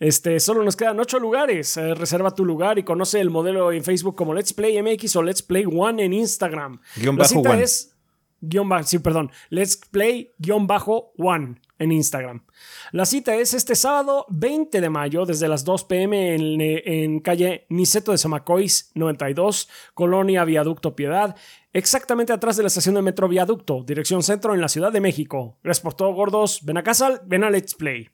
Este, 0.00 0.40
solo 0.40 0.64
nos 0.64 0.76
quedan 0.76 0.98
ocho 0.98 1.18
lugares. 1.18 1.76
Eh, 1.76 1.94
reserva 1.94 2.34
tu 2.34 2.44
lugar 2.44 2.78
y 2.78 2.82
conoce 2.82 3.20
el 3.20 3.30
modelo 3.30 3.72
en 3.72 3.84
Facebook 3.84 4.16
como 4.16 4.34
Let's 4.34 4.52
Play 4.52 4.82
MX 4.82 5.16
o 5.16 5.22
Let's 5.22 5.42
Play 5.42 5.64
One 5.66 6.04
en 6.04 6.12
Instagram. 6.12 6.80
Guión 6.96 7.16
La 7.16 7.22
bajo 7.22 7.34
cita 7.36 7.50
one. 7.50 7.62
es 7.62 7.93
guion 8.40 8.68
bajo, 8.68 8.84
sí, 8.84 8.98
perdón. 8.98 9.30
Let's 9.50 9.76
Play 9.90 10.32
guion 10.38 10.66
bajo 10.66 11.12
One 11.18 11.60
en 11.78 11.92
Instagram. 11.92 12.44
La 12.92 13.04
cita 13.04 13.34
es 13.34 13.54
este 13.54 13.74
sábado 13.74 14.26
20 14.30 14.80
de 14.80 14.90
mayo 14.90 15.26
desde 15.26 15.48
las 15.48 15.64
2 15.64 15.84
pm 15.84 16.34
en, 16.34 16.60
en 16.60 17.20
calle 17.20 17.66
Niceto 17.68 18.12
de 18.12 18.18
Zamacois 18.18 18.92
92, 18.94 19.68
Colonia 19.94 20.44
Viaducto 20.44 20.94
Piedad, 20.94 21.36
exactamente 21.72 22.32
atrás 22.32 22.56
de 22.56 22.62
la 22.62 22.68
estación 22.68 22.94
de 22.94 23.02
Metro 23.02 23.28
Viaducto, 23.28 23.82
dirección 23.84 24.22
centro 24.22 24.54
en 24.54 24.60
la 24.60 24.68
Ciudad 24.68 24.92
de 24.92 25.00
México. 25.00 25.58
Gracias 25.62 25.82
por 25.82 25.94
todo, 25.94 26.12
gordos. 26.12 26.64
Ven 26.64 26.78
a 26.78 26.82
casa, 26.82 27.20
ven 27.26 27.44
a 27.44 27.50
Let's 27.50 27.74
Play. 27.74 28.10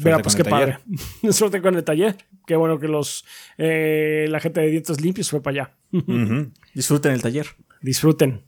Suerte 0.00 0.22
pues 0.22 0.36
qué 0.36 0.44
padre. 0.44 0.78
Suerte 1.32 1.60
con 1.60 1.74
el 1.74 1.84
taller. 1.84 2.16
Qué 2.46 2.56
bueno 2.56 2.78
que 2.78 2.88
los 2.88 3.24
eh, 3.56 4.26
la 4.28 4.40
gente 4.40 4.60
de 4.60 4.68
dientes 4.68 5.00
limpios 5.00 5.30
fue 5.30 5.42
para 5.42 5.62
allá. 5.62 5.76
Disfruten 6.74 7.12
el 7.12 7.22
taller. 7.22 7.46
Disfruten. 7.80 8.47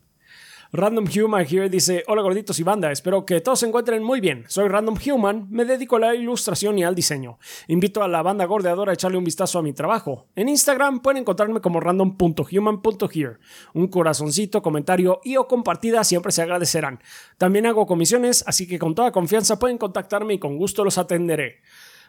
Random 0.72 1.04
Human 1.04 1.44
here 1.50 1.68
dice: 1.68 2.04
Hola 2.06 2.22
gorditos 2.22 2.60
y 2.60 2.62
banda, 2.62 2.92
espero 2.92 3.26
que 3.26 3.40
todos 3.40 3.58
se 3.58 3.66
encuentren 3.66 4.04
muy 4.04 4.20
bien. 4.20 4.44
Soy 4.46 4.68
Random 4.68 4.96
Human, 5.04 5.48
me 5.50 5.64
dedico 5.64 5.96
a 5.96 5.98
la 6.00 6.14
ilustración 6.14 6.78
y 6.78 6.84
al 6.84 6.94
diseño. 6.94 7.40
Invito 7.66 8.04
a 8.04 8.08
la 8.08 8.22
banda 8.22 8.44
gordeadora 8.44 8.92
a 8.92 8.94
echarle 8.94 9.18
un 9.18 9.24
vistazo 9.24 9.58
a 9.58 9.62
mi 9.62 9.72
trabajo. 9.72 10.28
En 10.36 10.48
Instagram 10.48 11.00
pueden 11.00 11.22
encontrarme 11.22 11.60
como 11.60 11.80
random.human.here. 11.80 13.38
Un 13.74 13.88
corazoncito, 13.88 14.62
comentario 14.62 15.20
y 15.24 15.36
o 15.38 15.48
compartida 15.48 16.04
siempre 16.04 16.30
se 16.30 16.42
agradecerán. 16.42 17.00
También 17.36 17.66
hago 17.66 17.86
comisiones, 17.88 18.44
así 18.46 18.68
que 18.68 18.78
con 18.78 18.94
toda 18.94 19.10
confianza 19.10 19.58
pueden 19.58 19.76
contactarme 19.76 20.34
y 20.34 20.38
con 20.38 20.56
gusto 20.56 20.84
los 20.84 20.98
atenderé. 20.98 21.62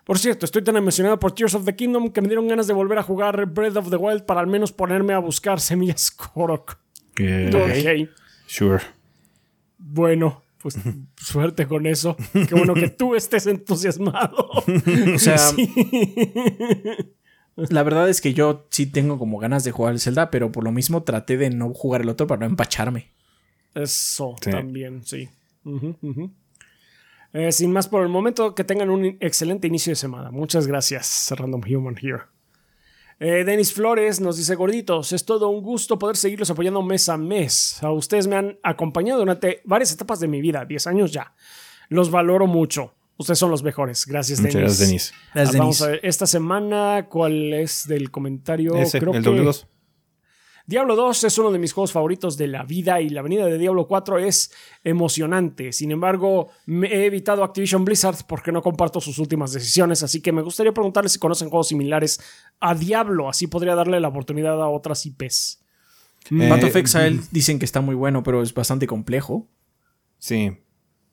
Por 0.03 0.19
cierto, 0.19 0.45
estoy 0.45 0.63
tan 0.63 0.77
emocionado 0.77 1.19
por 1.19 1.31
Tears 1.31 1.55
of 1.55 1.65
the 1.65 1.75
Kingdom 1.75 2.09
que 2.09 2.21
me 2.21 2.27
dieron 2.27 2.47
ganas 2.47 2.67
de 2.67 2.73
volver 2.73 2.99
a 2.99 3.03
jugar 3.03 3.43
Breath 3.47 3.77
of 3.77 3.89
the 3.89 3.95
Wild 3.95 4.25
para 4.25 4.39
al 4.39 4.47
menos 4.47 4.71
ponerme 4.71 5.13
a 5.13 5.19
buscar 5.19 5.59
semillas 5.61 6.11
Korok. 6.11 6.77
Sure. 8.53 8.81
Bueno, 9.77 10.43
pues 10.61 10.77
suerte 11.15 11.67
con 11.67 11.85
eso. 11.85 12.17
Qué 12.33 12.53
bueno 12.53 12.73
que 12.73 12.89
tú 12.89 13.15
estés 13.15 13.47
entusiasmado. 13.47 14.49
O 15.15 15.19
sea, 15.19 15.37
Sí. 15.37 15.73
la 17.55 17.83
verdad 17.83 18.09
es 18.09 18.19
que 18.19 18.33
yo 18.33 18.67
sí 18.69 18.85
tengo 18.87 19.17
como 19.17 19.37
ganas 19.39 19.63
de 19.63 19.71
jugar 19.71 19.93
el 19.93 19.99
Zelda, 20.01 20.29
pero 20.31 20.51
por 20.51 20.63
lo 20.65 20.71
mismo 20.73 21.03
traté 21.03 21.37
de 21.37 21.49
no 21.49 21.73
jugar 21.73 22.01
el 22.01 22.09
otro 22.09 22.27
para 22.27 22.41
no 22.41 22.45
empacharme. 22.47 23.11
Eso 23.73 24.35
Sí. 24.41 24.51
también, 24.51 25.03
sí. 25.05 25.29
Eh, 27.33 27.51
sin 27.53 27.71
más 27.71 27.87
por 27.87 28.03
el 28.03 28.09
momento, 28.09 28.53
que 28.53 28.65
tengan 28.65 28.89
un 28.89 29.05
excelente 29.21 29.67
inicio 29.67 29.91
de 29.91 29.95
semana. 29.95 30.29
Muchas 30.31 30.67
gracias, 30.67 31.31
Random 31.37 31.61
Human 31.73 31.95
here. 32.01 32.23
Eh, 33.23 33.43
Denis 33.43 33.71
Flores 33.71 34.19
nos 34.19 34.37
dice, 34.37 34.55
gorditos, 34.55 35.13
es 35.13 35.23
todo 35.25 35.49
un 35.49 35.61
gusto 35.61 35.99
poder 35.99 36.17
seguirlos 36.17 36.49
apoyando 36.49 36.81
mes 36.81 37.07
a 37.07 37.17
mes. 37.17 37.77
A 37.83 37.91
ustedes 37.91 38.25
me 38.25 38.35
han 38.35 38.57
acompañado 38.63 39.19
durante 39.19 39.61
varias 39.63 39.93
etapas 39.93 40.19
de 40.19 40.27
mi 40.27 40.41
vida, 40.41 40.65
10 40.65 40.87
años 40.87 41.11
ya. 41.11 41.31
Los 41.87 42.09
valoro 42.09 42.47
mucho. 42.47 42.95
Ustedes 43.17 43.37
son 43.37 43.51
los 43.51 43.61
mejores. 43.61 44.07
Gracias, 44.07 44.39
Muchas 44.39 44.53
Denis. 44.55 44.65
gracias, 44.65 44.87
Denis. 44.87 45.13
Gracias, 45.35 45.55
Ah, 45.55 45.59
Vamos 45.59 45.81
a 45.83 45.87
ver, 45.89 45.99
esta 46.01 46.25
semana, 46.25 47.05
¿cuál 47.09 47.53
es 47.53 47.87
del 47.87 48.09
comentario? 48.09 48.75
Ese, 48.75 48.99
Creo 48.99 49.13
el 49.13 49.23
que 49.23 49.29
W2. 49.29 49.67
Diablo 50.67 50.95
2 50.95 51.23
es 51.25 51.37
uno 51.37 51.51
de 51.51 51.59
mis 51.59 51.73
juegos 51.73 51.91
favoritos 51.91 52.37
de 52.37 52.47
la 52.47 52.63
vida 52.63 53.01
y 53.01 53.09
la 53.09 53.21
venida 53.21 53.45
de 53.45 53.57
Diablo 53.57 53.87
4 53.87 54.19
es 54.19 54.51
emocionante. 54.83 55.73
Sin 55.73 55.91
embargo, 55.91 56.49
me 56.65 56.87
he 56.87 57.05
evitado 57.05 57.43
Activision 57.43 57.83
Blizzard 57.83 58.17
porque 58.27 58.51
no 58.51 58.61
comparto 58.61 59.01
sus 59.01 59.17
últimas 59.19 59.51
decisiones, 59.53 60.03
así 60.03 60.21
que 60.21 60.31
me 60.31 60.41
gustaría 60.41 60.71
preguntarles 60.73 61.13
si 61.13 61.19
conocen 61.19 61.49
juegos 61.49 61.67
similares 61.69 62.19
a 62.59 62.75
Diablo, 62.75 63.27
así 63.29 63.47
podría 63.47 63.75
darle 63.75 63.99
la 63.99 64.07
oportunidad 64.09 64.61
a 64.61 64.67
otras 64.69 65.05
IPs. 65.05 65.59
Eh, 66.29 66.47
Path 66.49 66.63
of 66.65 66.75
Exile 66.75 67.19
dicen 67.31 67.57
que 67.57 67.65
está 67.65 67.81
muy 67.81 67.95
bueno, 67.95 68.21
pero 68.23 68.43
es 68.43 68.53
bastante 68.53 68.85
complejo. 68.87 69.47
Sí. 70.19 70.55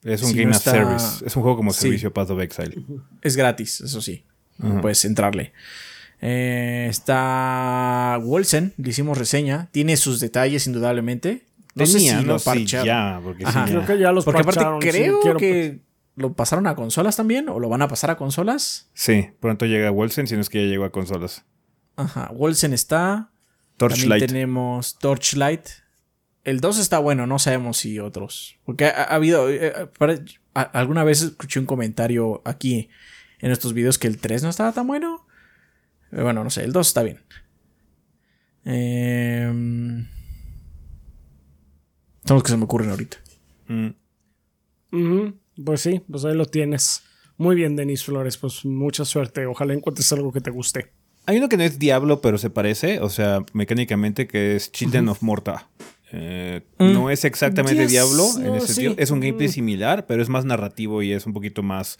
Es 0.03 0.21
un 0.21 0.29
Si 0.29 0.33
Game 0.35 0.45
no 0.45 0.51
as 0.51 0.57
está- 0.57 0.71
Service. 0.71 1.25
Es 1.25 1.35
un 1.35 1.41
juego 1.41 1.57
como 1.57 1.73
Sí. 1.73 1.81
servicio 1.81 2.13
Path 2.13 2.29
of 2.29 2.39
Exile. 2.41 2.75
Es 3.21 3.35
gratis, 3.35 3.81
eso 3.81 4.01
sí. 4.01 4.23
Puedes 4.81 5.03
entrarle. 5.05 5.53
Eh, 6.21 6.87
está 6.89 8.19
Wolsen, 8.21 8.73
le 8.77 8.89
hicimos 8.89 9.17
reseña. 9.17 9.69
Tiene 9.71 9.97
sus 9.97 10.19
detalles, 10.19 10.67
indudablemente. 10.67 11.45
No 11.75 11.85
sé 11.85 11.93
Tenía, 11.99 12.19
si 12.19 12.25
no 12.25 12.33
lo 12.33 12.39
Sí, 12.39 12.45
parcharon. 12.45 12.85
ya, 12.85 13.19
porque 13.23 13.45
Ajá. 13.45 13.65
sí, 13.65 13.71
Creo 13.71 13.81
ya. 13.81 13.87
que 13.87 13.99
ya 13.99 14.11
los 14.11 14.25
Porque 14.25 14.41
aparte 14.41 14.57
parcharon, 14.59 14.79
creo 14.81 15.19
quiero- 15.21 15.37
que 15.39 15.79
lo 16.15 16.33
pasaron 16.33 16.67
a 16.67 16.75
consolas 16.75 17.15
también, 17.15 17.47
o 17.47 17.59
lo 17.59 17.69
van 17.69 17.81
a 17.81 17.87
pasar 17.87 18.09
a 18.11 18.17
consolas. 18.17 18.89
Sí, 18.93 19.29
pronto 19.39 19.65
llega 19.65 19.89
Wolsen, 19.89 20.27
si 20.27 20.35
no 20.35 20.41
es 20.41 20.49
que 20.49 20.63
ya 20.65 20.69
llegó 20.69 20.83
a 20.83 20.91
consolas. 20.91 21.45
Ajá, 21.95 22.29
Wolsen 22.33 22.73
está. 22.73 23.31
También 23.77 23.99
Torchlight. 24.09 24.25
tenemos 24.27 24.99
Torchlight. 24.99 25.61
El 26.43 26.59
2 26.59 26.79
está 26.79 26.99
bueno, 26.99 27.27
no 27.27 27.39
sabemos 27.39 27.77
si 27.77 27.99
otros. 27.99 28.57
Porque 28.65 28.85
ha, 28.87 29.03
ha 29.03 29.15
habido. 29.15 29.49
eh, 29.49 29.67
eh, 29.67 29.73
para- 29.97 30.19
a- 30.53 30.61
alguna 30.63 31.05
vez 31.05 31.21
escuché 31.21 31.59
un 31.61 31.65
comentario 31.65 32.41
aquí 32.43 32.89
en 33.39 33.51
estos 33.51 33.71
videos 33.73 33.97
que 33.97 34.07
el 34.07 34.17
3 34.17 34.43
no 34.43 34.49
estaba 34.49 34.73
tan 34.73 34.85
bueno. 34.87 35.25
Eh, 36.11 36.21
Bueno, 36.21 36.43
no 36.43 36.49
sé, 36.49 36.63
el 36.63 36.71
2 36.71 36.87
está 36.87 37.03
bien. 37.03 37.19
Em, 38.65 40.05
son 42.25 42.35
los 42.35 42.43
que 42.43 42.51
se 42.51 42.57
me 42.57 42.63
ocurren 42.65 42.89
ahorita. 42.91 43.17
Mm. 43.67 45.27
Pues 45.63 45.81
sí, 45.81 46.01
pues 46.09 46.25
ahí 46.25 46.35
lo 46.35 46.45
tienes. 46.45 47.03
Muy 47.37 47.55
bien, 47.55 47.75
Denis 47.75 48.03
Flores, 48.03 48.37
pues 48.37 48.65
mucha 48.65 49.05
suerte. 49.05 49.45
Ojalá 49.45 49.73
encuentres 49.73 50.11
algo 50.13 50.31
que 50.31 50.41
te 50.41 50.51
guste. 50.51 50.91
Hay 51.25 51.37
uno 51.37 51.47
que 51.49 51.57
no 51.57 51.63
es 51.63 51.79
Diablo, 51.79 52.21
pero 52.21 52.37
se 52.37 52.49
parece, 52.49 52.99
o 52.99 53.09
sea, 53.09 53.43
mecánicamente, 53.53 54.27
que 54.27 54.55
es 54.55 54.71
Children 54.71 55.09
of 55.09 55.21
Morta. 55.21 55.67
Eh, 56.11 56.61
Mm. 56.79 56.93
No 56.93 57.09
es 57.11 57.23
exactamente 57.23 57.83
Yes, 57.83 57.91
Diablo 57.91 58.25
en 58.37 58.43
no, 58.45 58.55
ese 58.55 58.67
sí. 58.67 58.73
sentido. 58.73 58.95
Es 58.97 59.11
un 59.11 59.19
gameplay 59.19 59.47
Mm. 59.47 59.51
similar, 59.51 60.05
pero 60.07 60.21
es 60.23 60.29
más 60.29 60.43
narrativo 60.43 61.03
y 61.03 61.11
es 61.11 61.25
un 61.27 61.33
poquito 61.33 61.61
más 61.61 61.97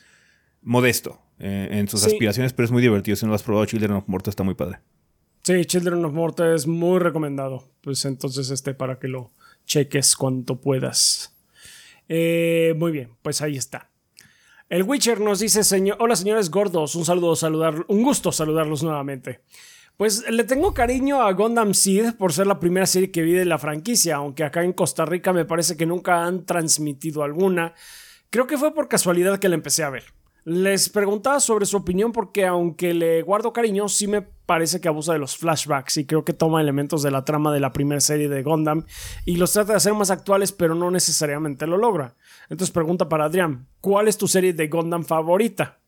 modesto 0.62 1.22
eh, 1.40 1.70
en 1.72 1.88
sus 1.88 2.02
Sí. 2.02 2.08
aspiraciones, 2.12 2.54
pero 2.54 2.66
es 2.66 2.72
muy 2.72 2.82
divertido. 2.82 3.16
Si 3.16 3.26
no 3.26 3.30
lo 3.30 3.36
has 3.36 3.44
probado, 3.44 3.66
Children 3.66 3.92
of 3.94 4.08
Morta 4.08 4.30
está 4.30 4.44
muy 4.44 4.56
padre. 4.56 4.80
Sí, 5.44 5.64
Children 5.66 6.04
of 6.06 6.14
Morta 6.14 6.54
es 6.54 6.68
muy 6.68 7.00
recomendado. 7.00 7.64
Pues 7.82 8.04
entonces, 8.06 8.50
este, 8.52 8.74
para 8.74 9.00
que 9.00 9.08
lo 9.08 9.32
cheques 9.66 10.16
cuanto 10.16 10.60
puedas. 10.60 11.36
Eh, 12.10 12.74
muy 12.78 12.92
bien, 12.92 13.12
pues 13.22 13.42
ahí 13.42 13.56
está. 13.56 13.90
El 14.68 14.84
Witcher 14.84 15.20
nos 15.22 15.40
dice, 15.40 15.64
señor, 15.64 15.98
hola 16.00 16.16
señores 16.16 16.52
gordos, 16.52 16.94
un 16.96 17.06
saludo, 17.06 17.36
saludar, 17.36 17.86
un 17.88 18.04
gusto 18.04 18.32
saludarlos 18.32 18.84
nuevamente. 18.84 19.42
Pues 19.98 20.30
le 20.30 20.44
tengo 20.44 20.74
cariño 20.74 21.22
a 21.22 21.32
Gundam 21.34 21.74
Seed 21.74 22.14
por 22.16 22.32
ser 22.34 22.48
la 22.48 22.60
primera 22.60 22.86
serie 22.86 23.12
que 23.12 23.22
vi 23.22 23.34
de 23.34 23.46
la 23.46 23.58
franquicia, 23.58 24.18
aunque 24.18 24.44
acá 24.44 24.64
en 24.64 24.74
Costa 24.74 25.06
Rica 25.06 25.34
me 25.34 25.46
parece 25.46 25.76
que 25.76 25.86
nunca 25.86 26.26
han 26.26 26.46
transmitido 26.46 27.24
alguna. 27.24 27.74
Creo 28.30 28.46
que 28.48 28.58
fue 28.58 28.74
por 28.74 28.88
casualidad 28.88 29.40
que 29.40 29.50
la 29.50 29.56
empecé 29.56 29.84
a 29.84 29.90
ver. 29.90 30.06
Les 30.46 30.90
preguntaba 30.90 31.40
sobre 31.40 31.66
su 31.66 31.78
opinión 31.78 32.12
porque 32.12 32.46
aunque 32.46 32.94
le 32.94 33.22
guardo 33.22 33.54
cariño, 33.54 33.90
sí 33.90 34.08
me 34.08 34.22
parece 34.22 34.82
que 34.82 34.88
abusa 34.88 35.14
de 35.14 35.20
los 35.20 35.38
flashbacks 35.38 35.98
y 35.98 36.06
creo 36.06 36.24
que 36.24 36.34
toma 36.34 36.62
elementos 36.62 37.04
de 37.04 37.12
la 37.12 37.26
trama 37.26 37.54
de 37.54 37.60
la 37.60 37.74
primera 37.74 38.02
serie 38.02 38.30
de 38.30 38.42
Gundam 38.42 38.86
y 39.26 39.36
los 39.36 39.52
trata 39.52 39.74
de 39.74 39.78
hacer 39.78 39.94
más 39.94 40.12
actuales, 40.12 40.52
pero 40.52 40.76
no 40.76 40.90
necesariamente 40.90 41.68
lo 41.68 41.78
logra. 41.78 42.16
Entonces 42.50 42.72
pregunta 42.72 43.10
para 43.10 43.26
Adrián, 43.26 43.68
¿cuál 43.82 44.08
es 44.08 44.18
tu 44.18 44.28
serie 44.28 44.54
de 44.54 44.68
Gundam 44.68 45.04
favorita? 45.04 45.80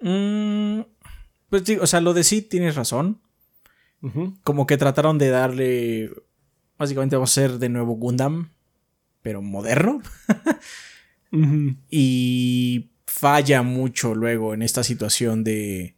Mm, 0.00 0.80
pues 1.48 1.64
digo, 1.64 1.84
o 1.84 1.86
sea, 1.86 2.00
lo 2.00 2.14
de 2.14 2.24
sí 2.24 2.42
tienes 2.42 2.74
razón. 2.74 3.20
Como 4.44 4.66
que 4.66 4.76
trataron 4.76 5.18
de 5.18 5.30
darle. 5.30 6.12
Básicamente 6.78 7.16
vamos 7.16 7.32
a 7.32 7.34
ser 7.34 7.58
de 7.58 7.68
nuevo 7.68 7.94
Gundam, 7.94 8.50
pero 9.20 9.42
moderno. 9.42 10.00
Y 11.90 12.90
falla 13.16 13.62
mucho 13.62 14.14
luego 14.14 14.52
en 14.52 14.60
esta 14.60 14.84
situación 14.84 15.42
de 15.42 15.96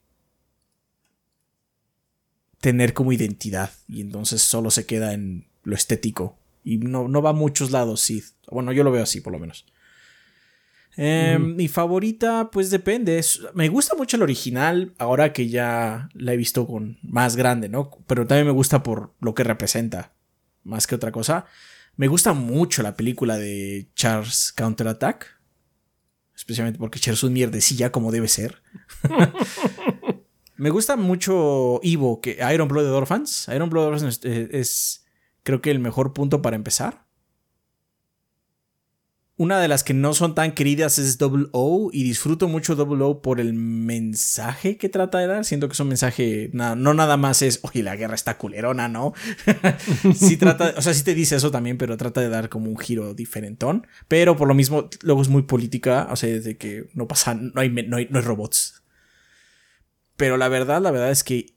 tener 2.61 2.95
como 2.95 3.13
identidad. 3.13 3.73
Y 3.89 4.01
entonces 4.03 4.41
solo 4.41 4.71
se 4.71 4.87
queda 4.87 5.15
en 5.15 5.49
lo 5.65 5.75
estético. 5.75 6.39
Y 6.63 6.79
no, 6.79 7.09
no 7.09 7.21
va 7.21 7.31
a 7.31 7.33
muchos 7.33 7.73
lados, 7.73 8.03
sí. 8.03 8.23
Bueno, 8.53 8.71
yo 8.71 8.85
lo 8.85 8.93
veo 8.93 9.03
así, 9.03 9.21
por 9.21 9.33
lo 9.33 9.41
menos. 9.41 9.67
Eh, 10.97 11.39
Mi 11.41 11.67
favorita, 11.67 12.51
pues 12.53 12.71
depende. 12.71 13.21
Me 13.53 13.69
gusta 13.69 13.97
mucho 13.97 14.17
el 14.17 14.23
original, 14.23 14.95
ahora 14.99 15.33
que 15.33 15.49
ya 15.49 16.11
la 16.15 16.35
he 16.35 16.37
visto 16.37 16.69
con 16.69 16.99
más 17.03 17.35
grande, 17.35 17.69
¿no? 17.69 17.91
Pero 18.07 18.29
también 18.29 18.47
me 18.47 18.53
gusta 18.53 18.85
por 18.85 19.15
lo 19.21 19.35
que 19.35 19.43
representa, 19.43 20.13
más 20.63 20.87
que 20.87 20.95
otra 20.95 21.11
cosa. 21.11 21.47
Me 21.97 22.07
gusta 22.07 22.33
mucho 22.33 22.85
la 22.85 22.97
película 22.97 23.39
de 23.39 23.89
Charles 23.97 24.53
Counterattack. 24.57 25.38
Especialmente 26.39 26.79
porque 26.79 27.01
Charles 27.01 27.19
es 27.19 27.25
un 27.25 27.33
mierdecilla 27.33 27.91
como 27.91 28.13
debe 28.13 28.29
ser. 28.29 28.63
me 30.57 30.71
gusta 30.71 30.97
mucho 30.97 31.81
Ivo, 31.83 32.21
que 32.21 32.39
Iron 32.55 32.69
Blooded 32.69 32.93
Orphans. 32.93 33.49
Iron 33.53 33.69
Blooded 33.69 33.89
Orphans 33.89 34.21
es, 34.21 34.25
eh, 34.25 34.49
es, 34.53 35.05
creo 35.43 35.61
que 35.61 35.73
el 35.73 35.81
mejor 35.81 36.13
punto 36.13 36.41
para 36.41 36.55
empezar. 36.55 37.08
Una 39.39 39.61
de 39.61 39.69
las 39.69 39.85
que 39.85 39.95
no 39.95 40.15
son 40.15 40.35
tan 40.35 40.51
queridas 40.51 40.99
es 40.99 41.17
Double 41.17 41.47
O 41.53 41.91
y 41.93 42.03
disfruto 42.03 42.49
mucho 42.49 42.75
Double 42.75 43.05
O 43.05 43.23
por 43.23 43.39
el 43.39 43.55
mensaje 43.55 44.77
que 44.77 44.89
trata 44.89 45.21
de 45.21 45.29
dar. 45.29 45.45
Siento 45.45 45.69
que 45.69 45.75
es 45.75 45.81
un 45.81 45.87
mensaje, 45.87 46.51
no 46.53 46.75
nada 46.93 47.17
más 47.17 47.43
es, 47.43 47.61
oye, 47.63 47.85
la 47.85 47.95
guerra 47.95 48.17
está 48.17 48.37
culerona, 48.37 48.89
¿no? 48.89 49.15
sí 50.17 50.39
trata, 50.39 50.75
o 50.77 50.83
sea, 50.83 50.93
sí 50.93 51.05
te 51.05 51.15
dice 51.15 51.37
eso 51.37 51.53
también, 51.53 51.79
pero 51.79 51.97
trata 51.97 52.21
de 52.21 52.31
dar 52.31 52.49
como 52.49 52.69
un 52.69 52.77
giro 52.77 53.15
diferentón. 53.15 53.87
Pero 54.09 54.37
por 54.37 54.49
lo 54.49 54.55
mismo, 54.55 54.91
luego 55.03 55.23
es 55.23 55.29
muy 55.29 55.43
política, 55.43 56.09
o 56.11 56.17
sea, 56.17 56.37
de 56.41 56.57
que 56.57 56.89
no 56.95 57.07
pasa, 57.07 57.35
no 57.35 57.61
hay, 57.61 57.71
no 57.71 57.97
hay, 57.97 58.09
no 58.11 58.19
hay 58.19 58.25
robots. 58.25 58.83
Pero 60.17 60.37
la 60.37 60.49
verdad, 60.49 60.83
la 60.83 60.91
verdad 60.91 61.13
es 61.13 61.23
que 61.23 61.55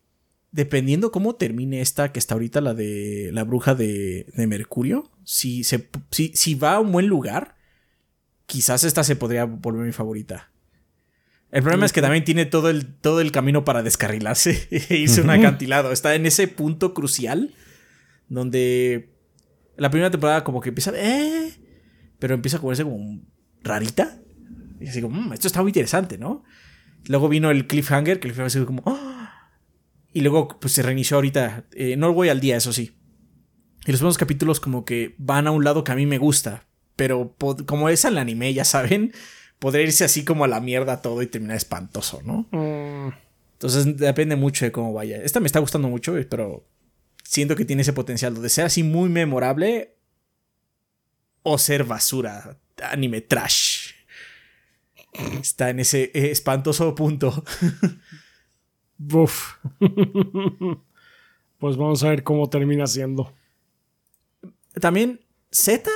dependiendo 0.51 1.11
cómo 1.11 1.33
termine 1.33 1.81
esta, 1.81 2.11
que 2.11 2.19
está 2.19 2.35
ahorita 2.35 2.61
la 2.61 2.75
de 2.75 3.31
la 3.33 3.43
bruja 3.43 3.73
de, 3.73 4.27
de 4.35 4.45
Mercurio, 4.45 5.09
si, 5.23 5.63
se, 5.63 5.89
si, 6.11 6.31
si 6.35 6.53
va 6.53 6.75
a 6.75 6.79
un 6.79 6.91
buen 6.91 7.07
lugar, 7.07 7.59
quizás 8.51 8.83
esta 8.83 9.05
se 9.05 9.15
podría 9.15 9.45
volver 9.45 9.85
mi 9.85 9.93
favorita. 9.93 10.51
El 11.51 11.63
problema 11.63 11.85
es 11.85 11.93
que 11.93 12.01
también 12.01 12.25
tiene 12.25 12.45
todo 12.45 12.69
el, 12.69 12.85
todo 12.95 13.21
el 13.21 13.31
camino 13.31 13.63
para 13.63 13.81
descarrilarse 13.81 14.67
e 14.89 14.97
irse 14.97 15.21
un 15.21 15.29
acantilado. 15.29 15.93
Está 15.93 16.15
en 16.15 16.25
ese 16.25 16.49
punto 16.49 16.93
crucial 16.93 17.53
donde 18.27 19.09
la 19.77 19.89
primera 19.89 20.11
temporada 20.11 20.43
como 20.43 20.59
que 20.59 20.69
empieza, 20.69 20.91
eh, 20.95 21.53
pero 22.19 22.33
empieza 22.33 22.57
a 22.57 22.61
ponerse 22.61 22.83
como 22.83 23.21
rarita. 23.63 24.17
Y 24.81 24.87
así 24.87 25.01
como, 25.01 25.21
"Mm, 25.21 25.33
esto 25.33 25.47
está 25.47 25.61
muy 25.61 25.69
interesante, 25.69 26.17
¿no? 26.17 26.43
Luego 27.07 27.29
vino 27.29 27.51
el 27.51 27.67
cliffhanger, 27.67 28.19
que 28.19 28.27
el 28.27 28.33
cliffhanger 28.33 28.63
fue 28.63 28.65
como, 28.65 28.83
"Ah". 28.85 29.49
y 30.13 30.19
luego 30.21 30.59
pues 30.59 30.73
se 30.73 30.81
reinició 30.83 31.15
ahorita. 31.17 31.67
Eh, 31.71 31.95
no 31.95 32.11
voy 32.13 32.27
al 32.27 32.41
día, 32.41 32.57
eso 32.57 32.73
sí. 32.73 32.97
Y 33.85 33.91
los 33.91 34.01
primeros 34.01 34.17
capítulos 34.17 34.59
como 34.59 34.83
que 34.83 35.15
van 35.17 35.47
a 35.47 35.51
un 35.51 35.63
lado 35.63 35.85
que 35.85 35.93
a 35.93 35.95
mí 35.95 36.05
me 36.05 36.17
gusta. 36.17 36.67
Pero 37.01 37.33
como 37.65 37.89
es 37.89 38.05
el 38.05 38.19
anime, 38.19 38.53
ya 38.53 38.63
saben, 38.63 39.11
podría 39.57 39.85
irse 39.85 40.03
así 40.03 40.23
como 40.23 40.43
a 40.43 40.47
la 40.47 40.59
mierda 40.59 41.01
todo 41.01 41.23
y 41.23 41.25
terminar 41.25 41.57
espantoso, 41.57 42.21
¿no? 42.23 42.45
Mm, 42.51 43.11
Entonces 43.53 43.97
depende 43.97 44.35
mucho 44.35 44.65
de 44.65 44.71
cómo 44.71 44.93
vaya. 44.93 45.17
Esta 45.17 45.39
me 45.39 45.47
está 45.47 45.57
gustando 45.57 45.89
mucho, 45.89 46.15
eh, 46.15 46.25
pero 46.25 46.63
siento 47.23 47.55
que 47.55 47.65
tiene 47.65 47.81
ese 47.81 47.93
potencial 47.93 48.39
de 48.39 48.49
ser 48.49 48.65
así 48.65 48.83
muy 48.83 49.09
memorable 49.09 49.95
o 51.41 51.57
ser 51.57 51.85
basura, 51.85 52.59
anime 52.83 53.21
trash. 53.21 53.93
Está 55.41 55.71
en 55.71 55.79
ese 55.79 56.11
eh, 56.13 56.29
espantoso 56.29 56.93
punto. 56.93 57.43
Uf. 59.11 59.55
pues 61.57 61.77
vamos 61.77 62.03
a 62.03 62.09
ver 62.09 62.23
cómo 62.23 62.47
termina 62.47 62.85
siendo. 62.85 63.33
También 64.79 65.19
Z 65.49 65.89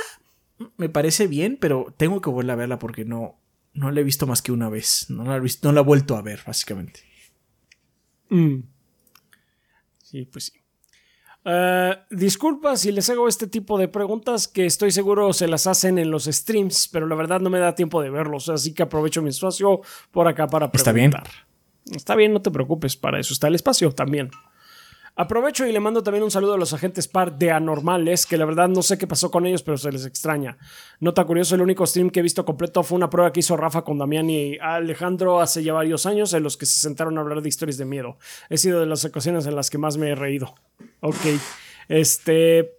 me 0.76 0.88
parece 0.88 1.26
bien, 1.26 1.58
pero 1.60 1.94
tengo 1.96 2.20
que 2.20 2.30
volver 2.30 2.50
a 2.52 2.56
verla 2.56 2.78
porque 2.78 3.04
no, 3.04 3.38
no 3.74 3.90
la 3.90 4.00
he 4.00 4.04
visto 4.04 4.26
más 4.26 4.42
que 4.42 4.52
una 4.52 4.68
vez. 4.68 5.06
No 5.10 5.24
la 5.24 5.36
he, 5.36 5.40
visto- 5.40 5.68
no 5.68 5.72
la 5.74 5.80
he 5.80 5.84
vuelto 5.84 6.16
a 6.16 6.22
ver, 6.22 6.40
básicamente. 6.46 7.00
Mm. 8.30 8.60
Sí, 10.02 10.24
pues 10.26 10.44
sí. 10.46 10.52
Eh, 11.44 11.96
disculpa 12.10 12.76
si 12.76 12.90
les 12.90 13.08
hago 13.08 13.28
este 13.28 13.46
tipo 13.46 13.78
de 13.78 13.86
preguntas 13.86 14.48
que 14.48 14.66
estoy 14.66 14.90
seguro 14.90 15.32
se 15.32 15.46
las 15.46 15.66
hacen 15.68 15.96
en 15.98 16.10
los 16.10 16.24
streams, 16.24 16.88
pero 16.88 17.06
la 17.06 17.14
verdad 17.14 17.40
no 17.40 17.50
me 17.50 17.60
da 17.60 17.74
tiempo 17.74 18.02
de 18.02 18.10
verlos, 18.10 18.48
así 18.48 18.74
que 18.74 18.82
aprovecho 18.82 19.22
mi 19.22 19.28
espacio 19.30 19.80
por 20.10 20.26
acá 20.26 20.48
para 20.48 20.70
Está 20.72 20.90
bien. 20.90 21.12
preguntar. 21.12 21.32
Está 21.94 22.16
bien, 22.16 22.32
no 22.32 22.42
te 22.42 22.50
preocupes, 22.50 22.96
para 22.96 23.20
eso 23.20 23.32
está 23.32 23.46
el 23.46 23.54
espacio 23.54 23.92
también. 23.92 24.30
Aprovecho 25.18 25.66
y 25.66 25.72
le 25.72 25.80
mando 25.80 26.02
también 26.02 26.22
un 26.24 26.30
saludo 26.30 26.54
a 26.54 26.58
los 26.58 26.74
agentes 26.74 27.08
par 27.08 27.38
de 27.38 27.50
anormales, 27.50 28.26
que 28.26 28.36
la 28.36 28.44
verdad 28.44 28.68
no 28.68 28.82
sé 28.82 28.98
qué 28.98 29.06
pasó 29.06 29.30
con 29.30 29.46
ellos, 29.46 29.62
pero 29.62 29.78
se 29.78 29.90
les 29.90 30.04
extraña. 30.04 30.58
Nota 31.00 31.24
curioso, 31.24 31.54
el 31.54 31.62
único 31.62 31.86
stream 31.86 32.10
que 32.10 32.20
he 32.20 32.22
visto 32.22 32.44
completo 32.44 32.82
fue 32.82 32.96
una 32.96 33.08
prueba 33.08 33.32
que 33.32 33.40
hizo 33.40 33.56
Rafa 33.56 33.82
con 33.82 33.96
Damián 33.96 34.28
y 34.28 34.58
Alejandro 34.58 35.40
hace 35.40 35.62
ya 35.64 35.72
varios 35.72 36.04
años, 36.04 36.34
en 36.34 36.42
los 36.42 36.58
que 36.58 36.66
se 36.66 36.78
sentaron 36.80 37.16
a 37.16 37.22
hablar 37.22 37.40
de 37.40 37.48
historias 37.48 37.78
de 37.78 37.86
miedo. 37.86 38.18
He 38.50 38.58
sido 38.58 38.78
de 38.78 38.84
las 38.86 39.06
ocasiones 39.06 39.46
en 39.46 39.56
las 39.56 39.70
que 39.70 39.78
más 39.78 39.96
me 39.96 40.10
he 40.10 40.14
reído. 40.14 40.54
Ok. 41.00 41.16
Este. 41.88 42.72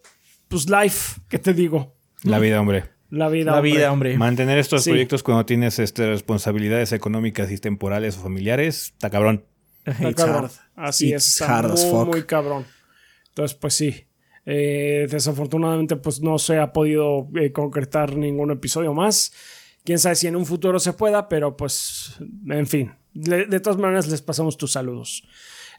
Pues 0.47 0.69
life, 0.69 1.19
¿qué 1.29 1.39
te 1.39 1.53
digo? 1.53 1.95
La 2.23 2.39
vida, 2.39 2.61
hombre. 2.61 2.85
La 3.09 3.29
vida. 3.29 3.51
La 3.51 3.57
hombre. 3.57 3.71
vida, 3.71 3.91
hombre. 3.91 4.17
Mantener 4.17 4.57
estos 4.59 4.83
Sí. 4.83 4.91
proyectos 4.91 5.23
cuando 5.23 5.45
tienes 5.45 5.79
este, 5.79 6.07
responsabilidades 6.07 6.91
económicas 6.91 7.51
y 7.51 7.57
temporales 7.57 8.17
o 8.17 8.21
familiares, 8.21 8.91
está 8.93 9.09
cabrón. 9.09 9.43
Está 9.87 10.09
It's 10.09 10.23
cabrón. 10.23 10.43
hard. 10.45 10.51
Así 10.75 11.07
It's 11.13 11.27
es, 11.27 11.41
está 11.41 11.57
hard 11.59 11.71
as 11.71 11.83
muy, 11.85 11.91
fuck. 11.91 12.07
muy 12.07 12.23
cabrón. 12.23 12.65
Entonces, 13.29 13.57
pues 13.57 13.73
sí. 13.73 14.03
Eh, 14.45 15.07
desafortunadamente, 15.09 15.95
pues 15.97 16.21
no 16.21 16.37
se 16.39 16.57
ha 16.59 16.71
podido 16.71 17.27
eh, 17.35 17.51
concretar 17.51 18.15
ningún 18.15 18.51
episodio 18.51 18.93
más. 18.93 19.33
Quién 19.83 19.99
sabe 19.99 20.15
si 20.15 20.27
en 20.27 20.35
un 20.35 20.45
futuro 20.45 20.79
se 20.79 20.93
pueda, 20.93 21.27
pero 21.29 21.55
pues, 21.57 22.17
en 22.49 22.67
fin. 22.67 22.93
Le- 23.13 23.45
de 23.45 23.59
todas 23.59 23.77
maneras, 23.79 24.07
les 24.07 24.21
pasamos 24.21 24.57
tus 24.57 24.71
saludos. 24.73 25.23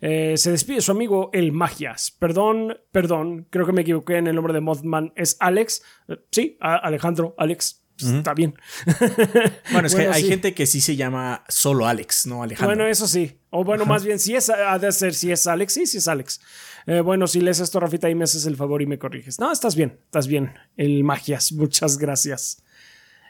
Eh, 0.01 0.35
se 0.37 0.51
despide 0.53 0.81
su 0.81 0.93
amigo 0.93 1.31
El 1.33 1.53
Magias. 1.53 2.11
Perdón, 2.19 2.79
perdón, 2.93 3.47
creo 3.51 3.67
que 3.67 3.73
me 3.73 3.81
equivoqué 3.83 4.17
en 4.17 4.27
el 4.29 4.35
nombre 4.37 4.53
de 4.55 4.61
Mothman. 4.61 5.13
Es 5.17 5.37
Alex. 5.41 5.83
Sí, 6.31 6.57
Alejandro, 6.61 7.35
Alex. 7.39 7.85
Pues, 7.99 8.13
Está 8.13 8.35
bien. 8.35 8.55
Bueno, 9.73 9.87
es 9.87 9.95
que 9.95 10.03
Bueno, 10.03 10.13
hay 10.15 10.23
sí. 10.23 10.29
gente 10.29 10.55
que 10.55 10.67
sí 10.67 10.81
se 10.81 10.97
llama 10.97 11.45
solo 11.49 11.87
Alex, 11.87 12.27
no 12.27 12.43
Alejandro. 12.43 12.69
Bueno, 12.75 12.87
eso 12.91 13.07
sí. 13.09 13.39
O 13.51 13.65
bueno, 13.65 13.87
más 13.87 14.05
bien, 14.05 14.19
si 14.19 14.35
es, 14.37 14.51
ha 14.51 14.79
de 14.79 14.93
ser, 14.93 15.15
si 15.15 15.31
es 15.33 15.47
Alex, 15.47 15.73
sí, 15.73 15.87
sí 15.87 15.99
es 15.99 16.09
Alex. 16.09 16.41
Eh, 16.87 17.01
bueno, 17.01 17.27
si 17.27 17.41
lees 17.41 17.61
esto, 17.61 17.81
Rafita, 17.81 18.09
y 18.09 18.15
me 18.15 18.25
haces 18.25 18.47
el 18.47 18.57
favor 18.57 18.81
y 18.83 18.87
me 18.87 18.99
corriges. 18.99 19.39
No, 19.39 19.53
estás 19.53 19.75
bien, 19.77 19.99
estás 20.05 20.27
bien. 20.27 20.53
El 20.77 21.05
Magias, 21.05 21.53
muchas 21.53 21.99
gracias. 21.99 22.63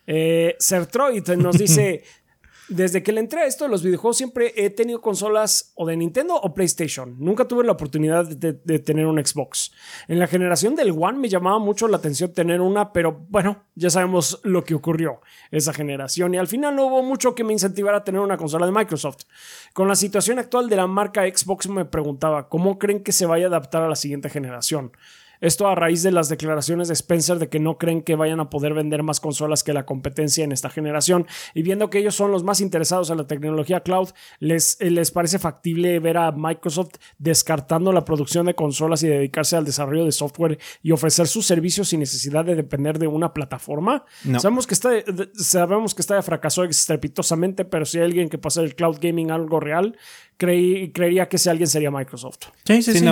Eh, 0.07 0.55
Sertroid 0.59 1.27
nos 1.37 1.59
dice: 1.59 2.05
desde 2.69 3.03
que 3.03 3.12
le 3.12 3.21
entré 3.21 3.41
a 3.41 3.47
esto 3.47 3.64
de 3.64 3.71
los 3.71 3.83
videojuegos 3.83 4.16
siempre 4.16 4.53
he 4.57 4.71
tenido 4.71 5.01
consolas 5.01 5.73
o 5.75 5.87
de 5.87 5.97
Nintendo 5.97 6.35
o 6.35 6.55
PlayStation. 6.55 7.16
Nunca 7.19 7.47
tuve 7.47 7.64
la 7.64 7.73
oportunidad 7.73 8.27
de, 8.27 8.53
de, 8.53 8.79
tener 8.79 9.07
un 9.07 9.25
Xbox. 9.25 9.73
En 10.07 10.19
la 10.19 10.27
generación 10.27 10.75
del 10.75 10.91
One 10.91 11.19
me 11.19 11.29
llamaba 11.29 11.59
mucho 11.59 11.89
la 11.89 11.97
atención 11.97 12.33
tener 12.33 12.61
una, 12.61 12.93
pero 12.93 13.27
bueno, 13.29 13.64
ya 13.75 13.91
sabemos 13.91 14.41
lo 14.45 14.64
que 14.64 14.75
ocurrió 14.75 15.21
esa 15.51 15.73
generación 15.73 16.35
y 16.35 16.39
al 16.39 16.47
final 16.47 16.77
no 16.77 16.87
hubo 16.87 17.03
mucho 17.03 17.35
que 17.35 17.45
me 17.45 17.53
incentivara 17.53 17.99
a 17.99 18.05
tener 18.05 18.21
una 18.21 18.37
consola 18.37 18.66
de 18.66 18.73
Microsoft. 18.73 19.25
Con 19.73 19.89
la 19.89 19.97
situación 19.97 20.39
actual 20.39 20.69
de 20.69 20.77
la 20.77 20.87
marca 20.87 21.23
Xbox 21.23 21.69
me 21.69 21.85
preguntaba, 21.85 22.49
¿cómo 22.49 22.79
creen 22.79 23.03
que 23.03 23.12
se 23.12 23.27
vaya 23.27 23.47
a 23.47 23.49
adaptar 23.49 23.83
a 23.83 23.89
la 23.89 23.97
siguiente 23.97 24.29
generación? 24.29 24.93
Esto 25.41 25.68
a 25.68 25.74
raíz 25.74 26.03
de 26.03 26.12
las 26.12 26.28
declaraciones 26.28 26.89
de 26.89 26.95
Spencer 26.95 27.39
de 27.39 27.49
que 27.49 27.61
no 27.61 27.78
creen 27.78 28.03
que 28.03 28.16
vayan 28.16 28.41
a 28.41 28.51
poder 28.51 28.74
vender 28.74 29.03
más 29.03 29.20
consolas 29.20 29.62
que 29.62 29.72
la 29.72 29.86
competencia 29.86 30.45
en 30.45 30.53
esta 30.53 30.70
generación. 30.70 31.26
Y 31.55 31.62
viendo 31.62 31.91
que 31.91 31.99
ellos 31.99 32.14
son 32.14 32.30
los 32.30 32.45
más 32.45 32.61
interesados 32.61 33.11
en 33.11 33.18
la 33.18 33.26
tecnología 33.26 33.80
cloud, 33.80 34.11
les, 34.39 34.80
eh, 34.80 34.91
les 34.91 35.11
parece 35.11 35.39
factible 35.39 35.99
ver 36.01 36.16
a 36.16 36.32
Microsoft 36.32 36.95
descartando 37.18 37.93
la 37.93 38.05
producción 38.05 38.47
de 38.47 38.55
consolas 38.55 39.03
y 39.03 39.09
dedicarse 39.09 39.57
al 39.57 39.64
desarrollo 39.64 40.05
de 40.05 40.12
software 40.12 40.59
y 40.82 40.93
ofrecer 40.93 41.28
sus 41.28 41.47
servicios 41.47 41.89
sin 41.89 42.01
necesidad 42.01 42.45
de 42.45 42.55
depender 42.55 42.99
de 42.99 43.07
una 43.07 43.32
plataforma. 43.32 44.05
Sabemos 44.39 44.66
que 44.66 44.74
está, 44.74 44.91
sabemos 45.34 45.95
que 45.95 46.03
está 46.03 46.20
fracasó 46.22 46.64
estrepitosamente, 46.64 47.64
pero 47.64 47.84
si 47.84 47.99
hay 47.99 48.05
alguien 48.05 48.28
que 48.28 48.39
pasa 48.39 48.62
el 48.62 48.74
cloud 48.74 48.99
gaming 49.01 49.30
algo 49.30 49.61
real, 49.61 49.97
creería 50.39 51.28
que 51.28 51.36
si 51.36 51.49
alguien 51.49 51.66
sería 51.66 51.91
Microsoft. 51.91 52.39
Sí, 52.64 52.82
sí, 52.82 52.95
sí. 52.95 53.07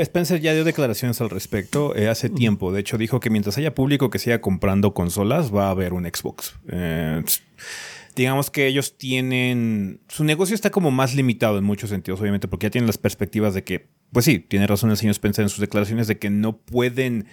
Spencer 0.00 0.40
ya 0.40 0.52
dio 0.52 0.64
declaraciones 0.64 1.20
al 1.20 1.30
respecto 1.30 1.96
eh, 1.96 2.08
hace 2.08 2.28
tiempo. 2.28 2.72
De 2.72 2.80
hecho, 2.80 2.98
dijo 2.98 3.20
que 3.20 3.30
mientras 3.30 3.56
haya 3.58 3.74
público 3.74 4.10
que 4.10 4.18
siga 4.18 4.40
comprando 4.40 4.92
consolas, 4.92 5.52
va 5.52 5.68
a 5.68 5.70
haber 5.70 5.94
un 5.94 6.04
Xbox. 6.04 6.54
Eh, 6.68 7.22
digamos 8.14 8.50
que 8.50 8.66
ellos 8.66 8.98
tienen. 8.98 10.00
Su 10.08 10.24
negocio 10.24 10.54
está 10.54 10.70
como 10.70 10.90
más 10.90 11.14
limitado 11.14 11.56
en 11.56 11.64
muchos 11.64 11.88
sentidos, 11.88 12.20
obviamente, 12.20 12.48
porque 12.48 12.66
ya 12.66 12.70
tienen 12.70 12.86
las 12.86 12.98
perspectivas 12.98 13.54
de 13.54 13.64
que, 13.64 13.88
pues 14.12 14.26
sí, 14.26 14.38
tiene 14.38 14.66
razón 14.66 14.90
el 14.90 14.98
señor 14.98 15.12
Spencer 15.12 15.44
en 15.44 15.48
sus 15.48 15.60
declaraciones 15.60 16.06
de 16.06 16.18
que 16.18 16.28
no 16.28 16.58
pueden 16.58 17.26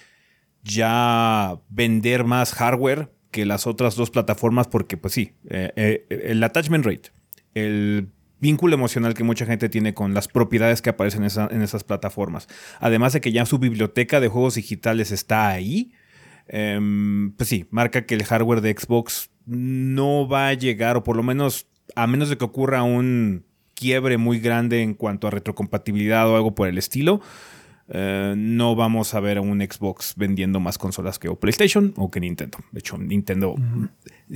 ya 0.64 1.60
vender 1.70 2.24
más 2.24 2.54
hardware 2.54 3.12
que 3.32 3.46
las 3.46 3.68
otras 3.68 3.96
dos 3.96 4.12
plataformas, 4.12 4.68
porque, 4.68 4.96
pues 4.96 5.14
sí, 5.14 5.34
eh, 5.50 6.06
el 6.10 6.42
attachment 6.42 6.86
rate, 6.86 7.12
el 7.54 8.10
vínculo 8.40 8.74
emocional 8.74 9.14
que 9.14 9.24
mucha 9.24 9.46
gente 9.46 9.70
tiene 9.70 9.94
con 9.94 10.14
las 10.14 10.28
propiedades 10.28 10.82
que 10.82 10.90
aparecen 10.90 11.24
en, 11.24 11.62
esas 11.62 11.84
plataformas. 11.84 12.48
Además 12.80 13.14
de 13.14 13.22
que 13.22 13.32
ya 13.32 13.46
su 13.46 13.60
biblioteca 13.60 14.20
de 14.20 14.28
juegos 14.28 14.56
digitales 14.56 15.12
está 15.12 15.50
ahí, 15.50 15.92
em, 16.48 17.32
pues 17.34 17.50
sí, 17.50 17.68
marca 17.70 18.06
que 18.06 18.16
el 18.16 18.24
hardware 18.24 18.62
de 18.62 18.76
Xbox 18.78 19.30
no 19.46 20.28
va 20.28 20.50
a 20.50 20.54
llegar, 20.54 20.98
o 20.98 21.04
por 21.04 21.16
lo 21.16 21.24
menos, 21.24 21.68
a 21.96 22.08
menos 22.08 22.30
de 22.30 22.38
que 22.38 22.46
ocurra 22.46 22.84
un 22.84 23.46
quiebre 23.74 24.18
muy 24.18 24.40
grande 24.40 24.82
en 24.82 24.94
cuanto 24.94 25.28
a 25.28 25.32
retrocompatibilidad 25.32 26.30
o 26.30 26.36
algo 26.36 26.54
por 26.54 26.68
el 26.68 26.78
estilo, 26.78 27.22
eh, 27.92 28.34
no 28.38 28.76
vamos 28.76 29.14
a 29.14 29.20
ver 29.20 29.38
a 29.38 29.42
un 29.42 29.60
Xbox 29.60 30.14
vendiendo 30.16 30.60
más 30.60 30.78
consolas 30.78 31.18
que 31.18 31.28
o 31.28 31.40
PlayStation 31.40 31.94
o 31.98 32.12
que 32.12 32.20
Nintendo. 32.20 32.60
De 32.72 32.80
hecho, 32.80 32.98
Nintendo 32.98 33.56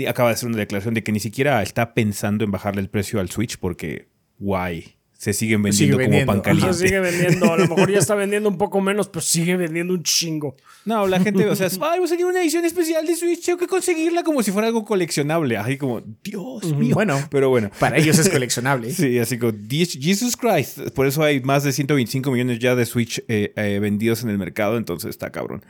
acaba 0.07 0.29
de 0.29 0.33
hacer 0.33 0.49
una 0.49 0.57
declaración 0.57 0.93
de 0.93 1.03
que 1.03 1.11
ni 1.11 1.19
siquiera 1.19 1.61
está 1.61 1.93
pensando 1.93 2.43
en 2.43 2.51
bajarle 2.51 2.81
el 2.81 2.89
precio 2.89 3.19
al 3.19 3.29
Switch 3.29 3.57
porque, 3.57 4.07
guay, 4.39 4.95
se 5.23 5.31
siguen 5.31 5.63
vendiendo, 5.63 5.97
como 5.97 6.25
pan 6.25 6.41
caliente. 6.41 6.73
Se 6.73 6.87
sigue 6.87 6.99
vendiendo, 6.99 7.53
a 7.53 7.55
lo 7.55 7.65
mejor 7.69 7.89
ya 7.89 7.99
está 7.99 8.13
vendiendo 8.23 8.49
un 8.49 8.57
poco 8.57 8.81
menos, 8.81 9.07
pero 9.07 9.21
sigue 9.21 9.55
vendiendo 9.55 9.93
un 9.93 10.03
chingo. 10.03 10.57
No, 10.83 11.07
la 11.07 11.21
gente, 11.21 11.47
o 11.47 11.55
sea, 11.55 11.67
ay, 11.81 11.99
va 11.99 12.03
a 12.03 12.07
salir 12.09 12.25
una 12.25 12.41
edición 12.41 12.65
especial 12.65 13.07
de 13.07 13.15
Switch, 13.15 13.45
tengo 13.45 13.57
que 13.57 13.67
conseguirla 13.67 14.23
como 14.23 14.43
si 14.43 14.51
fuera 14.51 14.67
algo 14.67 14.83
coleccionable. 14.83 15.55
Así 15.55 15.77
como, 15.77 16.01
Dios 16.21 16.75
mío. 16.75 16.93
Bueno, 16.93 17.25
pero 17.31 17.47
bueno. 17.47 17.71
Para 17.79 17.95
ellos 17.95 18.19
es 18.19 18.27
coleccionable. 18.37 18.91
sí, 18.91 19.17
así 19.17 19.39
como, 19.39 19.53
Jesus 19.63 20.35
Christ. 20.35 20.89
Por 20.93 21.07
eso 21.07 21.23
hay 21.23 21.39
más 21.39 21.63
de 21.63 21.71
125 21.71 22.29
millones 22.29 22.59
ya 22.59 22.75
de 22.75 22.85
Switch 22.85 23.23
eh, 23.29 23.53
eh, 23.55 23.79
vendidos 23.79 24.23
en 24.23 24.29
el 24.29 24.37
mercado, 24.37 24.75
entonces 24.75 25.11
está 25.11 25.31
cabrón. 25.31 25.63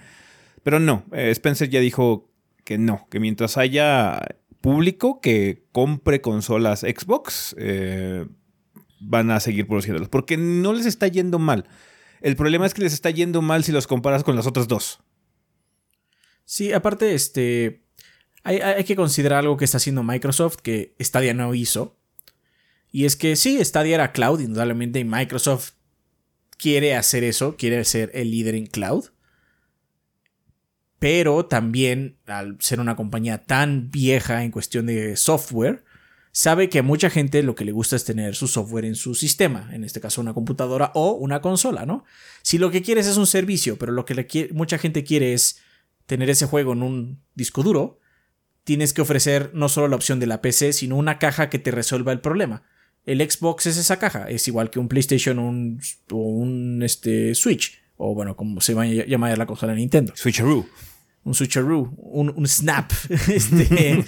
Pero 0.64 0.80
no, 0.80 1.06
eh, 1.12 1.30
Spencer 1.30 1.70
ya 1.70 1.80
dijo 1.80 2.28
que 2.64 2.80
no, 2.80 3.06
que 3.12 3.20
mientras 3.20 3.58
haya 3.58 4.20
público 4.62 5.22
que 5.22 5.62
compre 5.72 6.22
consolas 6.22 6.80
Xbox, 6.80 7.56
eh, 7.60 8.26
van 9.06 9.32
a 9.32 9.39
seguir 9.39 9.68
produciéndolos. 9.68 10.10
Porque 10.10 10.38
no 10.38 10.74
les 10.74 10.86
está 10.86 11.08
yendo 11.08 11.39
mal. 11.39 11.66
El 12.22 12.36
problema 12.36 12.66
es 12.66 12.74
que 12.74 12.82
les 12.82 12.93
está 12.93 13.10
yendo 13.10 13.41
mal 13.41 13.64
si 13.64 13.72
los 13.72 13.88
comparas 13.88 14.24
con 14.24 14.36
las 14.36 14.47
otras 14.47 14.68
dos. 14.68 14.99
Sí, 16.45 16.74
aparte, 16.74 17.14
este. 17.14 17.84
Hay, 18.45 18.84
que 18.84 18.97
considerar 18.97 19.39
algo 19.39 19.56
que 19.56 19.64
está 19.64 19.78
haciendo 19.78 20.04
Microsoft 20.04 20.58
que 20.58 20.95
Stadia 20.99 21.34
no 21.34 21.54
hizo. 21.54 21.97
Y 22.91 23.06
es 23.06 23.16
que 23.16 23.38
sí, 23.38 23.64
Stadia 23.64 23.95
era 23.95 24.12
cloud, 24.12 24.41
indudablemente, 24.41 24.99
y 24.99 25.06
Microsoft 25.06 25.72
quiere 26.58 26.95
hacer 26.95 27.24
eso, 27.24 27.56
quiere 27.56 27.84
ser 27.86 28.12
el 28.14 28.32
líder 28.32 28.56
en 28.56 28.68
cloud. 28.68 29.06
Pero 30.99 31.45
también, 31.45 32.18
al 32.28 32.58
ser 32.60 32.82
una 32.82 32.97
compañía 32.97 33.43
tan 33.43 33.89
vieja 33.91 34.43
en 34.43 34.51
cuestión 34.51 34.86
de 34.86 35.16
software, 35.16 35.83
sabe 36.34 36.68
que 36.68 36.80
a 36.80 36.84
mucha 36.84 37.10
gente 37.10 37.44
lo 37.44 37.56
que 37.56 37.64
le 37.64 37.72
gusta 37.72 37.96
es 37.96 38.04
tener 38.04 38.36
su 38.36 38.48
software 38.48 38.86
en 38.86 38.96
su 38.96 39.14
sistema, 39.14 39.70
en 39.72 39.84
este 39.84 40.02
caso 40.02 40.20
una 40.20 40.34
computadora 40.34 40.92
o 40.96 41.12
una 41.12 41.42
consola, 41.42 41.86
¿no? 41.86 42.04
Si 42.42 42.58
lo 42.58 42.72
que 42.72 42.82
quieres 42.82 43.08
es 43.08 43.18
un 43.18 43.28
servicio, 43.28 43.78
pero 43.78 43.94
lo 43.94 44.06
que 44.06 44.50
mucha 44.52 44.78
gente 44.80 45.04
quiere 45.04 45.34
es 45.34 45.60
tener 46.08 46.30
ese 46.30 46.48
juego 46.48 46.74
en 46.74 46.82
un 46.82 47.22
disco 47.36 47.62
duro, 47.62 48.00
tienes 48.64 48.94
que 48.94 49.02
ofrecer 49.02 49.52
no 49.54 49.70
solo 49.70 49.88
la 49.88 49.96
opción 49.96 50.20
de 50.20 50.28
la 50.28 50.42
PC, 50.42 50.74
sino 50.74 50.98
una 50.98 51.20
caja 51.20 51.50
que 51.50 51.60
te 51.60 51.72
resuelva 51.72 52.12
el 52.12 52.20
problema. 52.20 52.64
El 53.06 53.20
Xbox 53.20 53.68
es 53.68 53.78
esa 53.78 54.00
caja, 54.00 54.28
es 54.28 54.48
igual 54.48 54.72
que 54.72 54.80
un 54.80 54.88
PlayStation 54.88 55.38
un, 55.38 55.82
o 56.10 56.18
un 56.18 56.82
este, 56.82 57.36
Switch, 57.36 57.80
o 57.96 58.16
bueno, 58.16 58.36
como 58.36 58.60
se 58.60 58.74
va 58.74 58.84
a 58.84 58.88
llamar 58.88 59.38
la 59.38 59.46
consola 59.46 59.74
de 59.74 59.80
Nintendo. 59.80 60.14
Switcheroo. 60.16 60.66
Un 61.26 61.34
Switcheroo, 61.34 61.94
un, 61.98 62.34
un 62.36 62.48
Snap. 62.48 62.92
este, 63.10 64.04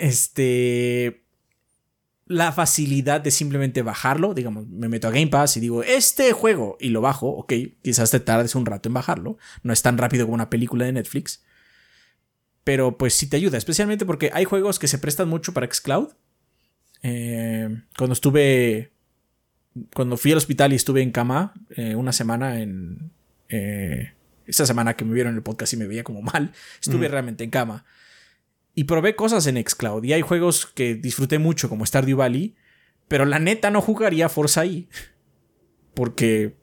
este 0.00 1.26
la 2.26 2.50
facilidad 2.50 3.20
de 3.20 3.30
simplemente 3.30 3.82
bajarlo, 3.82 4.34
digamos, 4.34 4.66
me 4.68 4.88
meto 4.88 5.06
a 5.06 5.12
Game 5.12 5.28
Pass 5.28 5.56
y 5.56 5.60
digo, 5.60 5.84
este 5.84 6.32
juego, 6.32 6.76
y 6.80 6.88
lo 6.88 7.00
bajo, 7.00 7.28
ok, 7.28 7.52
quizás 7.82 8.10
te 8.10 8.18
tardes 8.18 8.56
un 8.56 8.66
rato 8.66 8.88
en 8.88 8.94
bajarlo, 8.94 9.38
no 9.62 9.72
es 9.72 9.80
tan 9.82 9.96
rápido 9.96 10.26
como 10.26 10.34
una 10.34 10.50
película 10.50 10.84
de 10.84 10.92
Netflix, 10.92 11.44
pero 12.64 12.98
pues 12.98 13.14
sí 13.14 13.28
te 13.28 13.36
ayuda, 13.36 13.58
especialmente 13.58 14.04
porque 14.04 14.30
hay 14.34 14.44
juegos 14.44 14.80
que 14.80 14.88
se 14.88 14.98
prestan 14.98 15.28
mucho 15.28 15.54
para 15.54 15.72
Xcloud. 15.72 16.08
Eh, 17.04 17.68
cuando 17.96 18.14
estuve, 18.14 18.90
cuando 19.94 20.16
fui 20.16 20.32
al 20.32 20.38
hospital 20.38 20.72
y 20.72 20.76
estuve 20.76 21.02
en 21.02 21.12
cama 21.12 21.54
eh, 21.70 21.94
una 21.94 22.12
semana 22.12 22.60
en... 22.60 23.12
Eh, 23.48 24.12
esa 24.46 24.66
semana 24.66 24.94
que 24.94 25.04
me 25.04 25.12
vieron 25.12 25.32
en 25.32 25.36
el 25.36 25.42
podcast 25.42 25.72
y 25.72 25.76
me 25.76 25.86
veía 25.86 26.02
como 26.02 26.22
mal, 26.32 26.52
estuve 26.80 27.06
realmente 27.06 27.44
en 27.44 27.50
cama 27.50 27.84
y 28.78 28.84
probé 28.84 29.16
cosas 29.16 29.46
en 29.46 29.56
Xcloud. 29.56 30.04
Y 30.04 30.12
hay 30.12 30.20
juegos 30.20 30.66
que 30.66 30.94
disfruté 30.94 31.38
mucho, 31.38 31.70
como 31.70 31.86
Stardew 31.86 32.18
Valley. 32.18 32.54
Pero 33.08 33.24
la 33.24 33.38
neta 33.38 33.70
no 33.70 33.80
jugaría 33.80 34.28
Forza 34.28 34.60
ahí. 34.60 34.90
Porque 35.94 36.58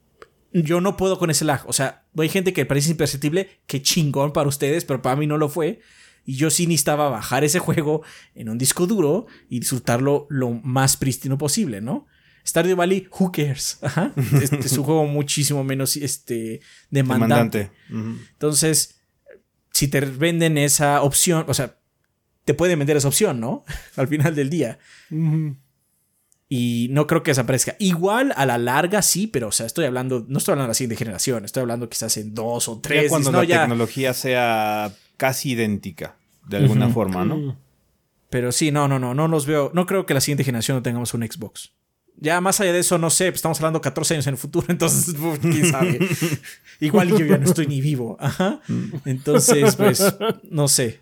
yo 0.52 0.80
no 0.80 0.96
puedo 0.96 1.18
con 1.18 1.32
ese 1.32 1.44
lag. 1.44 1.68
O 1.68 1.74
sea, 1.74 2.06
hay 2.16 2.30
gente 2.30 2.54
que 2.54 2.68
parece 2.68 2.92
imperceptible. 2.92 3.62
Que 3.66 3.82
chingón 3.82 4.32
para 4.32 4.48
ustedes, 4.48 4.86
pero 4.86 5.02
para 5.02 5.16
mí 5.16 5.26
no 5.26 5.40
lo 5.40 5.50
fue. 5.50 5.82
Y 6.24 6.36
yo 6.36 6.52
sí 6.52 6.68
necesitaba 6.68 7.10
bajar 7.10 7.44
ese 7.44 7.58
juego 7.58 8.04
en 8.36 8.48
un 8.48 8.60
disco 8.60 8.86
duro 8.86 9.26
y 9.50 9.60
disfrutarlo 9.60 10.28
lo 10.30 10.52
más 10.52 10.98
prístino 10.98 11.40
posible, 11.40 11.82
¿no? 11.82 12.06
Stardew 12.46 12.76
Valley, 12.76 13.08
who 13.20 13.32
cares? 13.32 13.80
Ajá. 13.82 14.14
es, 14.40 14.78
un 14.78 14.84
juego 14.84 15.08
muchísimo 15.08 15.64
menos 15.64 15.98
este, 15.98 16.62
demandante. 16.92 17.72
Entonces, 17.90 19.02
si 19.72 19.88
te 19.88 20.00
venden 20.02 20.60
esa 20.60 21.02
opción, 21.02 21.46
o 21.48 21.56
sea, 21.56 21.80
te 22.46 22.54
puede 22.54 22.76
vender 22.76 22.98
esa 22.98 23.08
opción, 23.08 23.40
¿no? 23.40 23.64
Al 23.96 24.08
final 24.08 24.36
del 24.36 24.50
día. 24.50 24.80
Y 26.50 26.88
no 26.92 27.08
creo 27.08 27.24
que 27.24 27.32
desaparezca. 27.32 27.76
Igual 27.80 28.34
a 28.36 28.46
la 28.46 28.58
larga 28.58 29.02
sí, 29.02 29.28
pero 29.28 29.48
o 29.48 29.52
sea, 29.52 29.66
estoy 29.66 29.86
hablando, 29.86 30.26
no 30.28 30.38
estoy 30.38 30.54
hablando 30.54 30.68
de 30.68 30.72
la 30.72 30.76
siguiente 30.76 30.98
generación, 30.98 31.46
estoy 31.46 31.62
hablando 31.62 31.90
quizás 31.90 32.18
en 32.18 32.34
dos 32.34 32.68
o 32.68 32.80
tres. 32.80 33.10
cuando 33.10 33.32
la 33.32 33.46
tecnología 33.46 34.14
sea 34.14 34.94
casi 35.18 35.52
idéntica, 35.52 36.16
de 36.48 36.58
alguna 36.58 36.90
forma, 36.90 37.26
¿no? 37.26 37.58
Pero 38.30 38.52
sí, 38.52 38.72
no, 38.72 38.88
no, 38.88 38.98
no, 38.98 39.14
no 39.14 39.28
los 39.28 39.46
veo. 39.46 39.70
No 39.76 39.86
creo 39.86 40.08
que 40.08 40.16
la 40.16 40.22
siguiente 40.22 40.44
generación 40.44 40.78
no 40.78 40.82
tengamos 40.82 41.14
un 41.14 41.22
Xbox. 41.22 41.72
Ya 42.18 42.42
más 42.42 42.60
allá 42.62 42.74
de 42.74 42.80
eso, 42.80 42.98
no 42.98 43.10
sé, 43.10 43.26
pues, 43.26 43.36
estamos 43.36 43.60
hablando 43.60 43.82
14 43.82 44.16
años 44.16 44.28
en 44.28 44.34
el 44.34 44.38
futuro, 44.38 44.66
entonces, 44.70 45.16
quién 45.42 45.70
sabe. 45.70 46.00
Igual 46.80 47.10
yo 47.10 47.26
ya 47.26 47.38
no 47.38 47.46
estoy 47.46 47.68
ni 47.68 47.80
vivo. 47.82 48.18
Ajá. 48.20 48.60
Entonces, 49.06 49.76
pues, 49.76 50.16
no 50.50 50.68
sé. 50.68 51.02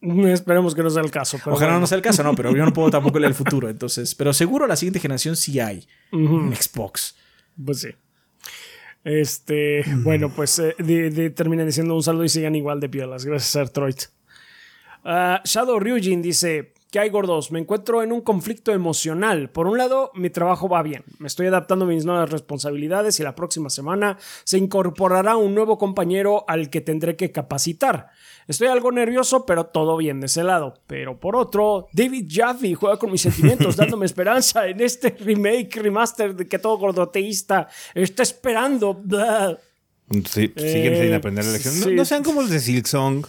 Esperemos 0.00 0.74
que 0.74 0.82
no 0.82 0.90
sea 0.90 1.02
el 1.02 1.10
caso. 1.10 1.38
Ojalá 1.46 1.78
no 1.78 1.86
sea 1.86 1.96
el 1.96 2.02
caso, 2.02 2.22
no, 2.22 2.34
pero 2.34 2.54
yo 2.54 2.64
no 2.64 2.72
puedo 2.72 2.90
tampoco 2.90 3.18
leer 3.18 3.30
el 3.30 3.34
futuro. 3.36 3.68
Entonces, 3.68 4.14
pero 4.14 4.32
seguro 4.32 4.66
la 4.66 4.76
siguiente 4.76 5.00
generación 5.00 5.36
sí 5.36 5.58
hay 5.60 5.86
un 6.12 6.54
Xbox. 6.54 7.16
Pues 7.64 7.80
sí. 7.80 7.88
Este, 9.04 9.84
bueno, 9.98 10.30
pues 10.34 10.58
eh, 10.58 11.32
terminen 11.34 11.66
diciendo 11.66 11.94
un 11.94 12.02
saludo 12.02 12.24
y 12.24 12.28
sigan 12.28 12.56
igual 12.56 12.80
de 12.80 12.88
piolas. 12.88 13.24
Gracias, 13.24 13.54
Artroid. 13.54 13.96
Uh, 15.04 15.38
Shadow 15.44 15.78
Ryujin 15.78 16.20
dice: 16.20 16.74
¿Qué 16.96 17.00
hay, 17.00 17.10
gordos? 17.10 17.52
Me 17.52 17.58
encuentro 17.58 18.02
en 18.02 18.10
un 18.10 18.22
conflicto 18.22 18.72
emocional. 18.72 19.50
Por 19.50 19.66
un 19.66 19.76
lado, 19.76 20.10
mi 20.14 20.30
trabajo 20.30 20.66
va 20.66 20.82
bien. 20.82 21.04
Me 21.18 21.26
estoy 21.26 21.46
adaptando 21.46 21.84
a 21.84 21.88
mis 21.88 22.06
nuevas 22.06 22.30
responsabilidades 22.30 23.20
y 23.20 23.22
la 23.22 23.34
próxima 23.34 23.68
semana 23.68 24.16
se 24.44 24.56
incorporará 24.56 25.36
un 25.36 25.54
nuevo 25.54 25.76
compañero 25.76 26.46
al 26.48 26.70
que 26.70 26.80
tendré 26.80 27.14
que 27.14 27.32
capacitar. 27.32 28.08
Estoy 28.48 28.68
algo 28.68 28.90
nervioso, 28.92 29.44
pero 29.44 29.66
todo 29.66 29.98
bien 29.98 30.20
de 30.20 30.26
ese 30.26 30.42
lado. 30.42 30.72
Pero 30.86 31.20
por 31.20 31.36
otro, 31.36 31.88
David 31.92 32.28
Jaffe 32.30 32.74
juega 32.74 32.96
con 32.98 33.12
mis 33.12 33.20
sentimientos, 33.20 33.76
dándome 33.76 34.06
esperanza 34.06 34.66
en 34.66 34.80
este 34.80 35.10
remake, 35.20 35.76
remaster 35.82 36.34
de 36.34 36.48
que 36.48 36.58
todo 36.58 36.78
gordoteísta 36.78 37.68
está 37.94 38.22
esperando. 38.22 39.02
Sí, 40.24 40.50
siguen 40.56 40.94
Eh, 40.94 41.02
sin 41.04 41.12
aprender 41.12 41.44
la 41.44 41.52
lección. 41.52 41.78
No- 41.78 41.86
sí. 41.88 41.94
No, 41.94 42.04
sean 42.06 42.22
como 42.24 42.40
los 42.40 42.48
de 42.48 42.58
Silksong. 42.58 43.26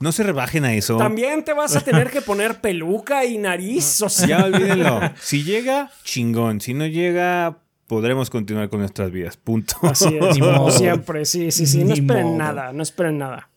No 0.00 0.12
se 0.12 0.22
rebajen 0.22 0.64
a 0.64 0.74
eso. 0.74 0.96
También 0.96 1.44
te 1.44 1.52
vas 1.52 1.76
a 1.76 1.80
tener 1.84 2.10
que 2.10 2.20
poner 2.20 2.60
peluca 2.60 3.24
y 3.24 3.38
nariz. 3.38 4.02
O 4.02 4.08
sea, 4.08 4.26
Ya 4.26 4.44
olvídenlo. 4.44 5.00
Si 5.20 5.44
llega, 5.44 5.90
chingón. 6.02 6.60
Si 6.60 6.74
no 6.74 6.86
llega, 6.86 7.58
podremos 7.86 8.30
continuar 8.30 8.68
con 8.68 8.80
nuestras 8.80 9.10
vidas. 9.10 9.36
Punto. 9.36 9.76
Así 9.82 10.16
es, 10.20 10.38
como 10.38 10.70
siempre, 10.70 11.24
sí, 11.24 11.50
sí, 11.50 11.66
sí. 11.66 11.84
No 11.84 11.94
esperen 11.94 12.26
modo. 12.26 12.38
nada, 12.38 12.72
no 12.72 12.82
esperen 12.82 13.18
nada. 13.18 13.50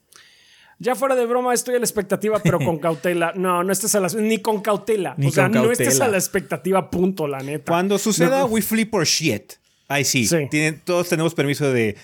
Ya 0.80 0.94
fuera 0.94 1.16
de 1.16 1.26
broma, 1.26 1.56
estoy 1.56 1.74
a 1.76 1.80
la 1.80 1.86
expectativa, 1.86 2.40
pero 2.40 2.60
con 2.60 2.78
cautela. 2.80 3.34
No, 3.36 3.64
no 3.64 3.74
estés 3.74 3.96
a 3.96 4.00
la... 4.00 4.10
Ni 4.10 4.38
con 4.40 4.62
cautela. 4.62 5.16
Ni 5.18 5.28
o 5.28 5.32
sea, 5.32 5.50
no 5.50 5.72
estés 5.72 6.00
a 6.02 6.08
la 6.08 6.18
expectativa, 6.18 6.92
punto, 6.92 7.28
la 7.28 7.40
neta. 7.40 7.72
Cuando 7.72 7.98
suceda, 7.98 8.46
we 8.46 8.62
flip 8.62 8.94
or 8.94 9.06
shit. 9.06 9.54
Ay, 9.88 10.04
sí. 10.04 10.28
Sí. 10.28 10.48
Tienen, 10.52 10.82
todos 10.84 11.10
tenemos 11.10 11.34
permiso 11.34 11.72
de 11.72 11.96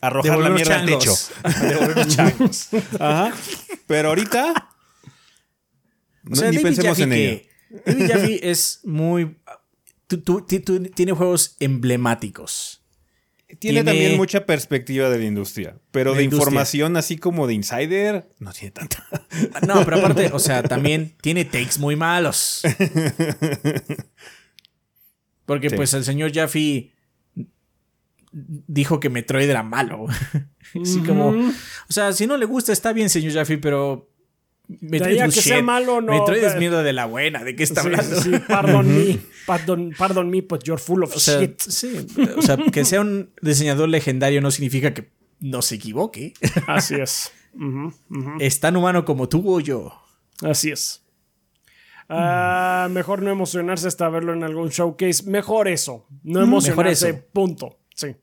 arrojar 0.00 0.38
la 0.38 0.50
mierda 0.50 0.80
al 0.80 0.86
techo. 0.86 1.14
changos. 1.42 1.60
Devolvernos 1.60 2.08
changos. 2.16 2.68
Ajá. 2.98 3.32
Pero 3.86 4.08
ahorita. 4.08 4.68
O 6.30 6.34
sea, 6.34 6.50
ni 6.50 6.56
David 6.56 6.62
pensemos 6.68 6.88
Jaffe 6.90 7.02
en 7.02 7.12
ello. 7.12 7.40
David 7.86 8.10
Jaffe 8.10 8.50
es 8.50 8.80
muy. 8.84 9.36
tú- 10.06 10.20
tú- 10.20 10.42
ti- 10.46 10.60
tú- 10.60 10.82
tiene 10.82 11.12
juegos 11.12 11.56
emblemáticos. 11.60 12.76
Tiene, 13.58 13.58
tiene- 13.58 13.84
también 13.84 14.16
mucha 14.16 14.46
perspectiva 14.46 15.08
de 15.10 15.18
la 15.18 15.24
industria. 15.24 15.76
Pero 15.90 16.12
La 16.12 16.18
de 16.18 16.24
industria. 16.24 16.44
información 16.50 16.96
así 16.96 17.16
como 17.16 17.48
de 17.48 17.54
insider, 17.54 18.28
no 18.38 18.52
tiene 18.52 18.70
tanta. 18.70 19.04
No, 19.66 19.84
pero 19.84 19.96
aparte, 19.98 20.30
o 20.32 20.38
sea, 20.38 20.62
también 20.62 21.16
tiene 21.20 21.44
takes 21.44 21.78
muy 21.80 21.96
malos. 21.96 22.62
Porque 25.46 25.70
Sí. 25.70 25.76
pues 25.76 25.92
el 25.94 26.04
señor 26.04 26.32
Jaffe 26.32 26.92
dijo 28.32 29.00
que 29.00 29.10
Metroid 29.10 29.48
era 29.48 29.62
malo. 29.62 30.06
Así 30.82 31.00
como, 31.00 31.30
o 31.30 31.52
sea, 31.92 32.12
si 32.12 32.26
no 32.26 32.36
le 32.36 32.46
gusta 32.46 32.72
está 32.72 32.92
bien, 32.92 33.10
señor 33.10 33.32
Jaffe, 33.32 33.58
pero 33.58 34.08
Metroid 34.68 35.20
que 35.24 35.30
sea 35.32 35.56
shit. 35.56 35.64
malo, 35.64 36.00
no, 36.00 36.12
Metroid 36.12 36.44
es 36.44 36.56
mierda 36.56 36.82
de 36.84 36.92
la 36.92 37.06
buena, 37.06 37.42
¿de 37.42 37.56
qué 37.56 37.64
está 37.64 37.82
Sí, 37.82 37.88
hablando? 37.88 38.20
sí, 38.20 38.30
pardon 38.46 38.86
me. 38.86 39.18
Pardon, 39.46 39.92
pardon 39.98 40.30
me, 40.30 40.42
but 40.42 40.62
you're 40.62 40.80
full 40.80 41.02
of 41.02 41.16
O 41.16 41.18
sea, 41.18 41.40
shit. 41.40 41.60
sí, 41.60 42.06
o 42.36 42.42
sea, 42.42 42.56
que 42.56 42.84
sea 42.84 43.00
un 43.00 43.30
diseñador 43.42 43.88
legendario 43.88 44.40
no 44.40 44.50
significa 44.52 44.94
que 44.94 45.10
no 45.40 45.60
se 45.62 45.74
equivoque. 45.76 46.34
Así 46.68 46.94
es. 46.94 47.32
Es 48.38 48.60
tan 48.60 48.76
humano 48.76 49.04
como 49.04 49.28
tú 49.28 49.42
o 49.52 49.58
yo. 49.58 49.92
Así 50.42 50.70
es. 50.70 51.02
Ah, 52.08 52.88
mejor 52.92 53.22
no 53.22 53.30
emocionarse 53.30 53.88
hasta 53.88 54.08
verlo 54.08 54.32
en 54.34 54.44
algún 54.44 54.68
showcase. 54.68 55.24
Mejor 55.28 55.66
eso. 55.66 56.06
No 56.22 56.42
emocionarse. 56.42 57.08
eso. 57.10 57.18
Punto. 57.32 57.79
Sí. 58.00 58.16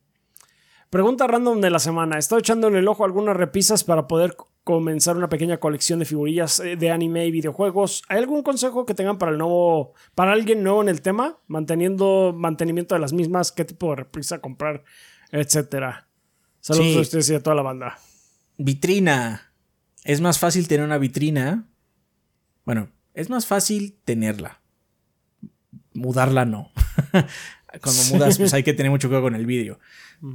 Pregunta 0.89 1.27
random 1.27 1.59
de 1.61 1.69
la 1.69 1.79
semana. 1.79 2.17
Estoy 2.17 2.39
echando 2.39 2.67
en 2.67 2.75
el 2.75 2.87
ojo 2.87 3.03
algunas 3.05 3.35
repisas 3.35 3.83
para 3.83 4.07
poder 4.07 4.35
comenzar 4.63 5.17
una 5.17 5.29
pequeña 5.29 5.57
colección 5.59 5.99
de 5.99 6.05
figurillas 6.05 6.59
eh, 6.61 6.75
de 6.77 6.91
anime 6.91 7.25
y 7.25 7.31
videojuegos. 7.31 8.03
¿Hay 8.07 8.17
algún 8.17 8.41
consejo 8.41 8.85
que 8.85 8.93
tengan 8.93 9.17
para 9.17 9.31
el 9.33 9.37
nuevo, 9.37 9.93
para 10.15 10.31
alguien 10.31 10.63
nuevo 10.63 10.81
en 10.81 10.89
el 10.89 11.01
tema? 11.01 11.37
Manteniendo 11.47 12.33
mantenimiento 12.35 12.95
de 12.95 12.99
las 13.01 13.13
mismas, 13.13 13.51
qué 13.51 13.65
tipo 13.65 13.89
de 13.91 13.97
reprisa 13.97 14.39
comprar, 14.39 14.83
etcétera. 15.31 16.07
Saludos 16.61 16.87
Sí. 16.93 16.97
a 16.97 17.01
ustedes 17.01 17.29
y 17.29 17.35
a 17.35 17.43
toda 17.43 17.55
la 17.55 17.61
banda. 17.61 17.99
Vitrina. 18.57 19.53
Es 20.03 20.21
más 20.21 20.39
fácil 20.39 20.67
tener 20.67 20.85
una 20.85 20.97
vitrina. 20.97 21.67
Bueno, 22.65 22.89
es 23.13 23.29
más 23.29 23.45
fácil 23.45 23.99
tenerla. 24.05 24.61
Mudarla 25.93 26.45
no. 26.45 26.71
Cuando 27.79 28.03
mudas, 28.05 28.37
pues 28.37 28.53
hay 28.53 28.63
que 28.63 28.73
tener 28.73 28.91
mucho 28.91 29.07
cuidado 29.07 29.23
con 29.23 29.35
el 29.35 29.45
vídeo. 29.45 29.79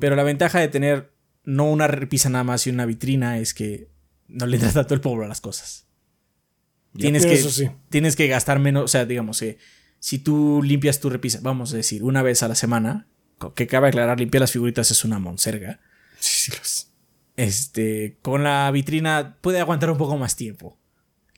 Pero 0.01 0.16
la 0.16 0.23
ventaja 0.23 0.60
de 0.60 0.69
tener 0.69 1.12
no 1.44 1.64
una 1.70 1.86
repisa 1.89 2.28
nada 2.28 2.44
más 2.44 2.66
y 2.66 2.70
una 2.70 2.86
vitrina 2.86 3.39
es 3.39 3.55
que 3.55 3.89
no 4.28 4.47
le 4.47 4.56
entra 4.56 4.73
tanto 4.73 4.94
el 4.94 5.01
polvo 5.01 5.24
a 5.24 5.28
las 5.28 5.40
cosas. 5.40 5.86
Tienes 6.97 7.24
que, 7.24 7.35
Eso 7.35 7.51
sí. 7.51 7.70
tienes 7.89 8.16
que 8.16 8.27
gastar 8.28 8.59
menos. 8.59 8.85
O 8.85 8.89
sea, 8.89 9.06
digamos, 9.06 9.40
eh, 9.43 9.59
si 9.98 10.19
tú 10.19 10.62
limpias 10.62 11.01
tu 11.01 11.10
repisa, 11.10 11.40
vamos 11.43 11.73
a 11.73 11.77
decir, 11.77 12.02
una 12.02 12.23
vez 12.23 12.43
a 12.43 12.48
la 12.48 12.55
semana, 12.55 13.06
que 13.55 13.66
cabe 13.66 13.89
aclarar, 13.89 14.19
limpiar 14.19 14.43
las 14.43 14.52
figuritas 14.52 14.90
es 14.90 15.05
una 15.05 15.19
monserga. 15.19 15.81
Este, 17.36 18.19
con 18.23 18.44
la 18.44 18.70
vitrina 18.70 19.39
puede 19.40 19.60
aguantar 19.60 19.90
un 19.90 19.98
poco 19.98 20.19
más 20.19 20.36
tiempo. 20.36 20.78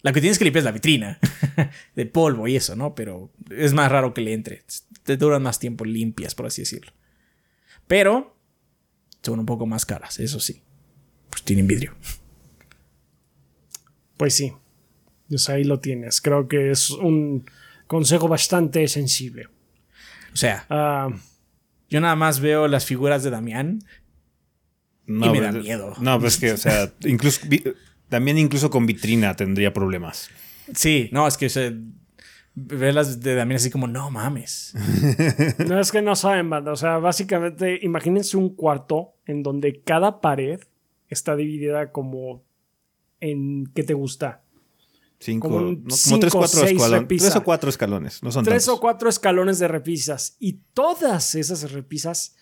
La 0.03 0.13
que 0.13 0.21
tienes 0.21 0.39
que 0.39 0.45
limpiar 0.45 0.61
es 0.61 0.65
la 0.65 0.73
vitrina 0.73 1.19
de 1.95 2.07
polvo 2.07 2.47
y 2.47 2.57
eso, 2.57 2.77
¿no? 2.77 2.95
Pero 2.95 3.31
es 3.51 3.73
más 3.73 3.91
raro 3.91 4.13
que 4.13 4.21
le 4.21 4.35
entre. 4.35 4.65
Te 5.05 5.17
duran 5.17 5.43
más 5.43 5.59
tiempo 5.59 5.85
limpias, 5.85 6.35
por 6.35 6.47
así 6.47 6.63
decirlo. 6.63 6.93
Pero 7.87 8.37
son 9.23 9.39
un 9.41 9.47
poco 9.47 9.67
más 9.67 9.87
caras, 9.87 10.19
eso 10.19 10.41
sí. 10.41 10.63
Pues 11.31 11.43
tienen 11.43 11.67
vidrio. 11.67 11.95
Pues 14.17 14.35
sí. 14.35 14.53
Pues 15.29 15.49
ahí 15.49 15.65
lo 15.65 15.81
tienes. 15.81 16.21
Creo 16.21 16.49
que 16.49 16.71
es 16.71 16.91
un 16.91 17.45
consejo 17.87 18.29
bastante 18.29 18.87
sensible. 18.89 19.47
O 20.33 20.37
sea, 20.37 20.67
Ah, 20.69 21.09
yo 21.89 22.01
nada 22.01 22.17
más 22.17 22.41
veo 22.41 22.69
las 22.69 22.85
figuras 22.87 23.23
de 23.23 23.31
Damián. 23.31 23.81
No, 25.07 25.27
Y 25.27 25.31
me 25.31 25.41
da 25.41 25.53
miedo. 25.53 25.95
No, 26.01 26.19
pues 26.19 26.39
que, 26.39 26.53
o 26.53 26.57
sea, 26.57 26.93
incluso, 27.05 27.41
también 28.09 28.39
incluso 28.39 28.71
con 28.71 28.87
vitrina 28.87 29.35
tendría 29.37 29.73
problemas. 29.73 30.31
Sí, 30.75 31.09
no, 31.13 31.27
es 31.27 31.37
que 31.37 31.47
o 31.47 31.51
sea, 31.51 31.73
ver 32.55 32.95
las 32.95 33.21
de 33.21 33.35
Damián 33.35 33.57
así 33.57 33.71
como, 33.71 33.87
no 33.87 34.11
mames. 34.11 34.75
no 35.67 35.81
es 35.81 35.91
que 35.93 36.03
no 36.03 36.17
saben, 36.17 36.49
banda. 36.51 36.73
O 36.73 36.77
sea, 36.77 36.99
básicamente, 36.99 37.79
imagínense 37.83 38.37
un 38.37 38.55
cuarto 38.55 39.15
en 39.27 39.43
donde 39.43 39.83
cada 39.83 40.21
pared 40.21 40.61
está 41.09 41.37
dividida 41.37 41.93
como 41.93 42.43
en. 43.21 43.67
¿Qué 43.75 43.83
te 43.83 43.95
gusta? 43.95 44.43
Cinco, 45.19 45.49
Como 45.49 45.59
un 45.69 45.75
no, 45.75 45.81
como 45.81 45.97
cinco, 45.97 46.21
tres, 46.21 46.33
cuatro 46.33 46.61
seis 46.61 46.73
escalones. 46.73 47.01
repisas. 47.01 47.31
Tres 47.31 47.41
o 47.41 47.45
cuatro 47.45 47.71
escalones. 47.71 48.23
No 48.23 48.33
son 48.33 48.45
Tres 48.45 48.69
o 48.69 48.81
cuatro 48.81 49.09
escalones 49.09 49.59
de 49.59 49.69
repisas. 49.69 50.37
Y 50.39 50.61
todas 50.75 51.35
esas 51.35 51.73
repisas. 51.73 52.37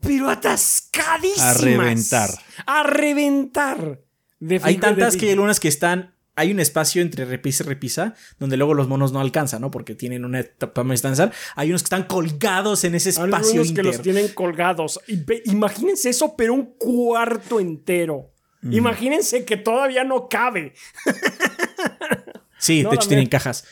Pero 0.00 0.28
atascadísimas. 0.28 1.40
A 1.40 1.54
reventar. 1.54 2.30
A 2.66 2.82
reventar. 2.84 4.00
De 4.38 4.60
Hay 4.62 4.76
tantas 4.76 5.14
de 5.14 5.18
que 5.18 5.26
hay 5.26 5.32
algunas 5.32 5.58
que 5.58 5.68
están. 5.68 6.13
Hay 6.36 6.50
un 6.50 6.58
espacio 6.58 7.00
entre 7.00 7.24
repisa 7.24 7.62
y 7.62 7.66
repisa 7.68 8.14
donde 8.40 8.56
luego 8.56 8.74
los 8.74 8.88
monos 8.88 9.12
no 9.12 9.20
alcanzan, 9.20 9.60
¿no? 9.60 9.70
Porque 9.70 9.94
tienen 9.94 10.24
una 10.24 10.40
etapa 10.40 10.82
más 10.82 10.94
distancia. 10.94 11.30
Hay 11.54 11.68
unos 11.68 11.82
que 11.82 11.86
están 11.86 12.04
colgados 12.04 12.82
en 12.84 12.96
ese 12.96 13.10
espacio 13.10 13.36
Algunos 13.36 13.62
que 13.66 13.68
inter. 13.68 13.84
los 13.84 14.02
tienen 14.02 14.28
colgados. 14.28 14.98
Imagínense 15.44 16.10
eso, 16.10 16.34
pero 16.36 16.54
un 16.54 16.74
cuarto 16.76 17.60
entero. 17.60 18.32
Imagínense 18.68 19.44
que 19.44 19.56
todavía 19.58 20.02
no 20.04 20.28
cabe. 20.28 20.72
Sí, 22.58 22.82
No, 22.82 22.90
de 22.90 22.96
hecho 22.96 23.08
tienen 23.08 23.26
cajas. 23.28 23.64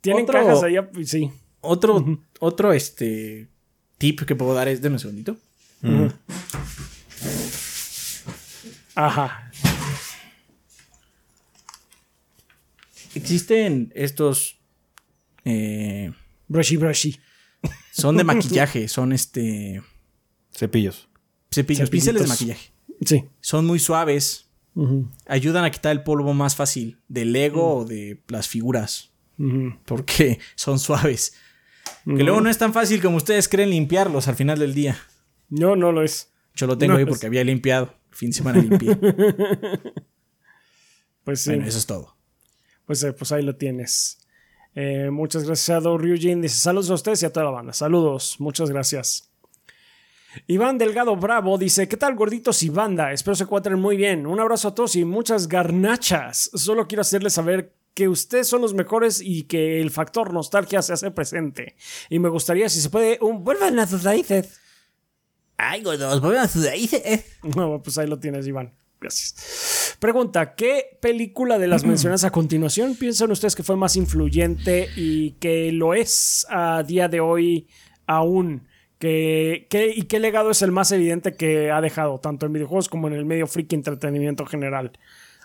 Tienen 0.00 0.24
Otro- 0.24 0.40
cajas 0.44 0.62
allá, 0.64 0.90
sí. 1.04 1.30
Otro, 1.60 2.04
otro 2.40 2.72
este 2.74 3.48
tip 3.96 4.22
que 4.22 4.34
puedo 4.36 4.52
dar 4.52 4.68
es. 4.68 4.82
Deme 4.82 4.96
un 4.96 5.00
segundito. 5.00 5.36
Ajá. 8.94 9.43
Existen 13.14 13.92
estos. 13.94 14.60
eh, 15.44 16.12
Brushy, 16.48 16.76
brushy. 16.76 17.20
son 17.92 18.16
de 18.16 18.24
maquillaje, 18.24 18.88
son 18.88 19.12
este. 19.12 19.82
Cepillos. 20.52 21.08
Cepillos, 21.52 21.90
pinceles 21.90 22.22
de 22.22 22.28
maquillaje. 22.28 22.70
Sí. 23.04 23.24
Son 23.40 23.66
muy 23.66 23.78
suaves. 23.78 24.48
Ayudan 25.26 25.64
a 25.64 25.70
quitar 25.70 25.92
el 25.92 26.02
polvo 26.02 26.34
más 26.34 26.56
fácil 26.56 26.98
del 27.06 27.32
Lego 27.32 27.76
o 27.78 27.84
de 27.84 28.20
las 28.28 28.48
figuras. 28.48 29.10
Porque 29.84 30.40
son 30.56 30.78
suaves. 30.78 31.34
Que 32.04 32.22
luego 32.24 32.40
no 32.40 32.50
es 32.50 32.58
tan 32.58 32.72
fácil 32.72 33.00
como 33.00 33.16
ustedes 33.16 33.48
creen 33.48 33.70
limpiarlos 33.70 34.26
al 34.28 34.34
final 34.36 34.58
del 34.58 34.74
día. 34.74 34.98
No, 35.48 35.76
no 35.76 35.92
lo 35.92 36.02
es. 36.02 36.32
Yo 36.54 36.66
lo 36.66 36.76
tengo 36.78 36.92
No 36.94 36.98
ahí 36.98 37.04
es- 37.04 37.08
porque 37.08 37.26
había 37.26 37.44
limpiado. 37.44 37.94
El 38.10 38.16
fin 38.16 38.30
de 38.30 38.36
semana 38.36 38.60
limpié. 38.60 38.98
Pues 41.24 41.40
sí. 41.40 41.50
Bueno, 41.50 41.66
eso 41.66 41.78
es 41.78 41.86
todo. 41.86 42.13
Pues, 42.86 43.02
eh, 43.04 43.12
pues 43.12 43.32
ahí 43.32 43.42
lo 43.42 43.56
tienes. 43.56 44.18
Eh, 44.74 45.10
muchas 45.10 45.44
gracias 45.44 45.76
a 45.76 45.80
Do 45.80 45.96
Ryujin. 45.96 46.42
Dice 46.42 46.58
saludos 46.58 46.90
a 46.90 46.94
ustedes 46.94 47.22
y 47.22 47.26
a 47.26 47.32
toda 47.32 47.44
la 47.44 47.52
banda. 47.52 47.72
Saludos, 47.72 48.36
muchas 48.38 48.70
gracias. 48.70 49.30
Iván 50.46 50.78
Delgado 50.78 51.14
Bravo 51.16 51.58
dice: 51.58 51.86
¿Qué 51.86 51.96
tal, 51.96 52.16
gorditos 52.16 52.62
y 52.62 52.68
banda? 52.68 53.12
Espero 53.12 53.36
se 53.36 53.44
encuentren 53.44 53.78
muy 53.78 53.96
bien. 53.96 54.26
Un 54.26 54.40
abrazo 54.40 54.68
a 54.68 54.74
todos 54.74 54.96
y 54.96 55.04
muchas 55.04 55.48
garnachas. 55.48 56.50
Solo 56.54 56.88
quiero 56.88 57.02
hacerles 57.02 57.34
saber 57.34 57.72
que 57.94 58.08
ustedes 58.08 58.48
son 58.48 58.60
los 58.60 58.74
mejores 58.74 59.20
y 59.24 59.44
que 59.44 59.80
el 59.80 59.90
factor 59.90 60.32
nostalgia 60.32 60.82
se 60.82 60.92
hace 60.92 61.12
presente. 61.12 61.76
Y 62.10 62.18
me 62.18 62.28
gustaría, 62.28 62.68
si 62.68 62.80
se 62.80 62.90
puede, 62.90 63.18
un 63.20 63.44
vuelvan 63.44 63.78
a 63.78 63.86
sus 63.86 64.02
raíces. 64.02 64.60
Ay, 65.56 65.82
gordos, 65.82 66.20
vuelvan 66.20 66.44
a 66.44 66.48
sus 66.48 66.66
raíces. 66.66 67.24
No, 67.56 67.80
pues 67.82 67.96
ahí 67.98 68.08
lo 68.08 68.18
tienes, 68.18 68.46
Iván. 68.48 68.74
Gracias. 69.04 69.96
Pregunta, 70.00 70.54
¿qué 70.54 70.96
película 71.00 71.58
de 71.58 71.66
las 71.68 71.84
mencionadas 71.86 72.24
a 72.24 72.30
continuación 72.30 72.94
piensan 72.96 73.30
ustedes 73.30 73.54
que 73.54 73.62
fue 73.62 73.76
más 73.76 73.96
influyente 73.96 74.88
y 74.96 75.32
que 75.32 75.70
lo 75.72 75.92
es 75.94 76.46
a 76.48 76.82
día 76.82 77.08
de 77.08 77.20
hoy 77.20 77.68
aún? 78.06 78.66
¿Qué, 78.98 79.66
qué, 79.68 79.92
y 79.94 80.04
qué 80.04 80.18
legado 80.18 80.50
es 80.50 80.62
el 80.62 80.72
más 80.72 80.90
evidente 80.92 81.34
que 81.34 81.70
ha 81.70 81.80
dejado, 81.82 82.18
tanto 82.20 82.46
en 82.46 82.54
videojuegos 82.54 82.88
como 82.88 83.08
en 83.08 83.12
el 83.14 83.26
medio 83.26 83.46
freak 83.46 83.72
entretenimiento 83.74 84.46
general? 84.46 84.92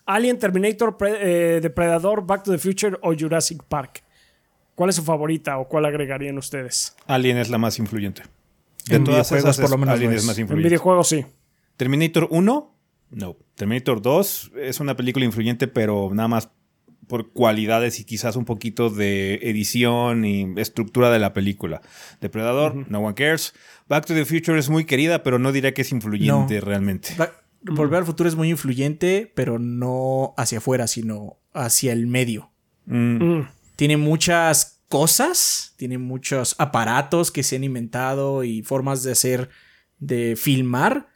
Alien, 0.05 0.39
Terminator, 0.39 0.95
Pre- 0.97 1.55
eh, 1.57 1.59
Depredador, 1.61 2.25
Back 2.25 2.43
to 2.43 2.51
the 2.51 2.57
Future 2.57 2.97
o 3.01 3.13
Jurassic 3.13 3.61
Park. 3.63 4.03
¿Cuál 4.75 4.91
es 4.91 4.95
su 4.95 5.03
favorita 5.03 5.57
o 5.57 5.67
cuál 5.67 5.85
agregarían 5.85 6.37
ustedes? 6.37 6.95
Alien 7.07 7.37
es 7.37 7.49
la 7.49 7.57
más 7.57 7.77
influyente. 7.79 8.23
De 8.87 8.95
En 8.95 9.03
todas 9.03 9.29
esas, 9.33 9.59
por 9.59 9.69
lo 9.71 9.77
menos, 9.77 9.95
Alien 9.95 10.13
es 10.13 10.21
es. 10.21 10.25
más 10.27 10.37
En 10.37 10.43
influyente. 10.43 10.69
videojuegos 10.69 11.09
sí. 11.09 11.25
Terminator 11.75 12.27
1, 12.31 12.75
no. 13.11 13.35
Terminator 13.55 14.01
2 14.01 14.51
es 14.61 14.79
una 14.79 14.95
película 14.95 15.25
influyente, 15.25 15.67
pero 15.67 16.09
nada 16.13 16.27
más 16.27 16.49
por 17.07 17.31
cualidades 17.31 17.99
y 17.99 18.03
quizás 18.03 18.35
un 18.35 18.45
poquito 18.45 18.89
de 18.91 19.35
edición 19.41 20.25
y 20.25 20.53
estructura 20.57 21.09
de 21.09 21.17
la 21.19 21.33
película. 21.33 21.81
Depredador, 22.21 22.89
No 22.89 22.99
One 22.99 23.15
Cares. 23.15 23.53
Back 23.87 24.05
to 24.05 24.13
the 24.13 24.25
Future 24.25 24.59
es 24.59 24.69
muy 24.69 24.85
querida, 24.85 25.23
pero 25.23 25.39
no 25.39 25.51
diría 25.51 25.73
que 25.73 25.81
es 25.81 25.91
influyente 25.91 26.59
No. 26.59 26.61
realmente. 26.65 27.15
Va- 27.19 27.31
Volver 27.61 27.99
al 27.99 28.05
futuro 28.05 28.29
es 28.29 28.35
muy 28.35 28.49
influyente, 28.51 29.29
pero 29.35 29.59
no 29.59 30.33
hacia 30.37 30.59
afuera, 30.59 30.87
sino 30.87 31.39
hacia 31.51 31.91
el 31.93 32.07
medio. 32.07 32.51
Mm, 32.85 33.23
Mm. 33.39 33.47
Tiene 33.75 33.97
muchas 33.97 34.81
cosas, 34.87 35.73
tiene 35.77 35.97
muchos 35.97 36.55
aparatos 36.59 37.31
que 37.31 37.43
se 37.43 37.55
han 37.55 37.63
inventado 37.63 38.43
y 38.43 38.61
formas 38.61 39.03
de 39.03 39.11
hacer, 39.13 39.49
de 39.97 40.35
filmar, 40.37 41.07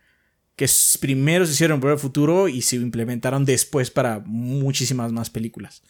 que 0.56 0.68
primero 1.00 1.46
se 1.46 1.54
hicieron 1.54 1.76
en 1.76 1.82
Volver 1.82 1.94
al 1.94 2.00
futuro 2.00 2.48
y 2.48 2.62
se 2.62 2.76
implementaron 2.76 3.46
después 3.46 3.90
para 3.92 4.20
muchísimas 4.26 5.12
más 5.12 5.30
películas. 5.30 5.82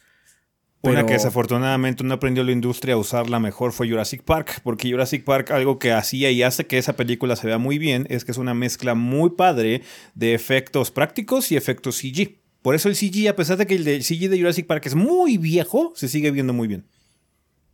Una 0.80 1.06
que 1.06 1.14
desafortunadamente 1.14 2.04
no 2.04 2.12
aprendió 2.12 2.44
la 2.44 2.52
industria 2.52 2.92
a 2.94 2.98
usarla 2.98 3.40
mejor 3.40 3.72
fue 3.72 3.88
Jurassic 3.88 4.22
Park, 4.22 4.60
porque 4.62 4.90
Jurassic 4.90 5.24
Park 5.24 5.50
algo 5.50 5.78
que 5.78 5.92
hacía 5.92 6.30
y 6.30 6.42
hace 6.42 6.66
que 6.66 6.76
esa 6.76 6.94
película 6.94 7.36
se 7.36 7.46
vea 7.46 7.56
muy 7.56 7.78
bien 7.78 8.06
es 8.10 8.26
que 8.26 8.32
es 8.32 8.36
una 8.38 8.52
mezcla 8.52 8.94
muy 8.94 9.30
padre 9.30 9.80
de 10.14 10.34
efectos 10.34 10.90
prácticos 10.90 11.50
y 11.52 11.56
efectos 11.56 11.96
CG. 11.96 12.36
Por 12.60 12.74
eso 12.74 12.90
el 12.90 12.96
CG, 12.96 13.28
a 13.28 13.36
pesar 13.36 13.56
de 13.56 13.66
que 13.66 13.74
el 13.76 13.84
de- 13.84 14.02
CG 14.02 14.28
de 14.28 14.38
Jurassic 14.38 14.66
Park 14.66 14.84
es 14.84 14.94
muy 14.94 15.38
viejo, 15.38 15.94
se 15.96 16.06
sigue 16.08 16.30
viendo 16.30 16.52
muy 16.52 16.68
bien. 16.68 16.84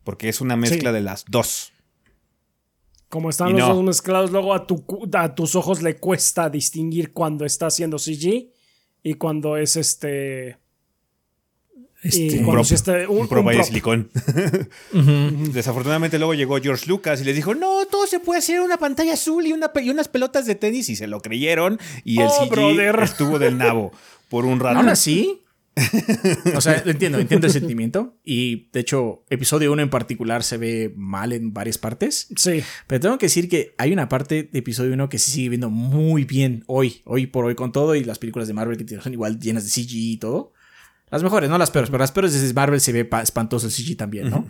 Porque 0.05 0.29
es 0.29 0.41
una 0.41 0.57
mezcla 0.57 0.91
Sí. 0.91 0.95
de 0.95 1.01
las 1.01 1.25
dos. 1.29 1.73
Como 3.11 3.29
están 3.29 3.49
Y 3.51 3.53
los 3.53 3.69
no. 3.69 3.75
dos 3.75 3.85
mezclados, 3.85 4.31
luego 4.31 4.55
a, 4.55 4.67
tu, 4.67 4.87
cu- 4.87 5.07
a 5.13 5.35
tus 5.35 5.55
ojos 5.57 5.83
le 5.83 5.97
cuesta 5.97 6.49
distinguir 6.49 7.13
cuando 7.13 7.45
está 7.45 7.67
haciendo 7.67 7.99
CG 7.99 8.49
y 9.03 9.15
cuando 9.15 9.57
es 9.59 9.77
este. 9.77 10.57
Este, 12.03 12.43
prop. 12.47 12.65
sí 12.65 12.75
un, 13.11 13.19
Un 13.19 13.29
prop 13.29 13.45
un 13.45 13.51
ahí 13.51 13.59
de 13.59 13.65
silicón. 13.65 14.11
Desafortunadamente 15.53 16.19
luego 16.19 16.35
llegó 16.35 16.59
George 16.59 16.87
Lucas 16.87 17.21
y 17.21 17.25
les 17.25 17.37
dijo, 17.37 17.55
no, 17.55 17.85
todo 17.87 18.07
se 18.07 18.21
puede 18.21 18.39
hacer 18.39 18.57
en 18.57 18.63
una 18.63 18.79
pantalla 18.79 19.15
azul 19.15 19.47
y, 19.47 19.53
una, 19.53 19.73
pe- 19.73 19.83
y 19.83 19.91
unas 19.91 20.09
pelotas 20.09 20.47
de 20.47 20.55
tenis 20.55 20.89
y 20.89 20.97
se 20.97 21.07
lo 21.07 21.21
creyeron 21.21 21.79
y 22.05 22.21
el 22.21 22.29
Oh, 22.29 22.45
CG 22.45 22.51
brother. 22.51 23.01
estuvo 23.03 23.39
del 23.39 23.59
nabo 23.59 23.93
por 24.29 24.45
un 24.47 24.61
rato. 24.61 24.79
Aún 24.79 24.89
así. 24.89 25.43
o 26.57 26.61
sea, 26.61 26.83
entiendo, 26.87 27.19
entiendo 27.19 27.47
el 27.47 27.53
sentimiento. 27.53 28.19
Y 28.25 28.69
de 28.73 28.81
hecho, 28.81 29.25
episodio 29.31 29.73
1 29.73 29.83
en 29.83 29.91
particular 29.91 30.43
se 30.43 30.57
ve 30.57 30.93
mal 30.97 31.33
en 31.33 31.53
varias 31.53 31.79
partes. 31.79 32.29
Sí. 32.37 32.63
Pero 32.87 33.01
tengo 33.01 33.19
que 33.19 33.27
decir 33.27 33.49
que 33.49 33.75
hay 33.79 33.93
una 33.93 34.09
parte 34.09 34.49
de 34.51 34.59
episodio 34.59 34.93
1 34.95 35.09
que 35.09 35.19
se 35.19 35.31
sigue 35.31 35.49
viendo 35.51 35.71
muy 35.71 36.25
bien 36.25 36.65
hoy, 36.67 37.03
hoy 37.05 37.27
por 37.27 37.45
hoy 37.45 37.55
con 37.55 37.73
todo. 37.73 37.95
Y 37.95 38.05
las 38.05 38.19
películas 38.19 38.49
de 38.49 38.55
Marvel 38.55 38.77
que 38.85 39.01
son 39.01 39.13
igual 39.13 39.39
llenas 39.39 39.65
de 39.65 39.71
CG 39.71 39.93
y 39.95 40.17
todo. 40.19 40.53
Las 41.11 41.23
mejores, 41.23 41.51
no 41.51 41.59
las 41.59 41.71
peores, 41.73 41.91
pero 41.91 41.99
las 42.01 42.13
peores 42.13 42.41
de 42.41 42.55
Marvel 42.55 42.81
se 42.81 42.93
ve 42.93 43.05
pa- 43.05 43.23
espantoso 43.23 43.67
el 43.67 43.73
CG 43.73 43.97
también, 43.97 44.31
¿no? 44.31 44.49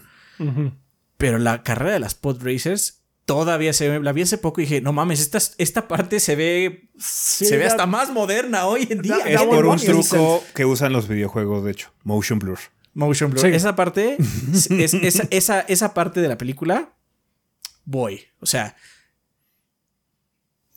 Pero 1.16 1.39
la 1.39 1.62
carrera 1.62 1.93
de 1.94 2.01
las 2.01 2.15
pod 2.15 2.43
racers 2.43 2.99
todavía 3.24 3.72
se 3.72 3.88
ve. 3.88 4.01
La 4.01 4.12
vi 4.12 4.22
hace 4.22 4.38
poco 4.38 4.60
y 4.60 4.64
dije, 4.64 4.80
no 4.80 4.92
mames, 4.92 5.20
esta, 5.20 5.38
esta 5.59 5.88
parte 5.88 6.20
se 6.20 6.36
ve. 6.36 6.90
se 6.98 7.56
ve 7.56 7.66
hasta 7.66 7.86
más 7.86 8.10
moderna 8.10 8.66
hoy 8.66 8.86
en 8.90 9.02
día. 9.02 9.18
Es 9.26 9.40
por 9.42 9.66
un 9.66 9.78
truco 9.78 10.42
que 10.55 10.64
usan 10.64 10.92
los 10.92 11.09
videojuegos, 11.09 11.64
de 11.64 11.70
hecho. 11.72 11.92
Motion 12.05 12.38
blur. 12.38 12.59
Motion 12.94 13.30
blur. 13.30 13.40
Sí. 13.42 13.48
Esa 13.55 13.76
parte, 13.76 14.16
es, 14.52 14.70
es- 14.70 14.94
esa, 14.94 15.24
esa, 15.30 15.60
esa 15.60 15.94
parte 15.94 16.20
de 16.20 16.28
la 16.28 16.36
película, 16.38 16.94
voy. 17.84 18.22
O 18.40 18.47
sea, 18.47 18.76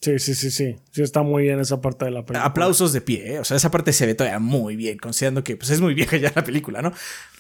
Sí, 0.04 0.20
sí, 0.20 0.36
sí, 0.36 0.52
sí. 0.52 0.76
Sí, 0.92 1.02
está 1.02 1.22
muy 1.24 1.44
bien 1.44 1.62
esa 1.62 1.80
parte 1.80 2.04
de 2.04 2.12
la 2.12 2.26
película. 2.26 2.44
aplausos 2.46 2.92
de 2.92 3.00
pie. 3.00 3.36
¿eh? 3.36 3.40
O 3.40 3.46
sea, 3.46 3.56
esa 3.56 3.72
parte 3.72 3.94
se 3.94 4.06
ve 4.06 4.16
todavía 4.16 4.40
muy 4.40 4.76
bien, 4.76 4.98
considerando 4.98 5.46
que 5.46 5.56
pues, 5.56 5.70
es 5.70 5.80
muy 5.80 5.94
vieja 5.94 6.18
ya 6.18 6.30
la 6.36 6.44
película, 6.44 6.82
¿no? 6.82 6.92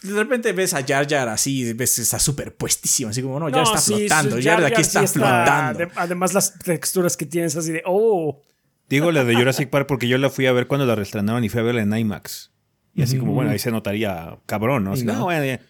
De 0.01 0.13
repente 0.13 0.53
ves 0.53 0.73
a 0.73 0.81
Jar 0.81 1.05
Jar 1.09 1.27
así, 1.27 1.73
ves 1.73 1.99
está 1.99 2.19
súper 2.19 2.55
puestísimo, 2.55 3.09
así 3.09 3.21
como, 3.21 3.37
no, 3.39 3.49
ya 3.49 3.63
está 3.63 3.79
sí, 3.79 3.95
flotando, 3.95 4.37
sí, 4.37 4.43
Jar 4.43 4.53
Jar 4.53 4.61
de 4.61 4.67
aquí 4.67 4.83
sí 4.83 4.97
está, 4.97 5.07
flotando. 5.07 5.79
de- 5.79 5.91
además, 5.95 6.33
las 6.33 6.57
texturas 6.59 7.17
que 7.17 7.25
tienes 7.25 7.55
así 7.57 7.73
de. 7.73 7.83
Oh. 7.85 8.41
Digo 8.87 9.11
la 9.11 9.25
de 9.25 9.35
Jurassic 9.35 9.69
Park 9.69 9.87
porque 9.87 10.07
yo 10.07 10.17
la 10.17 10.29
fui 10.29 10.45
a 10.45 10.53
ver 10.53 10.67
cuando 10.67 10.85
la 10.85 10.95
reestrenaron 10.95 11.43
y 11.43 11.49
fui 11.49 11.59
a 11.59 11.63
verla 11.63 11.81
en 11.81 11.93
IMAX. 11.97 12.51
Y 12.95 13.01
así 13.01 13.17
como, 13.17 13.33
bueno, 13.33 13.51
ahí 13.51 13.59
se 13.59 13.71
notaría 13.71 14.37
cabrón, 14.45 14.85
¿no? 14.85 14.93
Así, 14.93 15.03
no, 15.03 15.13
no. 15.13 15.23
bueno. 15.25 15.61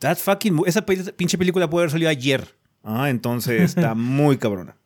That 0.00 0.16
fucking 0.16 0.60
esa 0.66 0.84
pinche 0.84 1.38
película 1.38 1.70
puede 1.70 1.84
haber 1.84 1.92
salido 1.92 2.10
ayer. 2.10 2.56
Ah, 2.82 3.08
entonces 3.08 3.62
está 3.76 3.94
muy 3.94 4.36
cabrona. 4.36 4.76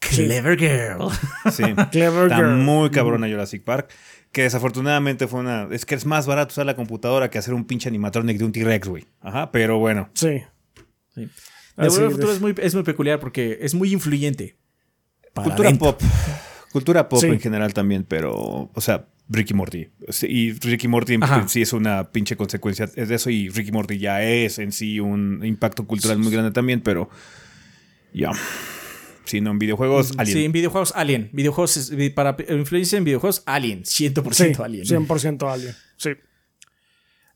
Clever 0.00 0.56
girl. 0.58 1.08
Sí. 1.52 1.62
Clever 1.92 2.24
está 2.24 2.36
girl. 2.36 2.56
muy 2.56 2.90
cabrona 2.90 3.28
Jurassic 3.28 3.62
Park. 3.62 3.90
Que 4.32 4.42
desafortunadamente 4.42 5.26
fue 5.26 5.40
una. 5.40 5.68
Es 5.72 5.84
que 5.84 5.94
es 5.94 6.06
más 6.06 6.26
barato 6.26 6.52
usar 6.52 6.64
la 6.66 6.76
computadora 6.76 7.30
que 7.30 7.38
hacer 7.38 7.52
un 7.54 7.64
pinche 7.64 7.88
animatronic 7.88 8.38
de 8.38 8.44
un 8.44 8.52
T-Rex, 8.52 8.88
güey. 8.88 9.04
Ajá, 9.20 9.50
pero 9.52 9.78
bueno. 9.78 10.08
Sí. 10.14 10.40
Sí. 11.14 11.22
De 11.76 11.88
Volver 11.88 12.02
al 12.04 12.08
de- 12.08 12.14
futuro 12.14 12.32
es 12.32 12.40
muy, 12.40 12.54
es 12.58 12.74
muy 12.74 12.84
peculiar 12.84 13.18
porque 13.20 13.58
es 13.60 13.74
muy 13.74 13.92
influyente. 13.92 14.56
Para 15.34 15.46
Cultura 15.48 15.72
pop. 15.74 16.00
Cultura 16.72 17.08
pop 17.08 17.20
Sí. 17.20 17.26
en 17.26 17.40
general 17.40 17.74
también, 17.74 18.04
pero. 18.04 18.70
O 18.72 18.80
sea, 18.80 19.08
Ricky 19.28 19.52
Morty. 19.54 19.88
Y 20.22 20.52
Ricky 20.52 20.86
Morty 20.88 21.14
en 21.14 21.48
sí 21.48 21.62
es 21.62 21.72
una 21.72 22.10
pinche 22.12 22.36
consecuencia 22.36 22.86
de 22.86 23.12
eso. 23.14 23.30
Y 23.30 23.48
Ricky 23.48 23.72
Morty 23.72 23.98
ya 23.98 24.22
es 24.22 24.60
en 24.60 24.70
sí 24.70 25.00
un 25.00 25.44
impacto 25.44 25.86
cultural 25.86 26.18
muy 26.18 26.30
grande 26.32 26.52
también, 26.52 26.80
pero. 26.82 27.10
Ya. 28.12 28.30
No 29.40 29.50
en 29.50 29.58
videojuegos, 29.58 30.12
Alien. 30.16 30.36
Sí, 30.38 30.44
en 30.46 30.52
videojuegos 30.52 30.92
Alien. 30.96 31.28
Videojuegos, 31.32 31.76
es- 31.76 32.10
para 32.12 32.36
influencia 32.48 32.96
en 32.96 33.04
videojuegos 33.04 33.42
Alien. 33.44 33.82
100% 33.84 34.32
Sí, 34.34 34.62
Alien. 34.62 34.84
100% 34.86 35.52
Alien. 35.52 35.74
Sí. 35.98 36.10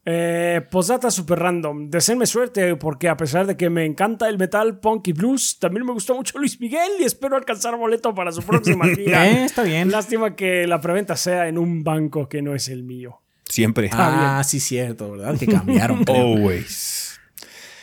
Eh, 0.07 0.61
postdata 0.71 1.11
super 1.11 1.39
random. 1.39 1.89
Deseenme 1.89 2.27
suerte 2.27 2.77
porque 2.77 3.09
a 3.09 3.17
pesar 3.17 3.47
de 3.47 3.57
que 3.57 3.71
me 3.71 3.87
encanta 3.87 4.29
el 4.29 4.37
metal, 4.37 4.79
punk 4.79 5.09
y 5.09 5.13
blues, 5.13 5.59
también 5.59 5.87
me 5.87 5.93
gustó 5.93 6.15
mucho 6.15 6.39
Luis 6.39 6.61
Miguel 6.61 6.91
y 7.01 7.05
espero 7.05 7.37
alcanzar 7.37 7.75
boleto 7.77 8.15
para 8.15 8.31
su 8.31 8.43
próxima 8.43 8.85
gira. 8.95 9.27
Eh, 9.27 9.45
está 9.45 9.63
bien. 9.63 9.91
Lástima 9.91 10.37
que 10.37 10.67
la 10.67 10.81
preventa 10.81 11.17
sea 11.17 11.49
en 11.49 11.57
un 11.57 11.83
banco 11.85 12.29
que 12.29 12.43
no 12.43 12.55
es 12.55 12.69
el 12.69 12.83
mío. 12.83 13.23
Siempre. 13.49 13.89
Ah, 13.93 14.43
sí, 14.47 14.61
cierto, 14.61 15.13
¿verdad? 15.13 15.39
Que 15.39 15.47
cambiaron. 15.47 16.05
Always. 16.09 17.19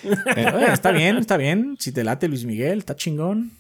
Eh, 0.04 0.46
está 0.74 0.92
bien, 0.92 1.18
está 1.18 1.38
bien. 1.38 1.76
Si 1.80 1.92
te 1.92 2.04
late 2.04 2.28
Luis 2.28 2.46
Miguel, 2.46 2.80
está 2.80 2.96
chingón. 2.96 3.52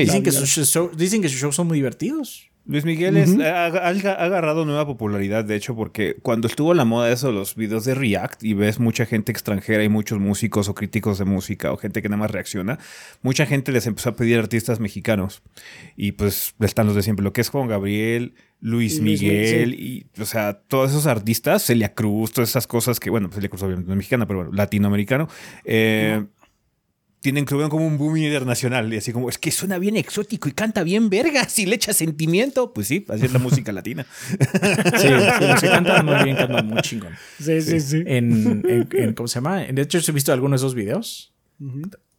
Dicen 0.00 0.22
que, 0.22 0.32
sus 0.32 0.68
show- 0.72 0.90
dicen 0.96 1.22
que 1.22 1.28
sus 1.28 1.40
shows 1.40 1.54
son 1.56 1.66
muy 1.68 1.78
divertidos. 1.78 2.48
Luis 2.68 2.84
Miguel 2.84 3.16
es- 3.16 3.38
ha, 3.38 3.66
ha- 3.66 3.70
ha 3.88 4.24
agarrado 4.24 4.64
nueva 4.64 4.84
popularidad, 4.88 5.44
de 5.44 5.54
hecho, 5.54 5.76
porque 5.76 6.16
cuando 6.20 6.48
estuvo 6.48 6.74
la 6.74 6.84
moda 6.84 7.06
de 7.06 7.14
eso, 7.14 7.30
los 7.30 7.54
videos 7.54 7.84
de 7.84 7.94
React, 7.94 8.42
y 8.42 8.54
ves 8.54 8.80
mucha 8.80 9.06
gente 9.06 9.30
extranjera 9.30 9.84
y 9.84 9.88
muchos 9.88 10.18
músicos 10.18 10.68
o 10.68 10.74
críticos 10.74 11.18
de 11.18 11.26
música 11.26 11.70
o 11.72 11.76
gente 11.76 12.02
que 12.02 12.08
nada 12.08 12.18
más 12.18 12.32
reacciona, 12.32 12.80
mucha 13.22 13.46
gente 13.46 13.70
les 13.70 13.86
empezó 13.86 14.08
a 14.08 14.16
pedir 14.16 14.36
artistas 14.40 14.80
mexicanos. 14.80 15.42
Y 15.96 16.12
pues 16.12 16.56
están 16.58 16.86
los 16.86 16.96
de 16.96 17.04
siempre, 17.04 17.22
lo 17.22 17.32
que 17.32 17.40
es 17.42 17.50
Juan 17.50 17.68
Gabriel, 17.68 18.34
Luis 18.60 19.00
Miguel, 19.00 19.74
y 19.74 20.06
o 20.20 20.24
sea, 20.24 20.54
todos 20.66 20.90
esos 20.90 21.06
artistas, 21.06 21.62
Celia 21.64 21.94
Cruz, 21.94 22.32
todas 22.32 22.48
esas 22.50 22.66
cosas 22.66 22.98
que, 22.98 23.10
bueno, 23.10 23.28
Celia 23.32 23.48
Cruz 23.48 23.62
obviamente 23.62 23.86
no 23.86 23.92
es 23.92 23.98
mexicana, 23.98 24.26
pero 24.26 24.38
bueno, 24.40 24.52
latinoamericano. 24.52 25.28
eh, 25.64 26.24
tienen 27.26 27.44
que 27.44 27.56
ver 27.56 27.68
como 27.68 27.84
un 27.84 27.98
boom 27.98 28.16
internacional. 28.18 28.94
Y 28.94 28.98
así 28.98 29.12
como, 29.12 29.28
es 29.28 29.36
que 29.36 29.50
suena 29.50 29.78
bien 29.78 29.96
exótico 29.96 30.48
y 30.48 30.52
canta 30.52 30.84
bien 30.84 31.10
vergas 31.10 31.58
y 31.58 31.66
le 31.66 31.74
echa 31.74 31.92
sentimiento. 31.92 32.72
Pues 32.72 32.86
sí, 32.86 33.04
así 33.08 33.24
es 33.24 33.32
la 33.32 33.40
música 33.40 33.72
latina. 33.72 34.06
Sí, 34.96 35.08
se 35.58 36.02
muy 36.04 36.22
bien, 36.24 36.36
cantan 36.36 36.66
muy 36.68 36.80
chingón. 36.82 37.14
Sí, 37.40 37.60
sí, 37.62 37.80
sí. 37.80 38.02
En, 38.06 38.62
en- 38.68 38.88
en- 38.92 39.12
¿cómo 39.14 39.26
se 39.26 39.34
llama? 39.40 39.58
De 39.62 39.82
hecho, 39.82 39.98
he 39.98 40.12
visto 40.12 40.32
algunos 40.32 40.60
de 40.60 40.66
esos 40.66 40.76
videos. 40.76 41.32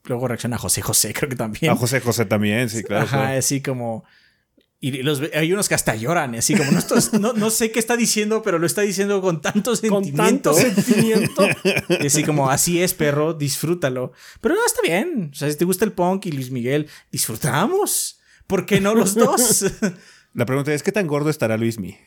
Luego 0.03 0.27
reacciona 0.27 0.57
José 0.57 0.81
José, 0.81 1.13
creo 1.13 1.29
que 1.29 1.37
también. 1.37 1.71
A 1.71 1.75
José 1.77 2.01
José 2.01 2.25
también, 2.25 2.69
sí, 2.69 2.83
claro. 2.83 3.05
Ajá, 3.05 3.17
claro. 3.23 3.39
así 3.39 3.61
como. 3.61 4.03
Y 4.79 4.91
los, 5.01 5.21
hay 5.33 5.51
unos 5.51 5.67
que 5.67 5.73
hasta 5.73 5.95
lloran, 5.95 6.35
así 6.35 6.55
como 6.55 6.69
no, 6.71 6.79
no, 7.19 7.33
no 7.33 7.49
sé 7.49 7.71
qué 7.71 7.79
está 7.79 7.97
diciendo, 7.97 8.43
pero 8.43 8.59
lo 8.59 8.67
está 8.67 8.81
diciendo 8.81 9.21
con 9.21 9.41
tanto 9.41 9.71
Con 9.71 9.77
sentimiento. 10.03 10.23
tanto 10.23 10.53
sentimiento. 10.53 11.47
Y 11.99 12.05
así 12.07 12.23
como, 12.23 12.49
así 12.51 12.81
es, 12.83 12.93
perro, 12.93 13.33
disfrútalo. 13.33 14.11
Pero 14.39 14.53
no, 14.53 14.63
está 14.65 14.81
bien. 14.83 15.31
O 15.33 15.35
sea, 15.35 15.49
si 15.49 15.57
te 15.57 15.65
gusta 15.65 15.83
el 15.83 15.93
punk 15.93 16.27
y 16.27 16.31
Luis 16.31 16.51
Miguel, 16.51 16.87
disfrutamos. 17.11 18.19
¿Por 18.45 18.67
qué 18.67 18.79
no 18.79 18.93
los 18.93 19.15
dos? 19.15 19.65
La 20.35 20.45
pregunta 20.45 20.71
es: 20.71 20.83
¿qué 20.83 20.91
tan 20.91 21.07
gordo 21.07 21.31
estará 21.31 21.57
Luismi? 21.57 21.97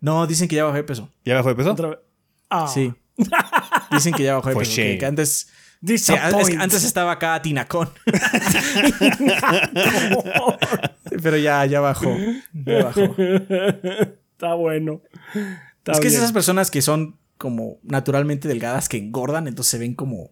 no, 0.00 0.26
dicen 0.26 0.48
que 0.48 0.56
ya 0.56 0.64
bajó 0.64 0.76
de 0.76 0.84
peso. 0.84 1.12
¿Ya 1.24 1.34
bajó 1.36 1.48
de 1.50 1.54
peso? 1.54 1.70
Otra 1.72 1.88
vez. 1.90 1.98
Ah. 2.50 2.66
Sí. 2.72 2.92
Dicen 3.92 4.12
que 4.14 4.24
ya 4.24 4.34
bajó 4.34 4.48
de 4.48 4.54
For 4.54 4.62
peso. 4.64 4.74
que- 4.74 4.82
shame. 4.82 4.98
que 4.98 5.06
antes, 5.06 5.30
sí, 5.30 5.46
Disappoint. 5.80 6.40
es 6.40 6.48
que 6.56 6.62
antes 6.62 6.82
estaba 6.84 7.12
acá 7.12 7.40
tinacón. 7.40 7.88
Pero 11.22 11.36
ya, 11.36 11.64
ya 11.66 11.80
bajó. 11.80 12.16
Ya 12.52 12.84
bajó. 12.84 13.14
Está 14.32 14.54
bueno. 14.54 15.02
Está 15.78 15.92
es 15.92 16.00
que 16.00 16.08
es 16.08 16.14
esas 16.14 16.32
personas 16.32 16.70
que 16.70 16.82
son 16.82 17.16
como 17.38 17.78
naturalmente 17.82 18.48
delgadas 18.48 18.88
que 18.88 18.98
engordan, 18.98 19.48
entonces 19.48 19.70
se 19.70 19.78
ven 19.78 19.94
como. 19.94 20.30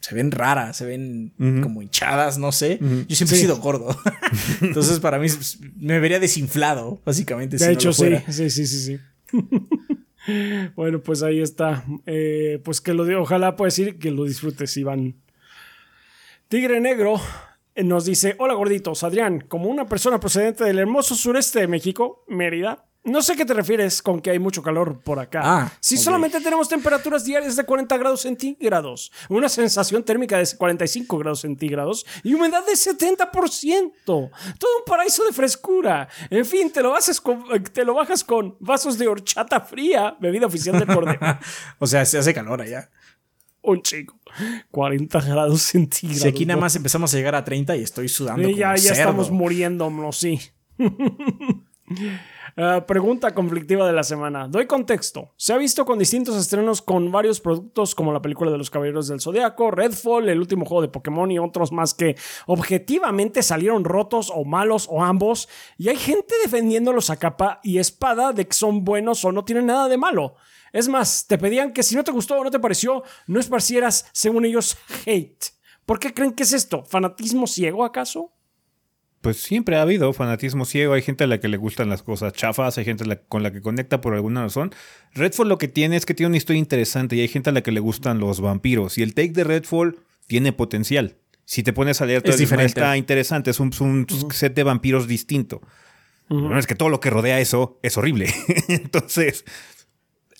Se 0.00 0.14
ven 0.14 0.32
raras, 0.32 0.76
se 0.76 0.84
ven 0.84 1.32
como 1.62 1.80
hinchadas, 1.80 2.36
no 2.36 2.52
sé. 2.52 2.78
Yo 3.08 3.16
siempre 3.16 3.38
he 3.38 3.40
sido 3.40 3.56
gordo. 3.56 3.96
entonces, 4.60 5.00
para 5.00 5.18
mí 5.18 5.28
pues, 5.28 5.58
me 5.76 5.98
vería 5.98 6.20
desinflado, 6.20 7.00
básicamente. 7.06 7.58
si 7.58 7.64
De 7.64 7.72
hecho, 7.72 7.90
sí. 7.94 8.10
Sí, 8.28 8.50
sí, 8.50 8.66
sí, 8.66 8.80
sí. 8.80 9.00
bueno, 10.76 11.00
pues 11.00 11.22
ahí 11.22 11.40
está. 11.40 11.84
Eh, 12.04 12.60
pues 12.64 12.82
que 12.82 12.92
lo 12.92 13.04
ojalá 13.22 13.56
pueda 13.56 13.68
decir 13.68 13.98
que 13.98 14.10
lo 14.10 14.24
disfrutes, 14.24 14.76
Iván. 14.76 15.14
Tigre 16.48 16.80
Negro 16.80 17.18
nos 17.76 18.04
dice: 18.04 18.36
Hola 18.38 18.54
gorditos, 18.54 19.02
Adrián, 19.02 19.44
como 19.48 19.68
una 19.68 19.86
persona 19.86 20.20
procedente 20.20 20.64
del 20.64 20.78
hermoso 20.78 21.14
sureste 21.14 21.60
de 21.60 21.68
México, 21.68 22.24
Mérida. 22.28 22.86
No 23.06 23.20
sé 23.20 23.36
qué 23.36 23.44
te 23.44 23.52
refieres 23.52 24.00
con 24.00 24.18
que 24.22 24.30
hay 24.30 24.38
mucho 24.38 24.62
calor 24.62 25.02
por 25.02 25.18
acá. 25.18 25.42
Ah, 25.44 25.72
si 25.78 25.98
solamente 25.98 26.40
tenemos 26.40 26.70
temperaturas 26.70 27.22
diarias 27.22 27.54
de 27.54 27.64
40 27.64 27.98
grados 27.98 28.22
centígrados, 28.22 29.12
una 29.28 29.50
sensación 29.50 30.02
térmica 30.02 30.38
de 30.38 30.48
45 30.56 31.18
grados 31.18 31.40
centígrados 31.40 32.06
y 32.22 32.32
humedad 32.32 32.64
de 32.64 32.72
70%. 32.72 33.92
Todo 34.06 34.30
un 34.30 34.84
paraíso 34.86 35.22
de 35.26 35.34
frescura. 35.34 36.08
En 36.30 36.46
fin, 36.46 36.70
te 36.72 36.82
lo, 36.82 36.92
bajas 36.92 37.20
con, 37.20 37.44
te 37.74 37.84
lo 37.84 37.92
bajas 37.92 38.24
con 38.24 38.56
vasos 38.58 38.96
de 38.96 39.06
horchata 39.06 39.60
fría, 39.60 40.16
bebida 40.18 40.46
oficial 40.46 40.78
de 40.78 40.86
Cordero. 40.86 41.20
O 41.78 41.86
sea, 41.86 42.06
se 42.06 42.16
hace 42.16 42.32
calor 42.32 42.62
allá. 42.62 42.88
Un 43.64 43.82
chico. 43.82 44.14
40 44.70 45.20
grados 45.20 45.62
centígrados. 45.62 46.22
Si 46.22 46.28
aquí 46.28 46.46
nada 46.46 46.60
más 46.60 46.76
empezamos 46.76 47.12
a 47.14 47.16
llegar 47.16 47.34
a 47.34 47.44
30 47.44 47.76
y 47.76 47.82
estoy 47.82 48.08
sudando. 48.08 48.46
Sí, 48.46 48.54
ya, 48.54 48.68
como 48.68 48.76
ya 48.76 48.94
cerdo. 48.94 49.00
estamos 49.00 49.30
muriéndonos, 49.30 50.16
sí. 50.16 50.40
Ah, 52.56 52.84
pregunta 52.86 53.32
conflictiva 53.32 53.86
de 53.86 53.92
la 53.92 54.02
semana. 54.02 54.48
Doy 54.48 54.66
contexto. 54.66 55.32
Se 55.36 55.52
ha 55.52 55.58
visto 55.58 55.84
con 55.84 55.98
distintos 55.98 56.36
estrenos 56.36 56.82
con 56.82 57.10
varios 57.10 57.40
productos 57.40 57.94
como 57.94 58.12
la 58.12 58.20
película 58.20 58.50
de 58.50 58.58
los 58.58 58.70
Caballeros 58.70 59.08
del 59.08 59.20
Zodiaco, 59.20 59.70
Redfall, 59.70 60.28
el 60.28 60.40
último 60.40 60.66
juego 60.66 60.82
de 60.82 60.88
Pokémon 60.88 61.30
y 61.30 61.38
otros 61.38 61.72
más 61.72 61.94
que 61.94 62.16
objetivamente 62.46 63.42
salieron 63.42 63.84
rotos 63.84 64.30
o 64.34 64.44
malos 64.44 64.88
o 64.90 65.02
ambos. 65.02 65.48
Y 65.78 65.88
hay 65.88 65.96
gente 65.96 66.34
defendiéndolos 66.42 67.08
a 67.08 67.16
capa 67.16 67.60
y 67.62 67.78
espada 67.78 68.32
de 68.32 68.46
que 68.46 68.54
son 68.54 68.84
buenos 68.84 69.24
o 69.24 69.32
no 69.32 69.44
tienen 69.44 69.66
nada 69.66 69.88
de 69.88 69.96
malo. 69.96 70.34
Es 70.74 70.88
más, 70.88 71.26
te 71.26 71.38
pedían 71.38 71.72
que 71.72 71.82
si 71.82 71.94
no 71.94 72.02
te 72.04 72.10
gustó 72.10 72.36
o 72.36 72.44
no 72.44 72.50
te 72.50 72.58
pareció, 72.58 73.04
no 73.28 73.38
esparcieras, 73.40 74.06
según 74.12 74.44
ellos, 74.44 74.76
hate. 75.06 75.44
¿Por 75.86 75.98
qué 76.00 76.12
creen 76.12 76.32
que 76.32 76.42
es 76.42 76.52
esto? 76.52 76.84
¿Fanatismo 76.84 77.46
ciego 77.46 77.84
acaso? 77.84 78.32
Pues 79.20 79.38
siempre 79.38 79.76
ha 79.76 79.82
habido 79.82 80.12
fanatismo 80.12 80.64
ciego. 80.64 80.92
Hay 80.92 81.00
gente 81.02 81.24
a 81.24 81.26
la 81.26 81.38
que 81.40 81.48
le 81.48 81.56
gustan 81.56 81.88
las 81.88 82.02
cosas 82.02 82.32
chafas, 82.34 82.76
hay 82.76 82.84
gente 82.84 83.06
la- 83.06 83.22
con 83.22 83.42
la 83.42 83.52
que 83.52 83.62
conecta 83.62 84.00
por 84.00 84.14
alguna 84.14 84.42
razón. 84.42 84.74
Redfall 85.14 85.48
lo 85.48 85.56
que 85.58 85.68
tiene 85.68 85.96
es 85.96 86.04
que 86.04 86.12
tiene 86.12 86.28
una 86.28 86.36
historia 86.36 86.58
interesante 86.58 87.16
y 87.16 87.20
hay 87.20 87.28
gente 87.28 87.50
a 87.50 87.52
la 87.52 87.62
que 87.62 87.72
le 87.72 87.80
gustan 87.80 88.18
los 88.18 88.40
vampiros. 88.40 88.98
Y 88.98 89.02
el 89.02 89.14
take 89.14 89.30
de 89.32 89.44
Redfall 89.44 90.00
tiene 90.26 90.52
potencial. 90.52 91.16
Si 91.46 91.62
te 91.62 91.72
pones 91.72 92.00
a 92.00 92.06
leer, 92.06 92.20
todo 92.22 92.32
Es 92.32 92.38
diferente. 92.40 92.66
está 92.66 92.96
interesante. 92.96 93.50
Es 93.50 93.60
un, 93.60 94.06
set 94.32 94.54
de 94.54 94.62
vampiros 94.64 95.06
distinto. 95.06 95.60
El 96.28 96.38
problema 96.38 96.58
es 96.58 96.66
que 96.66 96.74
todo 96.74 96.88
lo 96.88 97.00
que 97.00 97.10
rodea 97.10 97.38
eso 97.40 97.78
es 97.82 97.96
horrible. 97.96 98.28
Entonces, 98.68 99.44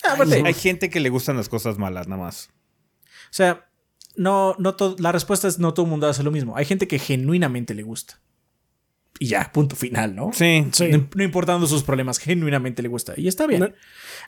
Aparte, 0.09 0.43
hay 0.45 0.55
gente 0.55 0.91
que 0.91 1.01
le 1.01 1.09
gustan 1.09 1.37
las 1.37 1.49
cosas 1.49 1.79
malas, 1.79 2.09
nada 2.09 2.23
más. 2.23 2.51
O 3.05 3.33
sea, 3.37 3.67
no, 4.17 4.55
no 4.59 4.77
la 4.99 5.13
respuesta 5.13 5.49
es 5.49 5.59
no 5.59 5.75
todo 5.75 5.87
el 5.87 5.91
mundo 5.91 6.07
hace 6.07 6.23
lo 6.23 6.31
mismo. 6.31 6.57
Hay 6.57 6.65
gente 6.65 6.87
que 6.87 6.99
genuinamente 6.99 7.75
le 7.75 7.83
gusta. 7.83 8.21
Y 9.19 9.27
ya, 9.29 9.51
punto 9.53 9.77
final, 9.77 10.15
¿no? 10.15 10.31
Sí. 10.33 10.67
Sí. 10.73 10.89
No, 10.89 11.09
no 11.15 11.23
importando 11.25 11.67
sus 11.69 11.83
problemas, 11.85 12.19
genuinamente 12.19 12.83
le 12.83 12.89
gusta. 12.89 13.15
Y 13.17 13.29
está 13.29 13.47
bien. 13.47 13.61
No- 13.61 13.67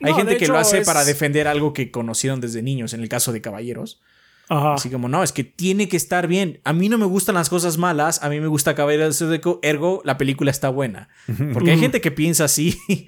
Hay 0.01 0.11
no, 0.11 0.17
gente 0.17 0.33
de 0.33 0.37
que 0.39 0.47
lo 0.47 0.57
hace 0.57 0.79
es- 0.79 0.85
para 0.87 1.03
defender 1.03 1.47
algo 1.47 1.73
que 1.73 1.91
conocieron 1.91 2.39
desde 2.39 2.61
niños, 2.61 2.93
en 2.93 3.01
el 3.01 3.09
caso 3.09 3.31
de 3.33 3.41
caballeros. 3.41 4.01
Ajá. 4.49 4.75
Así 4.75 4.89
como, 4.89 5.09
no, 5.09 5.23
es 5.23 5.33
que 5.33 5.43
tiene 5.43 5.89
que 5.89 5.97
estar 5.97 6.27
bien. 6.27 6.61
A 6.63 6.71
mí 6.71 6.87
no 6.87 6.97
me 6.97 7.05
gustan 7.05 7.35
las 7.35 7.49
cosas 7.49 7.77
malas, 7.77 8.23
a 8.23 8.29
mí 8.29 8.39
me 8.39 8.47
gusta 8.47 8.75
Caballeros 8.75 9.19
del 9.19 9.27
Zodíaco, 9.27 9.59
ergo, 9.61 10.01
la 10.05 10.17
película 10.17 10.51
está 10.51 10.69
buena. 10.69 11.09
Porque 11.53 11.71
hay 11.71 11.79
gente 11.79 11.99
que 11.99 12.11
piensa 12.11 12.45
así. 12.45 12.77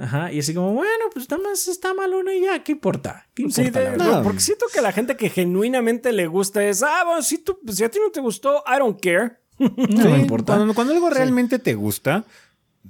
Ajá, 0.00 0.32
y 0.32 0.38
así 0.38 0.54
como, 0.54 0.72
bueno, 0.72 1.04
pues 1.12 1.28
nada 1.30 1.42
más 1.42 1.68
está 1.68 1.92
malona 1.92 2.34
y 2.34 2.40
ya, 2.40 2.64
¿qué 2.64 2.72
importa? 2.72 3.26
¿Qué 3.34 3.42
importa? 3.42 3.62
Sí, 3.62 3.70
de- 3.70 3.90
verdad. 3.90 4.22
porque 4.22 4.40
siento 4.40 4.64
que 4.72 4.80
la 4.80 4.92
gente 4.92 5.14
que 5.16 5.28
genuinamente 5.28 6.10
le 6.12 6.26
gusta 6.26 6.64
es, 6.64 6.82
ah, 6.82 7.02
bueno, 7.04 7.20
si, 7.22 7.36
tú, 7.38 7.58
si 7.68 7.84
a 7.84 7.90
ti 7.90 7.98
no 8.02 8.10
te 8.10 8.20
gustó, 8.20 8.64
I 8.66 8.78
don't 8.78 8.98
care. 8.98 9.32
no 9.58 9.68
me 9.76 10.16
Sí, 10.16 10.22
importa. 10.22 10.56
Cuando, 10.56 10.72
cuando 10.74 10.94
algo 10.94 11.10
realmente 11.10 11.58
te 11.58 11.74
gusta, 11.74 12.24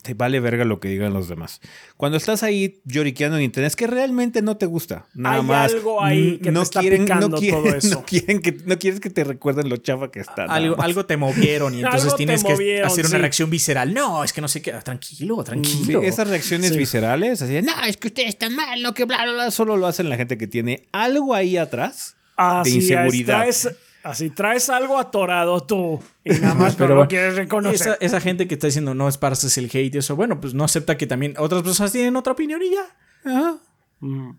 te 0.02 0.14
vale 0.14 0.38
verga 0.40 0.64
lo 0.64 0.78
que 0.78 0.88
digan 0.88 1.12
los 1.12 1.28
demás. 1.28 1.60
Cuando 1.96 2.16
estás 2.16 2.42
ahí 2.44 2.80
lloriqueando 2.84 3.36
en 3.38 3.42
internet, 3.42 3.68
es 3.70 3.76
que 3.76 3.86
realmente 3.88 4.40
no 4.40 4.56
te 4.56 4.66
gusta. 4.66 5.06
Nada 5.14 5.36
Hay 5.36 5.42
más. 5.42 5.72
algo 5.72 6.02
ahí 6.02 6.38
que 6.38 6.52
te 6.52 6.60
está 6.62 6.80
picando 6.80 7.28
todo 7.40 7.74
eso. 7.74 7.88
No, 7.90 8.04
quieren 8.04 8.40
que, 8.40 8.52
no 8.64 8.78
quieres 8.78 9.00
que 9.00 9.10
te 9.10 9.24
recuerden 9.24 9.68
lo 9.68 9.76
chafa 9.78 10.10
que 10.10 10.20
está. 10.20 10.44
algo, 10.44 10.80
algo 10.80 11.06
te 11.06 11.16
movieron 11.16 11.74
y 11.74 11.80
entonces 11.82 12.14
tienes 12.14 12.44
que 12.44 12.52
movieron, 12.52 12.86
hacer 12.86 13.04
una 13.04 13.16
sí. 13.16 13.20
reacción 13.20 13.50
visceral. 13.50 13.92
No, 13.92 14.22
es 14.22 14.32
que 14.32 14.40
no 14.40 14.48
sé 14.48 14.62
qué. 14.62 14.72
Tranquilo, 14.72 15.38
Sí, 15.40 15.44
tranquilo. 15.44 16.02
esas 16.02 16.28
reacciones 16.28 16.70
Sí. 16.70 16.78
viscerales, 16.78 17.42
así 17.42 17.52
de, 17.54 17.62
no, 17.62 17.72
es 17.84 17.96
que 17.96 18.08
usted 18.08 18.26
está 18.28 18.48
mal, 18.48 18.80
no, 18.82 18.94
que 18.94 19.04
bla, 19.04 19.22
bla, 19.24 19.32
bla, 19.32 19.50
solo 19.50 19.76
lo 19.76 19.86
hacen 19.88 20.08
la 20.08 20.16
gente 20.16 20.38
que 20.38 20.46
tiene 20.46 20.86
algo 20.92 21.34
ahí 21.34 21.56
atrás 21.56 22.16
Así 22.36 22.70
de 22.70 22.78
es, 22.78 22.84
inseguridad. 22.84 23.38
traes- 23.40 23.74
así 24.02 24.30
traes 24.30 24.68
algo 24.70 24.98
atorado 24.98 25.60
tú 25.60 26.00
y 26.24 26.30
nada 26.30 26.54
más 26.54 26.74
Pero 26.76 26.90
no 26.90 26.94
bueno, 26.96 27.08
quieres 27.08 27.36
reconocer. 27.36 27.74
Esa, 27.74 27.94
esa 28.00 28.20
gente 28.20 28.46
que 28.48 28.54
está 28.54 28.66
diciendo 28.66 28.94
no 28.94 29.08
esparces 29.08 29.56
el 29.58 29.66
hate 29.66 29.94
y 29.94 29.98
eso, 29.98 30.16
bueno, 30.16 30.40
pues 30.40 30.54
no 30.54 30.64
acepta 30.64 30.96
que 30.96 31.06
también 31.06 31.34
otras 31.38 31.62
personas 31.62 31.92
tienen 31.92 32.16
otra 32.16 32.32
opinión 32.32 32.60
y 32.62 32.70
ya. 32.70 33.30
Ajá. 33.30 33.56
Mm. 34.00 34.30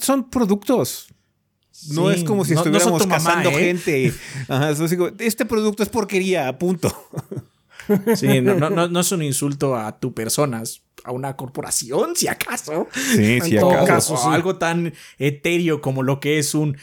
Son 0.00 0.30
productos. 0.30 1.08
No 1.92 2.10
Sí, 2.10 2.16
es 2.20 2.24
como 2.24 2.44
si 2.44 2.50
no- 2.54 2.56
no 2.56 2.60
estuviéramos 2.76 3.06
mamá, 3.06 3.14
cazando 3.14 3.50
¿eh? 3.50 3.54
gente. 3.54 4.12
Ajá, 4.48 4.70
es 4.70 4.80
así 4.80 4.96
como, 4.96 5.10
este 5.18 5.44
producto 5.46 5.82
es 5.82 5.88
porquería, 5.88 6.58
punto. 6.58 6.94
Sí, 8.14 8.40
no, 8.40 8.54
no, 8.54 8.70
no, 8.70 8.86
no 8.88 9.00
es 9.00 9.10
un 9.12 9.22
insulto 9.22 9.74
a 9.76 9.98
tu 9.98 10.12
persona, 10.14 10.62
es 10.62 10.82
a 11.02 11.12
una 11.12 11.36
corporación, 11.36 12.14
si 12.14 12.28
acaso. 12.28 12.86
Sí, 12.94 13.40
sí, 13.40 13.56
todo 13.58 13.82
O- 13.82 13.86
caso, 13.86 14.16
sí. 14.16 14.28
algo 14.30 14.56
tan 14.56 14.92
etéreo 15.18 15.80
como 15.80 16.02
lo 16.02 16.20
que 16.20 16.38
es 16.38 16.54
un 16.54 16.76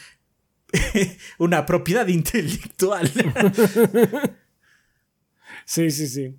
una 1.38 1.64
propiedad 1.66 2.06
intelectual. 2.08 3.10
Sí, 5.64 5.90
sí, 5.90 6.06
sí. 6.08 6.34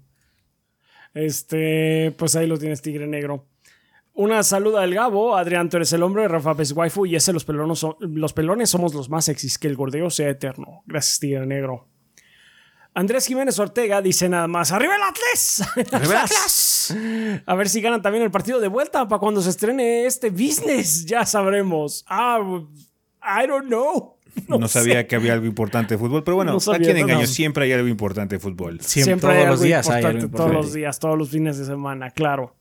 Este, 1.14 2.16
pues 2.18 2.36
ahí 2.36 2.48
lo 2.48 2.58
tienes, 2.58 2.82
Tigre 2.82 3.06
Negro. 3.08 3.46
Una 4.14 4.42
saluda 4.44 4.82
del 4.82 4.96
Gabo, 4.96 5.36
Adrián, 5.38 5.70
tú 5.70 5.78
eres 5.78 5.94
el 5.94 6.02
hombre, 6.04 6.28
Rafa 6.28 6.56
es 6.60 6.72
waifu 6.72 7.06
y 7.06 7.16
ese 7.16 7.32
los 7.32 7.46
pelones, 7.46 7.80
son- 7.80 7.96
los 8.00 8.34
pelones 8.34 8.70
somos 8.72 8.94
los 8.94 9.10
más 9.10 9.26
sexys, 9.26 9.58
que 9.60 9.68
el 9.68 9.76
gordeo 9.76 10.10
sea 10.10 10.30
eterno. 10.30 10.82
Gracias, 10.88 11.20
Tigre 11.20 11.46
Negro. 11.46 11.88
Andrés 12.96 13.28
Jiménez 13.28 13.58
Ortega 13.60 14.02
dice 14.02 14.28
nada 14.28 14.48
más, 14.48 14.72
¡Arriba 14.72 14.96
el 14.96 15.04
Atlas! 15.04 15.64
¡Arriba 15.94 16.14
el 16.14 16.18
Atlas! 16.26 16.96
A 17.46 17.56
ver 17.56 17.70
si 17.70 17.82
ganan 17.82 18.02
también 18.02 18.24
el 18.24 18.32
partido 18.32 18.60
de 18.60 18.68
vuelta 18.68 19.08
para 19.08 19.20
cuando 19.20 19.42
se 19.42 19.52
estrene 19.52 20.06
este 20.06 20.32
business, 20.32 21.06
ya 21.06 21.24
sabremos. 21.26 22.04
Ah, 22.10 22.40
I 23.44 23.48
don't 23.48 23.68
know. 23.68 24.18
No, 24.48 24.68
sabía 24.68 25.08
que 25.08 25.16
había 25.16 25.34
algo 25.34 25.46
importante 25.46 25.94
de 25.96 25.98
fútbol, 25.98 26.24
pero 26.24 26.36
bueno, 26.36 26.54
No 26.54 26.60
sabía, 26.60 26.80
a 26.80 26.82
quien 26.82 26.98
no, 26.98 27.04
engaño, 27.04 27.22
no. 27.22 27.28
siempre 27.28 27.66
hay 27.66 27.72
algo 27.74 27.88
importante 27.88 28.36
de 28.36 28.40
fútbol. 28.40 28.80
Siempre, 28.82 29.14
hay 29.14 29.20
todos 29.20 29.36
los 29.36 29.54
algo 29.54 29.64
días 29.64 29.90
hay 29.90 30.04
algo 30.04 30.20
importante, 30.20 30.38
Todos 30.38 30.54
los 30.54 30.74
días, 30.74 31.00
todos 31.00 31.18
los 31.18 31.30
fines 31.30 31.58
de 31.58 31.66
semana, 31.66 32.10
claro. 32.12 32.56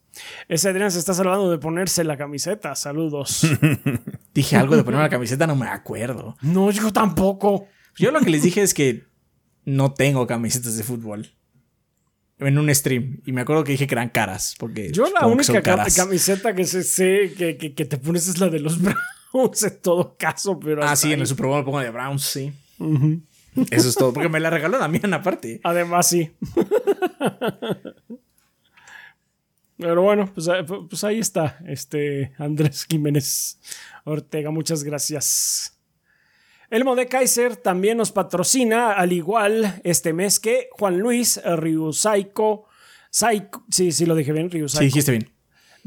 Ese 0.48 0.68
Adrián 0.68 0.90
se 0.90 0.98
está 0.98 1.14
salvando 1.14 1.50
de 1.50 1.58
ponerse 1.58 2.04
la 2.04 2.16
camiseta. 2.16 2.74
Saludos. 2.74 3.46
Dije 4.34 4.56
algo 4.56 4.76
de 4.76 4.84
poner 4.84 5.00
una 5.00 5.08
camiseta, 5.08 5.46
no 5.46 5.56
me 5.56 5.68
acuerdo. 5.68 6.36
no, 6.42 6.70
yo 6.70 6.92
tampoco. 6.92 7.66
Yo 7.96 8.10
lo 8.10 8.20
que 8.20 8.30
les 8.30 8.42
dije 8.42 8.62
es 8.62 8.74
que 8.74 9.04
no 9.64 9.92
tengo 9.92 10.26
camisetas 10.26 10.76
de 10.76 10.84
fútbol. 10.84 11.32
En 12.40 12.56
un 12.58 12.72
stream. 12.74 13.20
Y 13.26 13.32
me 13.32 13.40
acuerdo 13.40 13.64
que 13.64 13.72
dije 13.72 13.86
que 13.86 13.94
eran 13.94 14.10
caras. 14.10 14.54
Porque 14.58 14.92
Yo 14.92 15.04
la 15.10 15.20
que 15.20 15.26
única 15.26 15.62
camiseta 15.96 16.54
que 16.54 16.64
sé, 16.64 16.82
sé 16.84 17.34
que, 17.36 17.56
que- 17.56 17.74
que 17.74 17.84
te 17.84 17.98
pones 17.98 18.28
es 18.28 18.38
la 18.38 18.48
de 18.48 18.60
los 18.60 18.78
Browns 19.32 19.62
en 19.64 19.80
todo 19.82 20.16
caso, 20.16 20.58
pero 20.60 20.84
Ah, 20.84 20.94
sí, 20.96 21.12
en 21.12 21.20
el 21.20 21.26
Super 21.26 21.46
Bowl 21.46 21.64
pongo 21.64 21.80
de 21.80 21.90
Browns, 21.90 22.22
sí. 22.24 22.52
Eso 23.70 23.88
es 23.88 23.94
todo. 23.96 24.12
Porque 24.12 24.28
me 24.28 24.38
la 24.40 24.50
regaló 24.50 24.78
Damián 24.78 25.12
aparte. 25.14 25.60
Además, 25.64 26.08
sí. 26.08 26.30
Pero 29.76 30.02
bueno, 30.02 30.28
pues, 30.34 30.48
eh, 30.48 30.64
pues, 30.88 31.04
ahí 31.04 31.20
está, 31.20 31.58
este 31.66 32.32
Andrés 32.38 32.84
Jiménez 32.88 33.58
Ortega, 34.04 34.50
muchas 34.50 34.82
gracias. 34.82 35.77
Elmo 36.70 36.96
de 36.96 37.06
Kaiser 37.06 37.56
también 37.56 37.96
nos 37.96 38.12
patrocina, 38.12 38.92
al 38.92 39.12
igual 39.12 39.80
este 39.84 40.12
mes 40.12 40.38
que 40.38 40.68
Juan 40.72 40.98
Luis 40.98 41.40
Ryusaico. 41.42 42.66
Saiko, 43.10 43.64
sí, 43.70 43.90
sí 43.90 44.04
lo 44.04 44.14
dije 44.14 44.32
bien, 44.32 44.50
Ryusaico. 44.50 44.80
Sí, 44.80 44.84
dijiste 44.86 45.12
bien. 45.12 45.37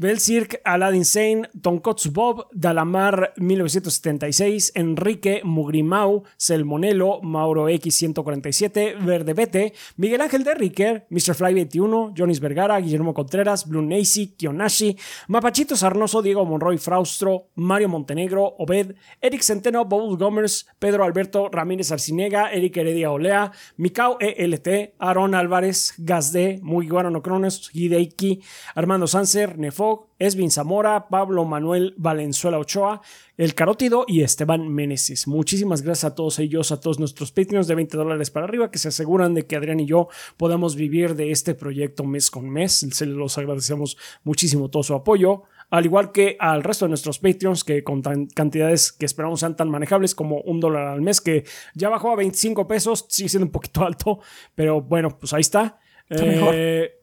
Belcirc, 0.02 0.60
Aladdin 0.64 1.04
Sane, 1.04 1.48
Tonkotsu 1.62 2.10
Bob, 2.10 2.48
Dalamar 2.52 3.34
1976, 3.36 4.72
Enrique 4.74 5.42
Mugrimau, 5.44 6.24
Selmonelo, 6.36 7.22
Mauro 7.22 7.68
X147, 7.68 8.98
Verde 8.98 9.32
Bete, 9.32 9.72
Miguel 9.96 10.22
Ángel 10.22 10.42
de 10.42 10.54
Riquer, 10.54 11.06
Mr. 11.08 11.34
Fly 11.34 11.54
21, 11.54 12.14
Jonis 12.16 12.40
Vergara, 12.40 12.80
Guillermo 12.80 13.14
Contreras, 13.14 13.68
Blue 13.68 13.80
Nacy, 13.80 14.34
Kionashi, 14.36 14.98
Mapachito 15.28 15.76
Sarnoso, 15.76 16.20
Diego 16.20 16.44
Monroy 16.44 16.78
Fraustro, 16.78 17.50
Mario 17.54 17.88
Montenegro, 17.88 18.56
Obed, 18.58 18.96
Eric 19.20 19.42
Centeno, 19.42 19.84
Bubble 19.84 20.16
Gomers, 20.16 20.66
Pedro 20.80 21.04
Alberto 21.04 21.48
Ramírez 21.48 21.92
Arcinega, 21.92 22.50
Eric 22.50 22.76
Heredia 22.76 23.12
Olea, 23.12 23.52
Mikao 23.76 24.18
ELT, 24.18 24.94
Aaron 24.98 25.36
Álvarez, 25.36 25.94
Gazde, 25.98 26.58
Muy 26.60 26.88
Guarano 26.88 27.22
Cronos, 27.22 27.70
Hideiki, 27.72 28.42
Armando 28.74 29.06
Sanser, 29.06 29.56
Nefo, 29.58 29.91
Esvin 30.18 30.50
Zamora, 30.50 31.08
Pablo 31.08 31.44
Manuel 31.44 31.94
Valenzuela 31.96 32.58
Ochoa, 32.58 33.00
El 33.36 33.54
Carótido 33.54 34.04
y 34.06 34.22
Esteban 34.22 34.68
Meneses. 34.68 35.26
Muchísimas 35.26 35.82
gracias 35.82 36.12
a 36.12 36.14
todos 36.14 36.38
ellos, 36.38 36.72
a 36.72 36.80
todos 36.80 36.98
nuestros 36.98 37.32
Patreons 37.32 37.66
de 37.66 37.74
20 37.74 37.96
dólares 37.96 38.30
para 38.30 38.46
arriba 38.46 38.70
que 38.70 38.78
se 38.78 38.88
aseguran 38.88 39.34
de 39.34 39.46
que 39.46 39.56
Adrián 39.56 39.80
y 39.80 39.86
yo 39.86 40.08
podamos 40.36 40.76
vivir 40.76 41.14
de 41.14 41.30
este 41.30 41.54
proyecto 41.54 42.04
mes 42.04 42.30
con 42.30 42.48
mes. 42.48 42.86
Se 42.90 43.06
los 43.06 43.38
agradecemos 43.38 43.96
muchísimo 44.24 44.68
todo 44.68 44.82
su 44.82 44.94
apoyo 44.94 45.44
al 45.72 45.86
igual 45.86 46.12
que 46.12 46.36
al 46.38 46.62
resto 46.62 46.84
de 46.84 46.90
nuestros 46.90 47.18
Patreons, 47.18 47.64
que 47.64 47.82
con 47.82 48.02
cantidades 48.02 48.92
que 48.92 49.06
esperamos 49.06 49.40
sean 49.40 49.56
tan 49.56 49.70
manejables 49.70 50.14
como 50.14 50.42
un 50.42 50.60
dólar 50.60 50.86
al 50.86 51.00
mes, 51.00 51.22
que 51.22 51.44
ya 51.74 51.88
bajó 51.88 52.10
a 52.10 52.16
25 52.16 52.68
pesos, 52.68 53.06
sigue 53.08 53.30
siendo 53.30 53.46
un 53.46 53.52
poquito 53.52 53.82
alto, 53.82 54.20
pero 54.54 54.82
bueno, 54.82 55.16
pues 55.18 55.32
ahí 55.32 55.40
está. 55.40 55.80
Está 56.10 56.26
mejor. 56.26 56.54
Eh, 56.54 56.92
¿hmm? 56.98 57.01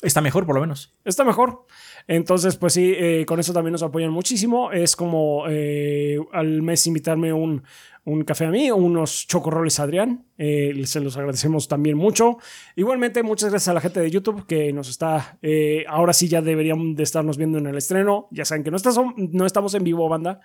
Está 0.00 0.20
mejor, 0.20 0.46
por 0.46 0.54
lo 0.54 0.60
menos. 0.60 0.94
Está 1.04 1.24
mejor. 1.24 1.64
Entonces, 2.06 2.56
pues 2.56 2.72
sí, 2.72 2.94
eh, 2.96 3.24
con 3.26 3.40
eso 3.40 3.52
también 3.52 3.72
nos 3.72 3.82
apoyan 3.82 4.10
muchísimo. 4.10 4.70
Es 4.70 4.94
como 4.94 5.44
eh, 5.48 6.18
al 6.32 6.62
mes 6.62 6.86
invitarme 6.86 7.32
un, 7.32 7.64
un, 8.04 8.22
café 8.22 8.46
a 8.46 8.50
mí 8.50 8.70
unos 8.70 9.26
chocorroles 9.26 9.80
a 9.80 9.82
Adrián. 9.82 10.24
Eh, 10.38 10.72
se 10.84 11.00
los 11.00 11.16
agradecemos 11.16 11.66
también 11.66 11.96
mucho. 11.96 12.38
Igualmente, 12.76 13.24
muchas 13.24 13.50
gracias 13.50 13.68
a 13.68 13.74
la 13.74 13.80
gente 13.80 13.98
de 13.98 14.10
YouTube 14.10 14.46
que 14.46 14.72
nos 14.72 14.88
está. 14.88 15.36
ahora 15.88 16.12
sí 16.12 16.28
ya 16.28 16.42
deberían 16.42 16.94
de 16.94 17.02
estarnos 17.02 17.36
viendo 17.36 17.58
en 17.58 17.66
el 17.66 17.76
estreno. 17.76 18.28
Ya 18.30 18.44
saben 18.44 18.62
que 18.62 18.70
no, 18.70 18.78
no 19.16 19.46
estamos 19.46 19.74
en 19.74 19.82
vivo, 19.82 20.08
banda. 20.08 20.40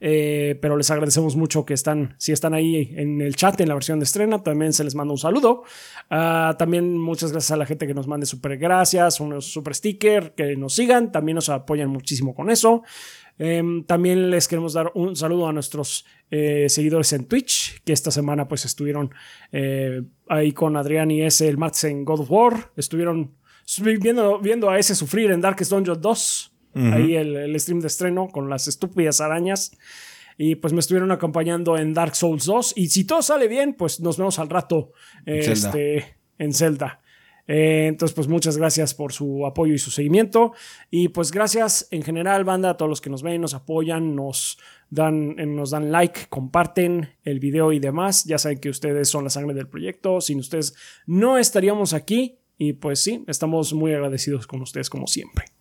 Eh, 0.00 0.58
pero 0.60 0.76
les 0.76 0.90
agradecemos 0.90 1.36
mucho 1.36 1.64
que 1.64 1.74
están, 1.74 2.14
si 2.18 2.32
están 2.32 2.54
ahí 2.54 2.92
en 2.96 3.20
el 3.20 3.36
chat 3.36 3.60
en 3.60 3.68
la 3.68 3.74
versión 3.74 3.98
de 3.98 4.04
estrena, 4.04 4.42
también 4.42 4.72
se 4.72 4.84
les 4.84 4.94
manda 4.94 5.12
un 5.12 5.18
saludo. 5.18 5.64
Ah, 6.10 6.56
también 6.58 6.98
muchas 6.98 7.32
gracias 7.32 7.52
a 7.52 7.56
la 7.56 7.66
gente 7.66 7.86
que 7.86 7.94
nos 7.94 8.06
mande 8.06 8.26
super 8.26 8.56
gracias, 8.56 9.20
unos 9.20 9.46
super 9.46 9.74
sticker, 9.74 10.34
que 10.34 10.56
nos 10.56 10.74
sigan, 10.74 11.12
también 11.12 11.36
nos 11.36 11.48
apoyan 11.48 11.88
muchísimo 11.90 12.34
con 12.34 12.50
eso. 12.50 12.82
Em, 13.38 13.84
también 13.84 14.30
les 14.30 14.46
queremos 14.46 14.74
dar 14.74 14.92
un 14.94 15.16
saludo 15.16 15.48
a 15.48 15.52
nuestros 15.52 16.06
eh, 16.30 16.66
seguidores 16.68 17.12
en 17.12 17.26
Twitch, 17.26 17.82
que 17.82 17.92
esta 17.92 18.10
semana 18.10 18.46
pues 18.46 18.64
estuvieron 18.64 19.12
eh, 19.50 20.02
ahí 20.28 20.52
con 20.52 20.76
Adrián 20.76 21.10
y 21.10 21.22
ese 21.22 21.48
el 21.48 21.58
martes 21.58 21.84
en 21.84 22.04
God 22.04 22.20
of 22.20 22.30
War, 22.30 22.70
estuvieron 22.76 23.34
viendo, 24.00 24.38
viendo 24.38 24.70
a 24.70 24.78
ese 24.78 24.94
sufrir 24.94 25.30
en 25.32 25.40
Darkest 25.40 25.72
Dungeon 25.72 26.00
2 26.00 26.53
ahí 26.74 27.14
el, 27.14 27.58
stream 27.60 27.80
de 27.80 27.86
estreno 27.86 28.28
con 28.28 28.48
las 28.50 28.68
estúpidas 28.68 29.20
arañas. 29.20 29.76
Y 30.36 30.56
pues 30.56 30.72
me 30.72 30.80
estuvieron 30.80 31.12
acompañando 31.12 31.78
en 31.78 31.94
Dark 31.94 32.16
Souls 32.16 32.44
2. 32.44 32.74
Y 32.76 32.88
si 32.88 33.04
todo 33.04 33.22
sale 33.22 33.46
bien, 33.46 33.74
pues 33.74 34.00
nos 34.00 34.18
vemos 34.18 34.38
al 34.38 34.50
rato 34.50 34.92
este, 35.26 36.16
en 36.38 36.52
Zelda. 36.52 37.00
Eh, 37.46 37.86
entonces, 37.88 38.14
pues 38.14 38.26
muchas 38.26 38.56
gracias 38.56 38.94
por 38.94 39.12
su 39.12 39.46
apoyo 39.46 39.74
y 39.74 39.78
su 39.78 39.90
seguimiento. 39.90 40.52
Y 40.90 41.08
pues 41.08 41.30
gracias 41.30 41.88
en 41.90 42.02
general, 42.02 42.44
banda, 42.44 42.70
a 42.70 42.76
todos 42.76 42.88
los 42.88 43.00
que 43.00 43.10
nos 43.10 43.22
ven, 43.22 43.40
nos 43.40 43.54
apoyan, 43.54 44.14
nos 44.14 44.58
dan, 44.90 45.38
eh, 45.38 45.46
nos 45.46 45.70
dan 45.70 45.92
like, 45.92 46.26
comparten 46.28 47.10
el 47.22 47.40
video 47.40 47.72
y 47.72 47.78
demás. 47.78 48.24
Ya 48.24 48.38
saben 48.38 48.58
que 48.58 48.70
ustedes 48.70 49.08
son 49.08 49.24
la 49.24 49.30
sangre 49.30 49.54
del 49.54 49.68
proyecto. 49.68 50.20
Sin 50.20 50.38
ustedes 50.38 50.74
no 51.06 51.38
estaríamos 51.38 51.92
aquí. 51.92 52.38
Y 52.56 52.74
pues 52.74 53.00
sí, 53.00 53.24
estamos 53.26 53.72
muy 53.72 53.92
agradecidos 53.92 54.46
con 54.46 54.62
ustedes 54.62 54.88
como 54.88 55.08
siempre. 55.08 55.53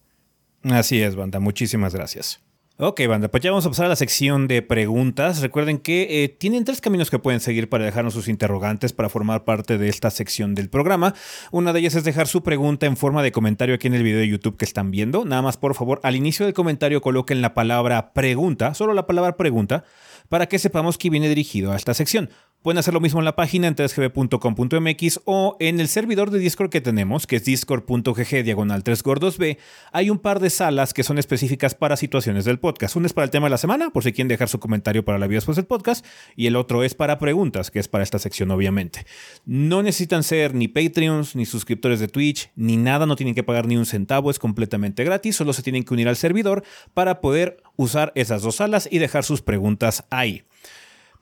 Así 0.64 1.02
es, 1.02 1.16
banda. 1.16 1.40
Muchísimas 1.40 1.94
gracias. 1.94 2.42
Ok, 2.78 3.02
banda, 3.08 3.28
pues 3.28 3.44
ya 3.44 3.52
vamos 3.52 3.68
a 3.68 3.70
pasar 3.70 3.86
a 3.86 3.90
la 3.90 3.96
sección 3.96 4.48
de 4.48 4.64
preguntas. 4.64 5.42
Recuerden 5.42 5.78
que 5.78 6.24
eh, 6.24 6.28
tienen 6.30 6.66
tres 6.66 6.82
caminos 6.82 7.12
que 7.12 7.20
pueden 7.20 7.40
seguir 7.40 7.70
para 7.70 7.86
dejarnos 7.86 8.16
sus 8.16 8.28
interrogantes 8.28 8.94
para 8.94 9.10
formar 9.10 9.46
parte 9.46 9.78
de 9.78 9.90
esta 9.90 10.10
sección 10.10 10.56
del 10.56 10.70
programa. 10.70 11.14
Una 11.52 11.72
de 11.72 11.82
ellas 11.82 11.94
es 11.94 12.04
dejar 12.04 12.28
su 12.28 12.42
pregunta 12.42 12.88
en 12.88 12.98
forma 12.98 13.22
de 13.22 13.32
comentario 13.32 13.76
aquí 13.76 13.86
en 13.86 13.94
el 13.94 14.02
video 14.02 14.20
de 14.20 14.28
YouTube 14.28 14.58
que 14.58 14.66
están 14.66 14.90
viendo. 14.90 15.24
Nada 15.24 15.44
más, 15.44 15.56
por 15.58 15.76
favor, 15.76 16.00
al 16.02 16.16
inicio 16.16 16.48
del 16.48 16.56
comentario 16.56 17.00
coloquen 17.00 17.44
la 17.44 17.54
palabra 17.54 18.12
pregunta, 18.12 18.74
solo 18.74 18.96
la 18.96 19.06
palabra 19.06 19.38
pregunta, 19.38 19.84
para 20.28 20.48
que 20.48 20.58
sepamos 20.58 20.98
que 20.98 21.12
viene 21.12 21.30
dirigido 21.30 21.74
a 21.74 21.76
esta 21.76 21.94
sección. 21.94 22.32
Pueden 22.64 22.78
hacer 22.78 22.94
lo 22.94 23.02
mismo 23.02 23.20
en 23.20 23.26
la 23.26 23.36
página 23.36 23.68
en 23.68 23.76
3gb.com.mx 23.76 25.20
o 25.26 25.58
en 25.60 25.82
el 25.82 25.90
servidor 25.90 26.32
de 26.32 26.40
Discord 26.40 26.70
que 26.70 26.80
tenemos, 26.80 27.28
que 27.28 27.36
es 27.36 27.44
discord.gg 27.44 28.44
diagonal 28.46 28.86
3gordos 28.86 29.58
Hay 29.92 30.10
un 30.10 30.18
par 30.18 30.40
de 30.40 30.50
salas 30.50 30.94
que 30.94 31.04
son 31.04 31.18
específicas 31.18 31.76
para 31.76 31.98
situaciones 31.98 32.46
del 32.46 32.60
podcast. 32.60 32.96
Una 32.96 33.08
es 33.08 33.12
para 33.12 33.26
el 33.26 33.32
tema 33.32 33.48
de 33.48 33.52
la 33.52 33.58
semana, 33.58 33.90
por 33.90 34.06
si 34.06 34.14
quieren 34.14 34.30
dejar 34.30 34.48
su 34.48 34.62
comentario 34.62 35.04
para 35.04 35.20
la 35.20 35.28
vida 35.28 35.40
después 35.40 35.58
del 35.58 35.66
podcast, 35.66 36.06
y 36.38 36.48
el 36.48 36.56
otro 36.56 36.86
es 36.86 36.96
para 36.96 37.20
preguntas, 37.20 37.70
que 37.70 37.80
es 37.80 37.90
para 37.90 38.02
esta 38.02 38.18
sección, 38.18 38.50
obviamente. 38.50 39.06
No 39.46 39.84
necesitan 39.84 40.24
ser 40.24 40.56
ni 40.56 40.70
Patreons, 40.70 41.36
ni 41.36 41.46
suscriptores 41.46 42.00
de 42.00 42.08
Twitch, 42.08 42.50
ni 42.56 42.78
nada, 42.78 43.06
no 43.06 43.18
tienen 43.18 43.36
que 43.36 43.44
pagar 43.44 43.68
ni 43.68 43.76
un 43.76 43.86
centavo, 43.86 44.32
es 44.32 44.40
completamente 44.40 45.04
gratis, 45.04 45.36
solo 45.36 45.52
se 45.52 45.64
tienen 45.64 45.84
que 45.84 45.94
unir 45.96 46.08
al 46.08 46.16
servidor 46.16 46.64
para 46.94 47.20
poder 47.20 47.62
usar 47.76 48.14
esas 48.16 48.42
dos 48.42 48.56
salas 48.56 48.88
y 48.90 49.00
dejar 49.00 49.26
sus 49.26 49.42
preguntas 49.42 50.06
ahí. 50.10 50.46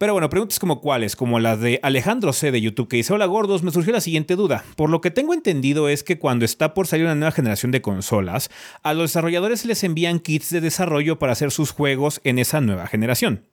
Pero 0.01 0.13
bueno, 0.13 0.31
preguntas 0.31 0.57
como 0.57 0.81
cuáles, 0.81 1.15
como 1.15 1.39
la 1.39 1.55
de 1.55 1.79
Alejandro 1.83 2.33
C 2.33 2.51
de 2.51 2.59
YouTube 2.59 2.87
que 2.87 2.97
dice, 2.97 3.13
hola 3.13 3.27
gordos, 3.27 3.61
me 3.61 3.69
surgió 3.69 3.93
la 3.93 4.01
siguiente 4.01 4.35
duda. 4.35 4.65
Por 4.75 4.89
lo 4.89 4.99
que 4.99 5.11
tengo 5.11 5.31
entendido 5.31 5.89
es 5.89 6.01
que 6.01 6.17
cuando 6.17 6.43
está 6.43 6.73
por 6.73 6.87
salir 6.87 7.05
una 7.05 7.13
nueva 7.13 7.31
generación 7.31 7.71
de 7.71 7.83
consolas, 7.83 8.49
a 8.81 8.95
los 8.95 9.11
desarrolladores 9.11 9.63
les 9.63 9.83
envían 9.83 10.19
kits 10.19 10.49
de 10.49 10.59
desarrollo 10.59 11.19
para 11.19 11.33
hacer 11.33 11.51
sus 11.51 11.69
juegos 11.69 12.19
en 12.23 12.39
esa 12.39 12.61
nueva 12.61 12.87
generación. 12.87 13.45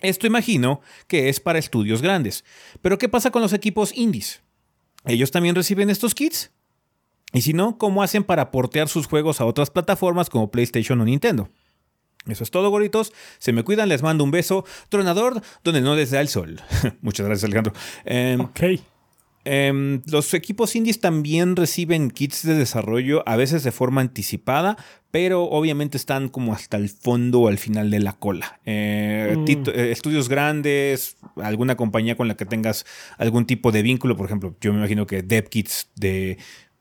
Esto 0.00 0.26
imagino 0.26 0.80
que 1.06 1.28
es 1.28 1.38
para 1.38 1.58
estudios 1.58 2.00
grandes. 2.00 2.46
Pero 2.80 2.96
¿qué 2.96 3.10
pasa 3.10 3.30
con 3.30 3.42
los 3.42 3.52
equipos 3.52 3.92
indies? 3.94 4.42
¿Ellos 5.04 5.32
también 5.32 5.54
reciben 5.54 5.90
estos 5.90 6.14
kits? 6.14 6.50
Y 7.34 7.42
si 7.42 7.52
no, 7.52 7.76
¿cómo 7.76 8.02
hacen 8.02 8.24
para 8.24 8.50
portear 8.50 8.88
sus 8.88 9.06
juegos 9.06 9.42
a 9.42 9.44
otras 9.44 9.68
plataformas 9.68 10.30
como 10.30 10.50
PlayStation 10.50 10.98
o 11.02 11.04
Nintendo? 11.04 11.50
Eso 12.26 12.44
es 12.44 12.50
todo, 12.50 12.70
gorritos. 12.70 13.12
Se 13.38 13.52
me 13.52 13.62
cuidan, 13.62 13.88
les 13.88 14.02
mando 14.02 14.24
un 14.24 14.30
beso. 14.30 14.64
Tronador, 14.88 15.42
donde 15.62 15.80
no 15.80 15.94
les 15.94 16.10
da 16.10 16.20
el 16.20 16.28
sol. 16.28 16.60
Muchas 17.02 17.26
gracias, 17.26 17.44
Alejandro. 17.44 17.72
Em, 18.04 18.40
ok. 18.40 18.60
Em, 19.46 20.00
los 20.06 20.32
equipos 20.32 20.74
indies 20.74 21.00
también 21.00 21.54
reciben 21.54 22.10
kits 22.10 22.46
de 22.46 22.54
desarrollo, 22.54 23.22
a 23.28 23.36
veces 23.36 23.62
de 23.62 23.72
forma 23.72 24.00
anticipada, 24.00 24.78
pero 25.10 25.44
obviamente 25.44 25.98
están 25.98 26.30
como 26.30 26.54
hasta 26.54 26.78
el 26.78 26.88
fondo 26.88 27.42
o 27.42 27.48
al 27.48 27.58
final 27.58 27.90
de 27.90 28.00
la 28.00 28.14
cola. 28.14 28.58
Eh, 28.64 29.36
mm. 29.36 29.68
eh, 29.68 29.92
estudios 29.92 30.30
grandes, 30.30 31.18
alguna 31.36 31.76
compañía 31.76 32.16
con 32.16 32.26
la 32.26 32.36
que 32.36 32.46
tengas 32.46 32.86
algún 33.18 33.44
tipo 33.44 33.70
de 33.70 33.82
vínculo, 33.82 34.16
por 34.16 34.26
ejemplo, 34.26 34.56
yo 34.62 34.72
me 34.72 34.78
imagino 34.78 35.06
que 35.06 35.22
Dev 35.22 35.50
Kits 35.50 35.90
de 35.94 36.38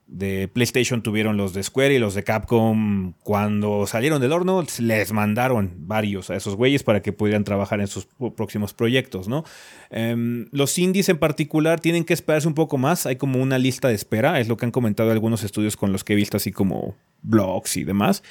de 0.08 0.48
PlayStation 0.48 1.02
tuvieron 1.02 1.38
los 1.38 1.54
de 1.54 1.64
Square 1.64 1.94
y 1.94 2.00
los 2.00 2.14
de 2.14 2.24
Capcom. 2.24 3.14
Cuando 3.24 3.88
salieron 3.88 4.22
del 4.22 4.32
horno, 4.32 4.64
les 4.80 5.12
mandaron 5.12 5.74
varios 5.78 6.30
a 6.30 6.36
esos 6.36 6.56
güeyes 6.56 6.84
para 6.84 7.02
que 7.02 7.14
pudieran 7.14 7.44
trabajar 7.44 7.80
en 7.82 7.88
sus 7.88 8.08
próximos 8.36 8.74
proyectos, 8.74 9.28
¿no? 9.28 9.44
Em, 9.90 10.48
los 10.52 10.78
indies 10.78 11.10
en 11.10 11.18
particular 11.18 11.80
tienen 11.80 12.04
que 12.04 12.14
esperarse 12.14 12.48
un 12.48 12.54
poco 12.54 12.78
más. 12.78 13.06
Hay 13.06 13.16
como 13.16 13.42
una 13.42 13.58
lista 13.58 13.88
de 13.88 13.96
espera, 13.96 14.40
es 14.40 14.48
lo 14.48 14.58
que 14.58 14.66
han 14.66 14.72
comentado 14.72 15.12
algunos 15.12 15.44
estudios 15.44 15.78
con 15.78 15.92
los 15.92 16.04
que 16.04 16.14
he 16.14 16.16
visto, 16.16 16.38
así 16.38 16.52
como 16.52 16.96
blogs 17.22 17.78
y 17.78 17.84
demás. 17.84 18.24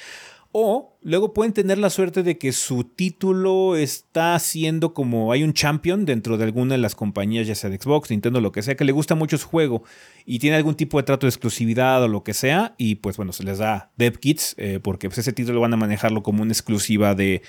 O 0.55 0.99
luego 1.01 1.33
pueden 1.33 1.51
tener 1.51 1.79
la 1.79 1.89
suerte 1.89 2.21
de 2.21 2.37
que 2.37 2.51
su 2.51 2.83
título 2.83 3.75
está 3.75 4.37
siendo 4.37 4.93
como 4.93 5.31
hay 5.31 5.41
un 5.41 5.53
champion 5.53 6.05
dentro 6.05 6.37
de 6.37 6.43
alguna 6.43 6.75
de 6.75 6.77
las 6.77 6.93
compañías, 6.93 7.47
ya 7.47 7.55
sea 7.55 7.71
de 7.71 7.79
Xbox, 7.79 8.11
Nintendo, 8.11 8.39
lo 8.39 8.51
que 8.51 8.61
sea, 8.61 8.75
que 8.75 8.85
le 8.85 8.91
gusta 8.91 9.15
mucho 9.15 9.39
su 9.39 9.47
juego 9.47 9.83
y 10.27 10.37
tiene 10.37 10.55
algún 10.55 10.75
tipo 10.75 10.97
de 10.97 11.03
trato 11.05 11.25
de 11.25 11.29
exclusividad 11.29 12.03
o 12.03 12.07
lo 12.07 12.23
que 12.23 12.35
sea. 12.35 12.75
Y 12.77 12.95
pues 12.95 13.17
bueno, 13.17 13.33
se 13.33 13.43
les 13.43 13.57
da 13.57 13.91
dev 13.97 14.19
kits 14.19 14.53
eh, 14.59 14.79
porque 14.79 15.09
pues, 15.09 15.17
ese 15.17 15.33
título 15.33 15.59
van 15.59 15.73
a 15.73 15.77
manejarlo 15.77 16.21
como 16.21 16.43
una 16.43 16.51
exclusiva 16.51 17.15
de 17.15 17.41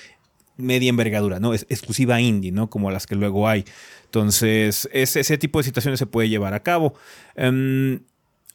media 0.57 0.89
envergadura, 0.89 1.41
¿no? 1.41 1.53
Es 1.53 1.67
exclusiva 1.69 2.23
indie, 2.23 2.53
¿no? 2.53 2.71
Como 2.71 2.91
las 2.91 3.07
que 3.07 3.17
luego 3.17 3.49
hay. 3.49 3.67
Entonces, 4.07 4.89
ese, 4.95 5.21
ese 5.21 5.37
tipo 5.37 5.59
de 5.59 5.65
situaciones 5.65 5.99
se 5.99 6.07
puede 6.07 6.31
llevar 6.31 6.55
a 6.55 6.63
cabo. 6.63 6.95
Em, 7.35 8.01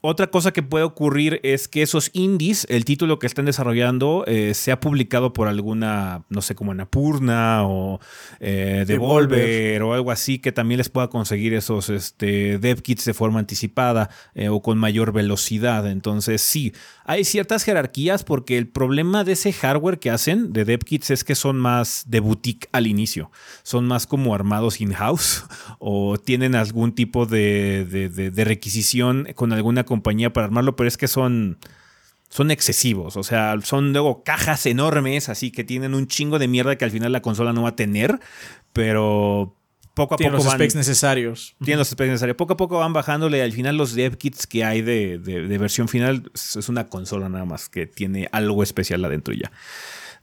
otra 0.01 0.27
cosa 0.27 0.53
que 0.53 0.63
puede 0.63 0.85
ocurrir 0.85 1.41
es 1.43 1.67
que 1.67 1.81
esos 1.81 2.09
indies, 2.13 2.65
el 2.69 2.85
título 2.85 3.19
que 3.19 3.27
están 3.27 3.43
desarrollando, 3.43 4.23
eh, 4.27 4.53
sea 4.53 4.79
publicado 4.79 5.33
por 5.33 5.49
alguna, 5.49 6.23
no 6.29 6.41
sé, 6.41 6.55
como 6.55 6.71
Anapurna 6.71 7.67
o 7.67 7.99
eh, 8.39 8.85
Devolver, 8.87 9.83
o 9.83 9.93
algo 9.93 10.11
así, 10.11 10.39
que 10.39 10.53
también 10.53 10.77
les 10.77 10.87
pueda 10.87 11.09
conseguir 11.09 11.53
esos 11.53 11.89
este, 11.89 12.59
dev 12.59 12.81
kits 12.81 13.03
de 13.03 13.13
forma 13.13 13.39
anticipada 13.39 14.09
eh, 14.35 14.47
o 14.47 14.61
con 14.61 14.77
mayor 14.77 15.11
velocidad. 15.11 15.85
Entonces, 15.85 16.41
sí, 16.41 16.71
hay 17.03 17.25
ciertas 17.25 17.65
jerarquías 17.65 18.23
porque 18.23 18.57
el 18.57 18.69
problema 18.69 19.25
de 19.25 19.33
ese 19.33 19.51
hardware 19.51 19.99
que 19.99 20.11
hacen 20.11 20.53
de 20.53 20.63
dev 20.63 20.79
kits 20.79 21.11
es 21.11 21.25
que 21.25 21.35
son 21.35 21.59
más 21.59 22.05
de 22.07 22.21
boutique 22.21 22.69
al 22.71 22.87
inicio. 22.87 23.31
Son 23.63 23.85
más 23.85 24.07
como 24.07 24.33
armados 24.33 24.79
in-house 24.79 25.43
o 25.79 26.17
tienen 26.17 26.55
algún 26.55 26.93
tipo 26.93 27.25
de, 27.25 27.83
de 27.85 28.45
requisición 28.45 29.27
con 29.35 29.51
alguna 29.51 29.88
compañía 29.89 30.31
para 30.31 30.45
armarlo, 30.45 30.77
pero 30.77 30.87
es 30.87 30.95
que 30.95 31.09
son, 31.09 31.57
son 32.29 32.49
excesivos. 32.51 33.17
O 33.17 33.23
sea, 33.23 33.55
son 33.61 33.91
luego 33.91 34.23
cajas 34.23 34.65
enormes, 34.65 35.27
así 35.27 35.51
que 35.51 35.65
tienen 35.65 35.93
un 35.93 36.07
chingo 36.07 36.39
de 36.39 36.47
mierda 36.47 36.77
que 36.77 36.85
al 36.85 36.91
final 36.91 37.11
la 37.11 37.21
consola 37.21 37.51
no 37.51 37.63
va 37.63 37.69
a 37.69 37.75
tener, 37.75 38.19
pero 38.71 39.55
poco 39.95 40.13
a 40.13 40.17
tienen 40.17 40.31
poco 40.31 40.43
los 40.45 40.53
van. 40.53 40.57
specs 40.59 40.75
necesarios. 40.75 41.55
Tienen 41.61 41.79
los 41.79 41.89
specs 41.89 42.07
necesarios. 42.09 42.37
Poco 42.37 42.53
a 42.53 42.57
poco 42.57 42.77
van 42.79 42.93
bajándole. 42.93 43.41
Al 43.41 43.51
final, 43.51 43.75
los 43.75 43.93
dev 43.95 44.15
kits 44.17 44.47
que 44.47 44.63
hay 44.63 44.81
de, 44.81 45.17
de, 45.17 45.41
de 45.47 45.57
versión 45.57 45.89
final 45.89 46.31
es 46.33 46.69
una 46.69 46.87
consola 46.87 47.27
nada 47.27 47.43
más 47.43 47.67
que 47.67 47.85
tiene 47.87 48.29
algo 48.31 48.63
especial 48.63 49.03
adentro 49.03 49.33
ya. 49.33 49.51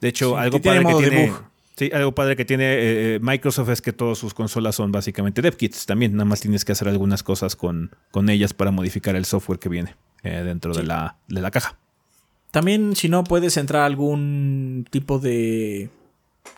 De 0.00 0.08
hecho, 0.08 0.30
Sí, 0.30 0.34
algo 0.38 0.56
que 0.58 0.60
tiene 0.60 0.82
padre 0.82 0.96
que 1.04 1.10
tiene. 1.10 1.22
debug. 1.26 1.42
Sí, 1.76 1.90
algo 1.92 2.14
padre 2.14 2.36
que 2.36 2.46
tiene 2.46 2.64
eh, 2.68 3.18
Microsoft 3.20 3.68
es 3.68 3.82
que 3.82 3.92
todas 3.92 4.16
sus 4.16 4.32
consolas 4.32 4.76
son 4.76 4.92
básicamente 4.92 5.42
dev 5.42 5.56
kits 5.56 5.84
también. 5.84 6.12
Nada 6.12 6.24
más 6.24 6.40
tienes 6.40 6.64
que 6.64 6.72
hacer 6.72 6.88
algunas 6.88 7.22
cosas 7.22 7.54
con, 7.54 7.94
con 8.10 8.30
ellas 8.30 8.54
para 8.54 8.70
modificar 8.70 9.14
el 9.14 9.26
software 9.26 9.58
que 9.58 9.68
viene 9.68 9.94
eh, 10.22 10.42
dentro 10.42 10.72
de, 10.72 10.84
la, 10.84 11.18
de 11.28 11.42
la 11.42 11.50
caja. 11.50 11.78
También, 12.50 12.96
si 12.96 13.10
no, 13.10 13.24
puedes 13.24 13.58
entrar 13.58 13.82
a 13.82 13.86
algún 13.86 14.86
tipo 14.90 15.18
de. 15.18 15.90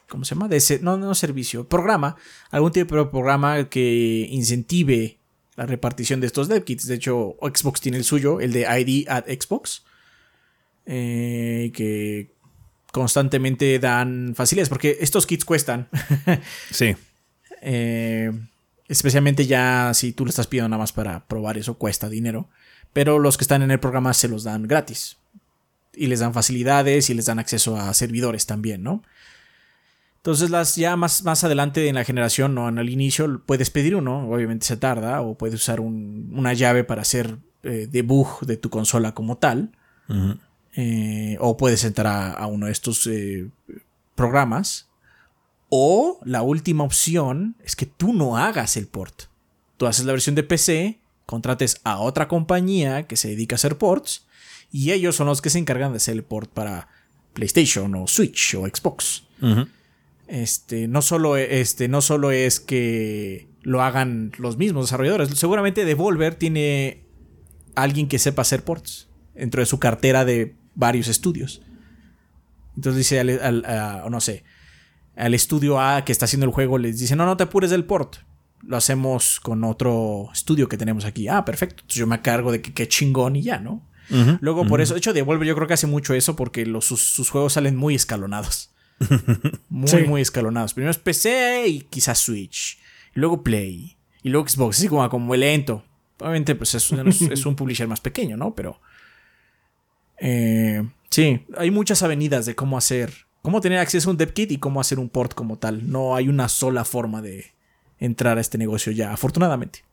¿Cómo 0.09 0.25
se 0.25 0.37
llama? 0.37 0.47
De 0.47 0.63
no, 0.83 0.97
no 0.97 1.13
servicio, 1.17 1.69
programa. 1.69 2.15
Algún 2.53 2.71
tipo 2.71 2.95
de 2.95 3.07
programa 3.07 3.69
que 3.69 4.29
incentive 4.31 5.19
la 5.57 5.67
repartición 5.67 6.21
de 6.21 6.29
estos 6.29 6.47
dev 6.47 6.63
kits. 6.63 6.87
De 6.87 6.95
hecho, 6.95 7.35
Xbox 7.43 7.81
tiene 7.81 7.99
el 7.99 8.05
suyo, 8.05 8.39
el 8.41 8.53
de 8.53 8.61
ID 8.61 9.09
at 9.09 9.25
Xbox. 9.27 9.85
eh, 10.87 11.73
que 11.75 12.31
constantemente 12.93 13.79
dan 13.79 14.35
facilidades. 14.35 14.69
Porque 14.69 14.99
estos 15.01 15.27
kits 15.27 15.45
cuestan. 15.45 15.89
Sí. 16.71 16.97
Eh, 17.63 18.31
especialmente 18.89 19.47
ya 19.47 19.93
si 19.95 20.13
tú 20.13 20.25
lo 20.25 20.31
estás 20.31 20.47
pidiendo 20.47 20.69
nada 20.69 20.81
más 20.81 20.93
para 20.93 21.27
probar 21.27 21.59
eso, 21.59 21.75
cuesta 21.79 22.09
dinero. 22.09 22.49
Pero 22.93 23.19
los 23.19 23.37
que 23.37 23.45
están 23.45 23.63
en 23.63 23.71
el 23.71 23.81
programa 23.81 24.15
se 24.15 24.29
los 24.29 24.45
dan 24.45 24.67
gratis. 24.69 25.17
Y 25.95 26.07
les 26.07 26.21
dan 26.21 26.33
facilidades 26.35 27.11
y 27.11 27.15
les 27.15 27.27
dan 27.27 27.39
acceso 27.39 27.77
a 27.77 27.93
servidores 27.95 28.47
también, 28.47 28.83
¿no? 28.83 29.03
Entonces, 30.17 30.51
las 30.51 30.77
ya 30.77 30.97
más, 30.97 31.23
más 31.25 31.43
adelante 31.45 31.89
en 31.89 31.95
la 31.95 32.05
generación, 32.05 32.55
no 32.55 32.69
en 32.69 32.79
el 32.79 32.91
inicio, 32.91 33.43
puedes 33.47 33.71
pedir 33.71 33.97
uno, 33.97 34.29
obviamente 34.31 34.67
se 34.67 34.77
tarda, 34.77 35.21
o 35.23 35.37
puedes 35.39 35.55
usar 35.55 35.81
un- 35.81 36.31
una 36.35 36.53
llave 36.53 36.85
para 36.85 37.03
hacer 37.03 37.37
eh, 37.63 37.89
debug 37.91 38.41
de 38.47 38.57
tu 38.57 38.69
consola 38.71 39.13
como 39.13 39.39
tal. 39.39 39.71
Eh, 40.81 41.37
o 41.41 41.57
puedes 41.57 41.83
entrar 41.83 42.07
a, 42.07 42.33
a 42.35 42.47
uno 42.47 42.67
de 42.67 42.73
estos 42.73 43.05
eh, 43.09 43.49
programas. 44.15 44.89
O 45.69 46.21
la 46.25 46.43
última 46.43 46.85
opción 46.85 47.57
es 47.65 47.75
que 47.75 47.85
tú 47.85 48.13
no 48.13 48.37
hagas 48.37 48.77
el 48.77 48.87
port. 48.87 49.23
Tú 49.77 49.89
haces 49.89 50.05
la 50.05 50.13
versión 50.13 50.37
de 50.37 50.45
PC, 50.45 51.01
contrates 51.27 51.81
a 51.83 51.99
otra 51.99 52.29
compañía 52.29 53.09
que 53.09 53.17
se 53.17 53.27
dedica 53.27 53.55
a 53.55 53.59
hacer 53.59 53.77
ports, 53.77 54.25
y 54.71 54.93
ellos 54.93 55.17
son 55.17 55.27
los 55.27 55.43
que 55.43 55.51
se 55.51 55.59
encargan 55.59 55.91
de 55.91 55.97
hacer 55.97 56.15
el 56.15 56.23
port 56.23 56.49
para 56.49 56.87
PlayStation 57.33 57.93
o 57.97 58.07
Switch 58.07 58.55
o 58.55 58.65
Xbox. 58.65 59.25
Este, 60.29 60.87
no 60.87 61.03
solo, 61.03 61.37
este, 61.37 61.89
no 61.89 62.03
solo 62.03 62.31
es 62.31 62.61
que 62.61 63.49
lo 63.63 63.83
hagan 63.83 64.31
los 64.39 64.59
mismos 64.59 64.87
desarrolladores. 64.87 65.31
Seguramente 65.31 65.85
Devolver 65.85 66.37
tiene 66.37 67.03
alguien 67.75 68.07
que 68.07 68.21
sepa 68.21 68.43
hacer 68.43 68.63
ports 68.63 69.09
dentro 69.35 69.61
de 69.61 69.67
su 69.67 69.81
cartera 69.81 70.25
de 70.25 70.55
varios 70.79 71.09
estudios. 71.09 71.61
Entonces 72.77 72.99
dice 72.99 73.21
al, 73.21 73.31
al- 73.43 73.65
a- 73.67 74.07
no 74.09 74.21
sé, 74.21 74.45
al 75.17 75.35
estudio 75.35 75.81
A 75.81 76.05
que 76.05 76.13
está 76.13 76.25
haciendo 76.27 76.47
el 76.47 76.53
juego, 76.53 76.79
les 76.79 76.99
dice, 76.99 77.17
no, 77.17 77.27
no 77.27 77.37
te 77.37 77.43
apures 77.45 77.71
del 77.71 77.85
port. 77.85 78.17
Lo 78.63 78.77
hacemos 78.77 79.41
con 79.41 79.65
otro 79.65 80.29
estudio 80.33 80.69
que 80.69 80.77
tenemos 80.79 81.05
aquí. 81.05 81.29
Ah, 81.29 81.45
perfecto. 81.45 81.81
Entonces 81.83 81.99
yo 81.99 82.07
me 82.07 82.21
cargo 82.23 82.53
de 82.53 82.63
que 82.63 82.73
qué 82.73 82.89
chingón 82.89 83.37
y 83.37 83.43
ya, 83.43 83.59
¿no? 83.59 83.83
Luego, 84.41 84.67
por 84.67 84.81
eso, 84.81 84.95
de 84.95 84.99
hecho, 84.99 85.13
Devolver 85.13 85.47
yo 85.47 85.55
creo 85.55 85.69
que 85.69 85.75
hace 85.75 85.87
mucho 85.87 86.15
eso 86.15 86.35
porque 86.35 86.65
los, 86.65 86.87
sus, 86.87 87.01
sus 87.03 87.29
juegos 87.29 87.53
salen 87.53 87.77
muy 87.77 87.95
escalonados. 87.95 88.71
Muy, 89.69 89.87
Sí. 89.89 89.99
muy 90.09 90.23
escalonados. 90.23 90.75
Primero 90.75 90.91
es 90.91 90.99
PC 90.99 91.69
y 91.69 91.81
quizás 91.83 92.19
Switch. 92.19 92.79
Y 93.15 93.21
luego 93.21 93.43
Play. 93.45 93.97
Y 94.25 94.31
luego 94.31 94.49
Xbox. 94.49 94.79
Así 94.79 94.89
como, 94.89 95.09
como 95.11 95.37
lento. 95.37 95.85
Obviamente, 96.19 96.55
pues 96.57 96.75
es, 96.75 96.91
es- 96.91 97.21
es 97.23 97.47
un 97.47 97.55
publisher 97.55 97.87
más 97.87 98.01
pequeño, 98.01 98.37
¿no? 98.37 98.55
Pero. 98.55 98.81
Eh, 100.21 100.89
sí, 101.11 101.47
hay 101.57 101.71
muchas 101.71 102.03
avenidas 102.03 102.47
de 102.47 102.55
cómo 102.55 102.79
hacer. 102.79 103.13
Cómo 103.43 103.61
tener 103.61 103.79
acceso 103.79 104.11
a 104.11 104.13
un 104.13 104.17
dev 104.17 104.33
kit 104.33 104.51
y 104.51 104.59
cómo 104.59 104.81
hacer 104.81 104.99
un 104.99 105.09
port 105.09 105.33
como 105.33 105.59
tal. 105.59 105.91
No 105.91 106.17
hay 106.17 106.29
una 106.29 106.49
sola 106.49 106.85
forma 106.85 107.23
de 107.23 107.53
entrar 107.99 108.39
a 108.39 108.41
este 108.41 108.59
negocio 108.59 108.93
ya, 108.93 109.13
afortunadamente. 109.13 109.85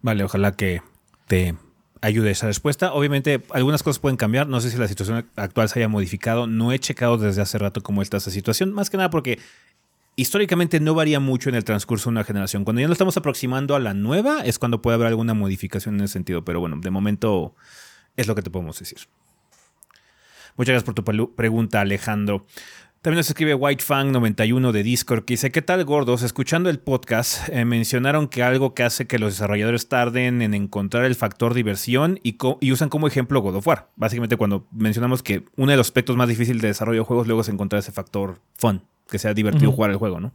Vale, 0.00 0.24
ojalá 0.24 0.52
que 0.52 0.82
te 1.26 1.54
ayude 2.00 2.30
esa 2.30 2.46
respuesta. 2.46 2.92
Obviamente, 2.92 3.42
algunas 3.50 3.82
cosas 3.82 3.98
pueden 3.98 4.16
cambiar. 4.16 4.48
No 4.48 4.60
sé 4.60 4.70
si 4.70 4.78
la 4.78 4.88
situación 4.88 5.28
actual 5.36 5.68
se 5.68 5.80
haya 5.80 5.88
modificado. 5.88 6.46
No 6.46 6.72
he 6.72 6.78
checado 6.78 7.18
desde 7.18 7.42
hace 7.42 7.58
rato 7.58 7.82
cómo 7.82 8.02
está 8.02 8.18
esa 8.18 8.30
situación. 8.30 8.72
Más 8.72 8.90
que 8.90 8.96
nada 8.96 9.10
porque 9.10 9.38
históricamente 10.16 10.80
no 10.80 10.94
varía 10.94 11.20
mucho 11.20 11.48
en 11.48 11.54
el 11.54 11.64
transcurso 11.64 12.10
de 12.10 12.14
una 12.14 12.24
generación. 12.24 12.64
Cuando 12.64 12.80
ya 12.80 12.88
nos 12.88 12.94
estamos 12.94 13.16
aproximando 13.16 13.74
a 13.74 13.80
la 13.80 13.94
nueva 13.94 14.44
es 14.44 14.58
cuando 14.58 14.82
puede 14.82 14.96
haber 14.96 15.08
alguna 15.08 15.34
modificación 15.34 15.96
en 15.96 16.02
ese 16.02 16.14
sentido. 16.14 16.44
Pero 16.44 16.60
bueno, 16.60 16.76
de 16.80 16.90
momento 16.90 17.54
es 18.18 18.26
lo 18.26 18.34
que 18.34 18.42
te 18.42 18.50
podemos 18.50 18.78
decir. 18.78 18.98
Muchas 20.56 20.72
gracias 20.72 20.84
por 20.84 20.94
tu 20.94 21.34
pregunta, 21.34 21.80
Alejandro. 21.80 22.44
También 23.00 23.18
nos 23.18 23.28
escribe 23.28 23.54
WhiteFang91 23.54 24.72
de 24.72 24.82
Discord 24.82 25.24
que 25.24 25.34
dice, 25.34 25.52
¿qué 25.52 25.62
tal 25.62 25.84
gordos? 25.84 26.24
Escuchando 26.24 26.68
el 26.68 26.80
podcast 26.80 27.48
eh, 27.48 27.64
mencionaron 27.64 28.26
que 28.26 28.42
algo 28.42 28.74
que 28.74 28.82
hace 28.82 29.06
que 29.06 29.20
los 29.20 29.34
desarrolladores 29.34 29.88
tarden 29.88 30.42
en 30.42 30.52
encontrar 30.52 31.04
el 31.04 31.14
factor 31.14 31.54
diversión 31.54 32.18
y, 32.24 32.36
usan 32.72 32.88
como 32.88 33.06
ejemplo 33.06 33.40
God 33.40 33.54
of 33.54 33.68
War. 33.68 33.88
Básicamente 33.94 34.36
cuando 34.36 34.66
mencionamos 34.72 35.22
que 35.22 35.44
uno 35.54 35.70
de 35.70 35.76
los 35.76 35.86
aspectos 35.86 36.16
más 36.16 36.28
difíciles 36.28 36.60
de 36.60 36.68
desarrollo 36.68 37.02
de 37.02 37.06
juegos 37.06 37.28
luego 37.28 37.42
es 37.42 37.48
encontrar 37.48 37.78
ese 37.78 37.92
factor 37.92 38.40
fun, 38.56 38.82
que 39.08 39.20
sea 39.20 39.32
divertido 39.32 39.70
jugar 39.70 39.92
el 39.92 39.96
juego, 39.96 40.18
¿no? 40.18 40.34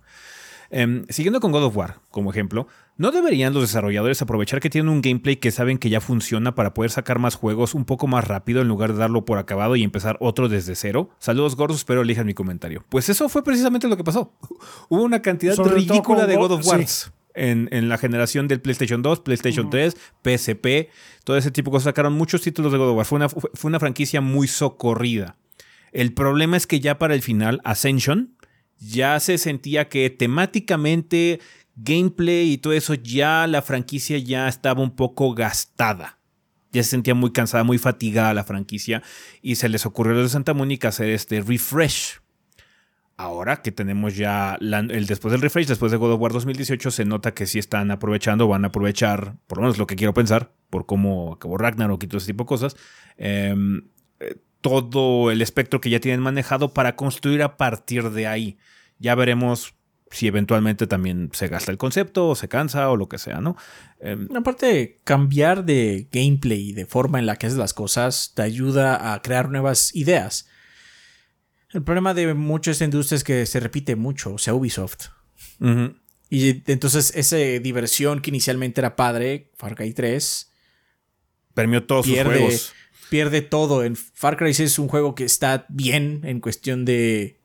Em, 0.69 1.05
siguiendo 1.09 1.41
con 1.41 1.51
God 1.51 1.65
of 1.65 1.75
War 1.75 1.99
como 2.11 2.31
ejemplo, 2.31 2.69
¿no 2.97 3.11
deberían 3.11 3.53
los 3.53 3.63
desarrolladores 3.63 4.21
aprovechar 4.21 4.59
que 4.59 4.69
tienen 4.69 4.89
un 4.89 5.01
gameplay 5.01 5.37
que 5.37 5.51
saben 5.51 5.77
que 5.77 5.89
ya 5.89 5.99
funciona 6.01 6.55
para 6.55 6.73
poder 6.73 6.91
sacar 6.91 7.19
más 7.19 7.35
juegos 7.35 7.73
un 7.73 7.85
poco 7.85 8.07
más 8.07 8.27
rápido 8.27 8.61
en 8.61 8.67
lugar 8.67 8.93
de 8.93 8.99
darlo 8.99 9.25
por 9.25 9.37
acabado 9.37 9.75
y 9.75 9.83
empezar 9.83 10.17
otro 10.19 10.49
desde 10.49 10.75
cero? 10.75 11.09
Saludos 11.19 11.55
gordos, 11.55 11.77
espero 11.77 12.01
elijan 12.01 12.25
mi 12.25 12.33
comentario. 12.33 12.85
Pues 12.89 13.09
eso 13.09 13.29
fue 13.29 13.43
precisamente 13.43 13.87
lo 13.87 13.97
que 13.97 14.03
pasó. 14.03 14.33
Hubo 14.89 15.03
una 15.03 15.21
cantidad 15.21 15.55
Sobre 15.55 15.75
ridícula 15.75 16.25
de 16.27 16.35
God- 16.35 16.51
of 16.51 16.63
sí. 16.63 16.69
Wars. 16.69 17.11
En, 17.35 17.67
en 17.71 17.89
la 17.89 17.97
generación 17.97 18.47
del 18.47 18.61
PlayStation 18.61 19.01
2, 19.01 19.21
PlayStation 19.21 19.71
3, 19.71 19.95
PSP, 20.23 20.89
todo 21.23 21.35
ese 21.35 21.49
tipo 21.49 21.71
de 21.71 21.75
cosas. 21.77 21.85
Sacaron 21.85 22.13
muchos 22.13 22.43
títulos 22.43 22.71
de 22.71 22.77
God 22.77 22.89
of 22.91 22.97
War. 22.97 23.05
Fue 23.07 23.15
una, 23.15 23.27
fue 23.27 23.49
fue 23.55 23.69
una 23.69 23.79
franquicia 23.79 24.21
muy 24.21 24.47
socorrida. 24.47 25.35
El 25.91 26.13
problema 26.13 26.57
es 26.57 26.67
que 26.67 26.79
ya 26.79 26.99
para 26.99 27.15
el 27.15 27.23
final, 27.23 27.59
Ascension 27.63 28.35
ya 28.77 29.19
se 29.19 29.39
sentía 29.39 29.89
que 29.89 30.11
temáticamente, 30.11 31.39
gameplay 31.75 32.53
y 32.53 32.57
todo 32.57 32.73
eso, 32.73 32.93
ya 32.93 33.47
la 33.47 33.61
franquicia 33.61 34.17
ya 34.17 34.47
estaba 34.47 34.81
un 34.81 34.95
poco 34.95 35.33
gastada. 35.33 36.19
Ya 36.71 36.81
se 36.83 36.89
sentía 36.89 37.13
muy 37.13 37.31
cansada, 37.31 37.63
muy 37.63 37.77
fatigada 37.77 38.33
la 38.33 38.43
franquicia 38.43 39.03
y 39.41 39.55
se 39.55 39.69
les 39.69 39.85
ocurrió 39.85 40.13
a 40.13 40.15
los 40.15 40.25
de 40.25 40.29
Santa 40.29 40.53
Mónica 40.53 40.89
hacer 40.89 41.09
este 41.09 41.41
refresh. 41.41 42.19
Ahora 43.15 43.61
que 43.61 43.71
tenemos 43.71 44.15
ya 44.15 44.57
el 44.59 45.05
después 45.05 45.31
del 45.31 45.41
refresh, 45.41 45.67
después 45.67 45.91
de 45.91 45.99
God 45.99 46.13
of 46.13 46.19
War 46.19 46.33
2018, 46.33 46.89
se 46.89 47.05
nota 47.05 47.35
que 47.35 47.45
sí 47.45 47.59
están 47.59 47.91
aprovechando, 47.91 48.47
van 48.47 48.65
a 48.65 48.69
aprovechar, 48.69 49.35
por 49.45 49.59
lo 49.59 49.63
menos 49.63 49.77
lo 49.77 49.85
que 49.85 49.95
quiero 49.95 50.15
pensar, 50.15 50.51
por 50.71 50.87
cómo 50.87 51.33
acabó 51.33 51.57
Ragnarok 51.57 52.03
y 52.03 52.07
todo 52.07 52.17
ese 52.17 52.27
tipo 52.27 52.45
de 52.45 52.47
cosas, 52.47 52.75
em, 53.17 53.83
eh, 54.19 54.37
todo 54.61 55.29
el 55.29 55.43
espectro 55.43 55.79
que 55.79 55.91
ya 55.91 55.99
tienen 55.99 56.21
manejado 56.21 56.73
para 56.73 56.95
construir 56.95 57.43
a 57.43 57.55
partir 57.55 58.09
de 58.09 58.25
ahí. 58.25 58.57
Ya 58.97 59.13
veremos 59.13 59.75
si 60.13 60.27
eventualmente 60.27 60.85
también 60.85 61.29
se 61.33 61.47
gasta 61.47 61.71
el 61.71 61.77
concepto 61.77 62.29
o 62.29 62.35
se 62.35 62.47
cansa 62.47 62.89
o 62.89 62.95
lo 62.97 63.09
que 63.09 63.17
sea, 63.17 63.41
¿no? 63.41 63.57
Em, 63.99 64.27
Aparte, 64.35 64.99
cambiar 65.03 65.65
de 65.65 66.07
gameplay 66.11 66.69
y 66.69 66.73
de 66.73 66.85
forma 66.85 67.17
en 67.17 67.25
la 67.25 67.35
que 67.35 67.47
haces 67.47 67.57
las 67.57 67.73
cosas 67.73 68.33
te 68.35 68.43
ayuda 68.43 69.13
a 69.13 69.21
crear 69.23 69.49
nuevas 69.49 69.95
ideas. 69.95 70.47
El 71.71 71.83
problema 71.83 72.13
de 72.13 72.35
mucho 72.35 72.69
de 72.69 72.73
esta 72.73 72.85
industria 72.85 73.17
es 73.17 73.23
que 73.23 73.45
se 73.47 73.59
repite 73.59 73.95
mucho, 73.95 74.35
o 74.35 74.37
sea, 74.37 74.53
Ubisoft. 74.53 75.07
Y 76.29 76.71
entonces 76.71 77.11
esa 77.15 77.37
diversión 77.37 78.21
que 78.21 78.29
inicialmente 78.29 78.81
era 78.81 78.95
padre, 78.95 79.51
Far 79.55 79.75
Cry 79.75 79.93
3, 79.93 80.51
Permió 81.53 81.85
todos 81.85 82.05
sus 82.05 82.13
pierde, 82.13 82.39
juegos. 82.39 82.73
pierde 83.09 83.41
todo. 83.41 83.83
En 83.83 83.95
Far 83.95 84.37
Cry 84.37 84.53
6 84.53 84.71
es 84.71 84.79
un 84.79 84.87
juego 84.87 85.15
que 85.15 85.23
está 85.23 85.65
bien 85.69 86.21
en 86.23 86.39
cuestión 86.39 86.85
de 86.85 87.39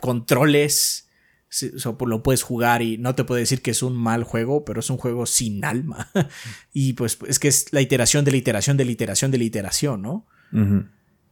controles. 0.00 1.05
Sí, 1.48 1.70
o 1.74 1.78
sea, 1.78 1.92
pues 1.92 2.08
lo 2.08 2.22
puedes 2.22 2.42
jugar 2.42 2.82
y 2.82 2.98
no 2.98 3.14
te 3.14 3.24
puedo 3.24 3.38
decir 3.38 3.62
que 3.62 3.70
es 3.70 3.82
un 3.82 3.94
mal 3.96 4.24
juego, 4.24 4.64
pero 4.64 4.80
es 4.80 4.90
un 4.90 4.96
juego 4.96 5.26
sin 5.26 5.64
alma. 5.64 6.10
y 6.72 6.94
pues 6.94 7.18
es 7.28 7.38
que 7.38 7.48
es 7.48 7.72
la 7.72 7.80
iteración 7.80 8.24
de 8.24 8.32
la 8.32 8.36
iteración 8.36 8.76
de 8.76 8.84
la 8.84 8.90
iteración 8.90 9.30
de 9.30 9.38
la 9.38 9.44
iteración, 9.44 10.02
¿no? 10.02 10.26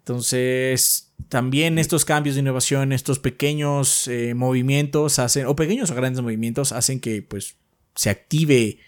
Entonces, 0.05 1.15
también 1.29 1.79
estos 1.79 2.05
cambios 2.05 2.37
de 2.37 2.43
innovación, 2.43 2.93
estos 2.93 3.19
pequeños 3.19 4.07
eh, 4.09 4.35
movimientos 4.35 5.19
hacen, 5.19 5.47
o 5.47 5.57
pequeños 5.57 5.91
o 5.91 5.95
grandes 5.95 6.23
movimientos 6.23 6.73
hacen 6.73 7.01
que 7.01 7.23
pues 7.23 7.57
se 7.95 8.11
active 8.11 8.79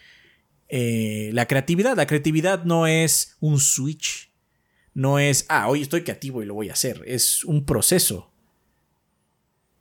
eh, 0.69 1.31
la 1.32 1.47
creatividad. 1.47 1.97
La 1.97 2.07
creatividad 2.07 2.65
no 2.65 2.86
es 2.86 3.36
un 3.40 3.61
switch, 3.61 4.32
no 4.94 5.19
es, 5.19 5.47
ah, 5.48 5.69
hoy 5.69 5.82
estoy 5.82 6.03
creativo 6.03 6.43
y 6.43 6.47
lo 6.47 6.55
voy 6.55 6.69
a 6.69 6.74
hacer, 6.74 7.03
es 7.07 7.44
un 7.44 7.65
proceso. 7.65 8.32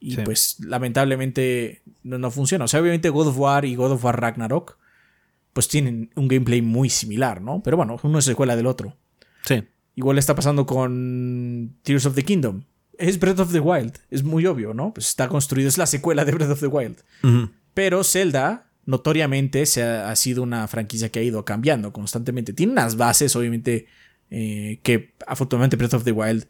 Y 0.06 0.16
Sí. 0.16 0.22
pues 0.24 0.58
lamentablemente 0.60 1.82
no, 2.04 2.20
no 2.20 2.30
funciona. 2.30 2.66
O 2.66 2.68
sea, 2.68 2.80
obviamente 2.80 3.10
God 3.10 3.30
of 3.30 3.40
War 3.40 3.66
y 3.66 3.76
God 3.76 3.94
of 3.94 4.04
War 4.06 4.20
Ragnarok 4.22 4.78
pues 5.54 5.68
tienen 5.68 6.12
un 6.16 6.28
gameplay 6.28 6.62
muy 6.62 6.90
similar, 6.90 7.42
¿no? 7.42 7.64
Pero 7.64 7.78
bueno, 7.78 7.98
uno 8.04 8.20
es 8.20 8.26
secuela 8.26 8.56
del 8.56 8.68
otro. 8.68 8.96
Sí. 9.46 9.64
Igual 9.96 10.18
está 10.18 10.36
pasando 10.36 10.66
con 10.66 11.76
Tears 11.84 12.06
of 12.06 12.14
the 12.16 12.24
Kingdom. 12.24 12.64
Es 12.98 13.18
Breath 13.20 13.40
of 13.40 13.52
the 13.52 13.62
Wild. 13.62 13.94
Es 14.12 14.24
muy 14.24 14.46
obvio, 14.46 14.74
¿no? 14.74 14.94
Pues 14.94 15.08
está 15.08 15.28
construido, 15.28 15.70
es 15.70 15.78
la 15.78 15.86
secuela 15.88 16.24
de 16.26 16.34
Breath 16.34 16.52
of 16.52 16.60
the 16.60 16.68
Wild. 16.68 16.98
Pero 17.74 18.04
Zelda, 18.04 18.68
notoriamente, 18.86 19.66
se 19.66 19.82
ha, 19.84 20.12
ha 20.12 20.16
sido 20.18 20.44
una 20.44 20.68
franquicia 20.68 21.10
que 21.10 21.20
ha 21.20 21.24
ido 21.24 21.44
cambiando 21.46 21.92
constantemente. 21.94 22.54
Tiene 22.54 22.74
unas 22.74 22.96
bases, 22.98 23.36
obviamente, 23.36 23.88
eh, 24.30 24.80
que 24.84 25.14
afortunadamente 25.26 25.78
Breath 25.78 25.94
of 25.96 26.04
the 26.04 26.12
Wild 26.12 26.46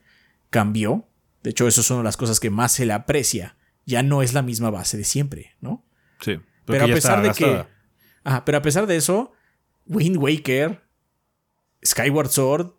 cambió. 0.49 1.07
De 1.45 1.51
hecho, 1.51 1.67
eso 1.67 1.81
es 1.81 1.89
una 1.91 1.99
de 1.99 2.05
las 2.05 2.17
cosas 2.17 2.39
que 2.39 2.49
más 2.49 2.72
se 2.72 2.88
le 2.88 2.93
aprecia. 2.93 3.55
Ya 3.85 4.01
no 4.01 4.23
es 4.23 4.34
la 4.34 4.41
misma 4.41 4.72
base 4.72 4.97
de 4.97 5.03
siempre, 5.03 5.55
¿no? 5.61 5.85
Sí. 6.19 6.39
Pero 6.65 6.85
a 6.85 6.88
pesar 6.88 7.22
de 7.22 7.31
que. 7.34 7.65
Ajá, 8.23 8.43
pero 8.43 8.57
a 8.57 8.61
pesar 8.63 8.88
de 8.88 8.95
eso, 8.95 9.31
Wind 9.85 10.17
Waker, 10.17 10.81
Skyward 11.85 12.30
Sword 12.31 12.72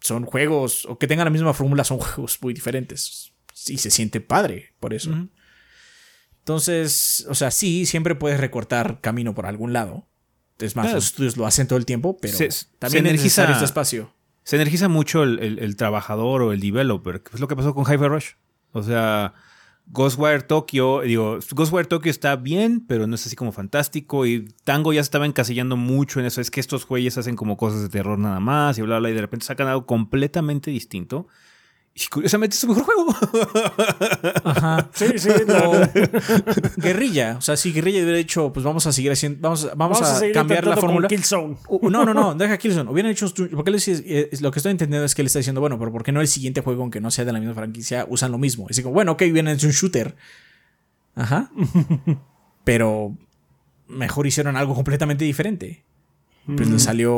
son 0.00 0.24
juegos, 0.24 0.86
o 0.86 0.98
que 0.98 1.06
tengan 1.06 1.26
la 1.26 1.30
misma 1.30 1.54
fórmula, 1.54 1.84
son 1.84 1.98
juegos 2.00 2.36
muy 2.42 2.52
diferentes. 2.52 3.32
Y 3.68 3.78
se 3.78 3.92
siente 3.92 4.20
padre 4.20 4.74
por 4.80 4.92
eso. 4.92 5.16
Entonces, 6.40 7.24
o 7.28 7.34
sea, 7.34 7.50
sí, 7.50 7.86
siempre 7.86 8.14
puedes 8.14 8.40
recortar 8.40 9.00
camino 9.00 9.34
por 9.34 9.46
algún 9.46 9.72
lado. 9.72 10.06
Es 10.58 10.76
más, 10.76 10.84
Claro. 10.86 10.96
los 10.96 11.06
estudios 11.06 11.36
lo 11.36 11.46
hacen 11.46 11.66
todo 11.66 11.78
el 11.78 11.86
tiempo, 11.86 12.16
pero 12.20 12.36
Se- 12.36 12.50
se 12.50 12.66
también 12.78 13.04
energiza- 13.06 13.22
necesario 13.22 13.52
este 13.54 13.64
espacio. 13.64 14.12
Se 14.44 14.56
energiza 14.56 14.88
mucho 14.88 15.22
el, 15.22 15.58
el- 15.58 15.76
trabajador 15.76 16.42
o 16.42 16.52
el 16.52 16.60
developer, 16.60 17.22
que 17.22 17.30
es 17.34 17.40
lo 17.40 17.48
que 17.48 17.56
pasó 17.56 17.74
con 17.74 17.84
Hi-Fi 17.84 18.06
Rush. 18.08 18.30
O 18.72 18.82
sea, 18.82 19.34
Ghostwire 19.86 20.42
Tokyo, 20.42 21.00
digo, 21.00 21.38
Ghostwire 21.52 21.86
Tokyo 21.88 22.10
está 22.10 22.36
bien, 22.36 22.84
pero 22.86 23.06
no 23.06 23.14
es 23.14 23.26
así 23.26 23.36
como 23.36 23.52
fantástico. 23.52 24.26
Y 24.26 24.46
Tango 24.64 24.92
ya 24.92 25.02
se 25.02 25.06
estaba 25.08 25.26
encasillando 25.26 25.76
mucho 25.76 26.20
en 26.20 26.26
eso. 26.26 26.40
Es 26.40 26.50
que 26.50 26.60
estos 26.60 26.86
güeyes 26.86 27.16
hacen 27.18 27.36
como 27.36 27.56
cosas 27.56 27.82
de 27.82 27.88
terror 27.88 28.18
nada 28.18 28.40
más 28.40 28.78
y 28.78 28.82
bla, 28.82 28.98
bla, 28.98 29.10
y 29.10 29.14
de 29.14 29.20
repente 29.20 29.46
sacan 29.46 29.66
algo 29.68 29.86
completamente 29.86 30.70
distinto. 30.70 31.26
Y 31.96 32.06
curiosamente 32.10 32.54
es 32.54 32.60
su 32.60 32.66
mejor 32.66 32.82
juego. 32.84 33.06
Ajá. 34.44 34.88
Sí, 34.94 35.06
sí. 35.16 35.28
la- 35.46 35.68
O 35.68 35.80
guerrilla. 36.76 37.36
O 37.38 37.40
sea, 37.40 37.56
si 37.56 37.72
guerrilla 37.72 38.00
hubiera 38.02 38.18
dicho, 38.18 38.52
pues 38.52 38.64
vamos 38.64 38.84
a 38.86 38.92
seguir 38.92 39.12
haciendo, 39.12 39.38
vamos, 39.40 39.64
vamos, 39.76 40.00
Vamos 40.00 40.22
a 40.22 40.32
cambiar 40.32 40.66
la 40.66 40.76
fórmula. 40.76 41.06
Killzone. 41.06 41.56
Uh, 41.68 41.88
No, 41.90 42.04
no, 42.04 42.12
no, 42.12 42.34
deja 42.36 42.58
Killzone. 42.58 42.90
Hubieran 42.90 43.12
hecho. 43.12 43.26
un- 43.26 43.48
Porque 43.50 43.70
él 43.70 43.76
dice- 43.76 44.02
eh, 44.06 44.28
lo 44.40 44.50
que 44.50 44.58
estoy 44.58 44.72
entendiendo 44.72 45.04
es 45.04 45.14
que 45.14 45.22
él 45.22 45.26
está 45.26 45.38
diciendo, 45.38 45.60
bueno, 45.60 45.78
pero 45.78 45.92
¿por 45.92 46.02
qué 46.02 46.10
no 46.10 46.20
el 46.20 46.26
siguiente 46.28 46.62
juego, 46.62 46.82
aunque 46.82 47.00
no 47.00 47.12
sea 47.12 47.24
de 47.24 47.32
la 47.32 47.38
misma 47.38 47.54
franquicia, 47.54 48.06
usan 48.08 48.32
lo 48.32 48.38
mismo? 48.38 48.66
Es 48.68 48.80
como, 48.80 48.92
bueno, 48.94 49.12
ok, 49.12 49.22
vienen 49.32 49.54
hecho 49.54 49.68
un 49.68 49.72
shooter. 49.72 50.16
Ajá. 51.14 51.52
pero 52.64 53.16
mejor 53.86 54.26
hicieron 54.26 54.56
algo 54.56 54.74
completamente 54.74 55.24
diferente. 55.24 55.84
Pues 56.56 56.68
le 56.68 56.78
salió 56.78 57.14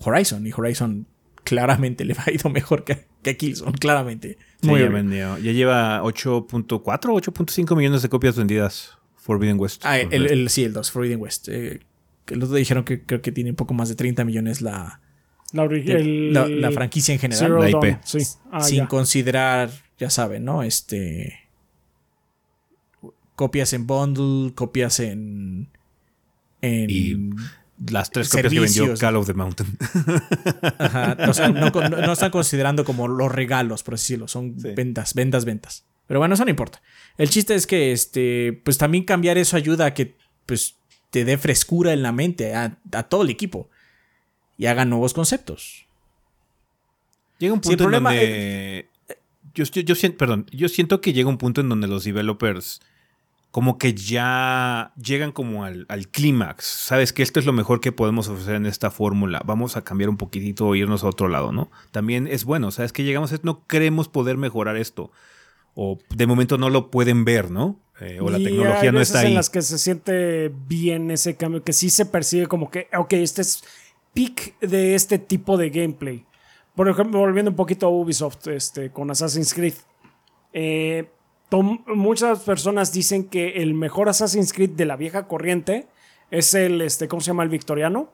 Horizon 0.00 0.44
y 0.46 0.50
Horizon 0.52 1.06
claramente 1.44 2.04
le 2.04 2.14
ha 2.18 2.30
ido 2.32 2.50
mejor 2.50 2.84
que, 2.84 3.06
que 3.22 3.30
a 3.30 3.34
Killzone, 3.34 3.72
claramente. 3.78 4.38
Sí, 4.60 4.68
Muy 4.68 4.80
ya, 4.80 4.86
obvio. 4.86 4.96
vendió. 4.96 5.38
ya 5.38 5.52
lleva 5.52 6.02
8.4 6.02 7.10
o 7.10 7.20
8.5 7.20 7.76
millones 7.76 8.02
de 8.02 8.08
copias 8.08 8.36
vendidas 8.36 8.98
Forbidden 9.16 9.58
West. 9.60 9.82
Ah, 9.86 9.98
el, 9.98 10.26
el- 10.26 10.48
sí, 10.50 10.64
el 10.64 10.72
2, 10.72 10.90
Forbidden 10.90 11.20
West. 11.20 11.48
Eh, 11.48 11.80
que 12.26 12.34
el 12.34 12.42
otro 12.42 12.56
dijeron 12.56 12.84
que 12.84 13.02
creo 13.04 13.22
que 13.22 13.32
tiene 13.32 13.50
un 13.50 13.56
poco 13.56 13.72
más 13.74 13.88
de 13.88 13.94
30 13.94 14.24
millones 14.24 14.60
la, 14.62 15.00
La, 15.52 15.64
el- 15.64 16.32
la, 16.32 16.46
la 16.48 16.70
franquicia 16.72 17.12
en 17.14 17.20
general. 17.20 17.44
Zero 17.46 17.60
La 17.62 17.70
IP. 17.70 17.80
Dawn, 17.82 18.00
Sí. 18.04 18.18
Ah, 18.50 18.60
sin 18.62 18.78
ya. 18.78 18.88
considerar, 18.88 19.70
ya 19.98 20.10
saben, 20.10 20.44
¿no? 20.44 20.62
Este. 20.62 21.40
Copias 23.36 23.72
en 23.72 23.86
bundle, 23.86 24.54
copias 24.54 25.00
en. 25.00 25.68
En. 26.60 26.90
Y 26.90 27.30
Las 27.90 28.10
tres 28.10 28.28
copias 28.28 28.52
que 28.52 28.60
vendió. 28.60 28.94
Call 28.96 29.16
of 29.16 29.26
the 29.26 29.34
Mountain. 29.34 29.76
Ajá, 30.78 31.16
o 31.28 31.34
sea, 31.34 31.48
no, 31.48 32.12
están 32.12 32.30
considerando 32.30 32.84
como 32.84 33.08
los 33.08 33.30
regalos, 33.32 33.82
por 33.82 33.94
así 33.94 34.04
decirlo. 34.04 34.28
Son 34.28 34.54
Sí. 34.60 34.70
ventas, 34.76 35.14
ventas, 35.14 35.44
ventas. 35.44 35.84
Pero 36.06 36.20
bueno, 36.20 36.34
eso 36.34 36.44
no 36.44 36.50
importa. 36.50 36.80
El 37.18 37.30
chiste 37.30 37.54
es 37.54 37.66
que, 37.66 37.92
este, 37.92 38.60
pues 38.64 38.78
también 38.78 39.04
cambiar 39.04 39.38
eso 39.38 39.56
ayuda 39.56 39.86
a 39.86 39.94
que, 39.94 40.14
pues, 40.46 40.76
te 41.10 41.24
dé 41.24 41.36
frescura 41.38 41.92
en 41.92 42.02
la 42.02 42.12
mente 42.12 42.54
a, 42.54 42.78
a 42.92 43.02
todo 43.04 43.22
el 43.22 43.30
equipo 43.30 43.68
y 44.58 44.66
haga 44.66 44.84
nuevos 44.84 45.14
conceptos. 45.14 45.86
Llega 47.38 47.54
un 47.54 47.62
Sí, 47.62 47.70
el 47.70 47.76
punto 47.76 47.84
problema 47.84 48.14
en 48.14 48.20
donde. 48.20 48.88
Yo, 49.54 49.64
yo, 49.64 49.80
yo 49.82 49.94
siento, 49.94 50.18
perdón, 50.18 50.46
yo 50.52 50.68
siento 50.68 51.00
que 51.00 51.12
llega 51.12 51.28
un 51.28 51.38
punto 51.38 51.60
en 51.60 51.68
donde 51.68 51.86
los 51.86 52.04
developers 52.04 52.80
como 53.54 53.78
que 53.78 53.94
ya 53.94 54.92
llegan 54.96 55.30
como 55.30 55.62
al, 55.62 55.86
al 55.88 56.08
clímax. 56.08 56.64
Sabes 56.64 57.12
que 57.12 57.22
esto 57.22 57.38
es 57.38 57.46
lo 57.46 57.52
mejor 57.52 57.80
que 57.80 57.92
podemos 57.92 58.26
ofrecer 58.26 58.56
en 58.56 58.66
esta 58.66 58.90
fórmula. 58.90 59.42
Vamos 59.46 59.76
a 59.76 59.84
cambiar 59.84 60.10
un 60.10 60.16
poquitito 60.16 60.66
o 60.66 60.74
irnos 60.74 61.04
a 61.04 61.06
otro 61.06 61.28
lado, 61.28 61.52
¿no? 61.52 61.70
También 61.92 62.26
es 62.26 62.44
bueno, 62.44 62.72
sabes 62.72 62.92
que 62.92 63.04
llegamos 63.04 63.32
a 63.32 63.36
no 63.44 63.64
queremos 63.68 64.08
poder 64.08 64.38
mejorar 64.38 64.76
esto. 64.76 65.12
O 65.76 65.98
de 66.12 66.26
momento 66.26 66.58
no 66.58 66.68
lo 66.68 66.90
pueden 66.90 67.24
ver, 67.24 67.52
¿no? 67.52 67.78
Eh, 68.00 68.18
o 68.20 68.28
la 68.28 68.40
Y 68.40 68.44
tecnología 68.46 68.90
no 68.90 69.00
está 69.00 69.20
ahí. 69.20 69.28
en 69.28 69.34
las 69.34 69.50
que 69.50 69.62
se 69.62 69.78
siente 69.78 70.52
bien 70.66 71.12
ese 71.12 71.36
cambio, 71.36 71.62
que 71.62 71.72
sí 71.72 71.90
se 71.90 72.06
percibe 72.06 72.48
como 72.48 72.72
que, 72.72 72.88
ok, 72.92 73.12
este 73.12 73.42
es 73.42 73.62
peak 74.14 74.58
de 74.62 74.96
este 74.96 75.20
tipo 75.20 75.56
de 75.56 75.70
gameplay. 75.70 76.26
Por 76.74 76.88
ejemplo, 76.88 77.20
volviendo 77.20 77.52
un 77.52 77.56
poquito 77.56 77.86
a 77.86 77.90
Ubisoft 77.90 78.48
este, 78.48 78.90
con 78.90 79.12
Assassin's 79.12 79.54
Creed. 79.54 79.74
Eh, 80.52 81.08
tom- 81.56 81.84
muchas 81.86 82.40
personas 82.40 82.92
dicen 82.92 83.28
que 83.28 83.62
el 83.62 83.74
mejor 83.74 84.08
Assassin's 84.08 84.52
Creed 84.52 84.70
de 84.70 84.84
la 84.86 84.96
vieja 84.96 85.26
corriente 85.28 85.86
es 86.30 86.54
el, 86.54 86.80
este, 86.80 87.06
¿cómo 87.08 87.20
se 87.20 87.28
llama? 87.28 87.42
El 87.44 87.48
victoriano. 87.48 88.10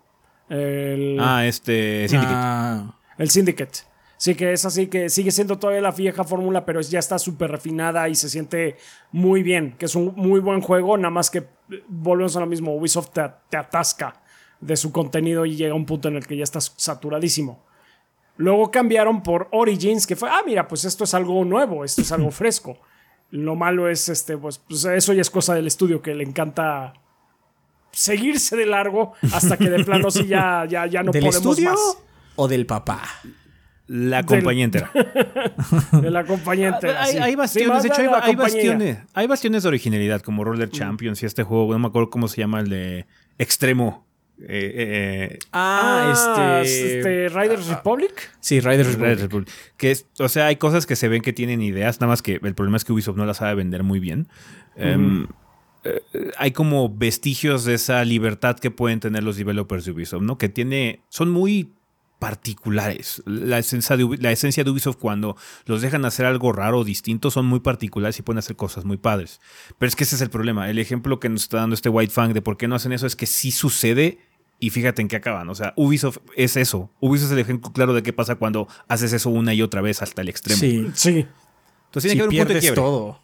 El, 0.48 1.18
Ah, 1.20 1.46
este. 1.46 2.08
Syndicate. 2.08 2.34
Ah, 2.36 2.94
el 3.18 3.30
Syndicate. 3.30 3.78
Sí, 4.18 4.34
que 4.34 4.52
es 4.52 4.66
así, 4.66 4.88
que 4.88 5.08
sigue 5.08 5.30
siendo 5.30 5.58
todavía 5.58 5.80
la 5.80 5.92
vieja 5.92 6.24
fórmula, 6.24 6.66
pero 6.66 6.82
ya 6.82 6.98
está 6.98 7.18
súper 7.18 7.50
refinada 7.50 8.06
y 8.10 8.14
se 8.14 8.28
siente 8.28 8.76
muy 9.12 9.42
bien. 9.42 9.74
Que 9.78 9.86
es 9.86 9.94
un 9.94 10.12
muy 10.16 10.40
buen 10.40 10.60
juego, 10.60 10.98
nada 10.98 11.10
más 11.10 11.30
que 11.30 11.44
volvemos 11.88 12.36
a 12.36 12.40
lo 12.40 12.46
mismo. 12.46 12.74
Ubisoft 12.76 13.10
te, 13.14 13.22
te 13.48 13.56
atasca 13.56 14.20
de 14.60 14.76
su 14.76 14.92
contenido 14.92 15.46
y 15.46 15.56
llega 15.56 15.72
a 15.72 15.76
un 15.76 15.86
punto 15.86 16.08
en 16.08 16.16
el 16.16 16.26
que 16.26 16.36
ya 16.36 16.44
estás 16.44 16.74
saturadísimo. 16.76 17.64
Luego 18.36 18.70
cambiaron 18.70 19.22
por 19.22 19.48
Origins, 19.52 20.06
que 20.06 20.16
fue, 20.16 20.28
ah, 20.28 20.42
mira, 20.44 20.68
pues 20.68 20.84
esto 20.84 21.04
es 21.04 21.14
algo 21.14 21.42
nuevo, 21.46 21.84
esto 21.84 22.02
es 22.02 22.12
algo 22.12 22.30
fresco. 22.40 22.76
Lo 23.30 23.54
malo 23.56 23.88
es, 23.88 24.08
este, 24.08 24.36
pues, 24.36 24.58
pues 24.58 24.84
eso 24.84 25.12
ya 25.12 25.20
es 25.20 25.30
cosa 25.30 25.54
del 25.54 25.66
estudio 25.66 26.02
que 26.02 26.14
le 26.14 26.24
encanta 26.24 26.94
seguirse 27.92 28.56
de 28.56 28.66
largo 28.66 29.14
hasta 29.32 29.56
que 29.56 29.68
de 29.68 29.84
plano 29.84 30.10
sí 30.10 30.26
ya, 30.26 30.64
ya, 30.68 30.86
ya 30.86 31.02
no 31.02 31.12
¿Del 31.12 31.24
podemos 31.24 31.36
estudio 31.36 31.70
más. 31.70 31.98
o 32.36 32.48
del 32.48 32.66
papá? 32.66 33.02
La 33.86 34.22
compañía 34.22 34.64
entera. 34.64 34.90
de 36.00 36.10
la 36.12 36.24
compañía 36.24 36.68
entera. 36.68 37.02
Hay, 37.02 37.12
sí. 37.12 37.18
hay 37.18 37.30
Sí, 37.32 37.36
bastiones, 37.36 37.82
de 37.82 37.88
hecho, 37.88 38.00
hay, 38.22 38.36
bastiones. 38.36 38.98
Hay 39.14 39.26
bastiones 39.26 39.64
de 39.64 39.68
originalidad, 39.68 40.20
como 40.20 40.44
Roller 40.44 40.70
Champions 40.70 41.22
y 41.24 41.26
este 41.26 41.42
juego, 41.42 41.72
no 41.72 41.78
me 41.80 41.88
acuerdo 41.88 42.08
cómo 42.08 42.28
se 42.28 42.40
llama, 42.40 42.60
el 42.60 42.68
de 42.68 43.06
Extremo. 43.38 44.06
Eh, 44.42 44.72
eh, 44.74 45.28
eh, 45.34 45.38
Ah, 45.52 46.62
este. 46.62 46.98
este, 46.98 47.28
Riders 47.28 47.66
Republic. 47.66 48.30
Sí, 48.40 48.60
Riders 48.60 48.94
Republic. 48.94 49.20
Republic. 49.20 49.48
Que 49.76 49.90
es, 49.90 50.06
o 50.18 50.28
sea, 50.28 50.46
hay 50.46 50.56
cosas 50.56 50.86
que 50.86 50.96
se 50.96 51.08
ven 51.08 51.22
que 51.22 51.32
tienen 51.32 51.62
ideas, 51.62 52.00
nada 52.00 52.08
más 52.10 52.22
que 52.22 52.40
el 52.42 52.54
problema 52.54 52.76
es 52.76 52.84
que 52.84 52.92
Ubisoft 52.92 53.16
no 53.16 53.26
las 53.26 53.38
sabe 53.38 53.54
vender 53.54 53.82
muy 53.82 54.00
bien. 54.00 54.28
Em, 54.76 55.26
eh, 55.84 56.02
hay 56.38 56.52
como 56.52 56.88
vestigios 56.94 57.64
de 57.64 57.74
esa 57.74 58.04
libertad 58.04 58.58
que 58.58 58.70
pueden 58.70 59.00
tener 59.00 59.22
los 59.22 59.36
developers 59.36 59.84
de 59.84 59.92
Ubisoft, 59.92 60.22
¿no? 60.22 60.38
Que 60.38 60.48
tiene, 60.48 61.00
son 61.08 61.30
muy 61.30 61.72
particulares. 62.18 63.22
La 63.26 63.58
esencia, 63.58 63.96
de, 63.96 64.18
la 64.20 64.30
esencia 64.30 64.62
de 64.62 64.70
Ubisoft 64.70 64.98
cuando 64.98 65.36
los 65.64 65.80
dejan 65.80 66.04
hacer 66.04 66.26
algo 66.26 66.52
raro 66.52 66.80
o 66.80 66.84
distinto 66.84 67.30
son 67.30 67.46
muy 67.46 67.60
particulares 67.60 68.18
y 68.18 68.22
pueden 68.22 68.38
hacer 68.38 68.56
cosas 68.56 68.84
muy 68.84 68.98
padres. 68.98 69.40
Pero 69.78 69.88
es 69.88 69.96
que 69.96 70.04
ese 70.04 70.16
es 70.16 70.20
el 70.22 70.30
problema. 70.30 70.68
El 70.70 70.78
ejemplo 70.78 71.18
que 71.18 71.28
nos 71.28 71.42
está 71.42 71.56
dando 71.56 71.74
este 71.74 71.88
White 71.88 72.12
Fang 72.12 72.32
de 72.34 72.42
por 72.42 72.58
qué 72.58 72.68
no 72.68 72.76
hacen 72.76 72.92
eso 72.92 73.06
es 73.06 73.16
que 73.16 73.26
sí 73.26 73.50
sucede 73.50 74.18
Y 74.62 74.70
fíjate 74.70 75.00
en 75.02 75.08
qué 75.08 75.16
acaban. 75.16 75.48
O 75.48 75.54
sea, 75.54 75.72
Ubisoft 75.76 76.18
es 76.36 76.56
eso. 76.56 76.90
Ubisoft 77.00 77.28
es 77.28 77.32
el 77.32 77.38
ejemplo 77.38 77.72
claro 77.72 77.94
de 77.94 78.02
qué 78.02 78.12
pasa 78.12 78.34
cuando 78.36 78.68
haces 78.88 79.12
eso 79.14 79.30
una 79.30 79.54
y 79.54 79.62
otra 79.62 79.80
vez 79.80 80.02
hasta 80.02 80.20
el 80.22 80.28
extremo. 80.28 80.60
Sí, 80.60 80.90
Sí. 80.94 81.26
Entonces 81.86 82.12
tiene 82.12 82.12
si 82.12 82.16
que 82.16 82.22
haber 82.22 82.28
un 82.28 82.36
punto 82.38 82.54
de 82.54 82.60
quiebre. 82.60 82.76
todo. 82.76 83.20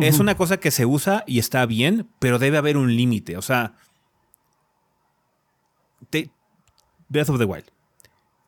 Es 0.00 0.18
una 0.20 0.36
cosa 0.36 0.58
que 0.58 0.70
se 0.70 0.86
usa 0.86 1.24
y 1.26 1.38
está 1.40 1.66
bien, 1.66 2.08
pero 2.20 2.38
debe 2.38 2.56
haber 2.58 2.76
un 2.76 2.96
límite. 2.96 3.36
O 3.36 3.42
sea, 3.42 3.74
te- 6.10 6.30
Breath 7.08 7.28
of 7.30 7.38
the 7.38 7.44
Wild. 7.44 7.64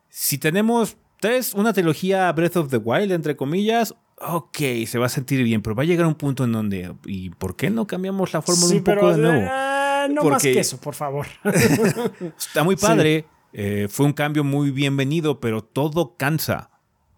Si 0.09 0.37
tenemos 0.37 0.97
tres, 1.19 1.53
una 1.53 1.73
trilogía 1.73 2.31
Breath 2.31 2.57
of 2.57 2.69
the 2.69 2.77
Wild, 2.77 3.11
entre 3.11 3.35
comillas, 3.35 3.93
ok, 4.19 4.57
se 4.87 4.97
va 4.99 5.05
a 5.07 5.09
sentir 5.09 5.43
bien, 5.43 5.61
pero 5.61 5.75
va 5.75 5.83
a 5.83 5.85
llegar 5.85 6.05
un 6.05 6.15
punto 6.15 6.43
en 6.43 6.51
donde, 6.51 6.93
¿y 7.05 7.29
por 7.31 7.55
qué 7.55 7.69
no 7.69 7.87
cambiamos 7.87 8.33
la 8.33 8.41
fórmula 8.41 8.67
Sí, 8.67 8.77
un 8.77 8.83
poco 8.83 8.95
pero 8.99 9.11
de 9.15 9.21
nuevo? 9.21 9.51
No 10.07 10.23
más 10.23 10.41
que 10.43 10.59
eso, 10.59 10.79
por 10.79 10.95
favor. 10.95 11.27
Está 12.37 12.63
muy 12.63 12.75
padre. 12.75 13.25
eh, 13.53 13.87
fue 13.89 14.05
un 14.05 14.13
cambio 14.13 14.43
muy 14.43 14.71
bienvenido, 14.71 15.39
pero 15.39 15.63
todo 15.63 16.15
cansa. 16.17 16.69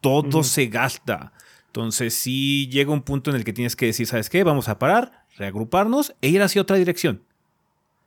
Todo 0.01 0.43
se 0.43 0.67
gasta. 0.67 1.31
Entonces, 1.67 2.13
sí 2.13 2.67
llega 2.69 2.91
un 2.91 3.01
punto 3.01 3.29
en 3.31 3.37
el 3.37 3.43
que 3.43 3.53
tienes 3.53 3.75
que 3.75 3.85
decir, 3.87 4.05
¿sabes 4.05 4.29
qué? 4.29 4.43
Vamos 4.43 4.67
a 4.69 4.77
parar, 4.77 5.25
reagruparnos 5.37 6.13
e 6.21 6.27
ir 6.29 6.41
hacia 6.41 6.61
otra 6.61 6.77
dirección. 6.77 7.23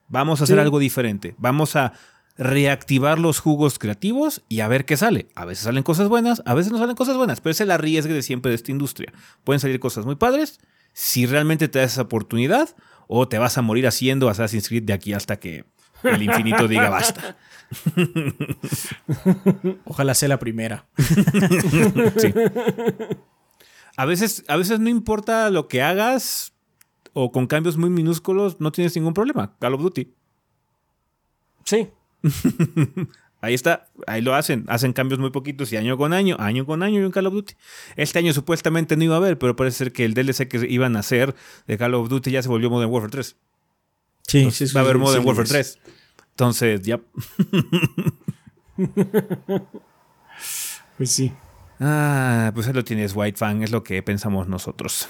Vamos 0.07 0.39
a 0.39 0.45
hacer 0.45 0.55
Sí. 0.57 0.61
algo 0.61 0.79
diferente. 0.79 1.35
Vamos 1.37 1.75
a 1.75 1.93
reactivar 2.37 3.17
los 3.19 3.39
jugos 3.39 3.79
creativos 3.79 4.43
y 4.47 4.59
a 4.59 4.67
ver 4.67 4.85
qué 4.85 4.95
sale. 4.95 5.27
A 5.35 5.43
veces 5.45 5.63
salen 5.65 5.83
cosas 5.83 6.07
buenas, 6.07 6.43
a 6.45 6.53
veces 6.53 6.71
no 6.71 6.77
salen 6.77 6.95
cosas 6.95 7.17
buenas, 7.17 7.41
pero 7.41 7.51
es 7.51 7.61
el 7.61 7.71
arriesgue 7.71 8.13
de 8.13 8.21
siempre 8.21 8.49
de 8.49 8.55
esta 8.55 8.71
industria. 8.71 9.11
Pueden 9.43 9.59
salir 9.59 9.79
cosas 9.79 10.05
muy 10.05 10.15
padres 10.15 10.59
si 10.93 11.25
realmente 11.25 11.67
te 11.67 11.79
das 11.79 11.93
esa 11.93 12.03
oportunidad 12.03 12.69
o 13.07 13.27
te 13.27 13.37
vas 13.37 13.57
a 13.57 13.61
morir 13.61 13.87
haciendo 13.87 14.29
Assassin's 14.29 14.67
Creed 14.67 14.83
de 14.83 14.93
aquí 14.93 15.13
hasta 15.13 15.39
que 15.39 15.65
el 16.03 16.21
infinito 16.21 16.67
diga 16.67 16.89
basta. 16.89 17.37
Ojalá 19.85 20.13
sea 20.13 20.29
la 20.29 20.39
primera. 20.39 20.85
Sí. 22.17 22.33
A 23.95 24.05
veces, 24.05 24.43
a 24.47 24.57
veces 24.57 24.79
no 24.79 24.89
importa 24.89 25.49
lo 25.49 25.67
que 25.67 25.81
hagas 25.81 26.53
o 27.13 27.31
con 27.31 27.47
cambios 27.47 27.77
muy 27.77 27.89
minúsculos, 27.89 28.61
no 28.61 28.71
tienes 28.71 28.95
ningún 28.95 29.15
problema. 29.15 29.57
Call 29.57 29.73
of 29.73 29.81
Duty. 29.81 30.13
Sí. 31.65 31.89
Ahí 33.39 33.53
está, 33.53 33.87
ahí 34.07 34.21
lo 34.21 34.33
hacen. 34.33 34.65
Hacen 34.67 34.93
cambios 34.93 35.19
muy 35.19 35.29
poquitos 35.29 35.71
y 35.71 35.77
año 35.77 35.97
con 35.97 36.13
año, 36.13 36.37
año 36.39 36.65
con 36.65 36.81
año 36.83 36.99
y 37.01 37.03
un 37.03 37.11
Call 37.11 37.27
of 37.27 37.33
Duty. 37.33 37.53
Este 37.95 38.19
año 38.19 38.33
supuestamente 38.33 38.97
no 38.97 39.03
iba 39.03 39.15
a 39.15 39.17
haber, 39.17 39.37
pero 39.37 39.55
parece 39.55 39.77
ser 39.77 39.93
que 39.93 40.05
el 40.05 40.13
DLC 40.13 40.47
que 40.47 40.65
iban 40.67 40.95
a 40.95 40.99
hacer 40.99 41.35
de 41.67 41.77
Call 41.77 41.93
of 41.93 42.09
Duty 42.09 42.31
ya 42.31 42.41
se 42.41 42.49
volvió 42.49 42.69
Modern 42.69 42.91
Warfare 42.91 43.11
3. 43.11 43.35
Sí, 44.27 44.37
Entonces, 44.39 44.75
va 44.75 44.81
a 44.81 44.83
haber 44.83 44.97
Modern 44.97 45.25
Warfare 45.25 45.47
tres 45.47 45.79
3. 45.83 45.95
Entonces, 46.31 46.81
ya. 46.81 46.99
Pues 50.97 51.11
sí. 51.11 51.31
Ah, 51.79 52.51
pues 52.55 52.67
ahí 52.67 52.73
lo 52.73 52.83
tienes, 52.83 53.13
White 53.15 53.37
Fan, 53.37 53.61
es 53.61 53.71
lo 53.71 53.83
que 53.83 54.01
pensamos 54.01 54.47
nosotros. 54.47 55.07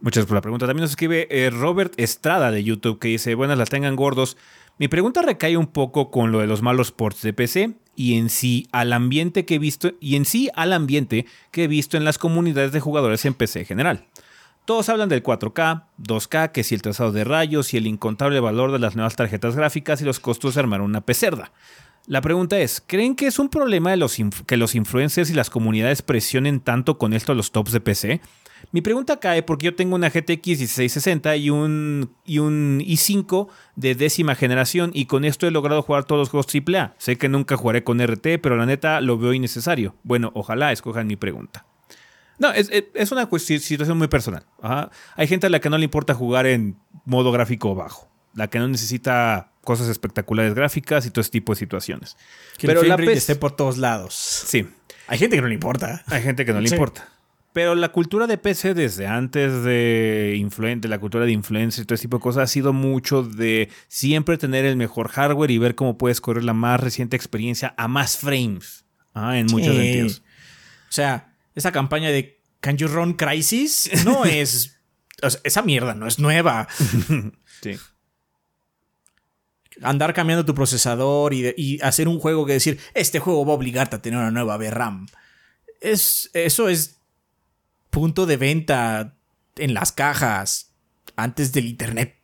Muchas 0.00 0.16
gracias 0.16 0.26
por 0.26 0.34
la 0.34 0.40
pregunta. 0.42 0.66
También 0.66 0.82
nos 0.82 0.90
escribe 0.90 1.26
eh, 1.30 1.48
Robert 1.48 1.94
Estrada 1.96 2.50
de 2.50 2.62
YouTube 2.62 2.98
que 2.98 3.08
dice, 3.08 3.34
buenas 3.34 3.56
las 3.56 3.70
tengan 3.70 3.96
gordos. 3.96 4.36
Mi 4.78 4.88
pregunta 4.88 5.22
recae 5.22 5.56
un 5.56 5.66
poco 5.66 6.10
con 6.10 6.32
lo 6.32 6.40
de 6.40 6.46
los 6.46 6.62
malos 6.62 6.92
ports 6.92 7.22
de 7.22 7.32
PC 7.32 7.74
y 7.94 8.16
en 8.16 8.30
sí 8.30 8.68
al 8.72 8.92
ambiente 8.92 9.44
que 9.44 9.56
he 9.56 9.58
visto 9.58 9.92
y 10.00 10.16
en 10.16 10.24
sí 10.24 10.48
al 10.54 10.72
ambiente 10.72 11.26
que 11.50 11.64
he 11.64 11.68
visto 11.68 11.96
en 11.96 12.04
las 12.04 12.18
comunidades 12.18 12.72
de 12.72 12.80
jugadores 12.80 13.24
en 13.24 13.34
PC 13.34 13.60
en 13.60 13.66
general. 13.66 14.06
Todos 14.64 14.88
hablan 14.88 15.08
del 15.08 15.22
4K, 15.24 15.86
2K, 15.98 16.52
que 16.52 16.62
si 16.62 16.74
el 16.74 16.82
trazado 16.82 17.10
de 17.10 17.24
rayos 17.24 17.74
y 17.74 17.76
el 17.76 17.86
incontable 17.86 18.38
valor 18.38 18.70
de 18.70 18.78
las 18.78 18.94
nuevas 18.94 19.16
tarjetas 19.16 19.56
gráficas 19.56 20.00
y 20.00 20.04
los 20.04 20.20
costos 20.20 20.54
de 20.54 20.60
armar 20.60 20.80
una 20.80 21.00
pecerda. 21.00 21.50
La 22.06 22.20
pregunta 22.20 22.58
es, 22.58 22.82
¿creen 22.84 23.14
que 23.14 23.26
es 23.26 23.38
un 23.38 23.48
problema 23.48 23.94
que 24.46 24.56
los 24.56 24.74
influencers 24.74 25.30
y 25.30 25.34
las 25.34 25.50
comunidades 25.50 26.02
presionen 26.02 26.60
tanto 26.60 26.96
con 26.96 27.12
esto 27.12 27.32
a 27.32 27.34
los 27.34 27.52
tops 27.52 27.72
de 27.72 27.80
PC? 27.80 28.20
Mi 28.72 28.80
pregunta 28.80 29.20
cae 29.20 29.42
porque 29.42 29.66
yo 29.66 29.74
tengo 29.76 29.94
una 29.94 30.08
GTX 30.08 30.46
1660 30.46 31.36
y 31.36 31.50
un, 31.50 32.10
y 32.24 32.38
un 32.38 32.80
i5 32.80 33.48
de 33.76 33.94
décima 33.94 34.34
generación 34.34 34.90
y 34.94 35.04
con 35.06 35.24
esto 35.26 35.46
he 35.46 35.50
logrado 35.50 35.82
jugar 35.82 36.04
todos 36.04 36.18
los 36.20 36.30
juegos 36.30 36.46
AAA. 36.52 36.94
Sé 36.98 37.16
que 37.18 37.28
nunca 37.28 37.56
jugaré 37.56 37.84
con 37.84 38.00
RT, 38.00 38.38
pero 38.42 38.56
la 38.56 38.64
neta 38.66 39.00
lo 39.02 39.18
veo 39.18 39.34
innecesario. 39.34 39.94
Bueno, 40.02 40.32
ojalá 40.34 40.72
escojan 40.72 41.06
mi 41.06 41.16
pregunta. 41.16 41.66
No, 42.38 42.50
es, 42.50 42.70
es- 42.94 43.12
una 43.12 43.28
situación 43.30 43.98
muy 43.98 44.08
personal. 44.08 44.44
Ajá. 44.62 44.90
Hay 45.16 45.26
gente 45.28 45.46
a 45.46 45.50
la 45.50 45.60
que 45.60 45.68
no 45.68 45.76
le 45.76 45.84
importa 45.84 46.14
jugar 46.14 46.46
en 46.46 46.76
modo 47.04 47.30
gráfico 47.30 47.74
bajo, 47.74 48.08
la 48.34 48.48
que 48.48 48.58
no 48.58 48.68
necesita 48.68 49.52
cosas 49.62 49.88
espectaculares 49.88 50.54
gráficas 50.54 51.04
y 51.06 51.10
todo 51.10 51.20
ese 51.20 51.30
tipo 51.30 51.52
de 51.52 51.58
situaciones. 51.58 52.16
Que 52.56 52.66
Pero 52.66 52.80
el 52.80 52.88
la 52.88 52.96
pes- 52.96 53.18
esté 53.18 53.36
por 53.36 53.52
todos 53.54 53.76
lados. 53.76 54.14
Sí, 54.14 54.66
Hay 55.08 55.18
gente 55.18 55.36
que 55.36 55.42
no 55.42 55.48
le 55.48 55.54
importa. 55.54 56.02
hay 56.06 56.22
gente 56.22 56.46
que 56.46 56.52
no 56.54 56.60
le 56.60 56.68
Sí. 56.68 56.74
importa. 56.74 57.06
Pero 57.52 57.74
la 57.74 57.90
cultura 57.90 58.26
de 58.26 58.38
PC 58.38 58.72
desde 58.74 59.06
antes 59.06 59.62
de 59.62 60.36
influente, 60.38 60.88
la 60.88 60.98
cultura 60.98 61.26
de 61.26 61.32
influencer 61.32 61.82
y 61.82 61.86
todo 61.86 61.94
ese 61.96 62.02
tipo 62.02 62.16
de 62.16 62.22
cosas 62.22 62.44
ha 62.44 62.46
sido 62.46 62.72
mucho 62.72 63.22
de 63.22 63.68
siempre 63.88 64.38
tener 64.38 64.64
el 64.64 64.76
mejor 64.76 65.08
hardware 65.08 65.50
y 65.50 65.58
ver 65.58 65.74
cómo 65.74 65.98
puedes 65.98 66.20
correr 66.22 66.44
la 66.44 66.54
más 66.54 66.80
reciente 66.80 67.14
experiencia 67.16 67.74
a 67.76 67.88
más 67.88 68.16
frames. 68.16 68.86
Ah, 69.12 69.38
en 69.38 69.46
muchos 69.46 69.74
Sí. 69.76 69.82
sentidos. 69.82 70.22
O 70.88 70.92
sea, 70.92 71.34
esa 71.54 71.72
campaña 71.72 72.08
de 72.08 72.40
Can 72.60 72.78
You 72.78 72.88
Run 72.88 73.12
Crisis 73.14 73.90
no 74.06 74.24
es. 74.24 74.78
o 75.22 75.28
sea, 75.28 75.40
esa 75.44 75.60
mierda 75.62 75.94
no 75.94 76.06
es 76.06 76.18
nueva. 76.18 76.66
Sí. 77.62 77.76
Andar 79.82 80.12
cambiando 80.14 80.44
tu 80.44 80.54
procesador 80.54 81.32
y, 81.32 81.42
de- 81.42 81.54
y 81.56 81.80
hacer 81.80 82.06
un 82.08 82.18
juego 82.18 82.44
que 82.44 82.52
decir, 82.54 82.78
este 82.94 83.18
juego 83.20 83.44
va 83.46 83.52
a 83.52 83.56
obligarte 83.56 83.96
a 83.96 84.02
tener 84.02 84.18
una 84.18 84.30
nueva 84.30 84.56
VRAM. 84.56 85.06
Es, 85.80 86.30
eso 86.34 86.68
es 86.68 86.98
punto 87.92 88.26
de 88.26 88.36
venta 88.36 89.14
en 89.56 89.74
las 89.74 89.92
cajas 89.92 90.74
antes 91.14 91.52
del 91.52 91.66
internet. 91.66 92.16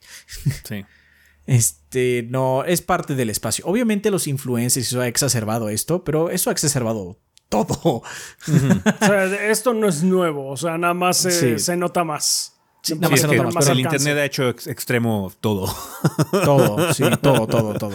Sí. 0.64 0.84
Este, 1.46 2.26
no, 2.28 2.64
es 2.64 2.82
parte 2.82 3.14
del 3.14 3.30
espacio. 3.30 3.64
Obviamente 3.66 4.10
los 4.10 4.26
influencers 4.26 4.86
eso 4.88 5.00
ha 5.00 5.06
exacerbado 5.08 5.68
esto, 5.68 6.04
pero 6.04 6.30
eso 6.30 6.50
ha 6.50 6.52
exacerbado 6.52 7.18
todo. 7.48 8.02
O 8.46 9.06
sea, 9.06 9.24
esto 9.50 9.72
no 9.74 9.88
es 9.88 10.02
nuevo. 10.02 10.48
O 10.50 10.56
sea, 10.56 10.76
nada 10.78 10.94
más 10.94 11.24
eh, 11.24 11.30
Sí. 11.30 11.58
se 11.58 11.76
nota 11.76 12.04
más. 12.04 12.54
Sí, 12.82 12.94
nada 12.94 13.10
más 13.10 13.20
Sí, 13.20 13.26
se 13.26 13.36
nota 13.36 13.50
más, 13.50 13.66
el 13.66 13.78
alcance. 13.78 13.96
internet 13.96 14.18
ha 14.18 14.24
hecho 14.26 14.48
ex- 14.50 14.66
extremo 14.66 15.32
todo. 15.40 15.74
Todo, 16.30 16.92
sí, 16.94 17.02
todo, 17.22 17.46
todo, 17.46 17.74
todo. 17.74 17.94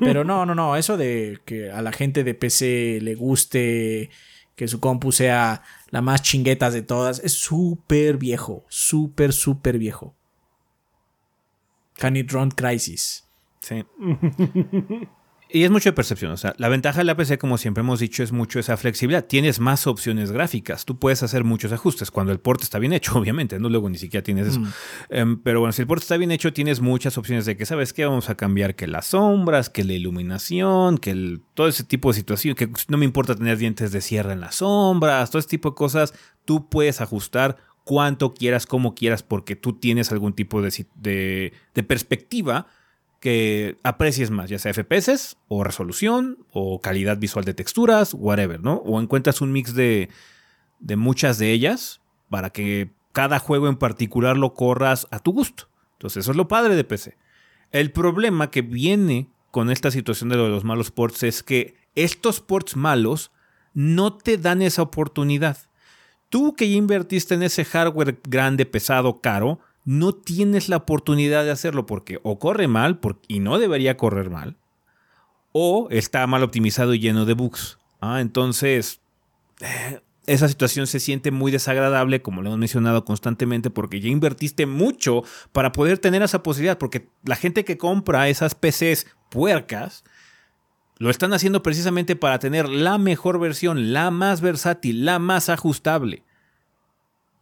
Pero 0.00 0.24
no, 0.24 0.44
no, 0.46 0.54
no, 0.54 0.76
eso 0.76 0.96
de 0.96 1.40
que 1.44 1.70
a 1.70 1.80
la 1.82 1.92
gente 1.92 2.22
de 2.24 2.34
PC 2.34 2.98
le 3.02 3.14
guste 3.14 4.10
que 4.56 4.68
su 4.68 4.78
compu 4.78 5.10
sea 5.10 5.62
la 5.94 6.02
más 6.02 6.22
chinguetas 6.22 6.72
de 6.72 6.82
todas, 6.82 7.20
es 7.20 7.34
súper 7.34 8.16
viejo, 8.16 8.64
súper, 8.68 9.32
súper 9.32 9.78
viejo. 9.78 10.16
Can 11.96 12.16
it 12.16 12.32
run 12.32 12.50
crisis? 12.50 13.24
Sí. 13.60 13.84
Y 15.54 15.62
es 15.62 15.70
mucho 15.70 15.88
de 15.90 15.92
percepción. 15.92 16.32
O 16.32 16.36
sea, 16.36 16.52
la 16.58 16.68
ventaja 16.68 16.98
de 16.98 17.04
la 17.04 17.16
PC, 17.16 17.38
como 17.38 17.58
siempre 17.58 17.82
hemos 17.82 18.00
dicho, 18.00 18.24
es 18.24 18.32
mucho 18.32 18.58
esa 18.58 18.76
flexibilidad. 18.76 19.24
Tienes 19.24 19.60
más 19.60 19.86
opciones 19.86 20.32
gráficas. 20.32 20.84
Tú 20.84 20.98
puedes 20.98 21.22
hacer 21.22 21.44
muchos 21.44 21.70
ajustes 21.70 22.10
cuando 22.10 22.32
el 22.32 22.40
port 22.40 22.60
está 22.60 22.80
bien 22.80 22.92
hecho, 22.92 23.12
obviamente. 23.18 23.60
No 23.60 23.68
luego 23.68 23.88
ni 23.88 23.96
siquiera 23.96 24.24
tienes 24.24 24.48
eso. 24.48 24.60
Em, 25.10 25.40
pero 25.40 25.60
bueno, 25.60 25.72
si 25.72 25.82
el 25.82 25.86
port 25.86 26.02
está 26.02 26.16
bien 26.16 26.32
hecho, 26.32 26.52
tienes 26.52 26.80
muchas 26.80 27.16
opciones 27.18 27.46
de 27.46 27.56
que, 27.56 27.66
¿sabes 27.66 27.92
qué? 27.92 28.04
Vamos 28.04 28.30
a 28.30 28.34
cambiar 28.34 28.74
que 28.74 28.88
las 28.88 29.06
sombras, 29.06 29.70
que 29.70 29.84
la 29.84 29.92
iluminación, 29.92 30.98
que 30.98 31.10
el- 31.12 31.40
todo 31.54 31.68
ese 31.68 31.84
tipo 31.84 32.10
de 32.10 32.14
situación. 32.16 32.56
Que 32.56 32.68
no 32.88 32.98
me 32.98 33.04
importa 33.04 33.36
tener 33.36 33.56
dientes 33.56 33.92
de 33.92 34.00
sierra 34.00 34.32
en 34.32 34.40
las 34.40 34.56
sombras, 34.56 35.30
todo 35.30 35.38
ese 35.38 35.48
tipo 35.50 35.70
de 35.70 35.76
cosas. 35.76 36.14
Tú 36.44 36.68
puedes 36.68 37.00
ajustar 37.00 37.58
cuanto 37.84 38.34
quieras, 38.34 38.66
como 38.66 38.96
quieras, 38.96 39.22
porque 39.22 39.54
tú 39.54 39.74
tienes 39.74 40.10
algún 40.10 40.32
tipo 40.32 40.62
de, 40.62 40.84
de, 40.96 41.52
de 41.74 41.82
perspectiva 41.84 42.66
que 43.24 43.78
aprecies 43.84 44.30
más, 44.30 44.50
ya 44.50 44.58
sea 44.58 44.74
FPS 44.74 45.38
o 45.48 45.64
resolución 45.64 46.44
o 46.52 46.82
calidad 46.82 47.16
visual 47.16 47.46
de 47.46 47.54
texturas, 47.54 48.12
whatever, 48.12 48.60
¿no? 48.60 48.74
O 48.84 49.00
encuentras 49.00 49.40
un 49.40 49.50
mix 49.50 49.72
de, 49.74 50.10
de 50.78 50.96
muchas 50.96 51.38
de 51.38 51.50
ellas 51.50 52.02
para 52.28 52.50
que 52.50 52.92
cada 53.12 53.38
juego 53.38 53.68
en 53.68 53.76
particular 53.76 54.36
lo 54.36 54.52
corras 54.52 55.06
a 55.10 55.20
tu 55.20 55.32
gusto. 55.32 55.70
Entonces, 55.92 56.24
eso 56.24 56.32
es 56.32 56.36
lo 56.36 56.48
padre 56.48 56.76
de 56.76 56.84
PC. 56.84 57.16
El 57.70 57.92
problema 57.92 58.50
que 58.50 58.60
viene 58.60 59.30
con 59.50 59.70
esta 59.70 59.90
situación 59.90 60.28
de 60.28 60.36
de 60.36 60.50
los 60.50 60.64
malos 60.64 60.90
ports 60.90 61.22
es 61.22 61.42
que 61.42 61.76
estos 61.94 62.42
ports 62.42 62.76
malos 62.76 63.30
no 63.72 64.18
te 64.18 64.36
dan 64.36 64.60
esa 64.60 64.82
oportunidad. 64.82 65.56
Tú 66.28 66.56
que 66.56 66.68
ya 66.68 66.76
invertiste 66.76 67.32
en 67.32 67.42
ese 67.42 67.64
hardware 67.64 68.20
grande, 68.28 68.66
pesado, 68.66 69.22
caro, 69.22 69.60
no 69.84 70.14
tienes 70.14 70.68
la 70.68 70.78
oportunidad 70.78 71.44
de 71.44 71.50
hacerlo 71.50 71.86
porque 71.86 72.18
o 72.22 72.38
corre 72.38 72.68
mal 72.68 73.00
y 73.28 73.40
no 73.40 73.58
debería 73.58 73.96
correr 73.96 74.30
mal, 74.30 74.56
o 75.52 75.88
está 75.90 76.26
mal 76.26 76.42
optimizado 76.42 76.94
y 76.94 76.98
lleno 76.98 77.26
de 77.26 77.34
bugs. 77.34 77.78
Ah, 78.00 78.20
entonces, 78.20 79.00
eh, 79.60 80.00
esa 80.26 80.48
situación 80.48 80.86
se 80.86 81.00
siente 81.00 81.30
muy 81.30 81.52
desagradable, 81.52 82.22
como 82.22 82.42
lo 82.42 82.48
hemos 82.48 82.58
mencionado 82.58 83.04
constantemente, 83.04 83.70
porque 83.70 84.00
ya 84.00 84.08
invertiste 84.08 84.66
mucho 84.66 85.22
para 85.52 85.72
poder 85.72 85.98
tener 85.98 86.22
esa 86.22 86.42
posibilidad, 86.42 86.78
porque 86.78 87.08
la 87.24 87.36
gente 87.36 87.64
que 87.64 87.78
compra 87.78 88.28
esas 88.28 88.54
PCs 88.54 89.06
puercas, 89.30 90.04
lo 90.98 91.10
están 91.10 91.32
haciendo 91.34 91.62
precisamente 91.62 92.16
para 92.16 92.38
tener 92.38 92.68
la 92.68 92.98
mejor 92.98 93.38
versión, 93.38 93.92
la 93.92 94.10
más 94.10 94.40
versátil, 94.40 95.04
la 95.04 95.18
más 95.18 95.48
ajustable. 95.48 96.22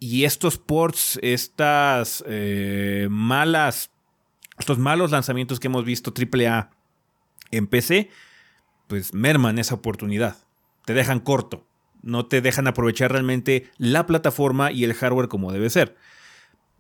Y 0.05 0.25
estos 0.25 0.59
ports, 0.59 1.17
estas 1.23 2.25
eh, 2.27 3.07
malas, 3.09 3.93
estos 4.59 4.77
malos 4.81 5.13
lanzamientos 5.13 5.61
que 5.61 5.69
hemos 5.69 5.85
visto 5.85 6.13
AAA 6.13 6.71
en 7.53 7.69
PC, 7.69 8.11
pues 8.89 9.15
merman 9.15 9.61
esa 9.61 9.77
oportunidad. 9.77 10.39
Te 10.87 10.93
dejan 10.93 11.21
corto. 11.21 11.69
No 12.03 12.27
te 12.27 12.41
dejan 12.41 12.67
aprovechar 12.67 13.13
realmente 13.13 13.71
la 13.79 14.05
plataforma 14.05 14.73
y 14.73 14.83
el 14.83 14.93
hardware 14.95 15.29
como 15.29 15.53
debe 15.53 15.71
ser. 15.71 15.97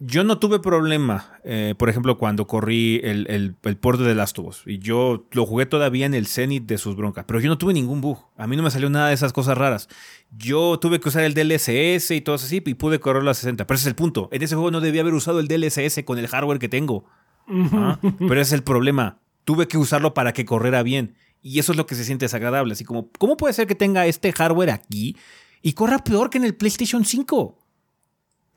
Yo 0.04 0.24
no 0.24 0.40
tuve 0.40 0.58
problema, 0.58 1.38
eh, 1.44 1.76
por 1.78 1.88
ejemplo, 1.88 2.18
cuando 2.18 2.48
corrí 2.48 3.00
el, 3.04 3.24
el, 3.28 3.76
port 3.76 4.00
de 4.00 4.06
The 4.06 4.16
Last 4.16 4.36
of 4.40 4.46
Us. 4.46 4.62
Y 4.66 4.80
yo 4.80 5.28
lo 5.30 5.46
jugué 5.46 5.64
todavía 5.64 6.06
en 6.06 6.14
el 6.14 6.26
Zenith 6.26 6.66
de 6.66 6.76
sus 6.76 6.96
broncas. 6.96 7.24
Pero 7.24 7.38
yo 7.38 7.48
no 7.48 7.56
tuve 7.56 7.72
ningún 7.72 8.00
bug. 8.00 8.18
A 8.36 8.48
mí 8.48 8.56
no 8.56 8.64
me 8.64 8.72
salió 8.72 8.90
nada 8.90 9.08
de 9.08 9.14
esas 9.14 9.32
cosas 9.32 9.56
raras. 9.56 9.88
Yo 10.36 10.80
tuve 10.80 10.98
que 10.98 11.08
usar 11.08 11.22
el 11.22 11.34
DLSS 11.34 12.10
y 12.10 12.20
todo 12.20 12.34
así. 12.34 12.60
Y 12.66 12.74
pude 12.74 12.98
correr 12.98 13.26
a 13.28 13.32
60. 13.32 13.64
Pero 13.64 13.76
ese 13.76 13.84
es 13.84 13.86
el 13.86 13.94
punto. 13.94 14.28
En 14.32 14.42
ese 14.42 14.56
juego 14.56 14.72
no 14.72 14.80
debía 14.80 15.02
haber 15.02 15.14
usado 15.14 15.38
el 15.38 15.46
DLSS 15.46 16.02
con 16.04 16.18
el 16.18 16.26
hardware 16.26 16.58
que 16.58 16.68
tengo. 16.68 17.04
¿Ah? 17.46 18.00
Pero 18.02 18.34
ese 18.34 18.40
es 18.40 18.52
el 18.54 18.64
problema. 18.64 19.20
Tuve 19.44 19.68
que 19.68 19.78
usarlo 19.78 20.14
para 20.14 20.32
que 20.32 20.44
corriera 20.44 20.82
bien. 20.82 21.14
Y 21.42 21.60
eso 21.60 21.70
es 21.70 21.78
lo 21.78 21.86
que 21.86 21.94
se 21.94 22.02
siente 22.02 22.24
desagradable. 22.24 22.72
Así 22.72 22.82
como, 22.82 23.08
¿cómo 23.20 23.36
puede 23.36 23.54
ser 23.54 23.68
que 23.68 23.76
tenga 23.76 24.04
este 24.06 24.32
hardware 24.32 24.70
aquí 24.70 25.16
y 25.62 25.74
corra 25.74 26.02
peor 26.02 26.28
que 26.28 26.38
en 26.38 26.44
el 26.44 26.56
PlayStation 26.56 27.04
5? 27.04 27.61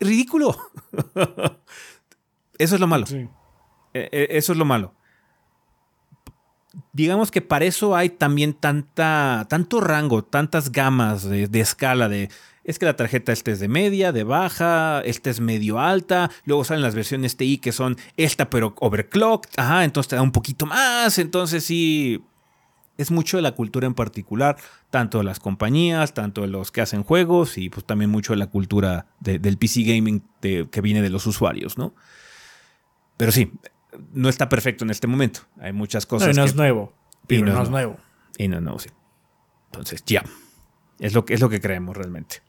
Ridículo. 0.00 0.56
Eso 2.58 2.74
es 2.74 2.80
lo 2.80 2.86
malo. 2.86 3.06
E, 3.10 3.28
e, 3.92 4.28
eso 4.30 4.52
es 4.52 4.58
lo 4.58 4.64
malo. 4.64 4.94
Digamos 6.92 7.30
que 7.30 7.42
para 7.42 7.64
eso 7.64 7.96
hay 7.96 8.10
también 8.10 8.54
tanta, 8.54 9.46
tanto 9.48 9.80
rango, 9.80 10.24
tantas 10.24 10.72
gamas 10.72 11.24
de, 11.24 11.48
escala 11.60 12.08
de... 12.08 12.30
Es 12.64 12.78
que 12.78 12.86
la 12.86 12.96
tarjeta 12.96 13.32
este 13.32 13.52
es 13.52 13.60
de 13.60 13.68
media, 13.68 14.12
de 14.12 14.24
baja, 14.24 15.00
esta 15.04 15.30
es 15.30 15.40
medio 15.40 15.78
alta, 15.78 16.30
luego 16.44 16.64
salen 16.64 16.82
las 16.82 16.94
versiones 16.94 17.36
TI 17.36 17.58
que 17.58 17.72
son 17.72 17.96
esta 18.16 18.50
pero 18.50 18.74
overclocked, 18.80 19.50
ajá, 19.56 19.84
entonces 19.84 20.08
te 20.08 20.16
da 20.16 20.22
un 20.22 20.32
poquito 20.32 20.66
más, 20.66 21.18
entonces 21.18 21.64
sí, 21.64 22.24
es 22.98 23.10
mucho 23.10 23.36
de 23.36 23.42
la 23.42 23.52
cultura 23.52 23.86
en 23.86 23.94
particular, 23.94 24.56
tanto 24.90 25.18
de 25.18 25.24
las 25.24 25.40
compañías, 25.40 26.14
tanto 26.14 26.42
de 26.42 26.48
los 26.48 26.70
que 26.70 26.80
hacen 26.80 27.02
juegos 27.02 27.58
y 27.58 27.68
pues 27.68 27.84
también 27.84 28.10
mucho 28.10 28.32
de 28.32 28.38
la 28.38 28.46
cultura 28.48 29.06
del 29.20 29.58
PC 29.58 29.82
gaming 29.82 30.22
que 30.40 30.80
viene 30.80 31.02
de 31.02 31.10
los 31.10 31.26
usuarios, 31.26 31.78
¿no? 31.78 31.94
Pero 33.16 33.32
sí, 33.32 33.52
no 34.12 34.28
está 34.28 34.48
perfecto 34.48 34.84
en 34.84 34.90
este 34.90 35.06
momento. 35.06 35.40
Hay 35.60 35.72
muchas 35.72 36.06
cosas. 36.06 36.36
No, 36.36 36.42
no 36.42 36.46
es 36.46 36.54
nuevo. 36.54 36.92
Y 37.28 37.42
no, 37.42 37.62
es 37.62 37.70
nuevo. 37.70 37.96
Y 38.38 38.48
no 38.48 38.56
es 38.56 38.62
nuevo, 38.62 38.78
sí. 38.78 38.90
Entonces, 39.66 40.02
ya. 40.06 40.22
Es 40.98 41.14
lo 41.14 41.24
que, 41.24 41.34
es 41.34 41.40
lo 41.40 41.48
que 41.48 41.60
creemos 41.60 41.96
realmente. 41.96 42.42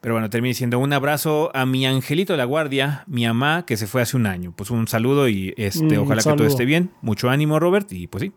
Pero 0.00 0.14
bueno, 0.14 0.30
termino 0.30 0.50
diciendo 0.50 0.78
un 0.78 0.92
abrazo 0.92 1.50
a 1.54 1.64
mi 1.64 1.86
angelito 1.86 2.32
de 2.32 2.36
la 2.36 2.44
guardia, 2.44 3.04
mi 3.06 3.24
mamá, 3.24 3.64
que 3.64 3.76
se 3.76 3.86
fue 3.86 4.02
hace 4.02 4.16
un 4.16 4.26
año. 4.26 4.52
Pues 4.54 4.70
un 4.70 4.88
saludo 4.88 5.28
y 5.28 5.54
este, 5.56 5.98
mm, 5.98 6.02
ojalá 6.02 6.22
que 6.22 6.32
todo 6.32 6.46
esté 6.46 6.64
bien. 6.64 6.90
Mucho 7.02 7.30
ánimo, 7.30 7.60
Robert. 7.60 7.90
Y 7.92 8.08
pues 8.08 8.22
sí, 8.22 8.32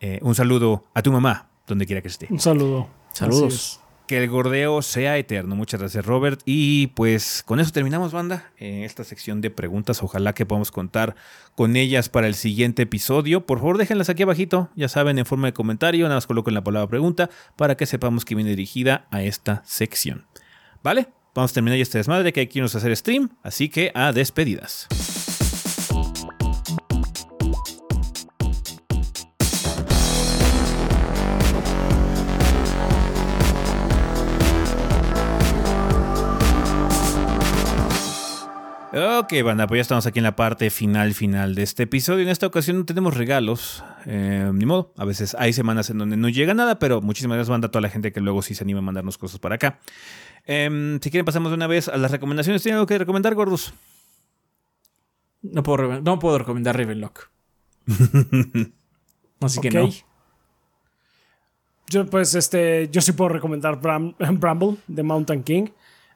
eh, 0.00 0.18
un 0.22 0.34
saludo 0.34 0.84
a 0.94 1.02
tu 1.02 1.12
mamá, 1.12 1.48
donde 1.66 1.86
quiera 1.86 2.02
que 2.02 2.08
esté. 2.08 2.26
Un 2.30 2.40
saludo. 2.40 2.88
Saludos. 3.12 3.80
Que 4.06 4.22
el 4.22 4.30
gordeo 4.30 4.82
sea 4.82 5.18
eterno. 5.18 5.56
Muchas 5.56 5.80
gracias, 5.80 6.06
Robert. 6.06 6.40
Y 6.44 6.88
pues 6.88 7.42
con 7.44 7.58
eso 7.58 7.72
terminamos, 7.72 8.12
banda, 8.12 8.52
en 8.56 8.84
esta 8.84 9.02
sección 9.02 9.40
de 9.40 9.50
preguntas. 9.50 10.00
Ojalá 10.02 10.32
que 10.32 10.46
podamos 10.46 10.70
contar 10.70 11.16
con 11.56 11.74
ellas 11.74 12.08
para 12.08 12.28
el 12.28 12.34
siguiente 12.34 12.82
episodio. 12.82 13.46
Por 13.46 13.58
favor, 13.58 13.78
déjenlas 13.78 14.08
aquí 14.08 14.22
abajito, 14.22 14.68
ya 14.76 14.88
saben, 14.88 15.18
en 15.18 15.26
forma 15.26 15.48
de 15.48 15.54
comentario. 15.54 16.04
Nada 16.04 16.16
más 16.16 16.26
coloquen 16.28 16.54
la 16.54 16.62
palabra 16.62 16.88
pregunta 16.88 17.30
para 17.56 17.76
que 17.76 17.86
sepamos 17.86 18.24
que 18.24 18.36
viene 18.36 18.50
dirigida 18.50 19.08
a 19.10 19.22
esta 19.22 19.62
sección. 19.64 20.26
¿Vale? 20.84 21.08
Vamos 21.34 21.50
a 21.50 21.54
terminar 21.54 21.76
ya 21.76 21.82
este 21.82 21.98
desmadre 21.98 22.32
que 22.32 22.40
hay 22.40 22.46
que 22.46 22.60
irnos 22.60 22.76
a 22.76 22.78
hacer 22.78 22.96
stream. 22.96 23.30
Así 23.42 23.68
que 23.68 23.90
a 23.94 24.12
despedidas. 24.12 24.86
Ok, 38.98 39.34
banda, 39.44 39.66
pues 39.66 39.76
ya 39.76 39.82
estamos 39.82 40.06
aquí 40.06 40.20
en 40.20 40.22
la 40.22 40.36
parte 40.36 40.70
final, 40.70 41.12
final 41.12 41.54
de 41.54 41.62
este 41.62 41.82
episodio. 41.82 42.22
En 42.22 42.30
esta 42.30 42.46
ocasión 42.46 42.78
no 42.78 42.86
tenemos 42.86 43.14
regalos, 43.14 43.84
eh, 44.06 44.50
ni 44.54 44.64
modo. 44.64 44.94
A 44.96 45.04
veces 45.04 45.36
hay 45.38 45.52
semanas 45.52 45.90
en 45.90 45.98
donde 45.98 46.16
no 46.16 46.30
llega 46.30 46.54
nada, 46.54 46.78
pero 46.78 47.02
muchísimas 47.02 47.36
gracias, 47.36 47.50
banda, 47.50 47.66
a 47.66 47.70
toda 47.70 47.82
la 47.82 47.90
gente 47.90 48.10
que 48.10 48.22
luego 48.22 48.40
sí 48.40 48.54
se 48.54 48.64
anima 48.64 48.78
a 48.78 48.82
mandarnos 48.82 49.18
cosas 49.18 49.38
para 49.38 49.56
acá. 49.56 49.80
Em, 50.46 50.98
si 50.98 51.10
quieren, 51.10 51.26
pasamos 51.26 51.50
de 51.50 51.56
una 51.56 51.66
vez 51.66 51.88
a 51.88 51.98
las 51.98 52.10
recomendaciones. 52.10 52.62
¿Tienen 52.62 52.76
algo 52.76 52.86
que 52.86 52.96
recomendar, 52.96 53.34
gordos? 53.34 53.74
No 55.42 55.62
puedo, 55.62 56.00
no 56.00 56.18
puedo 56.18 56.38
recomendar 56.38 56.78
Ravenlock. 56.78 57.28
Así 59.42 59.60
que 59.60 59.70
no. 59.72 59.90
Yo, 61.90 62.06
pues, 62.06 62.34
este, 62.34 62.88
yo 62.90 63.02
sí 63.02 63.12
puedo 63.12 63.28
recomendar 63.28 63.78
Bramble 63.78 64.78
de 64.86 65.02
Mountain 65.02 65.42
King. 65.42 65.66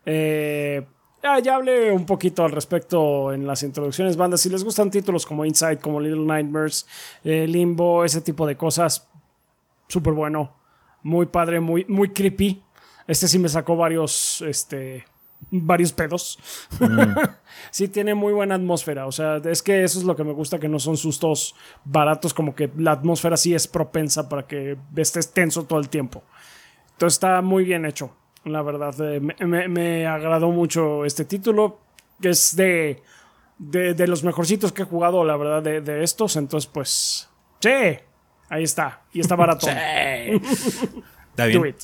Eh 0.07 0.87
Ah, 1.23 1.39
ya 1.39 1.57
hablé 1.57 1.93
un 1.93 2.07
poquito 2.07 2.45
al 2.45 2.53
respecto 2.53 3.33
en 3.33 3.47
las 3.47 3.63
introducciones, 3.63 4.17
bandas. 4.17 4.41
Si 4.41 4.49
les 4.49 4.65
gustan 4.65 4.91
títulos 4.91 5.27
como 5.27 5.45
Inside, 5.45 5.79
como 5.79 6.01
Little 6.01 6.25
Nightmares, 6.25 6.87
eh, 7.25 7.47
Limbo, 7.47 8.05
ese 8.05 8.23
tipo 8.23 8.47
de 8.47 8.57
cosas, 8.57 9.07
súper 9.87 10.15
bueno. 10.15 10.57
Muy 11.03 11.27
padre, 11.27 11.61
muy, 11.61 11.85
muy 11.87 12.11
creepy. 12.11 12.63
Este 13.07 13.29
sí 13.29 13.39
me 13.39 13.51
sacó 13.51 13.77
varios, 13.77 14.41
este, 14.43 15.05
varios 15.51 15.93
pedos. 15.93 16.39
Mm. 16.79 17.19
sí 17.71 17.89
tiene 17.89 18.15
muy 18.15 18.33
buena 18.33 18.55
atmósfera. 18.55 19.07
O 19.07 19.13
sea, 19.13 19.37
es 19.45 19.63
que 19.63 19.85
eso 19.85 19.99
es 19.99 20.07
lo 20.07 20.17
que 20.17 20.25
me 20.25 20.33
gusta, 20.33 20.59
que 20.59 20.69
no 20.69 20.79
son 20.79 20.97
sustos 20.97 21.55
baratos, 21.85 22.33
como 22.33 22.55
que 22.55 22.71
la 22.79 22.93
atmósfera 22.93 23.37
sí 23.37 23.55
es 23.55 23.67
propensa 23.67 24.29
para 24.29 24.47
que 24.47 24.79
estés 24.97 25.33
tenso 25.33 25.65
todo 25.65 25.81
el 25.81 25.91
tiempo. 25.91 26.23
Entonces 26.93 27.17
está 27.17 27.43
muy 27.43 27.65
bien 27.65 27.85
hecho. 27.85 28.15
La 28.45 28.63
verdad, 28.63 28.95
eh, 29.01 29.21
me, 29.21 30.07
agradó 30.07 30.51
mucho 30.51 31.05
este 31.05 31.25
título, 31.25 31.79
que 32.21 32.31
es 32.31 32.57
de, 32.57 33.03
de, 33.59 34.07
los 34.07 34.25
mejorcitos 34.25 34.73
que 34.73 34.83
he 34.83 34.87
jugado, 34.87 35.25
la 35.25 35.37
verdad, 35.37 35.63
de, 35.63 36.03
estos. 36.03 36.37
Entonces, 36.37 36.71
pues, 36.73 37.29
sí, 37.61 37.71
ahí 38.49 38.63
está. 38.63 39.03
Y 39.13 39.21
está 39.21 39.37
barato. 39.37 39.67
Está 39.69 41.47
bien. 41.47 41.77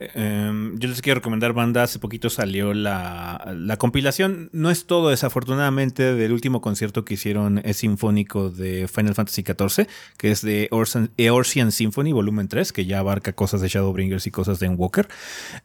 Em, 0.00 0.78
yo 0.78 0.88
les 0.88 1.02
quiero 1.02 1.16
recomendar 1.16 1.52
banda. 1.52 1.82
Hace 1.82 1.98
poquito 1.98 2.30
salió 2.30 2.74
la, 2.74 3.76
compilación. 3.78 4.48
No 4.52 4.70
es 4.70 4.86
todo, 4.86 5.10
desafortunadamente, 5.10 6.14
del 6.14 6.32
último 6.32 6.60
concierto 6.60 7.04
que 7.04 7.14
hicieron 7.14 7.60
es 7.64 7.78
sinfónico 7.78 8.50
de 8.50 8.88
Final 8.88 9.14
Fantasy 9.14 9.42
XIV, 9.42 9.86
que 10.16 10.30
es 10.30 10.42
de 10.42 10.68
Eorzean 11.16 11.72
Symphony, 11.72 12.12
volumen 12.12 12.48
3, 12.48 12.72
que 12.72 12.86
ya 12.86 12.98
abarca 12.98 13.32
cosas 13.32 13.60
de 13.60 13.68
Shadowbringers 13.68 14.26
y 14.26 14.30
cosas 14.30 14.58
de 14.58 14.66
Endwalker. 14.66 15.08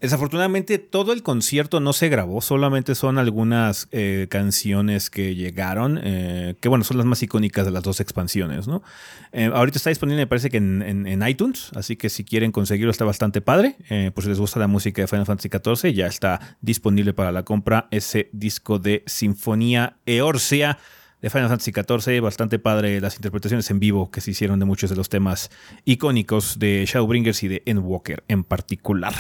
Desafortunadamente, 0.01 0.77
todo 0.80 1.14
el 1.14 1.23
concierto 1.23 1.80
no 1.80 1.93
se 1.93 2.10
grabó, 2.10 2.41
solamente 2.41 2.95
son 2.95 3.18
algunas 3.18 3.88
eh, 3.91 4.27
canciones 4.30 5.10
que 5.10 5.35
llegaron, 5.35 5.99
eh, 6.03 6.55
que 6.60 6.69
bueno, 6.69 6.84
son 6.84 6.97
las 6.97 7.05
más 7.05 7.22
icónicas 7.23 7.65
de 7.65 7.72
las 7.72 7.84
dos 7.84 7.99
expansiones, 7.99 8.68
¿no? 8.68 8.84
Eh, 9.31 9.49
ahorita 9.51 9.77
está 9.77 9.89
disponible, 9.89 10.22
me 10.22 10.27
parece 10.27 10.49
que 10.49 10.57
en, 10.57 11.23
iTunes, 11.27 11.72
así 11.76 11.95
que 11.95 12.10
si 12.10 12.23
quieren 12.23 12.51
conseguirlo 12.51 12.91
está 12.91 13.05
bastante 13.05 13.41
padre. 13.41 13.76
Pues 14.23 14.27
si 14.27 14.29
les 14.29 14.39
gusta 14.39 14.59
la 14.59 14.67
música 14.67 15.01
de 15.01 15.07
Final 15.09 15.25
Fantasy 15.25 15.49
XIV, 15.49 15.93
ya 15.93 16.07
está 16.07 16.57
disponible 16.61 17.13
para 17.13 17.33
la 17.33 17.43
compra 17.43 17.89
ese 17.91 18.29
disco 18.31 18.79
de 18.79 19.03
Sinfonía 19.05 19.97
Eorzea 20.05 20.79
de 21.21 21.29
Final 21.29 21.49
Fantasy 21.49 21.73
XIV. 21.73 22.21
Bastante 22.21 22.57
padre 22.57 23.01
las 23.01 23.17
interpretaciones 23.17 23.69
en 23.69 23.81
vivo 23.81 24.11
que 24.11 24.21
se 24.21 24.31
hicieron 24.31 24.59
de 24.59 24.65
muchos 24.65 24.89
de 24.89 24.95
los 24.95 25.09
temas 25.09 25.51
icónicos 25.83 26.57
de 26.57 26.85
Shadowbringers 26.87 27.43
y 27.43 27.49
de 27.49 27.63
Endwalker 27.65 28.23
en 28.29 28.45
particular. 28.45 29.13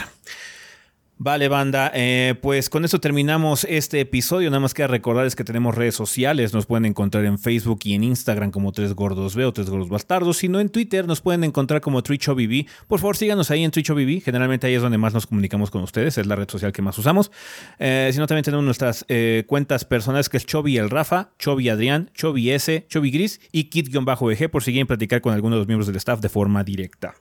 Vale, 1.25 1.47
banda, 1.47 1.89
eh, 1.95 2.35
pues 2.41 2.69
con 2.69 2.83
eso 2.83 2.99
terminamos 2.99 3.65
este 3.69 4.01
episodio. 4.01 4.49
Nada 4.49 4.59
más 4.59 4.73
queda 4.73 4.87
recordarles 4.87 5.37
que 5.37 5.45
tenemos 5.45 5.73
redes 5.73 5.95
sociales. 5.95 6.53
Nos 6.53 6.65
pueden 6.65 6.83
encontrar 6.83 7.23
en 7.23 7.39
Facebook 7.39 7.79
y 7.85 7.93
en 7.93 8.03
Instagram 8.03 8.51
como 8.51 8.73
Tres 8.73 8.93
Gordos 8.93 9.37
o 9.37 9.53
Tres 9.53 9.69
Gordos 9.69 9.87
Bastardos. 9.87 10.35
Si 10.35 10.49
no, 10.49 10.59
en 10.59 10.67
Twitter 10.67 11.07
nos 11.07 11.21
pueden 11.21 11.45
encontrar 11.45 11.79
como 11.79 12.03
TwitchOBB. 12.03 12.65
Por 12.89 12.99
favor, 12.99 13.15
síganos 13.15 13.51
ahí 13.51 13.63
en 13.63 13.71
TwitchOBB. 13.71 14.21
Generalmente 14.21 14.67
ahí 14.67 14.73
es 14.73 14.81
donde 14.81 14.97
más 14.97 15.13
nos 15.13 15.25
comunicamos 15.25 15.71
con 15.71 15.81
ustedes. 15.83 16.17
Es 16.17 16.27
la 16.27 16.35
red 16.35 16.49
social 16.49 16.73
que 16.73 16.81
más 16.81 16.97
usamos. 16.97 17.31
Eh, 17.79 18.09
si 18.11 18.19
no, 18.19 18.27
también 18.27 18.43
tenemos 18.43 18.65
nuestras 18.65 19.05
eh, 19.07 19.45
cuentas 19.47 19.85
personales 19.85 20.27
que 20.27 20.35
es 20.35 20.45
Chobi 20.45 20.77
el 20.77 20.89
Rafa, 20.89 21.29
Chobi 21.39 21.69
Adrián, 21.69 22.11
Chobi 22.13 22.51
S, 22.51 22.85
Chobi 22.89 23.11
Gris 23.11 23.39
y 23.53 23.69
Kit-EG 23.69 24.49
por 24.49 24.61
si 24.61 24.71
quieren 24.71 24.87
platicar 24.87 25.21
con 25.21 25.33
alguno 25.33 25.55
de 25.55 25.59
los 25.59 25.67
miembros 25.67 25.87
del 25.87 25.95
staff 25.95 26.19
de 26.19 26.27
forma 26.27 26.65
directa. 26.65 27.15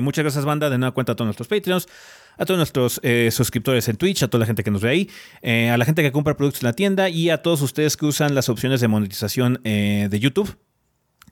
muchas 0.00 0.24
gracias, 0.24 0.46
banda. 0.46 0.70
De 0.70 0.78
nueva 0.78 0.94
cuenta 0.94 1.12
a 1.12 1.16
todos 1.16 1.26
nuestros 1.26 1.48
Patreons 1.48 1.86
a 2.36 2.44
todos 2.44 2.58
nuestros 2.58 3.00
eh, 3.02 3.30
suscriptores 3.30 3.88
en 3.88 3.96
Twitch, 3.96 4.22
a 4.22 4.28
toda 4.28 4.40
la 4.40 4.46
gente 4.46 4.64
que 4.64 4.70
nos 4.70 4.82
ve 4.82 4.90
ahí, 4.90 5.10
eh, 5.42 5.70
a 5.70 5.76
la 5.76 5.84
gente 5.84 6.02
que 6.02 6.12
compra 6.12 6.36
productos 6.36 6.62
en 6.62 6.66
la 6.66 6.72
tienda 6.72 7.08
y 7.08 7.30
a 7.30 7.42
todos 7.42 7.62
ustedes 7.62 7.96
que 7.96 8.06
usan 8.06 8.34
las 8.34 8.48
opciones 8.48 8.80
de 8.80 8.88
monetización 8.88 9.60
eh, 9.64 10.08
de 10.10 10.20
YouTube. 10.20 10.56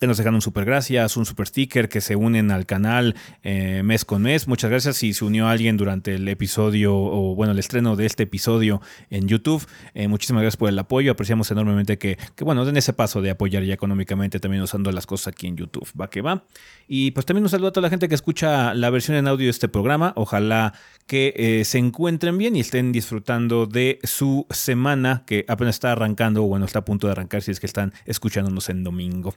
Nos 0.07 0.19
dejan 0.19 0.35
un 0.35 0.43
super 0.43 0.65
gracias, 0.65 1.17
un 1.17 1.27
super 1.27 1.47
sticker, 1.47 1.89
que 1.89 2.01
se 2.01 2.17
unen 2.17 2.51
al 2.51 2.67
canal 2.67 3.15
eh, 3.43 3.83
mes 3.85 4.05
con 4.05 4.23
mes. 4.23 4.49
Muchas 4.49 4.71
gracias 4.71 4.97
si 4.97 5.13
se 5.13 5.25
unió 5.25 5.49
alguien 5.49 5.77
durante 5.77 6.15
el 6.15 6.29
episodio 6.29 6.97
o 6.97 7.35
bueno, 7.35 7.53
el 7.53 7.59
estreno 7.59 7.97
de 7.97 8.07
este 8.07 8.25
episodio 8.25 8.81
en 9.11 9.29
YouTube. 9.29 9.67
Eh, 9.95 10.09
muchísimas 10.09 10.43
gracias 10.43 10.57
por 10.57 10.69
el 10.69 10.79
apoyo. 10.79 11.13
Apreciamos 11.13 11.51
enormemente 11.51 11.99
que, 11.99 12.19
que, 12.35 12.45
bueno, 12.45 12.65
den 12.65 12.77
ese 12.77 12.93
paso 12.93 13.23
de 13.23 13.31
apoyar 13.31 13.63
ya 13.63 13.75
económicamente 13.75 14.41
también 14.41 14.63
usando 14.63 14.91
las 14.93 15.07
cosas 15.07 15.29
aquí 15.29 15.47
en 15.47 15.57
YouTube. 15.57 15.89
Va 16.01 16.11
que 16.11 16.21
va. 16.21 16.45
Y 16.89 17.13
pues 17.13 17.27
también 17.27 17.45
un 17.45 17.51
saludo 17.51 17.69
a 17.69 17.73
toda 17.73 17.83
la 17.83 17.91
gente 17.91 18.09
que 18.09 18.15
escucha 18.15 18.75
la 18.75 18.91
versión 18.91 19.17
en 19.17 19.29
audio 19.29 19.47
de 19.47 19.51
este 19.51 19.69
programa. 19.69 20.13
Ojalá 20.17 20.75
que 21.07 21.35
eh, 21.37 21.65
se 21.65 21.79
encuentren 21.79 22.39
bien 22.39 22.57
y 22.57 22.61
estén 22.61 22.93
disfrutando 22.93 23.67
de 23.67 23.99
su 24.05 24.47
semana 24.51 25.25
que 25.27 25.45
apenas 25.49 25.77
está 25.77 25.93
arrancando 25.93 26.45
o 26.45 26.47
bueno, 26.47 26.65
está 26.65 26.81
a 26.81 26.85
punto 26.85 27.07
de 27.07 27.13
arrancar 27.13 27.43
si 27.43 27.51
es 27.51 27.61
que 27.61 27.67
están 27.67 27.93
escuchándonos 28.07 28.69
en 28.69 28.85
domingo. 28.85 29.35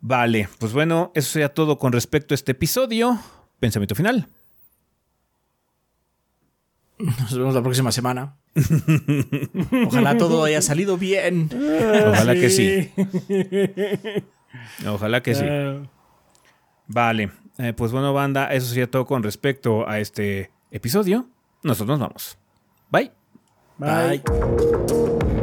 Vale, 0.00 0.48
pues 0.58 0.72
bueno, 0.72 1.12
eso 1.14 1.30
sería 1.30 1.52
todo 1.52 1.78
con 1.78 1.92
respecto 1.92 2.32
a 2.32 2.36
este 2.36 2.52
episodio. 2.52 3.18
Pensamiento 3.58 3.94
final. 3.94 4.28
Nos 6.98 7.36
vemos 7.36 7.54
la 7.54 7.62
próxima 7.62 7.92
semana. 7.92 8.36
Ojalá 9.86 10.18
todo 10.18 10.44
haya 10.44 10.62
salido 10.62 10.96
bien. 10.96 11.50
Ojalá 11.52 12.34
que 12.34 12.50
sí. 12.50 12.90
Ojalá 14.86 15.22
que 15.22 15.34
sí. 15.34 15.44
Vale, 16.86 17.30
eh, 17.58 17.72
pues 17.72 17.92
bueno, 17.92 18.12
banda, 18.12 18.52
eso 18.52 18.66
sería 18.66 18.90
todo 18.90 19.06
con 19.06 19.22
respecto 19.22 19.88
a 19.88 20.00
este 20.00 20.50
episodio. 20.70 21.28
Nosotros 21.62 21.98
nos 21.98 22.08
vamos. 22.08 22.38
Bye. 22.90 23.12
Bye. 23.78 24.22
Bye. 24.24 25.39